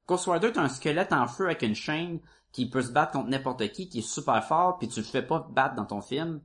Ghost 0.08 0.26
Rider, 0.28 0.50
un 0.56 0.68
squelette 0.68 1.12
en 1.12 1.26
feu 1.28 1.44
avec 1.46 1.62
une 1.62 1.74
chaîne 1.74 2.20
qui 2.52 2.68
peut 2.68 2.82
se 2.82 2.92
battre 2.92 3.12
contre 3.12 3.28
n'importe 3.30 3.66
qui, 3.72 3.88
qui 3.88 4.00
est 4.00 4.02
super 4.02 4.44
fort, 4.44 4.78
puis 4.78 4.88
tu 4.88 5.00
le 5.00 5.06
fais 5.06 5.22
pas 5.22 5.46
battre 5.50 5.74
dans 5.74 5.86
ton 5.86 6.00
film. 6.02 6.40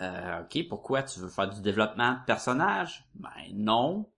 Euh, 0.00 0.42
ok, 0.42 0.68
pourquoi 0.68 1.02
tu 1.02 1.20
veux 1.20 1.28
faire 1.28 1.50
du 1.50 1.60
développement 1.60 2.12
de 2.12 2.24
personnage? 2.26 3.08
Ben 3.14 3.30
non. 3.54 4.10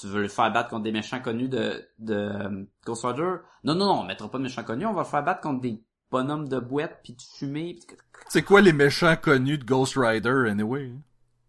Tu 0.00 0.06
veux 0.06 0.22
le 0.22 0.28
faire 0.28 0.52
battre 0.52 0.70
contre 0.70 0.84
des 0.84 0.92
méchants 0.92 1.20
connus 1.20 1.48
de, 1.48 1.84
de 1.98 2.14
euh, 2.14 2.64
Ghost 2.86 3.04
Rider? 3.04 3.36
Non, 3.64 3.74
non, 3.74 3.86
non, 3.86 4.00
on 4.00 4.04
mettra 4.04 4.30
pas 4.30 4.38
de 4.38 4.44
méchants 4.44 4.62
connus, 4.62 4.86
on 4.86 4.94
va 4.94 5.02
le 5.02 5.06
faire 5.06 5.24
battre 5.24 5.40
contre 5.40 5.60
des 5.60 5.82
bonhommes 6.10 6.48
de 6.48 6.58
boîte 6.60 7.00
puis 7.02 7.12
de 7.14 7.22
fumée. 7.22 7.74
pis- 7.74 7.96
c'est 8.28 8.42
quoi 8.42 8.60
les 8.60 8.72
méchants 8.72 9.16
connus 9.16 9.58
de 9.58 9.64
Ghost 9.64 9.94
Rider 9.96 10.48
anyway? 10.48 10.92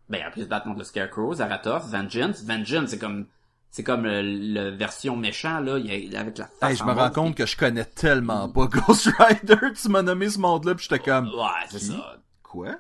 Ben, 0.09 0.27
en 0.27 0.31
plus 0.31 0.43
se 0.43 0.47
battre 0.47 0.65
contre 0.65 0.79
le 0.79 0.83
Scarecrow, 0.83 1.35
Zaratoff, 1.35 1.87
Vengeance. 1.89 2.43
Vengeance, 2.43 2.89
c'est 2.89 2.99
comme, 2.99 3.27
c'est 3.71 3.83
comme 3.83 4.03
le, 4.03 4.21
le 4.21 4.69
version 4.69 5.15
méchant, 5.15 5.59
là, 5.61 5.77
il 5.77 6.11
y 6.11 6.15
a, 6.15 6.19
avec 6.19 6.37
la 6.37 6.45
face 6.47 6.71
Hey, 6.71 6.75
je 6.75 6.83
me 6.83 6.91
rends 6.91 7.09
compte 7.09 7.35
que 7.35 7.45
je 7.45 7.55
connais 7.57 7.85
tellement 7.85 8.49
pas 8.49 8.67
Ghost 8.67 9.07
Rider, 9.17 9.73
tu 9.81 9.89
m'as 9.89 10.01
nommé 10.01 10.29
ce 10.29 10.39
monde-là 10.39 10.75
puis 10.75 10.87
j'étais 10.89 11.03
comme 11.03 11.27
Ouais, 11.29 11.65
c'est 11.69 11.79
ça. 11.79 12.17
quoi? 12.43 12.75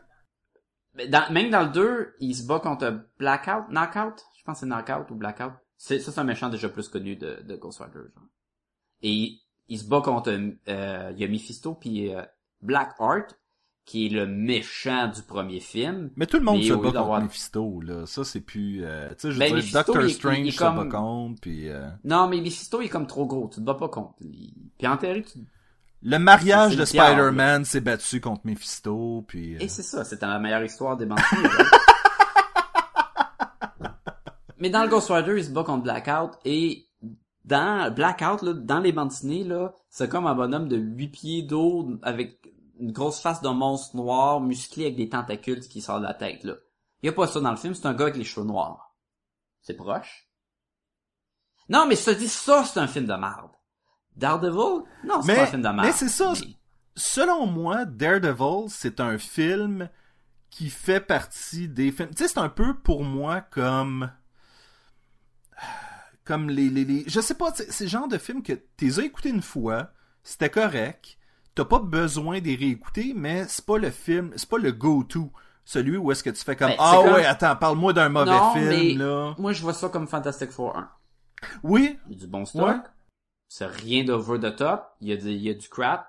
Mais 0.93 1.07
dans, 1.07 1.31
même 1.31 1.49
dans 1.49 1.63
le 1.63 1.69
2, 1.69 2.15
il 2.19 2.35
se 2.35 2.45
bat 2.45 2.59
contre 2.59 3.05
Blackout, 3.17 3.69
Knockout? 3.69 4.21
Je 4.37 4.43
pense 4.43 4.59
que 4.59 4.59
c'est 4.61 4.65
Knockout 4.65 5.09
ou 5.11 5.15
Blackout. 5.15 5.53
C'est, 5.77 5.99
ça, 5.99 6.11
c'est 6.11 6.19
un 6.19 6.25
méchant 6.25 6.49
déjà 6.49 6.67
plus 6.69 6.89
connu 6.89 7.15
de, 7.15 7.41
de 7.43 7.55
Ghost 7.55 7.79
Rider, 7.79 7.99
genre. 8.13 8.25
Et 9.01 9.37
il 9.69 9.79
se 9.79 9.85
bat 9.87 10.01
contre, 10.01 10.29
euh, 10.31 11.11
il 11.15 11.19
y 11.19 11.23
a 11.23 11.27
Mephisto 11.27 11.73
puis 11.75 12.13
euh, 12.13 12.21
Black 12.61 12.93
Art, 12.99 13.27
qui 13.91 14.05
est 14.05 14.09
le 14.09 14.25
méchant 14.25 15.09
du 15.09 15.21
premier 15.21 15.59
film. 15.59 16.11
Mais 16.15 16.25
tout 16.25 16.37
le 16.37 16.43
monde 16.43 16.63
se 16.63 16.71
bat 16.73 16.91
contre 16.93 17.21
Mephisto, 17.23 17.81
là. 17.81 18.05
Ça, 18.05 18.23
c'est 18.23 18.39
plus... 18.39 18.85
euh, 18.85 19.09
tu 19.09 19.15
sais, 19.17 19.27
je 19.31 19.33
veux 19.33 19.39
Ben, 19.39 19.59
dire, 19.59 19.73
Doctor 19.73 20.01
il- 20.03 20.09
Strange 20.13 20.37
il 20.39 20.51
se 20.53 20.59
bat 20.63 20.73
comme- 20.73 20.89
contre, 20.89 21.41
puis... 21.41 21.67
euh, 21.67 21.89
Non, 22.05 22.29
mais 22.29 22.37
Mephisto 22.37 22.79
il 22.81 22.85
est 22.85 22.89
comme 22.89 23.05
trop 23.07 23.25
gros, 23.25 23.49
tu 23.53 23.59
te 23.59 23.65
bats 23.65 23.73
pas 23.73 23.89
contre. 23.89 24.13
Puis 24.77 24.87
en 24.87 24.95
théorie, 24.95 25.23
tu... 25.23 25.39
Le 26.03 26.17
mariage 26.17 26.77
de. 26.77 26.85
Spider-Man 26.85 27.63
s'est 27.65 27.81
battu 27.81 28.21
contre 28.21 28.41
Mephisto, 28.45 29.25
puis... 29.27 29.55
euh, 29.55 29.59
Et 29.59 29.67
c'est 29.67 29.83
ça, 29.83 30.03
c'était 30.05 30.25
la 30.25 30.39
meilleure 30.39 30.63
histoire 30.63 30.95
des 30.95 31.05
bandes? 31.05 31.19
Mais 34.57 34.69
dans 34.69 34.83
le 34.83 34.89
Ghost 34.89 35.09
Rider, 35.09 35.33
il 35.37 35.43
se 35.43 35.49
bat 35.49 35.63
contre 35.63 35.83
Blackout 35.83 36.31
et 36.45 36.85
dans 37.45 37.91
Blackout, 37.93 38.43
là, 38.43 38.53
dans 38.53 38.79
les 38.79 38.91
bandes 38.91 39.09
dessinées, 39.09 39.43
là, 39.43 39.73
c'est 39.89 40.07
comme 40.07 40.27
un 40.27 40.35
bonhomme 40.35 40.67
de 40.67 40.77
8 40.77 41.07
pieds 41.07 41.41
d'eau 41.41 41.97
avec 42.03 42.39
une 42.81 42.91
grosse 42.91 43.19
face 43.21 43.41
de 43.41 43.49
monstre 43.49 43.95
noir, 43.95 44.41
musclé 44.41 44.85
avec 44.85 44.95
des 44.97 45.09
tentacules 45.09 45.61
qui 45.61 45.81
sortent 45.81 46.01
de 46.01 46.07
la 46.07 46.13
tête, 46.13 46.43
là. 46.43 46.55
Il 47.01 47.05
y 47.05 47.09
a 47.09 47.13
pas 47.13 47.27
ça 47.27 47.39
dans 47.39 47.51
le 47.51 47.57
film, 47.57 47.73
c'est 47.73 47.85
un 47.85 47.93
gars 47.93 48.05
avec 48.05 48.17
les 48.17 48.23
cheveux 48.23 48.45
noirs. 48.45 48.95
C'est 49.61 49.75
proche? 49.75 50.27
Non, 51.69 51.85
mais 51.87 51.95
ça 51.95 52.13
dit 52.13 52.27
ça, 52.27 52.65
c'est 52.65 52.79
un 52.79 52.87
film 52.87 53.05
de 53.05 53.13
merde. 53.13 53.51
Daredevil? 54.15 54.83
Non, 55.05 55.21
c'est 55.21 55.35
pas 55.35 55.43
un 55.43 55.47
film 55.47 55.61
de 55.61 55.67
merde. 55.69 55.85
mais 55.85 55.91
c'est 55.91 56.09
ça, 56.09 56.33
Mais- 56.41 56.57
Selon 56.95 57.45
moi, 57.45 57.85
Daredevil, 57.85 58.69
c'est 58.69 58.99
un 58.99 59.17
film 59.17 59.89
qui 60.49 60.69
fait 60.69 60.99
partie 60.99 61.69
des 61.69 61.91
films... 61.91 62.09
Tu 62.09 62.23
sais, 62.23 62.27
c'est 62.27 62.39
un 62.39 62.49
peu 62.49 62.77
pour 62.77 63.03
moi 63.03 63.39
comme... 63.41 64.11
Comme 66.25 66.49
les... 66.49 66.69
les, 66.69 66.83
les... 66.83 67.03
Je 67.07 67.21
sais 67.21 67.35
pas, 67.35 67.51
c'est 67.53 67.71
c'est 67.71 67.85
le 67.85 67.89
genre 67.89 68.07
de 68.07 68.17
film 68.17 68.43
que 68.43 68.53
t'es 68.53 68.99
as 68.99 69.03
écouté 69.03 69.29
une 69.29 69.41
fois, 69.41 69.91
c'était 70.23 70.49
correct, 70.49 71.17
t'as 71.55 71.65
pas 71.65 71.79
besoin 71.79 72.39
d'y 72.39 72.55
réécouter, 72.55 73.13
mais 73.15 73.45
c'est 73.47 73.65
pas 73.65 73.77
le 73.77 73.89
film, 73.91 74.31
c'est 74.35 74.49
pas 74.49 74.57
le 74.57 74.71
go-to. 74.71 75.31
Celui 75.63 75.95
où 75.97 76.11
est-ce 76.11 76.23
que 76.23 76.29
tu 76.31 76.43
fais 76.43 76.55
comme 76.55 76.69
Ben, 76.69 76.75
Ah 76.79 76.99
comme- 77.03 77.13
ouais, 77.13 77.25
attends, 77.25 77.55
parle-moi 77.55 77.93
d'un 77.93 78.09
mauvais 78.09 78.31
Non, 78.31 78.53
film, 78.53 78.65
mais- 78.69 78.93
là. 78.95 79.35
Moi, 79.37 79.51
je 79.53 79.61
vois 79.61 79.73
ça 79.73 79.89
comme 79.89 80.07
Fantastic 80.07 80.49
Four 80.51 80.75
1. 80.75 80.89
Oui, 81.63 81.97
Il 82.07 82.13
y 82.13 82.17
a 82.17 82.19
du 82.21 82.27
bon 82.27 82.45
stock. 82.45 82.67
Ouais. 82.67 82.75
C'est 83.47 83.67
rien 83.67 84.03
d'over 84.03 84.39
the 84.39 84.55
top. 84.55 84.85
Il 85.01 85.09
y 85.09 85.11
a, 85.13 85.17
du- 85.17 85.29
il 85.29 85.41
y 85.41 85.49
a 85.49 85.53
du 85.53 85.67
crap. 85.69 86.07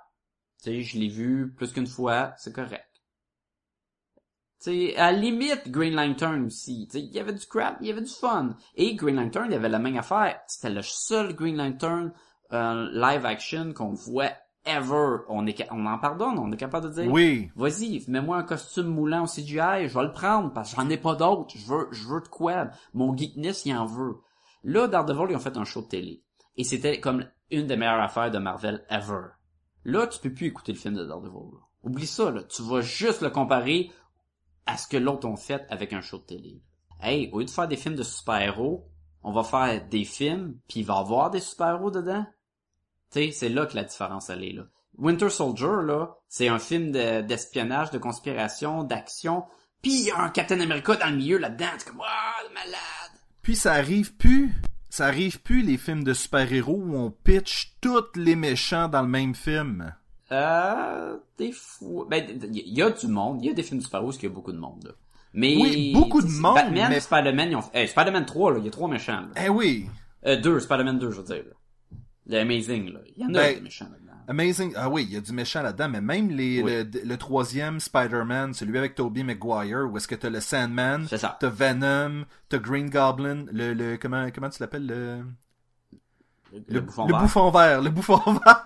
Tu 0.62 0.70
sais, 0.70 0.80
je 0.82 0.98
l'ai 0.98 1.08
vu 1.08 1.52
plus 1.56 1.72
qu'une 1.72 1.86
fois. 1.86 2.32
C'est 2.38 2.54
correct. 2.54 2.86
Tu 4.62 4.70
sais, 4.90 4.96
à 4.96 5.10
la 5.12 5.18
limite, 5.18 5.68
Green 5.70 5.94
Lantern 5.94 6.46
aussi. 6.46 6.86
Tu 6.90 6.98
sais, 6.98 7.04
il 7.04 7.10
y 7.12 7.18
avait 7.18 7.32
du 7.32 7.44
crap, 7.46 7.76
il 7.80 7.88
y 7.88 7.90
avait 7.90 8.00
du 8.02 8.12
fun. 8.12 8.56
Et 8.76 8.94
Green 8.94 9.16
Lantern, 9.16 9.46
il 9.46 9.52
y 9.52 9.56
avait 9.56 9.68
la 9.68 9.78
même 9.80 9.96
affaire. 9.96 10.40
C'était 10.46 10.70
le 10.70 10.82
seul 10.82 11.34
Green 11.34 11.56
Lantern 11.56 12.12
euh, 12.52 12.88
live 12.92 13.26
action 13.26 13.72
qu'on 13.72 13.92
voit 13.92 14.30
ever. 14.64 15.18
On 15.28 15.46
est, 15.46 15.66
on 15.70 15.86
en 15.86 15.98
pardonne, 15.98 16.38
on 16.38 16.50
est 16.52 16.56
capable 16.56 16.88
de 16.88 17.02
dire. 17.02 17.12
oui. 17.12 17.50
Vas-y, 17.56 18.04
mets-moi 18.08 18.36
un 18.38 18.42
costume 18.42 18.86
moulant 18.86 19.24
au 19.24 19.26
CGI, 19.26 19.88
je 19.88 19.94
vais 19.98 20.04
le 20.04 20.12
prendre 20.12 20.52
parce 20.52 20.70
que 20.70 20.80
j'en 20.80 20.88
ai 20.88 20.96
pas 20.96 21.14
d'autres. 21.14 21.54
Je 21.56 21.66
veux, 21.66 21.88
je 21.90 22.06
veux 22.08 22.20
de 22.20 22.28
quoi? 22.28 22.68
Mon 22.94 23.16
geekness, 23.16 23.64
il 23.66 23.74
en 23.74 23.86
veut. 23.86 24.16
Là, 24.64 24.86
Daredevil, 24.86 25.30
ils 25.30 25.36
ont 25.36 25.40
fait 25.40 25.56
un 25.56 25.64
show 25.64 25.82
de 25.82 25.88
télé. 25.88 26.22
Et 26.56 26.64
c'était 26.64 27.00
comme 27.00 27.24
une 27.50 27.66
des 27.66 27.76
meilleures 27.76 28.00
affaires 28.00 28.30
de 28.30 28.38
Marvel 28.38 28.84
ever. 28.88 29.28
Là, 29.84 30.06
tu 30.06 30.20
peux 30.20 30.32
plus 30.32 30.46
écouter 30.46 30.72
le 30.72 30.78
film 30.78 30.94
de 30.94 31.04
Daredevil. 31.04 31.58
Oublie 31.82 32.06
ça, 32.06 32.30
là. 32.30 32.42
Tu 32.44 32.62
vas 32.62 32.80
juste 32.80 33.22
le 33.22 33.30
comparer 33.30 33.90
à 34.66 34.76
ce 34.76 34.86
que 34.86 34.96
l'autre 34.96 35.26
ont 35.26 35.36
fait 35.36 35.66
avec 35.70 35.92
un 35.92 36.00
show 36.00 36.18
de 36.18 36.22
télé. 36.22 36.62
Hey, 37.00 37.28
au 37.32 37.40
lieu 37.40 37.44
de 37.46 37.50
faire 37.50 37.66
des 37.66 37.76
films 37.76 37.96
de 37.96 38.04
super-héros, 38.04 38.86
on 39.24 39.32
va 39.32 39.42
faire 39.42 39.88
des 39.88 40.04
films, 40.04 40.58
puis 40.68 40.80
il 40.80 40.86
va 40.86 40.94
y 40.94 40.98
avoir 40.98 41.30
des 41.30 41.40
super-héros 41.40 41.90
dedans? 41.90 42.24
Tu 43.12 43.26
sais, 43.26 43.30
c'est 43.32 43.48
là 43.48 43.66
que 43.66 43.76
la 43.76 43.84
différence 43.84 44.30
elle 44.30 44.44
est 44.44 44.52
là. 44.52 44.62
Winter 44.98 45.30
Soldier 45.30 45.82
là, 45.84 46.14
c'est 46.28 46.48
un 46.48 46.58
film 46.58 46.92
de- 46.92 47.22
d'espionnage, 47.22 47.90
de, 47.90 47.98
conspiration, 47.98 48.84
d'action, 48.84 49.44
puis 49.82 49.92
il 49.92 50.06
y 50.06 50.10
a 50.10 50.18
un 50.20 50.28
Captain 50.30 50.60
America 50.60 50.96
dans 50.96 51.10
le 51.10 51.16
milieu 51.16 51.38
là-dedans, 51.38 51.66
c'est 51.78 51.88
comme 51.88 51.98
waouh, 52.00 52.48
le 52.48 52.54
malade. 52.54 52.76
Puis 53.42 53.56
ça 53.56 53.72
arrive 53.72 54.14
plus. 54.16 54.52
Ça 54.90 55.06
arrive 55.06 55.40
plus 55.40 55.62
les 55.62 55.78
films 55.78 56.04
de 56.04 56.12
super-héros 56.12 56.76
où 56.84 56.96
on 56.96 57.10
pitch 57.10 57.76
tous 57.80 58.04
les 58.14 58.36
méchants 58.36 58.88
dans 58.88 59.00
le 59.02 59.08
même 59.08 59.34
film. 59.34 59.94
Euh, 60.30 61.16
des 61.38 61.52
fois, 61.52 62.06
ben 62.08 62.24
il 62.52 62.68
y 62.76 62.82
a 62.82 62.90
du 62.90 63.06
monde, 63.06 63.42
il 63.42 63.48
y 63.48 63.50
a 63.50 63.54
des 63.54 63.62
films 63.62 63.80
de 63.80 63.84
super-héros 63.84 64.12
où 64.12 64.16
il 64.16 64.22
y 64.22 64.26
a 64.26 64.30
beaucoup 64.30 64.52
de 64.52 64.58
monde 64.58 64.84
là. 64.84 64.90
Mais 65.34 65.56
Oui, 65.56 65.92
beaucoup 65.94 66.20
de 66.20 66.28
monde, 66.28 66.54
Batman, 66.56 66.88
mais- 66.90 67.00
Spider-Man, 67.00 67.50
ils 67.50 67.56
ont 67.56 67.64
hey, 67.72 67.88
Spider-Man 67.88 68.26
3 68.26 68.52
là, 68.52 68.58
il 68.58 68.64
y 68.66 68.68
a 68.68 68.70
trois 68.70 68.88
méchants 68.88 69.20
là. 69.20 69.28
Eh 69.44 69.48
oui. 69.48 69.88
Euh, 70.26 70.36
deux, 70.40 70.60
Spider-Man 70.60 70.98
2, 70.98 71.10
je 71.10 71.16
veux 71.16 71.24
dire. 71.24 71.36
Là. 71.48 71.52
Le 72.26 72.38
Amazing 72.38 72.92
là, 72.92 73.00
il 73.16 73.22
y 73.22 73.26
en 73.26 73.30
a 73.30 73.32
Ben, 73.32 73.54
des 73.56 73.60
méchants 73.62 73.86
là-dedans. 73.90 74.12
Amazing. 74.28 74.72
Ah 74.76 74.88
oui, 74.88 75.02
il 75.08 75.12
y 75.12 75.16
a 75.16 75.20
du 75.20 75.32
méchant 75.32 75.62
là-dedans, 75.62 75.88
mais 75.88 76.00
même 76.00 76.30
les, 76.30 76.62
Oui. 76.62 76.70
le, 76.72 77.04
le 77.04 77.16
troisième 77.16 77.80
Spider-Man, 77.80 78.54
celui 78.54 78.78
avec 78.78 78.94
Tobey 78.94 79.24
Maguire, 79.24 79.88
où 79.90 79.96
est-ce 79.96 80.06
que 80.06 80.14
t'as 80.14 80.30
le 80.30 80.40
Sandman, 80.40 81.06
t'as 81.08 81.48
Venom, 81.48 82.24
t'as 82.48 82.58
Green 82.58 82.88
Goblin, 82.88 83.46
le, 83.52 83.74
le 83.74 83.96
comment 83.96 84.28
comment 84.32 84.48
tu 84.50 84.62
l'appelles 84.62 84.86
le 84.86 85.24
Le, 86.68 86.80
bouffon 86.80 87.06
le 87.06 87.12
vert. 87.12 87.22
bouffon 87.22 87.50
vert, 87.50 87.82
le 87.82 87.90
bouffon 87.90 88.18
vert. 88.46 88.64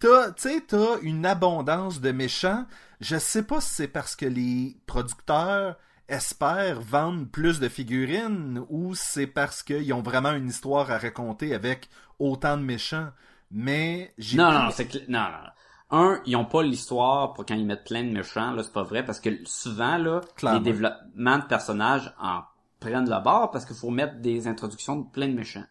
t'as, 0.00 0.30
tu 0.32 0.42
sais, 0.42 0.62
t'as 0.66 0.98
une 1.02 1.26
abondance 1.26 2.00
de 2.00 2.10
méchants. 2.12 2.66
Je 3.00 3.16
sais 3.18 3.42
pas 3.42 3.60
si 3.60 3.74
c'est 3.74 3.88
parce 3.88 4.16
que 4.16 4.26
les 4.26 4.78
producteurs 4.86 5.76
espèrent 6.08 6.80
vendre 6.80 7.26
plus 7.26 7.60
de 7.60 7.68
figurines 7.68 8.64
ou 8.68 8.94
c'est 8.94 9.26
parce 9.26 9.62
qu'ils 9.62 9.92
ont 9.92 10.02
vraiment 10.02 10.32
une 10.32 10.48
histoire 10.48 10.90
à 10.90 10.98
raconter 10.98 11.54
avec 11.54 11.88
autant 12.18 12.56
de 12.56 12.62
méchants? 12.62 13.08
Mais 13.50 14.12
j'ai 14.18 14.36
Non, 14.38 14.50
non, 14.52 14.70
c'est 14.70 14.90
cl- 14.92 15.04
non, 15.08 15.20
non. 15.20 15.50
Un, 15.90 16.20
ils 16.26 16.34
ont 16.34 16.44
pas 16.46 16.62
l'histoire 16.62 17.34
pour 17.34 17.46
quand 17.46 17.54
ils 17.54 17.66
mettent 17.66 17.84
plein 17.84 18.02
de 18.02 18.10
méchants, 18.10 18.52
là, 18.52 18.62
c'est 18.62 18.72
pas 18.72 18.82
vrai, 18.82 19.04
parce 19.04 19.20
que 19.20 19.30
souvent, 19.44 19.96
là, 19.98 20.22
Clairement. 20.34 20.58
les 20.58 20.64
développements 20.64 21.38
de 21.38 21.44
personnages 21.44 22.12
en 22.20 22.40
prennent 22.80 23.08
le 23.08 23.22
bord 23.22 23.50
parce 23.50 23.64
qu'il 23.64 23.76
faut 23.76 23.90
mettre 23.90 24.16
des 24.20 24.48
introductions 24.48 24.96
de 24.96 25.08
plein 25.08 25.28
de 25.28 25.34
méchants. 25.34 25.64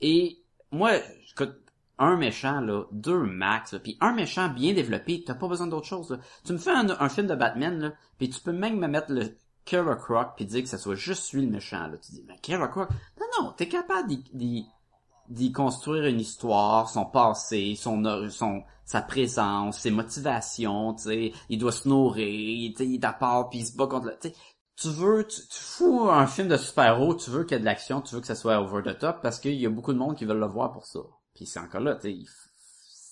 Et 0.00 0.38
moi, 0.70 0.92
écoute, 1.30 1.54
un 1.98 2.16
méchant, 2.16 2.60
là, 2.60 2.84
deux 2.92 3.22
max, 3.22 3.72
là, 3.72 3.78
puis 3.78 3.96
un 4.00 4.12
méchant 4.12 4.48
bien 4.48 4.74
développé, 4.74 5.24
t'as 5.24 5.34
pas 5.34 5.48
besoin 5.48 5.66
d'autre 5.68 5.86
chose. 5.86 6.10
là. 6.10 6.18
Tu 6.44 6.52
me 6.52 6.58
fais 6.58 6.72
un, 6.72 6.86
un 7.00 7.08
film 7.08 7.26
de 7.26 7.34
Batman, 7.34 7.78
là, 7.78 7.92
puis 8.18 8.28
tu 8.28 8.40
peux 8.40 8.52
même 8.52 8.78
me 8.78 8.88
mettre 8.88 9.10
le 9.12 9.36
Killer 9.66 9.96
Croc 9.98 10.36
puis 10.36 10.46
dire 10.46 10.62
que 10.62 10.68
ça 10.68 10.78
soit 10.78 10.94
juste 10.94 11.32
lui 11.32 11.44
le 11.44 11.50
méchant. 11.50 11.86
Là. 11.88 11.98
Tu 11.98 12.12
dis, 12.12 12.24
mais 12.26 12.38
Killer 12.40 12.68
Croc, 12.70 12.88
non, 13.20 13.26
non, 13.42 13.52
t'es 13.52 13.68
capable 13.68 14.08
d'y- 14.32 15.52
construire 15.52 16.04
une 16.04 16.20
histoire, 16.20 16.88
son 16.88 17.04
passé, 17.04 17.74
son, 17.76 18.02
son 18.30 18.62
sa 18.84 19.02
présence, 19.02 19.80
ses 19.80 19.90
motivations, 19.90 20.94
tu 20.94 21.02
sais, 21.02 21.32
il 21.48 21.58
doit 21.58 21.72
se 21.72 21.88
nourrir, 21.88 22.24
il, 22.24 22.94
est 22.94 23.04
à 23.04 23.12
part 23.12 23.50
puis 23.50 23.58
il 23.58 23.66
se 23.66 23.76
bat 23.76 23.88
contre 23.88 24.06
le, 24.06 24.18
tu 24.20 24.30
tu 24.76 24.88
veux, 24.88 25.26
tu, 25.26 25.40
tu 25.40 25.58
fous 25.58 26.08
un 26.10 26.26
film 26.26 26.48
de 26.48 26.56
super-héros, 26.56 27.14
tu 27.14 27.30
veux 27.30 27.44
qu'il 27.44 27.54
y 27.54 27.56
ait 27.56 27.60
de 27.60 27.64
l'action, 27.64 28.02
tu 28.02 28.14
veux 28.14 28.20
que 28.20 28.26
ça 28.26 28.34
soit 28.34 28.60
over 28.60 28.82
the 28.82 28.96
top 28.96 29.22
parce 29.22 29.40
qu'il 29.40 29.54
y 29.54 29.66
a 29.66 29.70
beaucoup 29.70 29.92
de 29.92 29.98
monde 29.98 30.16
qui 30.16 30.26
veulent 30.26 30.38
le 30.38 30.46
voir 30.46 30.70
pour 30.70 30.86
ça. 30.86 31.00
Puis 31.34 31.46
c'est 31.46 31.58
encore 31.58 31.80
là, 31.80 31.96
tu 31.96 32.24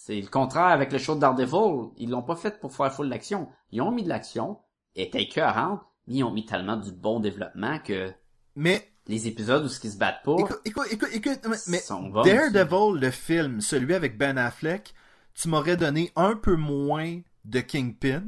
c'est 0.04 0.20
le 0.20 0.28
contraire 0.28 0.66
avec 0.66 0.92
le 0.92 0.98
show 0.98 1.14
de 1.14 1.20
Daredevil, 1.20 1.92
ils 1.96 2.10
l'ont 2.10 2.22
pas 2.22 2.36
fait 2.36 2.60
pour 2.60 2.74
faire 2.74 2.92
full 2.92 3.08
d'action. 3.08 3.48
Ils 3.70 3.80
ont 3.80 3.90
mis 3.90 4.02
de 4.02 4.10
l'action, 4.10 4.58
était 4.94 5.22
écœurante, 5.22 5.80
ils 6.06 6.22
ont 6.24 6.30
mis 6.30 6.44
tellement 6.46 6.76
du 6.76 6.92
bon 6.92 7.20
développement 7.20 7.78
que 7.78 8.12
Mais 8.56 8.90
les 9.06 9.26
épisodes 9.28 9.64
où 9.64 9.68
ce 9.68 9.80
qui 9.80 9.90
se 9.90 9.98
battent 9.98 10.22
pas, 10.24 10.36
écoute, 10.38 10.60
écoute, 10.64 10.86
écoute, 10.90 11.08
écoute, 11.12 11.40
mais- 11.48 11.56
mais 11.68 11.78
sont 11.78 12.02
bons. 12.08 12.22
Daredevil, 12.22 13.00
le 13.00 13.10
film, 13.10 13.60
celui 13.60 13.94
avec 13.94 14.16
Ben 14.18 14.38
Affleck, 14.38 14.94
tu 15.34 15.48
m'aurais 15.48 15.76
donné 15.76 16.12
un 16.16 16.36
peu 16.36 16.56
moins 16.56 17.20
de 17.44 17.60
Kingpin. 17.60 18.22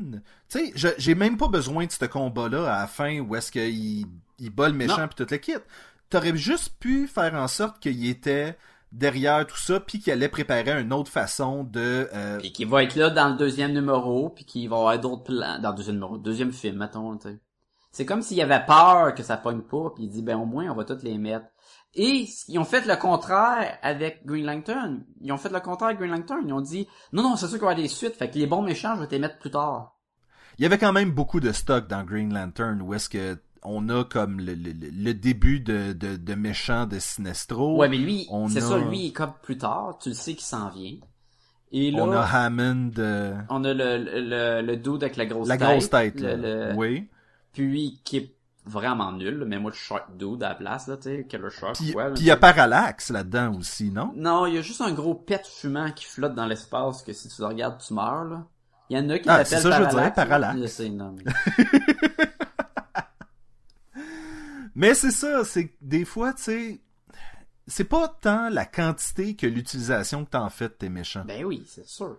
Tu 0.51 0.73
sais, 0.77 0.94
j'ai 0.98 1.15
même 1.15 1.36
pas 1.39 1.48
besoin 1.48 1.86
de 1.86 1.93
ce 1.93 2.05
combat-là 2.05 2.70
à 2.74 2.81
la 2.81 2.86
fin 2.86 3.20
où 3.20 3.35
est-ce 3.36 3.51
qu'il 3.51 4.07
il 4.39 4.51
bat 4.51 4.69
le 4.69 4.74
méchant 4.74 5.07
puis 5.09 5.15
toute 5.16 5.31
le 5.31 5.39
kit. 5.39 5.55
T'aurais 6.11 6.36
juste 6.36 6.74
pu 6.78 7.07
faire 7.07 7.35
en 7.35 7.48
sorte 7.48 7.81
qu'il 7.81 8.07
était 8.07 8.59
derrière 8.93 9.47
tout 9.47 9.57
ça 9.57 9.81
puis 9.81 9.98
qu'il 9.98 10.12
allait 10.12 10.28
préparer 10.28 10.81
une 10.81 10.93
autre 10.93 11.11
façon 11.11 11.65
de... 11.65 12.09
euh, 12.12 12.39
Puis 12.39 12.53
qui 12.53 12.65
va 12.66 12.82
être 12.85 12.94
là 12.97 13.09
dans 13.11 13.31
le 13.31 13.36
deuxième 13.36 13.73
numéro, 13.73 14.28
puis 14.28 14.44
qui 14.44 14.66
va 14.69 14.77
avoir 14.77 14.98
d'autres 15.01 15.24
plans 15.24 15.59
dans 15.59 15.70
le 15.70 15.77
deuxième 15.77 15.97
numéro, 15.97 16.19
deuxième 16.19 16.53
film, 16.53 16.77
mettons, 16.78 17.16
tu 17.16 17.28
sais. 17.28 17.39
C'est 17.97 18.05
comme 18.05 18.20
s'il 18.20 18.36
y 18.36 18.43
avait 18.43 18.62
peur 18.66 19.14
que 19.14 19.23
ça 19.23 19.39
pogne 19.39 19.62
pas, 19.62 19.89
puis 19.94 20.05
il 20.05 20.10
dit 20.10 20.20
ben 20.20 20.36
au 20.36 20.44
moins 20.44 20.68
on 20.70 20.74
va 20.74 20.85
toutes 20.85 21.02
les 21.02 21.16
mettre. 21.16 21.47
Et 21.94 22.27
ils 22.48 22.59
ont 22.59 22.64
fait 22.66 22.85
le 22.86 22.94
contraire 22.97 23.78
avec 23.81 24.27
Green 24.27 24.44
Lantern. 24.44 25.02
Ils 25.23 25.32
ont 25.32 25.39
fait 25.39 25.48
le 25.48 25.60
contraire 25.60 25.89
avec 25.89 25.98
Green 26.01 26.10
Lantern. 26.10 26.43
Ils 26.47 26.52
ont 26.52 26.60
dit 26.60 26.86
non 27.14 27.23
non 27.23 27.36
c'est 27.36 27.47
sûr 27.47 27.56
qu'il 27.56 27.64
va 27.64 27.68
y 27.68 27.73
avoir 27.73 27.82
des 27.82 27.89
suites, 27.89 28.14
fait 28.14 28.28
que 28.28 28.36
les 28.39 28.47
bons 28.47 28.60
méchants 28.60 28.97
je 28.97 29.01
vais 29.01 29.06
les 29.12 29.18
mettre 29.18 29.39
plus 29.39 29.51
tard. 29.51 29.97
Il 30.59 30.62
y 30.62 30.66
avait 30.66 30.77
quand 30.77 30.93
même 30.93 31.10
beaucoup 31.12 31.40
de 31.40 31.52
stock 31.52 31.86
dans 31.89 32.05
Green 32.05 32.35
Lantern 32.35 32.82
où 32.82 32.93
est-ce 32.93 33.09
que 33.09 33.39
on 33.62 33.89
a 33.89 34.05
comme 34.05 34.40
le, 34.40 34.52
le- 34.52 34.74
le- 34.93 35.14
début 35.14 35.60
de, 35.60 35.94
de, 35.94 36.16
de 36.16 36.35
méchant 36.35 36.85
de 36.85 36.98
Sinestro. 36.98 37.78
Ouais 37.78 37.89
mais 37.89 37.97
lui 37.97 38.28
c'est 38.51 38.59
a- 38.59 38.60
ça 38.60 38.77
lui 38.78 39.06
il 39.06 39.12
comme 39.14 39.32
plus 39.43 39.56
tard, 39.56 39.97
tu 40.02 40.10
le 40.10 40.14
sais 40.14 40.35
qu'il 40.35 40.44
s'en 40.44 40.68
vient. 40.68 40.97
Et 41.73 41.90
là 41.90 42.02
On 42.05 42.12
a 42.12 42.20
Hammond, 42.20 42.90
euh, 42.98 43.35
on 43.48 43.64
a 43.64 43.73
le 43.73 43.97
le, 43.97 44.20
le, 44.20 44.60
le 44.66 44.77
dude 44.77 45.02
avec 45.02 45.16
la 45.16 45.24
grosse 45.24 45.48
la 45.48 45.56
tête. 45.56 45.66
grosse 45.66 45.89
tête. 45.89 46.20
le- 46.20 46.36
là. 46.36 46.73
le- 46.73 46.77
Oui. 46.77 47.09
Puis 47.57 48.01
qui 48.05 48.19
est 48.19 48.33
vraiment 48.66 49.12
nul, 49.12 49.45
mais 49.47 49.59
moi, 49.59 49.70
le 49.70 49.77
Shark 49.77 50.15
Dude 50.16 50.43
à 50.43 50.51
la 50.51 50.55
place, 50.57 50.87
là, 50.89 50.97
tu 50.99 51.05
sais, 51.05 51.27
Killer 51.28 51.49
Shark, 51.51 51.77
Puis 51.77 51.93
puis 51.93 52.03
il 52.16 52.24
y 52.27 52.31
a 52.31 52.37
Parallax 52.37 53.11
là-dedans 53.11 53.57
aussi, 53.57 53.91
non? 53.91 54.12
Non, 54.15 54.45
il 54.47 54.55
y 54.55 54.59
a 54.59 54.61
juste 54.61 54.81
un 54.83 54.93
gros 54.93 55.15
pet 55.15 55.47
fumant 55.47 55.91
qui 55.93 56.05
flotte 56.05 56.35
dans 56.35 56.47
l'espace 56.47 57.03
que 57.03 57.12
si 57.12 57.28
tu 57.28 57.41
le 57.41 57.47
regardes, 57.47 57.81
tu 57.81 57.95
meurs, 57.95 58.24
là. 58.24 58.45
Il 58.91 58.99
y 58.99 59.01
en 59.01 59.09
a 59.11 59.19
qui 59.19 59.28
Ah, 59.28 59.39
l'appellent 59.39 59.47
c'est 59.47 59.62
ça, 59.62 59.70
je 59.78 59.83
Parallax. 59.85 60.16
Parallax. 60.16 60.61
Je 60.61 60.66
sais, 60.66 60.89
non, 60.91 61.15
mais- 64.74 64.95
c'est 64.95 65.11
ça, 65.11 65.45
c'est 65.45 65.69
que 65.69 65.74
des 65.81 66.05
fois, 66.05 66.33
tu 66.35 66.43
sais, 66.43 66.81
c'est 67.66 67.85
pas 67.85 68.09
tant 68.20 68.49
la 68.49 68.65
quantité 68.66 69.35
que 69.35 69.47
l'utilisation 69.47 70.24
que 70.24 70.31
t'en 70.31 70.49
fais 70.51 70.69
de 70.69 70.74
tes 70.74 70.89
méchants. 70.89 71.24
Ben 71.27 71.45
oui, 71.45 71.65
c'est 71.66 71.87
sûr. 71.89 72.19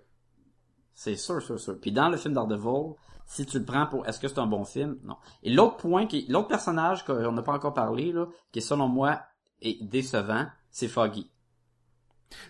C'est 0.93 1.15
sûr, 1.15 1.41
sûr, 1.41 1.59
sûr. 1.59 1.77
Puis 1.79 1.91
dans 1.91 2.09
le 2.09 2.17
film 2.17 2.33
Daredevil, 2.33 2.95
si 3.27 3.45
tu 3.45 3.59
le 3.59 3.65
prends 3.65 3.85
pour 3.85 4.07
est-ce 4.07 4.19
que 4.19 4.27
c'est 4.27 4.39
un 4.39 4.47
bon 4.47 4.63
film? 4.65 4.97
Non. 5.03 5.17
Et 5.43 5.53
l'autre 5.53 5.77
point, 5.77 6.07
qui 6.07 6.25
l'autre 6.29 6.47
personnage 6.47 7.05
qu'on 7.05 7.31
n'a 7.31 7.41
pas 7.43 7.53
encore 7.53 7.73
parlé, 7.75 8.11
là, 8.11 8.25
qui 8.51 8.61
selon 8.61 8.87
moi 8.87 9.21
est 9.61 9.83
décevant, 9.83 10.47
c'est 10.71 10.87
Foggy. 10.87 11.29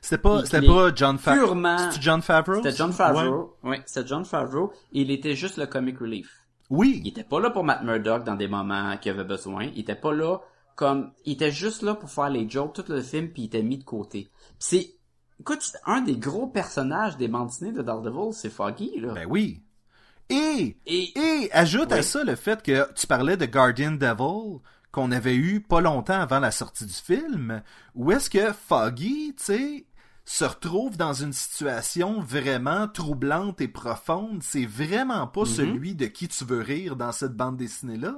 C'était 0.01 0.17
pas, 0.21 0.39
Il- 0.39 0.45
c'était 0.45 0.65
il 0.65 0.67
pas 0.67 0.91
John 0.95 1.17
Favreau. 1.17 1.45
Purement... 1.45 1.77
C'était 1.77 2.01
John 2.01 2.21
Favreau? 2.21 2.55
C'était 2.55 2.71
John 2.75 2.89
Ouais. 2.89 2.95
Favreau. 2.95 3.57
Oui, 3.63 3.77
c'était 3.85 4.07
John 4.07 4.25
Favreau. 4.25 4.71
Il 4.91 5.11
était 5.11 5.35
juste 5.35 5.57
le 5.57 5.67
comic 5.67 5.99
relief. 5.99 6.47
Il 6.69 6.77
Oui. 6.77 7.03
était 7.05 7.23
pas 7.23 7.39
là 7.39 7.49
pour 7.51 7.63
Matt 7.63 7.83
Murdock 7.83 8.23
dans 8.23 8.35
des 8.35 8.47
moments 8.47 8.97
qu'il 8.97 9.11
avait 9.11 9.23
besoin. 9.23 9.65
Il 9.65 9.79
était 9.79 9.95
pas 9.95 10.13
là 10.13 10.39
comme, 10.75 11.11
il 11.25 11.33
était 11.33 11.51
juste 11.51 11.81
là 11.83 11.95
pour 11.95 12.09
faire 12.09 12.29
les 12.29 12.49
jokes 12.49 12.73
tout 12.73 12.85
le 12.91 13.01
film 13.01 13.29
puis 13.31 13.43
il 13.43 13.45
était 13.45 13.63
mis 13.63 13.77
de 13.77 13.83
côté. 13.83 14.29
Puis 14.33 14.55
c'est, 14.59 14.89
écoute, 15.39 15.59
c'est 15.61 15.77
un 15.85 16.01
des 16.01 16.17
gros 16.17 16.47
personnages 16.47 17.17
des 17.17 17.27
bandes 17.27 17.47
dessinées 17.47 17.71
de 17.71 17.81
Daredevil, 17.81 18.33
c'est 18.33 18.49
Foggy, 18.49 18.99
là. 18.99 19.13
Ben 19.13 19.27
oui. 19.29 19.63
Et, 20.29 20.77
Et, 20.85 21.13
et 21.17 21.51
ajoute 21.53 21.91
à 21.91 22.01
ça 22.03 22.23
le 22.23 22.35
fait 22.35 22.61
que 22.61 22.91
tu 22.93 23.07
parlais 23.07 23.37
de 23.37 23.45
Guardian 23.45 23.91
Devil 23.93 24.59
qu'on 24.91 25.11
avait 25.11 25.35
eu 25.35 25.61
pas 25.61 25.79
longtemps 25.81 26.19
avant 26.19 26.39
la 26.39 26.51
sortie 26.51 26.85
du 26.85 26.93
film, 26.93 27.61
où 27.95 28.11
est-ce 28.11 28.29
que 28.29 28.51
Foggy, 28.51 29.35
tu 29.37 29.43
sais, 29.43 29.85
se 30.25 30.43
retrouve 30.43 30.97
dans 30.97 31.13
une 31.13 31.31
situation 31.33 32.19
vraiment 32.19 32.87
troublante 32.87 33.61
et 33.61 33.67
profonde. 33.69 34.43
C'est 34.43 34.65
vraiment 34.65 35.27
pas 35.27 35.41
Mhm. 35.41 35.45
celui 35.45 35.95
de 35.95 36.07
qui 36.07 36.27
tu 36.27 36.43
veux 36.45 36.61
rire 36.61 36.95
dans 36.97 37.11
cette 37.13 37.33
bande 37.35 37.57
dessinée-là. 37.57 38.15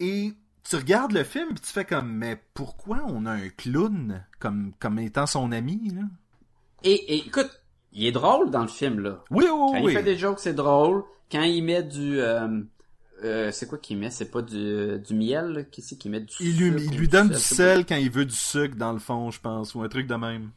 Et 0.00 0.34
tu 0.68 0.76
regardes 0.76 1.12
le 1.12 1.24
film 1.24 1.48
et 1.52 1.54
tu 1.60 1.70
fais 1.70 1.84
comme, 1.84 2.10
mais 2.12 2.42
pourquoi 2.54 3.02
on 3.06 3.24
a 3.26 3.32
un 3.32 3.48
clown 3.50 4.24
comme, 4.40 4.72
comme 4.78 4.98
étant 4.98 5.26
son 5.26 5.52
ami, 5.52 5.90
là? 5.94 6.02
et, 6.82 6.92
et 7.14 7.26
écoute, 7.26 7.50
il 7.94 8.06
est 8.06 8.12
drôle 8.12 8.50
dans 8.50 8.62
le 8.62 8.68
film, 8.68 9.00
là. 9.00 9.22
Oui, 9.30 9.44
oui, 9.44 9.48
Quand 9.50 9.82
oui. 9.82 9.92
il 9.92 9.96
fait 9.96 10.02
des 10.02 10.16
jokes, 10.16 10.40
c'est 10.40 10.54
drôle. 10.54 11.04
Quand 11.32 11.42
il 11.42 11.62
met 11.62 11.82
du, 11.82 12.20
euh, 12.20 12.60
euh, 13.22 13.50
c'est 13.52 13.66
quoi 13.66 13.78
qu'il 13.78 13.96
met? 13.98 14.10
C'est 14.10 14.30
pas 14.30 14.42
du, 14.42 14.98
du 14.98 15.14
miel, 15.14 15.46
là? 15.52 15.62
Qu'est-ce 15.64 15.94
qu'il 15.94 16.10
met? 16.10 16.20
Du 16.20 16.34
Il 16.40 16.58
lui, 16.58 16.78
sucre 16.80 16.92
il 16.92 16.98
lui 16.98 17.08
donne 17.08 17.28
du 17.28 17.38
sel 17.38 17.86
quand 17.86 17.96
il 17.96 18.10
veut 18.10 18.26
du 18.26 18.34
sucre, 18.34 18.76
dans 18.76 18.92
le 18.92 18.98
fond, 18.98 19.30
je 19.30 19.40
pense, 19.40 19.74
ou 19.74 19.82
un 19.82 19.88
truc 19.88 20.06
de 20.06 20.14
même. 20.16 20.50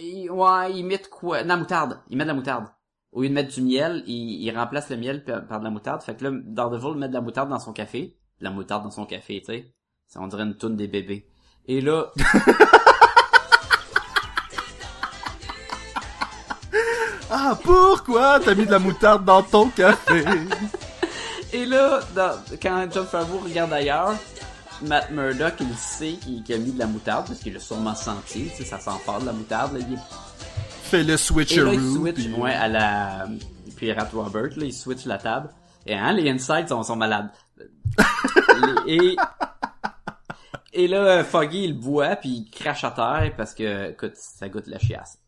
Il- 0.00 0.30
ouais, 0.30 0.72
il 0.74 0.84
met 0.84 0.98
de 0.98 1.06
quoi? 1.06 1.42
De 1.42 1.48
la 1.48 1.56
moutarde. 1.56 2.00
Il 2.08 2.16
met 2.16 2.24
de 2.24 2.28
la 2.28 2.34
moutarde. 2.34 2.66
Au 3.12 3.22
lieu 3.22 3.28
de 3.28 3.34
mettre 3.34 3.54
du 3.54 3.62
miel, 3.62 4.02
il, 4.06 4.42
il 4.42 4.50
remplace 4.56 4.88
le 4.90 4.96
miel 4.96 5.22
par, 5.24 5.46
par 5.46 5.58
de 5.60 5.64
la 5.64 5.70
moutarde. 5.70 6.02
Fait 6.02 6.16
que 6.16 6.24
là, 6.24 6.30
Daredevil 6.32 6.96
met 6.98 7.08
de 7.08 7.14
la 7.14 7.20
moutarde 7.20 7.48
dans 7.50 7.58
son 7.60 7.72
café. 7.72 8.16
De 8.40 8.44
la 8.44 8.50
moutarde 8.50 8.82
dans 8.82 8.90
son 8.90 9.06
café, 9.06 9.40
tu 9.40 9.46
sais. 9.52 9.72
Ça, 10.08 10.20
On 10.20 10.26
dirait 10.26 10.42
une 10.42 10.56
toune 10.56 10.74
des 10.76 10.88
bébés. 10.88 11.28
Et 11.66 11.80
là, 11.80 12.10
Ah, 17.46 17.58
pourquoi 17.62 18.40
t'as 18.40 18.54
mis 18.54 18.64
de 18.64 18.70
la 18.70 18.78
moutarde 18.78 19.24
dans 19.24 19.42
ton 19.42 19.68
café? 19.68 20.24
Et 21.52 21.66
là, 21.66 22.00
dans- 22.14 22.38
quand 22.62 22.86
John 22.90 23.06
Favreau 23.06 23.38
regarde 23.44 23.72
ailleurs, 23.72 24.14
Matt 24.82 25.10
Murdock, 25.10 25.54
il 25.60 25.74
sait 25.76 26.12
qu'il 26.14 26.42
a 26.54 26.58
mis 26.58 26.72
de 26.72 26.78
la 26.78 26.86
moutarde, 26.86 27.26
parce 27.26 27.40
qu'il 27.40 27.52
l'a 27.52 27.60
sûrement 27.60 27.94
senti, 27.94 28.44
tu 28.56 28.62
sais, 28.62 28.64
ça 28.64 28.78
sent 28.78 28.98
fort 29.04 29.20
de 29.20 29.26
la 29.26 29.32
moutarde, 29.32 29.74
là, 29.74 29.80
il 29.88 29.98
Fais 30.84 31.02
le 31.02 31.04
Et 31.04 31.06
là, 31.06 31.12
il 31.14 31.18
switcheroo. 31.18 31.94
switch, 31.96 32.14
puis- 32.14 32.32
ouais, 32.34 32.54
à 32.54 32.68
la 32.68 33.26
Pirate 33.76 34.10
Robert, 34.12 34.42
là, 34.56 34.64
il 34.64 34.72
switch 34.72 35.04
la 35.04 35.18
table. 35.18 35.50
Et 35.86 35.94
hein, 35.94 36.12
les 36.12 36.30
insides 36.30 36.68
sont, 36.68 36.82
sont 36.82 36.96
malades. 36.96 37.30
Et, 38.86 39.16
et 40.72 40.88
là, 40.88 41.22
Foggy, 41.24 41.64
il 41.64 41.78
boit, 41.78 42.16
puis 42.16 42.30
il 42.30 42.50
crache 42.50 42.84
à 42.84 42.90
terre, 42.90 43.32
parce 43.36 43.54
que, 43.54 43.90
écoute, 43.90 44.12
ça 44.16 44.48
goûte 44.48 44.66
la 44.66 44.78
chiasse. 44.78 45.18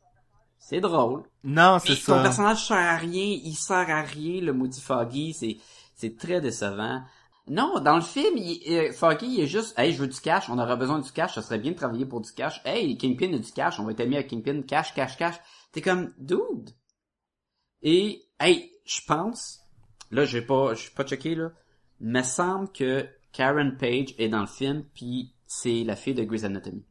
C'est 0.69 0.81
drôle. 0.81 1.23
Non, 1.45 1.79
c'est 1.79 1.95
ça. 1.95 2.21
personnage 2.21 2.67
sert 2.67 2.77
à 2.77 2.97
rien, 2.97 3.39
il 3.45 3.55
sert 3.55 3.89
à 3.89 4.03
rien, 4.03 4.41
le 4.41 4.53
maudit 4.53 4.81
Foggy, 4.81 5.33
c'est, 5.33 5.59
c'est 5.95 6.19
très 6.19 6.41
décevant. 6.41 7.05
Non, 7.47 7.79
dans 7.79 7.95
le 7.95 8.03
film, 8.03 8.37
il, 8.37 8.61
euh, 8.75 8.93
Foggy 8.93 9.27
il 9.27 9.41
est 9.43 9.47
juste, 9.47 9.79
hey, 9.79 9.93
je 9.93 10.01
veux 10.01 10.09
du 10.09 10.21
cash, 10.21 10.51
on 10.51 10.59
aurait 10.59 10.77
besoin 10.77 10.99
du 10.99 11.13
cash, 11.13 11.37
ça 11.37 11.43
serait 11.43 11.61
bien 11.61 11.71
de 11.71 11.77
travailler 11.77 12.05
pour 12.05 12.21
du 12.21 12.33
cash. 12.33 12.61
Hey, 12.65 12.99
Kingpin 12.99 13.33
a 13.35 13.39
du 13.39 13.53
cash, 13.53 13.79
on 13.79 13.85
va 13.85 13.93
être 13.93 14.01
amis 14.01 14.17
avec 14.17 14.27
Kingpin, 14.27 14.63
cash, 14.63 14.93
cash, 14.93 15.17
cash. 15.17 15.37
T'es 15.71 15.83
comme, 15.83 16.13
dude. 16.19 16.71
Et, 17.83 18.25
hey, 18.41 18.73
je 18.85 19.03
pense, 19.07 19.61
là, 20.11 20.25
j'ai 20.25 20.43
pas, 20.43 20.75
j'ai 20.75 20.91
pas 20.91 21.05
checké, 21.05 21.37
là, 21.37 21.53
me 22.01 22.23
semble 22.23 22.73
que 22.73 23.07
Karen 23.31 23.77
Page 23.77 24.17
est 24.19 24.29
dans 24.29 24.41
le 24.41 24.49
film, 24.49 24.83
puis 24.95 25.33
c'est 25.47 25.85
la 25.85 25.95
fille 25.95 26.15
de 26.15 26.25
Grey's 26.25 26.43
Anatomy. 26.43 26.85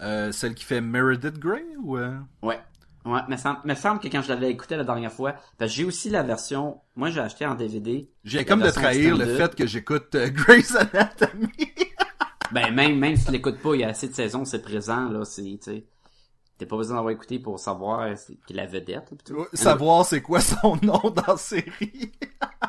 Euh, 0.00 0.32
celle 0.32 0.54
qui 0.54 0.64
fait 0.64 0.80
Meredith 0.80 1.38
Grey 1.38 1.64
ou... 1.82 1.96
euh? 1.96 2.16
Ouais. 2.42 2.58
Ouais, 3.04 3.20
me 3.28 3.36
semble, 3.36 3.58
me 3.64 3.74
semble 3.74 4.00
que 4.00 4.06
quand 4.08 4.22
je 4.22 4.28
l'avais 4.28 4.48
écouté 4.50 4.76
la 4.76 4.84
dernière 4.84 5.12
fois, 5.12 5.34
que 5.58 5.66
j'ai 5.66 5.84
aussi 5.84 6.08
la 6.08 6.22
version, 6.22 6.80
moi 6.94 7.10
j'ai 7.10 7.18
acheté 7.20 7.44
en 7.44 7.54
DVD. 7.56 8.08
J'ai 8.22 8.44
comme 8.44 8.62
de 8.62 8.70
trahir 8.70 9.16
le 9.16 9.26
fait 9.36 9.54
que 9.56 9.66
j'écoute 9.66 10.14
euh, 10.14 10.28
Grey's 10.30 10.74
Anatomy. 10.76 11.48
Ben 12.52 12.72
même, 12.72 12.98
même 12.98 13.16
si 13.16 13.24
tu 13.26 13.32
l'écoutes 13.32 13.58
pas, 13.58 13.74
il 13.74 13.80
y 13.80 13.84
a 13.84 13.88
assez 13.88 14.08
de 14.08 14.14
saisons, 14.14 14.44
c'est 14.44 14.62
présent, 14.62 15.08
là, 15.08 15.24
c'est, 15.24 15.58
tu. 15.62 15.82
T'as 16.58 16.66
pas 16.66 16.76
besoin 16.76 16.96
d'avoir 16.96 17.12
écouté 17.12 17.40
pour 17.40 17.58
savoir 17.58 18.16
c'est- 18.16 18.36
qui 18.46 18.52
est 18.52 18.56
la 18.56 18.66
vedette, 18.66 19.12
tout. 19.24 19.46
Savoir 19.52 20.04
c'est 20.06 20.20
quoi 20.22 20.40
son 20.40 20.76
nom 20.82 21.00
dans 21.10 21.24
la 21.26 21.36
série. 21.36 22.12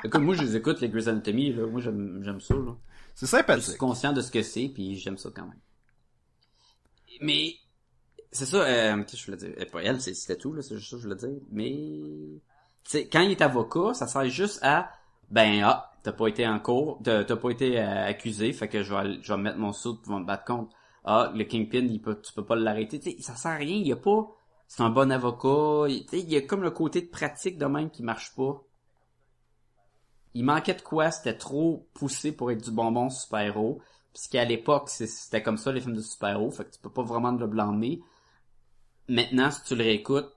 Écoute, 0.04 0.22
moi 0.22 0.34
je 0.36 0.42
les 0.42 0.56
écoute, 0.56 0.82
les 0.82 0.90
Grey's 0.90 1.08
Anatomy, 1.08 1.54
là, 1.54 1.68
moi 1.68 1.80
j'aime, 1.80 2.22
j'aime 2.24 2.42
ça, 2.42 2.56
là. 2.56 2.72
C'est 3.14 3.26
Je 3.28 3.28
suis 3.28 3.38
sympathique. 3.38 3.78
conscient 3.78 4.14
de 4.14 4.22
ce 4.22 4.32
que 4.32 4.42
c'est, 4.42 4.68
puis 4.74 4.96
j'aime 4.96 5.18
ça 5.20 5.30
quand 5.36 5.44
même. 5.46 5.60
Mais, 7.24 7.56
c'est 8.34 8.46
ça, 8.46 8.58
euh, 8.58 9.04
je 9.14 9.26
voulais 9.26 9.38
dire? 9.38 9.56
Euh, 9.58 9.66
Pas 9.72 9.82
elle, 9.82 10.02
c'était 10.02 10.36
tout, 10.38 10.54
là, 10.54 10.62
c'est 10.62 10.76
juste 10.78 10.92
ça 10.92 10.98
je 10.98 11.04
voulais 11.04 11.16
dire. 11.16 11.42
Mais, 11.52 11.72
tu 12.84 12.98
quand 13.10 13.22
il 13.22 13.32
est 13.32 13.42
avocat, 13.42 13.94
ça 13.94 14.08
sert 14.08 14.26
juste 14.30 14.60
à, 14.62 14.92
ben, 15.32 15.62
ah, 15.64 15.94
t'as 16.04 16.12
pas 16.12 16.28
été 16.28 16.46
en 16.46 16.60
cours, 16.60 17.00
t'as 17.04 17.24
pas 17.24 17.50
été 17.50 17.80
euh, 17.80 18.06
accusé, 18.08 18.52
fait 18.52 18.68
que 18.68 18.84
je 18.84 18.94
vais, 18.94 19.20
je 19.22 19.34
vais 19.34 19.40
mettre 19.42 19.58
mon 19.58 19.72
saut 19.72 19.96
pour 19.96 20.20
me 20.20 20.26
battre 20.26 20.44
contre. 20.44 20.76
Ah, 21.06 21.32
le 21.34 21.46
Kingpin, 21.46 21.86
il 21.90 22.02
peut, 22.02 22.20
tu 22.22 22.34
peux 22.34 22.46
pas 22.46 22.56
l'arrêter. 22.58 23.00
Tu 23.00 23.12
sais, 23.12 23.22
ça 23.22 23.36
sert 23.36 23.52
à 23.52 23.56
rien, 23.56 23.76
il 23.78 23.88
y 23.88 23.94
a 23.94 23.96
pas, 23.96 24.28
c'est 24.68 24.84
un 24.84 24.90
bon 24.90 25.10
avocat, 25.10 25.88
tu 25.88 26.08
sais, 26.10 26.20
il 26.20 26.30
y 26.30 26.36
a 26.36 26.42
comme 26.42 26.64
le 26.64 26.72
côté 26.72 27.02
de 27.02 27.08
pratique 27.10 27.58
de 27.58 27.66
même 27.66 27.90
qui 27.90 28.04
marche 28.04 28.36
pas. 28.36 28.62
Il 30.34 30.44
manquait 30.44 30.74
de 30.74 30.82
quoi, 30.82 31.12
c'était 31.12 31.38
trop 31.38 31.88
poussé 31.94 32.34
pour 32.34 32.52
être 32.52 32.64
du 32.64 32.72
bonbon 32.72 33.10
super-héros. 33.10 33.82
Puisqu'à 34.14 34.46
l'époque, 34.46 34.90
c'est- 34.90 35.08
c'était 35.08 35.44
comme 35.44 35.58
ça 35.58 35.72
les 35.72 35.82
films 35.82 35.96
de 35.96 36.02
super-héros, 36.02 36.52
fait 36.52 36.66
que 36.66 36.72
tu 36.72 36.80
peux 36.80 36.92
pas 36.92 37.04
vraiment 37.04 37.32
le 37.32 37.48
blâmer. 37.48 38.02
Maintenant, 39.08 39.52
si 39.52 39.64
tu 39.64 39.76
le 39.76 39.84
réécoutes, 39.84 40.32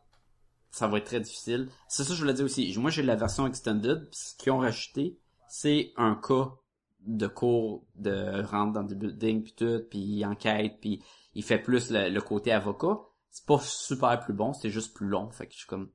ça 0.70 0.88
va 0.88 0.98
être 0.98 1.06
très 1.06 1.20
difficile. 1.20 1.70
C'est 1.88 2.04
ça 2.04 2.10
que 2.10 2.16
je 2.16 2.20
voulais 2.22 2.34
dire 2.34 2.44
aussi. 2.46 2.74
Moi, 2.78 2.90
j'ai 2.90 3.02
la 3.02 3.16
version 3.16 3.46
extended, 3.46 4.08
pis 4.10 4.18
ce 4.18 4.36
qu'ils 4.36 4.52
ont 4.52 4.58
rajouté, 4.58 5.18
c'est 5.48 5.92
un 5.96 6.16
cas 6.16 6.52
de 7.00 7.26
cours 7.28 7.86
de 7.96 8.42
rentre 8.44 8.74
dans 8.74 8.84
des 8.84 8.94
buildings 8.96 9.42
puis 9.44 9.54
tout, 9.54 9.82
puis 9.90 10.00
il 10.00 10.26
enquête, 10.26 10.78
puis 10.80 11.02
il 11.34 11.44
fait 11.44 11.58
plus 11.58 11.90
le, 11.90 12.10
le 12.10 12.20
côté 12.22 12.52
avocat. 12.52 12.98
C'est 13.30 13.46
pas 13.46 13.60
super 13.60 14.20
plus 14.20 14.34
bon, 14.34 14.52
c'est 14.54 14.70
juste 14.70 14.94
plus 14.94 15.08
long. 15.08 15.30
Fait 15.30 15.46
que 15.46 15.52
je 15.54 15.58
suis 15.58 15.66
comme 15.68 15.90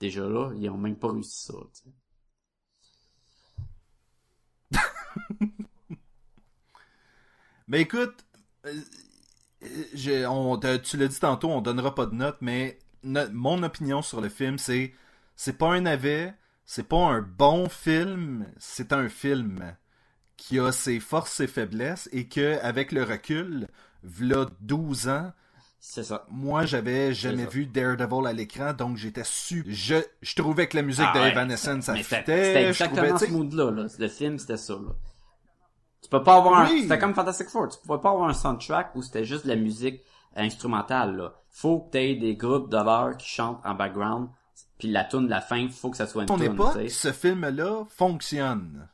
déjà 0.00 0.26
là, 0.28 0.52
ils 0.58 0.70
ont 0.70 0.78
même 0.78 0.96
pas 0.98 1.12
réussi 1.12 1.46
ça. 1.46 1.54
Mais 7.68 7.80
écoute, 7.82 8.24
euh, 8.66 10.26
on, 10.28 10.58
tu 10.82 10.96
l'as 10.96 11.08
dit 11.08 11.20
tantôt, 11.20 11.50
on 11.50 11.60
donnera 11.60 11.94
pas 11.94 12.06
de 12.06 12.14
notes, 12.14 12.38
mais 12.40 12.78
no- 13.02 13.30
mon 13.32 13.62
opinion 13.62 14.02
sur 14.02 14.20
le 14.20 14.28
film, 14.28 14.58
c'est 14.58 14.92
c'est 15.36 15.56
pas 15.58 15.68
un 15.72 15.80
navet, 15.82 16.34
c'est 16.64 16.86
pas 16.88 16.98
un 16.98 17.20
bon 17.22 17.68
film, 17.68 18.46
c'est 18.58 18.92
un 18.92 19.08
film 19.08 19.76
qui 20.36 20.58
a 20.58 20.72
ses 20.72 21.00
forces 21.00 21.40
et 21.40 21.46
faiblesses 21.46 22.08
et 22.12 22.28
que 22.28 22.58
avec 22.60 22.92
le 22.92 23.02
recul, 23.04 23.68
v'là 24.02 24.46
12 24.60 25.08
ans, 25.08 25.32
C'est 25.80 26.02
ça. 26.04 26.26
moi 26.30 26.66
j'avais 26.66 27.14
jamais 27.14 27.44
ça. 27.44 27.50
vu 27.50 27.66
Daredevil 27.66 28.26
à 28.26 28.32
l'écran, 28.32 28.72
donc 28.74 28.96
j'étais 28.98 29.24
su 29.24 29.64
je 29.68 29.96
je 30.22 30.34
trouvais 30.34 30.68
que 30.68 30.76
la 30.76 30.82
musique 30.82 31.04
Ah 31.06 31.20
ouais, 31.20 31.30
d'Evanescence 31.30 31.84
ça 31.86 31.92
Mais 31.92 32.02
c'était 32.02 32.20
fitait, 32.20 32.44
c'était 32.44 32.52
trouvais, 32.52 32.68
exactement 32.68 33.18
ce 33.18 33.30
mood-là. 33.30 33.70
Là. 33.70 33.86
Le 33.98 34.08
film, 34.08 34.38
c'était 34.38 34.56
ça. 34.58 34.74
Là. 34.74 34.94
Tu 36.04 36.10
peux 36.10 36.22
pas 36.22 36.36
avoir 36.36 36.60
un... 36.60 36.66
C'était 36.66 36.98
comme 36.98 37.14
Fantastic 37.14 37.48
Four. 37.48 37.70
Tu 37.70 37.78
pouvais 37.78 37.98
pas 37.98 38.10
avoir 38.10 38.28
un 38.28 38.34
soundtrack 38.34 38.94
où 38.94 39.00
c'était 39.00 39.24
juste 39.24 39.44
de 39.44 39.48
la 39.48 39.56
musique 39.56 40.02
instrumentale. 40.36 41.16
Là. 41.16 41.32
Faut 41.48 41.80
que 41.80 41.92
t'aies 41.92 42.14
des 42.14 42.36
groupes 42.36 42.68
d'horreur 42.68 43.16
qui 43.16 43.26
chantent 43.26 43.64
en 43.64 43.74
background. 43.74 44.28
Puis 44.78 44.90
la 44.90 45.04
tune 45.04 45.24
de 45.24 45.30
la 45.30 45.40
fin, 45.40 45.66
faut 45.70 45.88
que 45.88 45.96
ça 45.96 46.06
soit 46.06 46.22
une 46.22 46.28
ton 46.28 46.36
tune. 46.36 46.52
époque, 46.52 46.90
ce 46.90 47.10
film-là 47.10 47.86
fonctionne. 47.88 48.90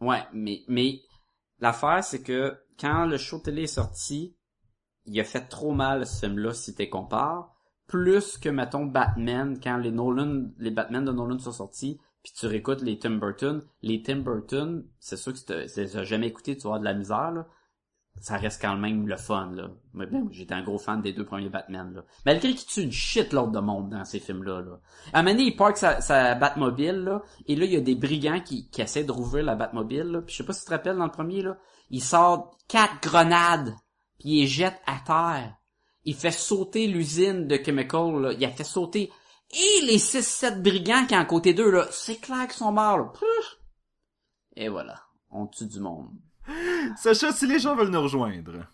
Ouais, 0.00 0.22
mais, 0.32 0.62
mais, 0.68 1.00
l'affaire, 1.58 2.04
c'est 2.04 2.22
que, 2.22 2.56
quand 2.78 3.06
le 3.06 3.16
show 3.16 3.40
télé 3.40 3.62
est 3.62 3.66
sorti, 3.66 4.36
il 5.06 5.18
a 5.18 5.24
fait 5.24 5.48
trop 5.48 5.72
mal, 5.72 6.06
ce 6.06 6.20
film-là, 6.20 6.54
si 6.54 6.72
t'es 6.76 6.88
compares. 6.88 7.52
Plus 7.88 8.38
que, 8.38 8.48
mettons, 8.48 8.86
Batman, 8.86 9.58
quand 9.60 9.78
les 9.78 9.90
Nolan, 9.90 10.50
les 10.58 10.70
Batman 10.70 11.04
de 11.04 11.10
Nolan 11.10 11.40
sont 11.40 11.50
sortis, 11.50 12.00
puis 12.24 12.32
tu 12.32 12.46
réécoutes 12.46 12.80
les 12.80 12.98
Tim 12.98 13.16
Burton, 13.18 13.62
les 13.82 14.02
Tim 14.02 14.16
Burton, 14.16 14.82
c'est 14.98 15.18
sûr 15.18 15.34
que 15.34 15.38
si 15.38 15.46
si 15.68 15.92
t'as 15.92 16.04
jamais 16.04 16.28
écouté, 16.28 16.56
tu 16.56 16.62
vas 16.62 16.70
avoir 16.70 16.80
de 16.80 16.86
la 16.86 16.94
misère, 16.94 17.30
là. 17.30 17.46
Ça 18.20 18.38
reste 18.38 18.62
quand 18.62 18.76
même 18.76 19.06
le 19.06 19.16
fun, 19.16 19.50
là. 19.54 19.68
Mais 19.92 20.06
j'étais 20.30 20.54
un 20.54 20.62
gros 20.62 20.78
fan 20.78 21.02
des 21.02 21.12
deux 21.12 21.26
premiers 21.26 21.50
Batman, 21.50 21.92
là. 21.94 22.04
Malgré 22.24 22.54
qu'il 22.54 22.66
tue 22.66 22.80
une 22.80 22.92
shitload 22.92 23.52
de 23.52 23.58
monde 23.58 23.90
dans 23.90 24.06
ces 24.06 24.20
films-là, 24.20 24.62
là. 24.62 24.80
À 25.12 25.18
un 25.18 25.22
moment 25.22 25.34
donné, 25.34 25.48
il 25.48 25.56
parque 25.56 25.76
sa, 25.76 26.00
sa 26.00 26.34
Batmobile, 26.34 26.96
là, 27.04 27.22
et 27.46 27.56
là, 27.56 27.66
il 27.66 27.72
y 27.72 27.76
a 27.76 27.80
des 27.80 27.94
brigands 27.94 28.40
qui, 28.40 28.70
qui 28.70 28.80
essaient 28.80 29.04
de 29.04 29.12
rouvrir 29.12 29.44
la 29.44 29.54
Batmobile, 29.54 30.04
là. 30.04 30.22
Puis 30.22 30.32
je 30.32 30.38
sais 30.38 30.46
pas 30.46 30.54
si 30.54 30.60
tu 30.60 30.66
te 30.66 30.70
rappelles, 30.70 30.96
dans 30.96 31.04
le 31.04 31.10
premier, 31.10 31.42
là, 31.42 31.58
il 31.90 32.02
sort 32.02 32.56
quatre 32.68 33.02
grenades, 33.02 33.74
puis 34.18 34.30
il 34.30 34.40
les 34.40 34.46
jette 34.46 34.80
à 34.86 34.98
terre. 35.04 35.56
Il 36.04 36.14
fait 36.14 36.30
sauter 36.30 36.86
l'usine 36.86 37.46
de 37.46 37.56
Chemical, 37.62 38.18
là. 38.22 38.32
Il 38.32 38.42
a 38.46 38.50
fait 38.50 38.64
sauter 38.64 39.10
et 39.54 39.86
les 39.86 39.98
6-7 39.98 40.62
brigands 40.62 41.06
qui 41.06 41.14
sont 41.14 41.20
à 41.20 41.24
côté 41.24 41.54
d'eux, 41.54 41.70
là, 41.70 41.86
c'est 41.90 42.16
clair 42.16 42.46
qu'ils 42.46 42.56
sont 42.56 42.72
morts, 42.72 42.98
là. 42.98 43.12
Et 44.56 44.68
voilà. 44.68 45.00
On 45.30 45.46
tue 45.46 45.66
du 45.66 45.80
monde. 45.80 46.10
Sacha, 46.96 47.32
si 47.32 47.46
les 47.46 47.58
gens 47.58 47.74
veulent 47.74 47.90
nous 47.90 48.02
rejoindre. 48.02 48.66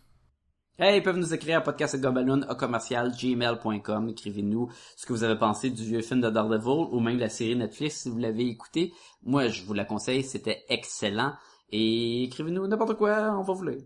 Hey, 0.78 0.98
ils 0.98 1.02
peuvent 1.02 1.18
nous 1.18 1.34
écrire 1.34 1.58
à 1.58 1.60
podcastgobaloon 1.60 2.42
à 2.48 2.54
commercial 2.54 3.12
gmail.com. 3.12 4.08
Écrivez-nous 4.08 4.70
ce 4.96 5.04
que 5.04 5.12
vous 5.12 5.24
avez 5.24 5.38
pensé 5.38 5.68
du 5.68 5.84
vieux 5.84 6.00
film 6.00 6.22
de 6.22 6.30
Daredevil 6.30 6.88
ou 6.90 7.00
même 7.00 7.16
de 7.16 7.20
la 7.20 7.28
série 7.28 7.54
Netflix 7.54 7.96
si 8.02 8.08
vous 8.10 8.18
l'avez 8.18 8.46
écouté. 8.46 8.92
Moi, 9.22 9.48
je 9.48 9.62
vous 9.64 9.74
la 9.74 9.84
conseille, 9.84 10.22
c'était 10.22 10.64
excellent. 10.70 11.34
Et 11.70 12.24
écrivez-nous 12.24 12.66
n'importe 12.66 12.96
quoi, 12.96 13.36
on 13.38 13.42
va 13.42 13.52
vous 13.52 13.64
lire. 13.64 13.82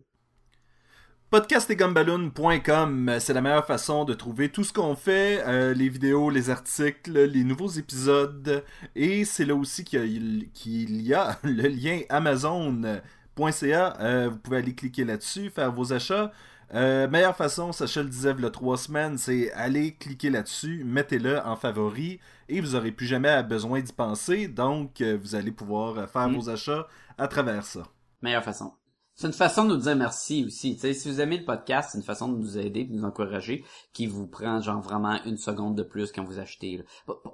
podcastetgumballoon.com, 1.35 3.17
c'est 3.19 3.33
la 3.35 3.41
meilleure 3.41 3.67
façon 3.67 4.05
de 4.05 4.15
trouver 4.15 4.51
tout 4.51 4.63
ce 4.63 4.73
qu'on 4.73 4.95
fait, 4.95 5.43
euh, 5.49 5.75
les 5.75 5.89
vidéos, 5.89 6.31
les 6.31 6.49
articles, 6.49 7.11
les 7.11 7.43
nouveaux 7.43 7.71
épisodes. 7.71 8.63
Et 8.95 9.25
c'est 9.25 9.45
là 9.45 9.57
aussi 9.57 9.83
qu'il 9.83 9.99
y 9.99 10.05
a, 10.05 10.47
qu'il 10.55 11.03
y 11.03 11.13
a 11.13 11.37
le 11.43 11.67
lien 11.67 12.03
amazon.ca. 12.09 13.97
Euh, 13.99 14.29
vous 14.31 14.39
pouvez 14.39 14.59
aller 14.59 14.77
cliquer 14.77 15.05
là-dessus, 15.05 15.51
faire 15.51 15.73
vos 15.73 15.93
achats. 15.93 16.31
Euh, 16.73 17.09
meilleure 17.09 17.35
façon, 17.37 17.73
Sacha 17.73 18.05
le 18.05 18.11
disait 18.11 18.33
il 18.39 18.45
y 18.45 18.47
a 18.47 18.51
trois 18.51 18.77
semaines, 18.77 19.19
c'est 19.19 19.51
aller 19.55 19.95
cliquer 19.95 20.31
là-dessus, 20.31 20.85
mettez-le 20.85 21.41
en 21.41 21.57
favori 21.57 22.21
et 22.49 22.61
vous 22.61 22.75
n'aurez 22.75 22.93
plus 22.93 23.07
jamais 23.07 23.43
besoin 23.43 23.81
d'y 23.81 23.93
penser. 23.93 24.47
Donc, 24.47 25.01
euh, 25.01 25.19
vous 25.21 25.35
allez 25.35 25.51
pouvoir 25.51 26.09
faire 26.09 26.29
Mm. 26.29 26.37
vos 26.37 26.49
achats 26.49 26.87
à 27.19 27.27
travers 27.27 27.65
ça. 27.65 27.83
Meilleure 28.23 28.45
façon. 28.45 28.73
C'est 29.15 29.29
une 29.29 29.33
façon 29.33 29.65
de 29.65 29.75
nous 29.75 29.81
dire 29.83 29.95
merci 29.95 30.45
aussi. 30.45 30.77
Si 30.77 31.09
vous 31.09 31.21
aimez 31.21 31.39
le 31.39 31.45
podcast, 31.45 31.91
c'est 31.93 31.99
une 31.99 32.05
façon 32.05 32.29
de 32.29 32.37
nous 32.37 32.59
aider, 32.59 32.85
de 32.85 32.93
nous 32.93 33.05
encourager, 33.05 33.65
qui 33.93 34.07
vous 34.07 34.27
prend 34.27 34.61
genre 34.61 34.81
vraiment 34.81 35.23
une 35.25 35.37
seconde 35.37 35.77
de 35.77 35.85
plus 35.85 36.11
quand 36.11 36.25
vous 36.25 36.41
achetez. 36.41 36.85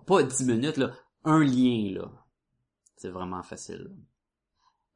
Pas, 0.06 0.22
10 0.22 0.44
minutes. 0.44 0.80
Un 1.24 1.42
lien, 1.42 1.94
là. 1.94 2.10
C'est 2.96 3.08
vraiment 3.08 3.42
facile. 3.42 3.90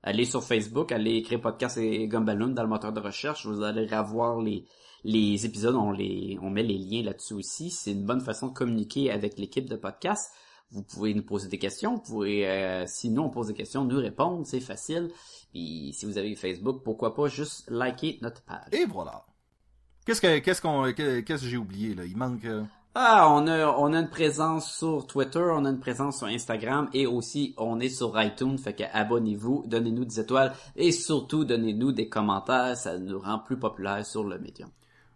Allez 0.02 0.26
sur 0.26 0.44
Facebook, 0.44 0.92
allez 0.92 1.16
écrire 1.16 1.40
podcast 1.40 1.78
et 1.78 2.06
Gumballoon 2.06 2.48
dans 2.48 2.62
le 2.62 2.68
moteur 2.68 2.92
de 2.92 3.00
recherche. 3.00 3.46
Vous 3.46 3.62
allez 3.62 3.86
revoir 3.86 4.42
les, 4.42 4.66
les 5.04 5.46
épisodes, 5.46 5.76
on 5.76 5.94
on 5.94 6.50
met 6.50 6.62
les 6.62 6.76
liens 6.76 7.02
là-dessus 7.02 7.32
aussi. 7.32 7.70
C'est 7.70 7.92
une 7.92 8.04
bonne 8.04 8.20
façon 8.20 8.48
de 8.48 8.52
communiquer 8.52 9.10
avec 9.10 9.38
l'équipe 9.38 9.68
de 9.68 9.76
podcast. 9.76 10.34
Vous 10.70 10.82
pouvez 10.82 11.14
nous 11.14 11.22
poser 11.22 11.48
des 11.48 11.58
questions, 11.58 11.94
vous 11.94 12.00
pouvez, 12.02 12.48
euh, 12.48 12.84
si 12.86 13.08
nous 13.10 13.22
on 13.22 13.30
pose 13.30 13.46
des 13.48 13.54
questions, 13.54 13.84
nous 13.84 13.98
répondre, 13.98 14.44
c'est 14.44 14.60
facile. 14.60 15.10
Puis 15.52 15.92
si 15.96 16.04
vous 16.04 16.18
avez 16.18 16.34
Facebook, 16.34 16.82
pourquoi 16.82 17.14
pas 17.14 17.28
juste 17.28 17.70
liker 17.70 18.18
notre 18.22 18.42
page. 18.42 18.66
Et 18.72 18.84
voilà. 18.86 19.24
Qu'est-ce 20.04 20.20
que 20.20 20.38
qu'est-ce 20.40 20.60
qu'on 20.60 20.92
que- 20.92 21.20
qu'est-ce 21.20 21.42
que 21.44 21.48
j'ai 21.48 21.56
oublié 21.56 21.94
là? 21.94 22.04
Il 22.04 22.16
manque 22.16 22.44
euh, 22.44 22.64
Ah, 22.96 23.28
on 23.30 23.46
a, 23.46 23.68
on 23.78 23.92
a 23.92 23.98
une 24.00 24.10
présence 24.10 24.72
sur 24.76 25.06
Twitter, 25.06 25.38
on 25.52 25.64
a 25.64 25.70
une 25.70 25.80
présence 25.80 26.18
sur 26.18 26.26
Instagram 26.26 26.88
et 26.92 27.06
aussi 27.06 27.54
on 27.56 27.78
est 27.80 27.88
sur 27.88 28.20
iTunes, 28.20 28.58
fait 28.58 28.74
que 28.74 28.82
abonnez-vous, 28.92 29.64
donnez-nous 29.66 30.04
des 30.04 30.20
étoiles 30.20 30.52
et 30.76 30.90
surtout 30.92 31.44
donnez-nous 31.44 31.92
des 31.92 32.08
commentaires, 32.08 32.76
ça 32.76 32.98
nous 32.98 33.18
rend 33.20 33.38
plus 33.38 33.58
populaires 33.58 34.04
sur 34.04 34.24
le 34.24 34.38
médium. 34.38 34.70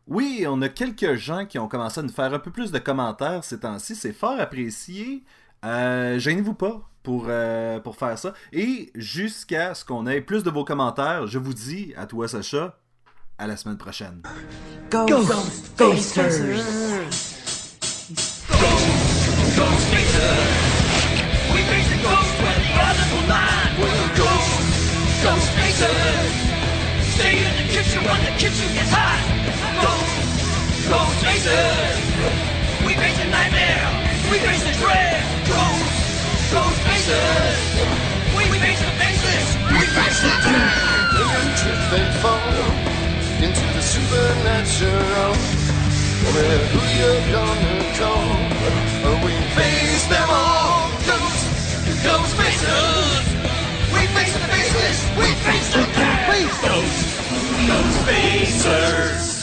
Oui, 0.08 0.46
on 0.48 0.62
a 0.62 0.70
quelques 0.70 1.16
gens 1.16 1.44
qui 1.44 1.58
ont 1.58 1.68
commencé 1.68 2.00
à 2.00 2.02
nous 2.02 2.08
faire 2.08 2.32
un 2.32 2.38
peu 2.38 2.50
plus 2.50 2.72
de 2.72 2.78
commentaires 2.78 3.44
ces 3.44 3.60
temps-ci. 3.60 3.94
C'est 3.94 4.14
fort 4.14 4.40
apprécié. 4.40 5.22
Euh, 5.66 6.18
Gênez-vous 6.18 6.54
pas 6.54 6.88
pour, 7.02 7.26
euh, 7.28 7.78
pour 7.78 7.96
faire 7.96 8.18
ça. 8.18 8.32
Et 8.52 8.90
jusqu'à 8.94 9.74
ce 9.74 9.84
qu'on 9.84 10.06
ait 10.06 10.22
plus 10.22 10.42
de 10.42 10.50
vos 10.50 10.64
commentaires, 10.64 11.26
je 11.26 11.38
vous 11.38 11.52
dis, 11.52 11.92
à 11.96 12.06
toi 12.06 12.26
Sacha, 12.26 12.78
à 13.36 13.46
la 13.46 13.58
semaine 13.58 13.76
prochaine. 13.76 14.22
Ghost 14.90 15.28
ghost 15.76 16.16
faces. 16.16 16.40
Stay 27.18 27.34
in 27.34 27.50
the 27.58 27.66
kitchen 27.74 27.98
when 28.06 28.20
the 28.22 28.30
kitchen 28.38 28.70
gets 28.78 28.94
hot. 28.94 29.18
Ghosts, 29.82 30.86
ghost 30.86 31.18
faces. 31.18 31.98
We 32.86 32.94
face 32.94 33.18
the 33.18 33.26
nightmare. 33.26 33.90
We 34.30 34.38
face 34.38 34.62
the 34.62 34.70
dread. 34.78 35.18
Ghosts, 35.50 36.54
ghost 36.54 36.78
faces. 36.86 37.58
We 38.38 38.46
face 38.62 38.78
the 38.78 38.94
faceless. 39.02 39.46
We 39.66 39.82
face 39.98 40.18
the 40.22 40.34
dead. 40.46 40.78
into 41.42 41.70
fate 41.90 42.14
fall 42.22 42.54
into 43.42 43.66
the 43.74 43.82
supernatural. 43.82 45.34
Where 46.22 46.60
who 46.70 46.82
you 47.02 47.10
gonna 47.34 47.78
call? 47.98 48.30
We 49.26 49.34
Face 49.58 50.06
them 50.06 50.28
all. 50.30 50.86
Ghosts, 51.02 51.98
ghost 51.98 52.32
faces. 52.38 53.26
We 53.90 54.06
face 54.14 54.32
the 54.38 54.44
faceless. 54.54 54.98
We 55.18 55.26
face 55.42 55.68
the 55.74 55.82
dead. 55.98 56.17
Ghosts, 56.62 57.16
ghost 57.68 58.06
facers. 58.06 59.37